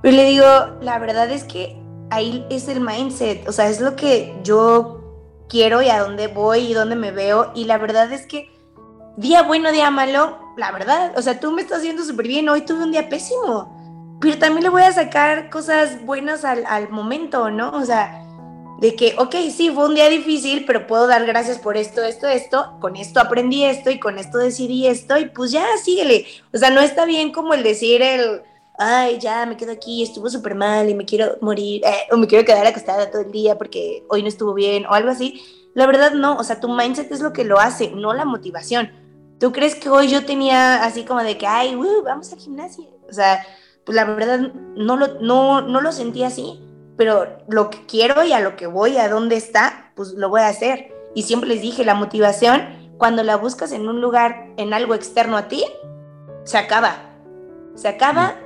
Pero 0.00 0.16
le 0.16 0.24
digo, 0.24 0.46
la 0.80 0.98
verdad 0.98 1.30
es 1.30 1.44
que 1.44 1.79
ahí 2.10 2.46
es 2.50 2.68
el 2.68 2.80
mindset, 2.80 3.48
o 3.48 3.52
sea, 3.52 3.68
es 3.68 3.80
lo 3.80 3.96
que 3.96 4.34
yo 4.42 5.00
quiero 5.48 5.82
y 5.82 5.88
a 5.88 6.00
dónde 6.00 6.28
voy 6.28 6.60
y 6.60 6.74
dónde 6.74 6.96
me 6.96 7.10
veo 7.10 7.52
y 7.54 7.64
la 7.64 7.78
verdad 7.78 8.12
es 8.12 8.26
que 8.26 8.50
día 9.16 9.42
bueno, 9.42 9.72
día 9.72 9.90
malo, 9.90 10.38
la 10.56 10.72
verdad, 10.72 11.12
o 11.16 11.22
sea, 11.22 11.40
tú 11.40 11.52
me 11.52 11.62
estás 11.62 11.82
viendo 11.82 12.04
súper 12.04 12.26
bien, 12.26 12.48
hoy 12.48 12.62
tuve 12.62 12.84
un 12.84 12.92
día 12.92 13.08
pésimo, 13.08 14.18
pero 14.20 14.38
también 14.38 14.64
le 14.64 14.70
voy 14.70 14.82
a 14.82 14.92
sacar 14.92 15.50
cosas 15.50 16.04
buenas 16.04 16.44
al, 16.44 16.64
al 16.66 16.90
momento, 16.90 17.50
¿no? 17.50 17.72
O 17.72 17.84
sea, 17.84 18.24
de 18.80 18.94
que, 18.94 19.14
ok, 19.18 19.34
sí, 19.54 19.70
fue 19.70 19.86
un 19.86 19.94
día 19.94 20.08
difícil, 20.08 20.64
pero 20.64 20.86
puedo 20.86 21.06
dar 21.06 21.26
gracias 21.26 21.58
por 21.58 21.76
esto, 21.76 22.02
esto, 22.02 22.26
esto, 22.26 22.78
con 22.80 22.96
esto 22.96 23.20
aprendí 23.20 23.64
esto 23.64 23.90
y 23.90 24.00
con 24.00 24.18
esto 24.18 24.38
decidí 24.38 24.86
esto 24.86 25.18
y 25.18 25.26
pues 25.26 25.52
ya, 25.52 25.66
síguele. 25.82 26.26
O 26.54 26.58
sea, 26.58 26.70
no 26.70 26.80
está 26.80 27.04
bien 27.04 27.30
como 27.30 27.52
el 27.52 27.62
decir 27.62 28.00
el, 28.00 28.42
ay, 28.78 29.18
ya 29.18 29.44
me 29.46 29.56
quedo 29.56 29.72
aquí, 29.72 30.02
estuvo 30.02 30.28
súper 30.30 30.54
mal 30.54 30.88
y 30.88 30.94
me 30.94 31.04
quiero 31.04 31.36
morir, 31.40 31.82
eh, 31.84 32.08
o 32.12 32.16
me 32.16 32.26
quiero 32.26 32.44
quedar 32.44 32.66
acostada 32.66 33.10
todo 33.10 33.22
el 33.22 33.30
día 33.30 33.58
porque 33.58 34.04
hoy 34.08 34.22
no 34.22 34.28
estuvo 34.28 34.54
bien 34.54 34.86
o 34.86 34.92
algo 34.92 35.10
así. 35.10 35.42
La 35.74 35.86
verdad 35.86 36.12
no, 36.12 36.36
o 36.36 36.44
sea, 36.44 36.60
tu 36.60 36.68
mindset 36.68 37.12
es 37.12 37.20
lo 37.20 37.32
que 37.32 37.44
lo 37.44 37.58
hace, 37.58 37.90
no 37.90 38.12
la 38.14 38.24
motivación. 38.24 38.90
¿Tú 39.38 39.52
crees 39.52 39.74
que 39.74 39.88
hoy 39.88 40.08
yo 40.08 40.24
tenía 40.24 40.82
así 40.84 41.04
como 41.04 41.22
de 41.22 41.38
que, 41.38 41.46
ay, 41.46 41.76
uh, 41.76 42.02
vamos 42.02 42.32
al 42.32 42.38
gimnasio? 42.38 42.84
O 43.08 43.12
sea, 43.12 43.44
pues 43.84 43.96
la 43.96 44.04
verdad 44.04 44.52
no 44.76 44.96
lo, 44.96 45.20
no, 45.20 45.62
no 45.62 45.80
lo 45.80 45.92
sentí 45.92 46.24
así, 46.24 46.60
pero 46.96 47.38
lo 47.48 47.70
que 47.70 47.86
quiero 47.86 48.22
y 48.24 48.32
a 48.32 48.40
lo 48.40 48.56
que 48.56 48.66
voy, 48.66 48.98
a 48.98 49.08
dónde 49.08 49.36
está, 49.36 49.92
pues 49.94 50.12
lo 50.12 50.28
voy 50.28 50.42
a 50.42 50.48
hacer. 50.48 50.92
Y 51.14 51.22
siempre 51.22 51.48
les 51.48 51.62
dije, 51.62 51.84
la 51.84 51.94
motivación, 51.94 52.62
cuando 52.98 53.22
la 53.22 53.36
buscas 53.36 53.72
en 53.72 53.88
un 53.88 54.00
lugar, 54.00 54.52
en 54.58 54.74
algo 54.74 54.94
externo 54.94 55.36
a 55.36 55.48
ti, 55.48 55.64
se 56.44 56.58
acaba. 56.58 57.14
Se 57.74 57.88
acaba 57.88 58.36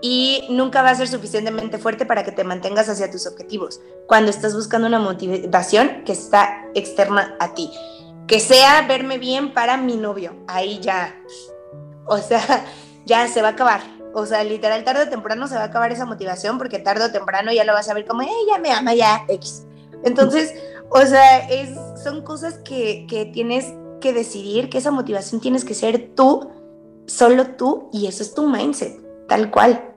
y 0.00 0.46
nunca 0.50 0.82
va 0.82 0.90
a 0.90 0.94
ser 0.94 1.08
suficientemente 1.08 1.78
fuerte 1.78 2.06
para 2.06 2.24
que 2.24 2.32
te 2.32 2.44
mantengas 2.44 2.88
hacia 2.88 3.10
tus 3.10 3.26
objetivos. 3.26 3.80
Cuando 4.06 4.30
estás 4.30 4.54
buscando 4.54 4.86
una 4.86 5.00
motivación 5.00 6.04
que 6.04 6.12
está 6.12 6.66
externa 6.74 7.36
a 7.40 7.54
ti. 7.54 7.70
que 8.26 8.40
sea 8.40 8.86
verme 8.86 9.16
bien 9.16 9.54
para 9.54 9.78
mi 9.78 9.96
novio. 9.96 10.36
Ahí 10.48 10.80
ya, 10.80 11.18
o 12.06 12.18
sea, 12.18 12.66
ya 13.06 13.26
se 13.26 13.40
va 13.40 13.48
a 13.48 13.50
acabar. 13.52 13.80
O 14.14 14.26
sea, 14.26 14.44
literal, 14.44 14.84
tarde 14.84 15.04
o 15.04 15.08
temprano 15.08 15.46
se 15.48 15.54
va 15.54 15.62
a 15.62 15.64
acabar 15.64 15.92
esa 15.92 16.04
motivación 16.04 16.58
porque 16.58 16.78
tarde 16.78 17.04
o 17.04 17.12
temprano 17.12 17.52
ya 17.52 17.64
lo 17.64 17.72
vas 17.72 17.88
a 17.88 17.94
ver 17.94 18.06
como, 18.06 18.22
ella 18.22 18.58
me 18.60 18.70
ama 18.70 18.94
ya, 18.94 19.24
X. 19.28 19.66
Entonces, 20.04 20.54
o 20.90 21.00
sea, 21.00 21.48
son 22.02 22.22
cosas 22.22 22.58
que, 22.58 23.06
que 23.08 23.26
tienes 23.26 23.72
que 24.00 24.12
decidir, 24.12 24.68
que 24.68 24.78
esa 24.78 24.90
motivación 24.90 25.40
tienes 25.40 25.64
que 25.64 25.74
ser 25.74 26.14
tú, 26.14 26.50
solo 27.06 27.56
tú, 27.56 27.88
y 27.92 28.06
eso 28.06 28.22
es 28.22 28.34
tu 28.34 28.48
mindset, 28.48 29.00
tal 29.26 29.50
cual. 29.50 29.87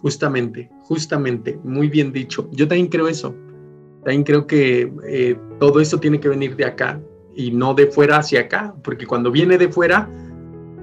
Justamente, 0.00 0.70
justamente, 0.82 1.58
muy 1.64 1.88
bien 1.88 2.12
dicho. 2.12 2.48
Yo 2.52 2.68
también 2.68 2.88
creo 2.88 3.08
eso. 3.08 3.34
También 4.04 4.24
creo 4.24 4.46
que 4.46 4.92
eh, 5.08 5.38
todo 5.58 5.80
eso 5.80 5.98
tiene 5.98 6.20
que 6.20 6.28
venir 6.28 6.54
de 6.54 6.64
acá 6.64 7.00
y 7.34 7.50
no 7.50 7.74
de 7.74 7.86
fuera 7.86 8.18
hacia 8.18 8.40
acá, 8.40 8.74
porque 8.82 9.06
cuando 9.06 9.30
viene 9.30 9.58
de 9.58 9.68
fuera, 9.68 10.08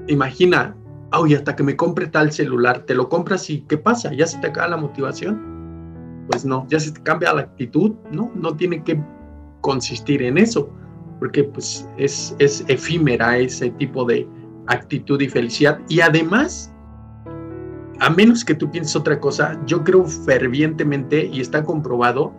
imagina, 0.08 0.76
ay, 1.12 1.36
hasta 1.36 1.56
que 1.56 1.64
me 1.64 1.76
compre 1.76 2.08
tal 2.08 2.32
celular, 2.32 2.86
te 2.86 2.96
lo 2.96 3.08
compras 3.08 3.50
y 3.50 3.62
¿qué 3.62 3.78
pasa? 3.78 4.14
¿Ya 4.14 4.28
se 4.28 4.40
te 4.40 4.48
acaba 4.48 4.68
la 4.68 4.78
motivación? 4.78 6.26
Pues 6.30 6.44
no, 6.44 6.68
ya 6.70 6.80
se 6.80 6.92
te 6.92 7.02
cambia 7.02 7.34
la 7.34 7.42
actitud, 7.42 7.92
¿no? 8.12 8.32
No 8.36 8.56
tiene 8.56 8.84
que 8.84 9.02
consistir 9.62 10.22
en 10.22 10.38
eso, 10.38 10.70
porque 11.20 11.44
pues 11.44 11.88
es, 11.98 12.36
es 12.40 12.66
efímera 12.68 13.38
ese 13.38 13.70
tipo 13.72 14.06
de 14.06 14.28
actitud 14.68 15.22
y 15.22 15.30
felicidad. 15.30 15.80
Y 15.88 16.02
además, 16.02 16.73
a 18.00 18.10
menos 18.10 18.44
que 18.44 18.56
tú 18.56 18.70
pienses 18.70 18.96
otra 18.96 19.20
cosa, 19.20 19.60
yo 19.66 19.84
creo 19.84 20.06
fervientemente 20.06 21.26
y 21.26 21.42
está 21.42 21.64
comprobado 21.64 22.34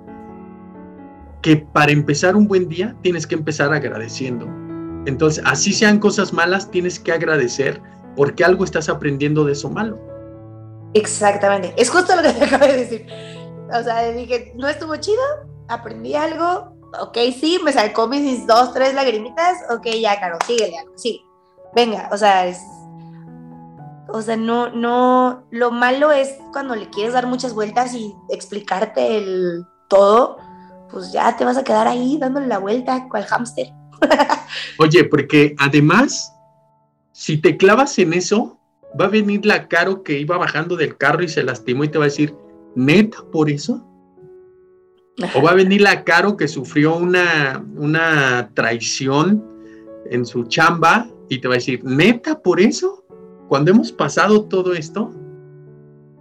que 1.43 1.57
para 1.57 1.93
empezar 1.93 2.37
un 2.37 2.49
buen 2.49 2.69
día 2.69 2.97
tienes 3.03 3.27
que 3.27 3.35
empezar 3.35 3.73
agradeciendo. 3.73 4.47
Entonces, 5.07 5.45
así 5.47 5.73
sean 5.73 5.99
cosas 5.99 6.33
malas, 6.33 6.71
tienes 6.71 6.99
que 6.99 7.13
agradecer 7.13 7.81
porque 8.17 8.45
algo 8.45 8.65
estás 8.65 8.89
aprendiendo 8.89 9.45
de 9.45 9.53
eso 9.53 9.69
malo. 9.69 9.99
Exactamente, 10.95 11.75
es 11.77 11.91
justo 11.91 12.17
lo 12.17 12.23
que 12.23 12.33
te 12.39 12.45
acabo 12.45 12.67
de 12.67 12.77
decir. 12.77 13.07
O 13.73 13.83
sea, 13.83 14.11
dije, 14.13 14.53
no 14.57 14.69
estuvo 14.69 14.97
chido, 14.97 15.23
aprendí 15.69 16.15
algo, 16.15 16.75
ok, 17.01 17.19
sí, 17.39 17.61
me 17.65 17.73
sacó 17.73 18.09
mis 18.09 18.47
dos, 18.47 18.73
tres 18.73 18.95
lagrimitas, 18.95 19.59
ok, 19.71 19.87
ya, 20.01 20.19
claro, 20.19 20.39
síguele, 20.47 20.77
sí. 20.97 21.23
Venga, 21.75 22.09
o 22.13 22.17
sea, 22.17 22.47
es, 22.47 22.59
o 24.15 24.23
sea, 24.23 24.37
no, 24.37 24.71
no, 24.71 25.45
lo 25.51 25.73
malo 25.73 26.13
es 26.13 26.39
cuando 26.53 26.77
le 26.77 26.89
quieres 26.89 27.15
dar 27.15 27.27
muchas 27.27 27.53
vueltas 27.53 27.95
y 27.95 28.15
explicarte 28.31 29.17
el 29.17 29.65
todo, 29.89 30.37
pues 30.89 31.11
ya 31.11 31.37
te 31.37 31.45
vas 31.45 31.57
a 31.57 31.65
quedar 31.65 31.89
ahí 31.89 32.17
dándole 32.17 32.47
la 32.47 32.59
vuelta 32.59 33.09
cual 33.09 33.25
hámster. 33.25 33.73
Oye, 34.79 35.03
porque 35.03 35.57
además, 35.59 36.33
si 37.11 37.39
te 37.39 37.57
clavas 37.57 37.99
en 37.99 38.13
eso, 38.13 38.61
va 38.99 39.07
a 39.07 39.09
venir 39.09 39.45
la 39.45 39.67
Caro 39.67 40.05
que 40.05 40.21
iba 40.21 40.39
bajando 40.39 40.77
del 40.77 40.97
carro 40.97 41.25
y 41.25 41.29
se 41.29 41.43
lastimó 41.43 41.83
y 41.83 41.89
te 41.89 41.99
va 41.99 42.05
a 42.05 42.07
decir, 42.07 42.37
¿neta 42.77 43.19
por 43.33 43.51
eso? 43.51 43.85
O 45.35 45.43
va 45.43 45.51
a 45.51 45.55
venir 45.55 45.81
la 45.81 46.05
Caro 46.05 46.37
que 46.37 46.47
sufrió 46.47 46.95
una, 46.95 47.65
una 47.75 48.49
traición 48.55 49.45
en 50.09 50.25
su 50.25 50.45
chamba 50.45 51.09
y 51.29 51.41
te 51.41 51.49
va 51.49 51.55
a 51.55 51.57
decir, 51.57 51.83
¿neta 51.83 52.41
por 52.41 52.61
eso? 52.61 53.04
Cuando 53.55 53.71
hemos 53.71 53.93
pasado 53.93 54.47
todo 54.47 54.75
esto, 54.75 55.13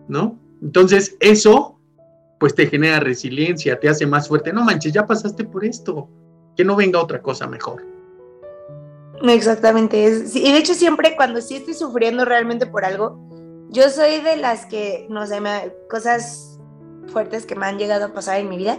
¿no? 0.08 0.38
Entonces, 0.62 1.18
eso, 1.20 1.80
pues 2.40 2.54
te 2.54 2.68
genera 2.68 3.00
resiliencia, 3.00 3.80
te 3.80 3.90
hace 3.90 4.06
más 4.06 4.28
fuerte. 4.28 4.54
No 4.54 4.64
manches, 4.64 4.94
ya 4.94 5.08
pasaste 5.08 5.44
por 5.44 5.66
esto. 5.66 6.08
Que 6.56 6.64
no 6.64 6.76
venga 6.76 7.02
otra 7.02 7.24
cosa 7.24 7.48
mejor. 7.48 7.84
Exactamente. 9.24 9.98
y 10.36 10.52
de 10.52 10.58
hecho, 10.60 10.76
siempre 10.76 11.16
cuando 11.16 11.42
sí 11.42 11.56
estoy 11.56 11.74
sufriendo 11.74 12.24
realmente 12.24 12.68
por 12.68 12.86
algo, 12.86 13.18
yo 13.72 13.90
soy 13.90 14.22
de 14.22 14.36
las 14.36 14.68
que, 14.68 15.08
no 15.10 15.26
sé, 15.26 15.40
cosas 15.90 16.60
fuertes 17.08 17.48
que 17.48 17.56
me 17.56 17.66
han 17.66 17.80
llegado 17.80 18.06
a 18.06 18.14
pasar 18.14 18.42
en 18.42 18.48
mi 18.48 18.58
vida. 18.58 18.78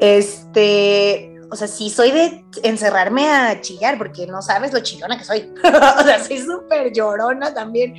Este, 0.00 1.33
o 1.50 1.56
sea, 1.56 1.68
sí 1.68 1.90
soy 1.90 2.10
de 2.10 2.44
encerrarme 2.62 3.28
a 3.28 3.60
chillar, 3.60 3.98
porque 3.98 4.26
no 4.26 4.42
sabes 4.42 4.72
lo 4.72 4.80
chillona 4.80 5.18
que 5.18 5.24
soy. 5.24 5.52
o 5.64 6.02
sea, 6.02 6.22
soy 6.22 6.38
súper 6.38 6.92
llorona 6.92 7.52
también. 7.54 7.94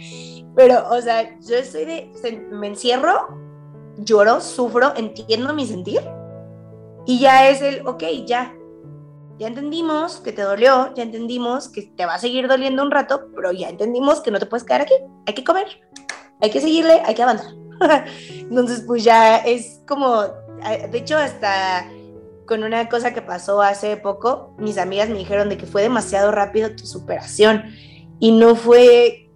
Pero, 0.56 0.88
o 0.90 1.02
sea, 1.02 1.38
yo 1.40 1.64
soy 1.64 1.86
de, 1.86 2.12
me 2.52 2.68
encierro, 2.68 3.28
lloro, 3.98 4.42
sufro, 4.42 4.94
entiendo 4.96 5.54
mi 5.54 5.66
sentir. 5.66 6.02
Y 7.06 7.20
ya 7.20 7.50
es 7.50 7.62
el, 7.62 7.86
ok, 7.88 8.04
ya, 8.26 8.54
ya 9.38 9.48
entendimos 9.48 10.18
que 10.18 10.32
te 10.32 10.42
dolió, 10.42 10.94
ya 10.96 11.04
entendimos 11.04 11.70
que 11.70 11.84
te 11.84 12.06
va 12.06 12.16
a 12.16 12.20
seguir 12.20 12.48
doliendo 12.48 12.82
un 12.82 12.92
rato, 12.92 13.28
pero 13.36 13.52
ya 13.52 13.70
entendimos 13.70 14.22
que 14.22 14.32
no 14.32 14.40
te 14.40 14.46
puedes 14.46 14.64
quedar 14.64 14.82
aquí, 14.82 14.94
hay 15.28 15.34
que 15.34 15.44
comer, 15.44 15.68
hay 16.42 16.50
que 16.50 16.62
seguirle, 16.62 17.02
hay 17.06 17.14
que 17.14 17.24
avanzar. 17.24 17.54
Entonces, 18.30 18.84
pues 18.88 19.04
ya 19.04 19.38
es 19.38 19.82
como, 19.88 20.22
de 20.22 20.98
hecho, 20.98 21.18
hasta 21.18 21.88
con 22.46 22.64
una 22.64 22.88
cosa 22.90 23.14
que 23.14 23.22
pasó 23.22 23.62
hace 23.62 23.98
poco, 23.98 24.54
mis 24.58 24.78
amigas 24.78 25.10
me 25.10 25.18
dijeron 25.18 25.50
de 25.50 25.58
que 25.58 25.66
fue 25.66 25.82
demasiado 25.82 26.32
rápido 26.32 26.76
tu 26.76 26.86
superación 26.86 27.64
y 28.20 28.32
no 28.32 28.56
fue, 28.56 29.32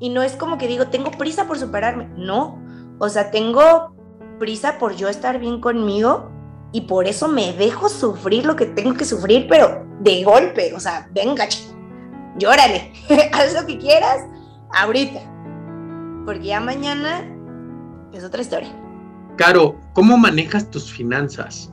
y 0.00 0.08
no 0.10 0.22
es 0.22 0.32
como 0.32 0.58
que 0.58 0.66
digo, 0.66 0.88
tengo 0.88 1.10
prisa 1.10 1.46
por 1.46 1.58
superarme, 1.58 2.08
no, 2.16 2.62
o 2.98 3.08
sea, 3.08 3.30
tengo 3.30 3.94
prisa 4.38 4.78
por 4.78 4.96
yo 4.96 5.08
estar 5.08 5.38
bien 5.38 5.60
conmigo 5.60 6.30
y 6.72 6.82
por 6.82 7.06
eso 7.06 7.28
me 7.28 7.52
dejo 7.52 7.88
sufrir 7.88 8.44
lo 8.44 8.56
que 8.56 8.66
tengo 8.66 8.94
que 8.94 9.04
sufrir, 9.04 9.46
pero 9.48 9.86
de 10.00 10.24
golpe, 10.24 10.72
o 10.74 10.80
sea, 10.80 11.08
venga, 11.12 11.46
llórale, 12.38 12.92
haz 13.32 13.54
lo 13.54 13.66
que 13.66 13.78
quieras 13.78 14.24
ahorita, 14.72 15.20
porque 16.24 16.46
ya 16.46 16.60
mañana 16.60 17.24
es 18.12 18.24
otra 18.24 18.42
historia. 18.42 18.70
Caro, 19.36 19.76
¿cómo 19.92 20.16
manejas 20.16 20.70
tus 20.70 20.90
finanzas? 20.90 21.70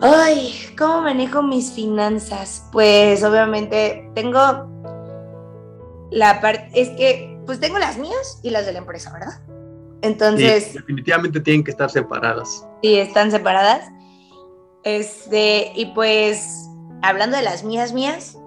Ay, 0.00 0.54
¿cómo 0.76 1.02
manejo 1.02 1.42
mis 1.42 1.72
finanzas? 1.72 2.68
Pues 2.72 3.22
obviamente 3.22 4.10
tengo 4.14 4.68
la 6.10 6.40
parte, 6.40 6.68
es 6.74 6.90
que 6.90 7.38
pues 7.46 7.60
tengo 7.60 7.78
las 7.78 7.98
mías 7.98 8.40
y 8.42 8.50
las 8.50 8.66
de 8.66 8.72
la 8.72 8.78
empresa, 8.78 9.12
¿verdad? 9.12 9.40
Entonces... 10.02 10.74
definitivamente 10.74 11.40
tienen 11.40 11.64
que 11.64 11.70
estar 11.70 11.90
separadas. 11.90 12.66
Sí, 12.82 12.98
están 12.98 13.30
separadas. 13.30 13.88
Este, 14.82 15.72
y 15.74 15.86
pues, 15.94 16.68
hablando 17.02 17.36
de 17.36 17.42
las 17.42 17.64
mías, 17.64 17.92
mías, 17.92 18.38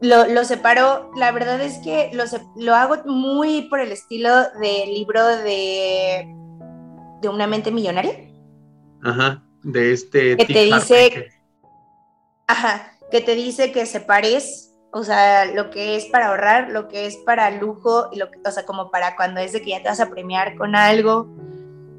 lo, 0.00 0.26
lo 0.26 0.44
separo, 0.44 1.10
la 1.16 1.32
verdad 1.32 1.60
es 1.60 1.78
que 1.78 2.10
lo, 2.12 2.24
lo 2.56 2.74
hago 2.74 3.02
muy 3.06 3.62
por 3.62 3.80
el 3.80 3.92
estilo 3.92 4.30
del 4.60 4.94
libro 4.94 5.26
de, 5.26 6.26
de 7.22 7.28
Una 7.28 7.46
mente 7.46 7.70
millonaria. 7.70 8.12
Ajá, 9.02 9.42
de 9.62 9.92
este... 9.92 10.36
Que 10.36 10.44
te 10.46 10.64
dice... 10.64 11.32
Ajá, 12.46 12.92
que 13.10 13.20
te 13.20 13.34
dice 13.34 13.72
que 13.72 13.86
separes 13.86 14.70
o 14.92 15.04
sea, 15.04 15.44
lo 15.44 15.70
que 15.70 15.96
es 15.96 16.06
para 16.06 16.28
ahorrar, 16.28 16.70
lo 16.70 16.88
que 16.88 17.06
es 17.06 17.16
para 17.16 17.50
lujo, 17.50 18.08
y 18.12 18.18
lo 18.18 18.30
que, 18.30 18.40
o 18.44 18.50
sea, 18.50 18.66
como 18.66 18.90
para 18.90 19.14
cuando 19.14 19.40
es 19.40 19.52
de 19.52 19.62
que 19.62 19.70
ya 19.70 19.82
te 19.82 19.88
vas 19.88 20.00
a 20.00 20.10
premiar 20.10 20.56
con 20.56 20.74
algo, 20.74 21.28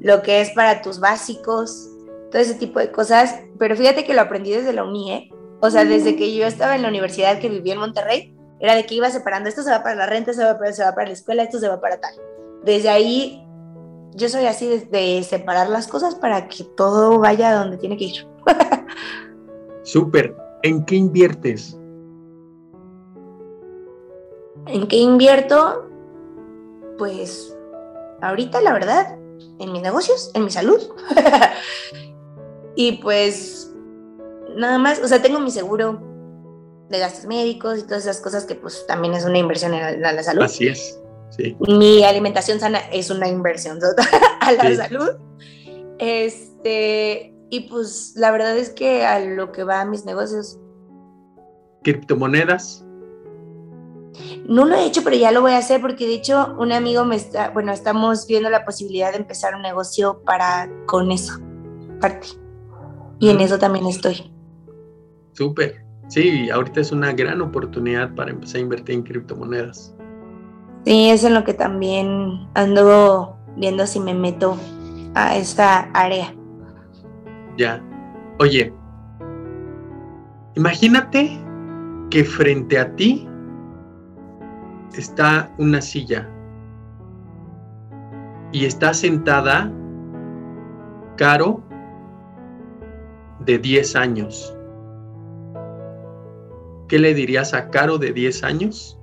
lo 0.00 0.22
que 0.22 0.40
es 0.42 0.50
para 0.50 0.82
tus 0.82 1.00
básicos, 1.00 1.88
todo 2.30 2.42
ese 2.42 2.54
tipo 2.54 2.80
de 2.80 2.90
cosas. 2.90 3.40
Pero 3.58 3.76
fíjate 3.76 4.04
que 4.04 4.12
lo 4.12 4.20
aprendí 4.20 4.50
desde 4.50 4.74
la 4.74 4.84
uni, 4.84 5.12
¿eh? 5.12 5.30
O 5.60 5.70
sea, 5.70 5.84
desde 5.84 6.16
que 6.16 6.34
yo 6.34 6.46
estaba 6.46 6.76
en 6.76 6.82
la 6.82 6.88
universidad 6.88 7.38
que 7.38 7.48
vivía 7.48 7.74
en 7.74 7.80
Monterrey, 7.80 8.36
era 8.60 8.74
de 8.74 8.84
que 8.84 8.94
iba 8.94 9.10
separando, 9.10 9.48
esto 9.48 9.62
se 9.62 9.70
va 9.70 9.82
para 9.82 9.94
la 9.94 10.06
renta, 10.06 10.34
se 10.34 10.44
va 10.44 10.58
para, 10.58 10.72
se 10.72 10.84
va 10.84 10.94
para 10.94 11.06
la 11.06 11.14
escuela, 11.14 11.44
esto 11.44 11.58
se 11.60 11.68
va 11.68 11.80
para 11.80 11.98
tal. 11.98 12.14
Desde 12.62 12.90
ahí, 12.90 13.42
yo 14.14 14.28
soy 14.28 14.46
así 14.46 14.68
de, 14.68 14.80
de 14.86 15.22
separar 15.22 15.68
las 15.68 15.88
cosas 15.88 16.14
para 16.14 16.48
que 16.48 16.64
todo 16.76 17.18
vaya 17.18 17.54
donde 17.54 17.76
tiene 17.76 17.96
que 17.96 18.04
ir. 18.04 18.28
Súper. 19.82 20.36
¿En 20.62 20.84
qué 20.84 20.96
inviertes? 20.96 21.76
¿En 24.66 24.86
qué 24.86 24.96
invierto? 24.96 25.88
Pues 26.98 27.56
ahorita 28.20 28.60
la 28.60 28.72
verdad, 28.72 29.18
en 29.58 29.72
mis 29.72 29.82
negocios, 29.82 30.30
en 30.34 30.44
mi 30.44 30.50
salud. 30.50 30.80
y 32.76 32.92
pues 32.98 33.72
nada 34.56 34.78
más, 34.78 35.00
o 35.00 35.08
sea, 35.08 35.20
tengo 35.20 35.40
mi 35.40 35.50
seguro 35.50 36.00
de 36.88 36.98
gastos 36.98 37.26
médicos 37.26 37.80
y 37.80 37.82
todas 37.82 38.02
esas 38.02 38.20
cosas 38.20 38.44
que 38.44 38.54
pues 38.54 38.86
también 38.86 39.14
es 39.14 39.24
una 39.24 39.38
inversión 39.38 39.74
en 39.74 40.00
la, 40.00 40.22
salud. 40.22 40.42
Así 40.42 40.68
es. 40.68 41.01
Sí. 41.36 41.56
Mi 41.60 42.04
alimentación 42.04 42.60
sana 42.60 42.78
es 42.92 43.10
una 43.10 43.28
inversión 43.28 43.78
a 44.40 44.52
la 44.52 44.76
salud. 44.76 45.10
Este, 45.98 47.34
y 47.50 47.68
pues 47.68 48.14
la 48.16 48.30
verdad 48.30 48.56
es 48.56 48.70
que 48.70 49.04
a 49.04 49.18
lo 49.18 49.52
que 49.52 49.64
va 49.64 49.80
a 49.80 49.84
mis 49.84 50.04
negocios. 50.04 50.58
¿Criptomonedas? 51.82 52.84
No 54.46 54.66
lo 54.66 54.74
he 54.74 54.84
hecho, 54.84 55.02
pero 55.02 55.16
ya 55.16 55.32
lo 55.32 55.40
voy 55.40 55.52
a 55.52 55.58
hacer 55.58 55.80
porque 55.80 56.06
de 56.06 56.14
hecho 56.14 56.54
un 56.58 56.72
amigo 56.72 57.04
me 57.04 57.16
está, 57.16 57.50
bueno, 57.50 57.72
estamos 57.72 58.26
viendo 58.26 58.50
la 58.50 58.64
posibilidad 58.64 59.10
de 59.10 59.18
empezar 59.18 59.54
un 59.54 59.62
negocio 59.62 60.22
para 60.24 60.70
con 60.86 61.10
eso, 61.10 61.40
parte. 62.00 62.28
Y 63.18 63.30
en 63.30 63.40
eso 63.40 63.58
también 63.58 63.86
estoy. 63.86 64.32
Súper. 65.32 65.84
Sí, 66.08 66.50
ahorita 66.50 66.80
es 66.80 66.92
una 66.92 67.12
gran 67.12 67.40
oportunidad 67.40 68.14
para 68.14 68.32
empezar 68.32 68.56
a 68.56 68.60
invertir 68.60 68.96
en 68.96 69.02
criptomonedas. 69.02 69.94
Sí, 70.84 71.10
es 71.10 71.22
en 71.24 71.34
lo 71.34 71.44
que 71.44 71.54
también 71.54 72.48
ando 72.54 73.36
viendo 73.56 73.86
si 73.86 74.00
me 74.00 74.14
meto 74.14 74.56
a 75.14 75.36
esta 75.36 75.90
área. 75.92 76.34
Ya. 77.56 77.82
Oye, 78.38 78.72
imagínate 80.54 81.38
que 82.10 82.24
frente 82.24 82.78
a 82.78 82.94
ti 82.96 83.28
está 84.96 85.50
una 85.58 85.80
silla 85.80 86.28
y 88.52 88.64
está 88.64 88.92
sentada 88.92 89.72
Caro 91.16 91.62
de 93.40 93.58
10 93.58 93.96
años. 93.96 94.56
¿Qué 96.88 96.98
le 96.98 97.14
dirías 97.14 97.54
a 97.54 97.70
Caro 97.70 97.98
de 97.98 98.12
10 98.12 98.44
años? 98.44 98.98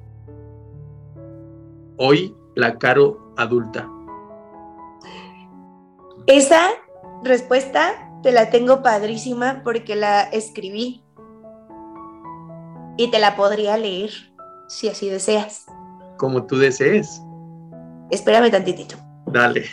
Hoy 2.02 2.34
la 2.56 2.78
Caro 2.78 3.34
adulta. 3.36 3.90
Esa 6.28 6.70
respuesta 7.26 8.10
te 8.24 8.32
la 8.32 8.50
tengo 8.50 8.82
padrísima 8.82 9.64
porque 9.66 9.98
la 9.98 10.22
escribí 10.22 11.04
y 12.96 13.12
te 13.12 13.20
la 13.20 13.36
podría 13.36 13.76
leer 13.76 14.12
si 14.70 14.88
así 14.88 15.10
deseas. 15.10 15.66
Como 16.18 16.46
tú 16.46 16.56
desees. 16.58 17.22
Espérame 18.12 18.50
tantitito. 18.50 18.96
Dale. 19.28 19.66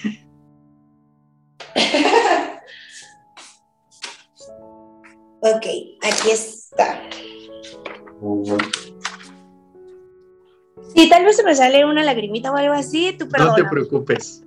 ok, 5.43 5.67
aquí 6.03 6.31
está. 6.33 7.03
Si 10.97 11.09
tal 11.11 11.25
vez 11.25 11.37
se 11.37 11.45
me 11.45 11.55
sale 11.55 11.85
una 11.85 12.03
lagrimita 12.03 12.51
o 12.51 12.57
algo 12.57 12.73
así, 12.73 13.15
tú 13.19 13.29
perdona. 13.29 13.51
No 13.51 13.57
te 13.57 13.65
preocupes. 13.65 14.43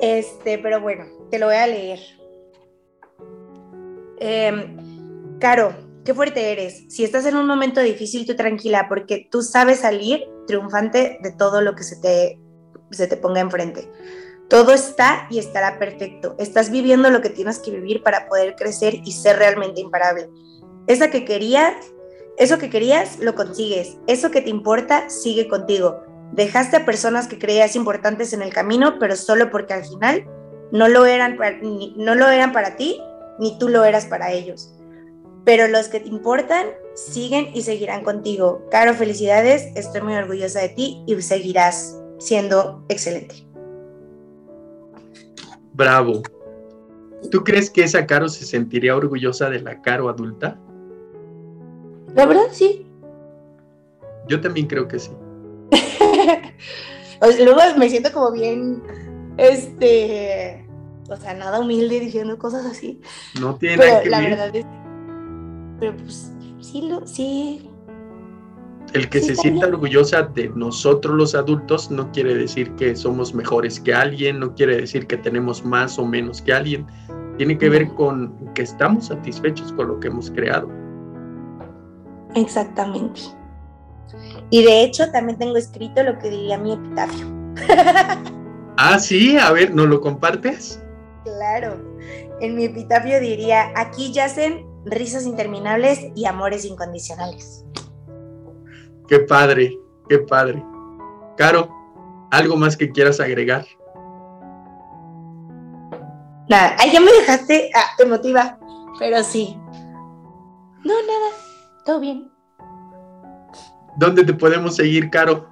Este, 0.00 0.58
pero 0.58 0.80
bueno, 0.80 1.06
te 1.30 1.38
lo 1.38 1.46
voy 1.46 1.56
a 1.56 1.66
leer. 1.66 2.00
Eh, 4.20 4.76
Caro, 5.38 5.72
qué 6.04 6.14
fuerte 6.14 6.52
eres. 6.52 6.84
Si 6.88 7.04
estás 7.04 7.24
en 7.26 7.36
un 7.36 7.46
momento 7.46 7.80
difícil, 7.80 8.26
tú 8.26 8.34
tranquila, 8.34 8.86
porque 8.88 9.28
tú 9.30 9.42
sabes 9.42 9.80
salir 9.80 10.28
triunfante 10.46 11.18
de 11.22 11.32
todo 11.32 11.60
lo 11.60 11.74
que 11.74 11.84
se 11.84 11.96
te, 11.96 12.40
se 12.90 13.06
te 13.06 13.16
ponga 13.16 13.40
enfrente. 13.40 13.88
Todo 14.48 14.72
está 14.72 15.28
y 15.30 15.38
estará 15.38 15.78
perfecto. 15.78 16.34
Estás 16.38 16.70
viviendo 16.70 17.10
lo 17.10 17.20
que 17.20 17.30
tienes 17.30 17.58
que 17.58 17.70
vivir 17.70 18.02
para 18.02 18.28
poder 18.28 18.56
crecer 18.56 18.94
y 19.04 19.12
ser 19.12 19.36
realmente 19.36 19.80
imparable. 19.80 20.28
Esa 20.86 21.10
que 21.10 21.24
querías, 21.24 21.74
eso 22.38 22.58
que 22.58 22.70
querías, 22.70 23.18
lo 23.18 23.34
consigues. 23.34 23.98
Eso 24.06 24.30
que 24.30 24.40
te 24.40 24.50
importa, 24.50 25.10
sigue 25.10 25.48
contigo. 25.48 26.02
Dejaste 26.32 26.76
a 26.76 26.84
personas 26.84 27.26
que 27.26 27.38
creías 27.38 27.74
importantes 27.74 28.32
en 28.32 28.42
el 28.42 28.52
camino, 28.52 28.98
pero 29.00 29.16
solo 29.16 29.50
porque 29.50 29.74
al 29.74 29.84
final 29.84 30.24
no 30.70 30.88
lo 30.88 31.04
eran, 31.04 31.36
no 31.96 32.14
lo 32.14 32.28
eran 32.28 32.52
para 32.52 32.76
ti, 32.76 33.00
ni 33.40 33.58
tú 33.58 33.68
lo 33.68 33.84
eras 33.84 34.06
para 34.06 34.32
ellos. 34.32 34.72
Pero 35.44 35.66
los 35.66 35.88
que 35.88 36.00
te 36.00 36.08
importan 36.08 36.66
siguen 36.94 37.48
y 37.54 37.62
seguirán 37.62 38.04
contigo. 38.04 38.64
Caro, 38.70 38.94
felicidades, 38.94 39.72
estoy 39.74 40.02
muy 40.02 40.14
orgullosa 40.14 40.60
de 40.60 40.68
ti 40.68 41.02
y 41.06 41.20
seguirás 41.22 41.98
siendo 42.18 42.84
excelente. 42.88 43.34
Bravo. 45.72 46.22
¿Tú 47.30 47.42
crees 47.42 47.70
que 47.70 47.82
esa 47.82 48.06
Caro 48.06 48.28
se 48.28 48.44
sentiría 48.44 48.96
orgullosa 48.96 49.50
de 49.50 49.60
la 49.60 49.80
Caro 49.82 50.08
adulta? 50.08 50.60
La 52.18 52.26
verdad, 52.26 52.48
sí. 52.50 52.84
Yo 54.28 54.40
también 54.40 54.66
creo 54.66 54.88
que 54.88 54.98
sí. 54.98 55.12
Luego 57.44 57.60
me 57.78 57.88
siento 57.88 58.12
como 58.12 58.32
bien, 58.32 58.82
este, 59.36 60.66
o 61.08 61.16
sea, 61.16 61.34
nada 61.34 61.60
humilde 61.60 62.00
diciendo 62.00 62.36
cosas 62.36 62.66
así. 62.66 63.00
No 63.40 63.54
tiene 63.56 63.78
Pero 63.78 63.88
nada 63.92 64.02
que 64.02 64.10
la 64.10 64.18
ver. 64.20 64.30
verdad 64.30 64.56
es, 64.56 64.66
pero 65.78 65.96
pues 65.96 66.32
sí, 66.60 66.82
lo, 66.82 67.06
sí, 67.06 67.70
El 68.94 69.08
que 69.08 69.20
Sí, 69.20 69.26
se 69.28 69.36
sienta 69.36 69.68
orgullosa 69.68 70.22
de 70.24 70.48
nosotros 70.50 71.14
los 71.16 71.34
adultos 71.36 71.88
no 71.90 72.10
quiere 72.10 72.34
decir 72.34 72.74
que 72.74 72.96
somos 72.96 73.32
mejores 73.32 73.78
que 73.78 73.94
alguien, 73.94 74.40
no 74.40 74.54
quiere 74.56 74.76
decir 74.80 75.06
que 75.06 75.18
tenemos 75.18 75.64
más 75.64 75.98
o 76.00 76.04
menos 76.04 76.42
que 76.42 76.52
alguien. 76.52 76.84
Tiene 77.36 77.56
que 77.56 77.68
ver 77.68 77.86
con 77.94 78.52
que 78.54 78.62
estamos 78.62 79.06
satisfechos 79.06 79.72
con 79.74 79.86
lo 79.86 80.00
que 80.00 80.08
hemos 80.08 80.32
creado. 80.32 80.68
Exactamente. 82.34 83.20
Y 84.50 84.64
de 84.64 84.82
hecho 84.82 85.10
también 85.10 85.38
tengo 85.38 85.56
escrito 85.56 86.02
lo 86.02 86.18
que 86.18 86.30
diría 86.30 86.58
mi 86.58 86.72
epitafio. 86.72 87.26
Ah, 88.80 89.00
sí, 89.00 89.36
a 89.36 89.50
ver, 89.50 89.74
¿nos 89.74 89.88
lo 89.88 90.00
compartes? 90.00 90.80
Claro, 91.24 91.82
en 92.40 92.54
mi 92.54 92.66
epitafio 92.66 93.18
diría, 93.18 93.72
aquí 93.74 94.12
yacen 94.12 94.64
risas 94.84 95.26
interminables 95.26 95.98
y 96.14 96.26
amores 96.26 96.64
incondicionales. 96.64 97.64
Qué 99.08 99.18
padre, 99.18 99.76
qué 100.08 100.18
padre. 100.18 100.64
Caro, 101.36 101.68
¿algo 102.30 102.56
más 102.56 102.76
que 102.76 102.92
quieras 102.92 103.18
agregar? 103.18 103.66
Nada, 106.48 106.76
ay, 106.78 106.92
ya 106.92 107.00
me 107.00 107.10
dejaste 107.10 107.72
ah, 107.74 107.96
emotiva, 107.98 108.60
pero 109.00 109.24
sí. 109.24 109.58
No, 110.84 110.94
nada, 111.02 111.34
todo 111.88 112.00
bien. 112.00 112.30
¿Dónde 113.96 114.22
te 114.22 114.34
podemos 114.34 114.76
seguir, 114.76 115.08
Caro? 115.08 115.48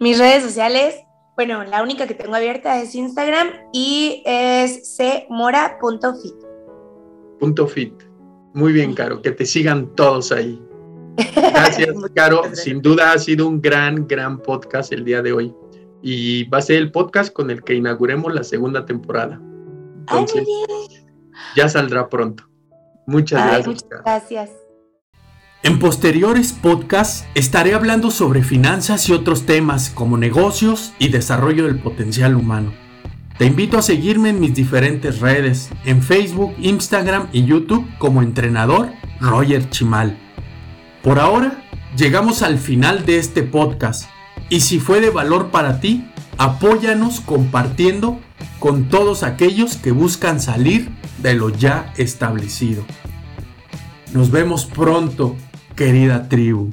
Mis 0.00 0.18
redes 0.18 0.42
sociales, 0.42 0.96
bueno, 1.36 1.62
la 1.62 1.84
única 1.84 2.08
que 2.08 2.14
tengo 2.14 2.34
abierta 2.34 2.82
es 2.82 2.96
Instagram 2.96 3.48
y 3.72 4.24
es 4.26 4.98
cmora.fit. 4.98 6.34
Punto 7.38 7.68
fit. 7.68 7.94
Muy 8.54 8.72
bien, 8.72 8.92
Caro, 8.92 9.22
que 9.22 9.30
te 9.30 9.46
sigan 9.46 9.94
todos 9.94 10.32
ahí. 10.32 10.60
Gracias, 11.36 11.94
Caro. 12.16 12.42
Sin 12.54 12.82
duda 12.82 13.12
ha 13.12 13.18
sido 13.20 13.46
un 13.46 13.62
gran, 13.62 14.08
gran 14.08 14.42
podcast 14.42 14.92
el 14.92 15.04
día 15.04 15.22
de 15.22 15.32
hoy. 15.32 15.54
Y 16.02 16.42
va 16.48 16.58
a 16.58 16.62
ser 16.62 16.78
el 16.78 16.90
podcast 16.90 17.32
con 17.32 17.52
el 17.52 17.62
que 17.62 17.74
inauguremos 17.74 18.34
la 18.34 18.42
segunda 18.42 18.84
temporada. 18.84 19.40
Ay, 20.08 20.18
Entonces, 20.18 20.44
ya 21.54 21.68
saldrá 21.68 22.08
pronto. 22.08 22.47
Muchas 23.08 23.40
Ay, 23.40 23.48
gracias. 23.48 23.66
muchas 23.66 24.04
gracias. 24.04 24.50
En 25.62 25.78
posteriores 25.78 26.52
podcasts 26.52 27.26
estaré 27.34 27.72
hablando 27.72 28.10
sobre 28.10 28.42
finanzas 28.44 29.08
y 29.08 29.14
otros 29.14 29.46
temas 29.46 29.88
como 29.88 30.18
negocios 30.18 30.92
y 30.98 31.08
desarrollo 31.08 31.64
del 31.64 31.80
potencial 31.80 32.36
humano. 32.36 32.74
Te 33.38 33.46
invito 33.46 33.78
a 33.78 33.82
seguirme 33.82 34.28
en 34.28 34.40
mis 34.40 34.54
diferentes 34.54 35.20
redes, 35.20 35.70
en 35.86 36.02
Facebook, 36.02 36.54
Instagram 36.58 37.28
y 37.32 37.46
YouTube 37.46 37.88
como 37.96 38.20
entrenador 38.20 38.90
Roger 39.20 39.70
Chimal. 39.70 40.18
Por 41.02 41.18
ahora, 41.18 41.64
llegamos 41.96 42.42
al 42.42 42.58
final 42.58 43.06
de 43.06 43.16
este 43.16 43.42
podcast 43.42 44.10
y 44.50 44.60
si 44.60 44.80
fue 44.80 45.00
de 45.00 45.08
valor 45.08 45.50
para 45.50 45.80
ti, 45.80 46.10
apóyanos 46.36 47.20
compartiendo 47.20 48.20
con 48.58 48.88
todos 48.88 49.22
aquellos 49.22 49.76
que 49.76 49.92
buscan 49.92 50.40
salir 50.40 50.90
de 51.22 51.34
lo 51.34 51.50
ya 51.50 51.92
establecido. 51.96 52.84
Nos 54.12 54.30
vemos 54.30 54.64
pronto, 54.64 55.36
querida 55.76 56.28
tribu. 56.28 56.72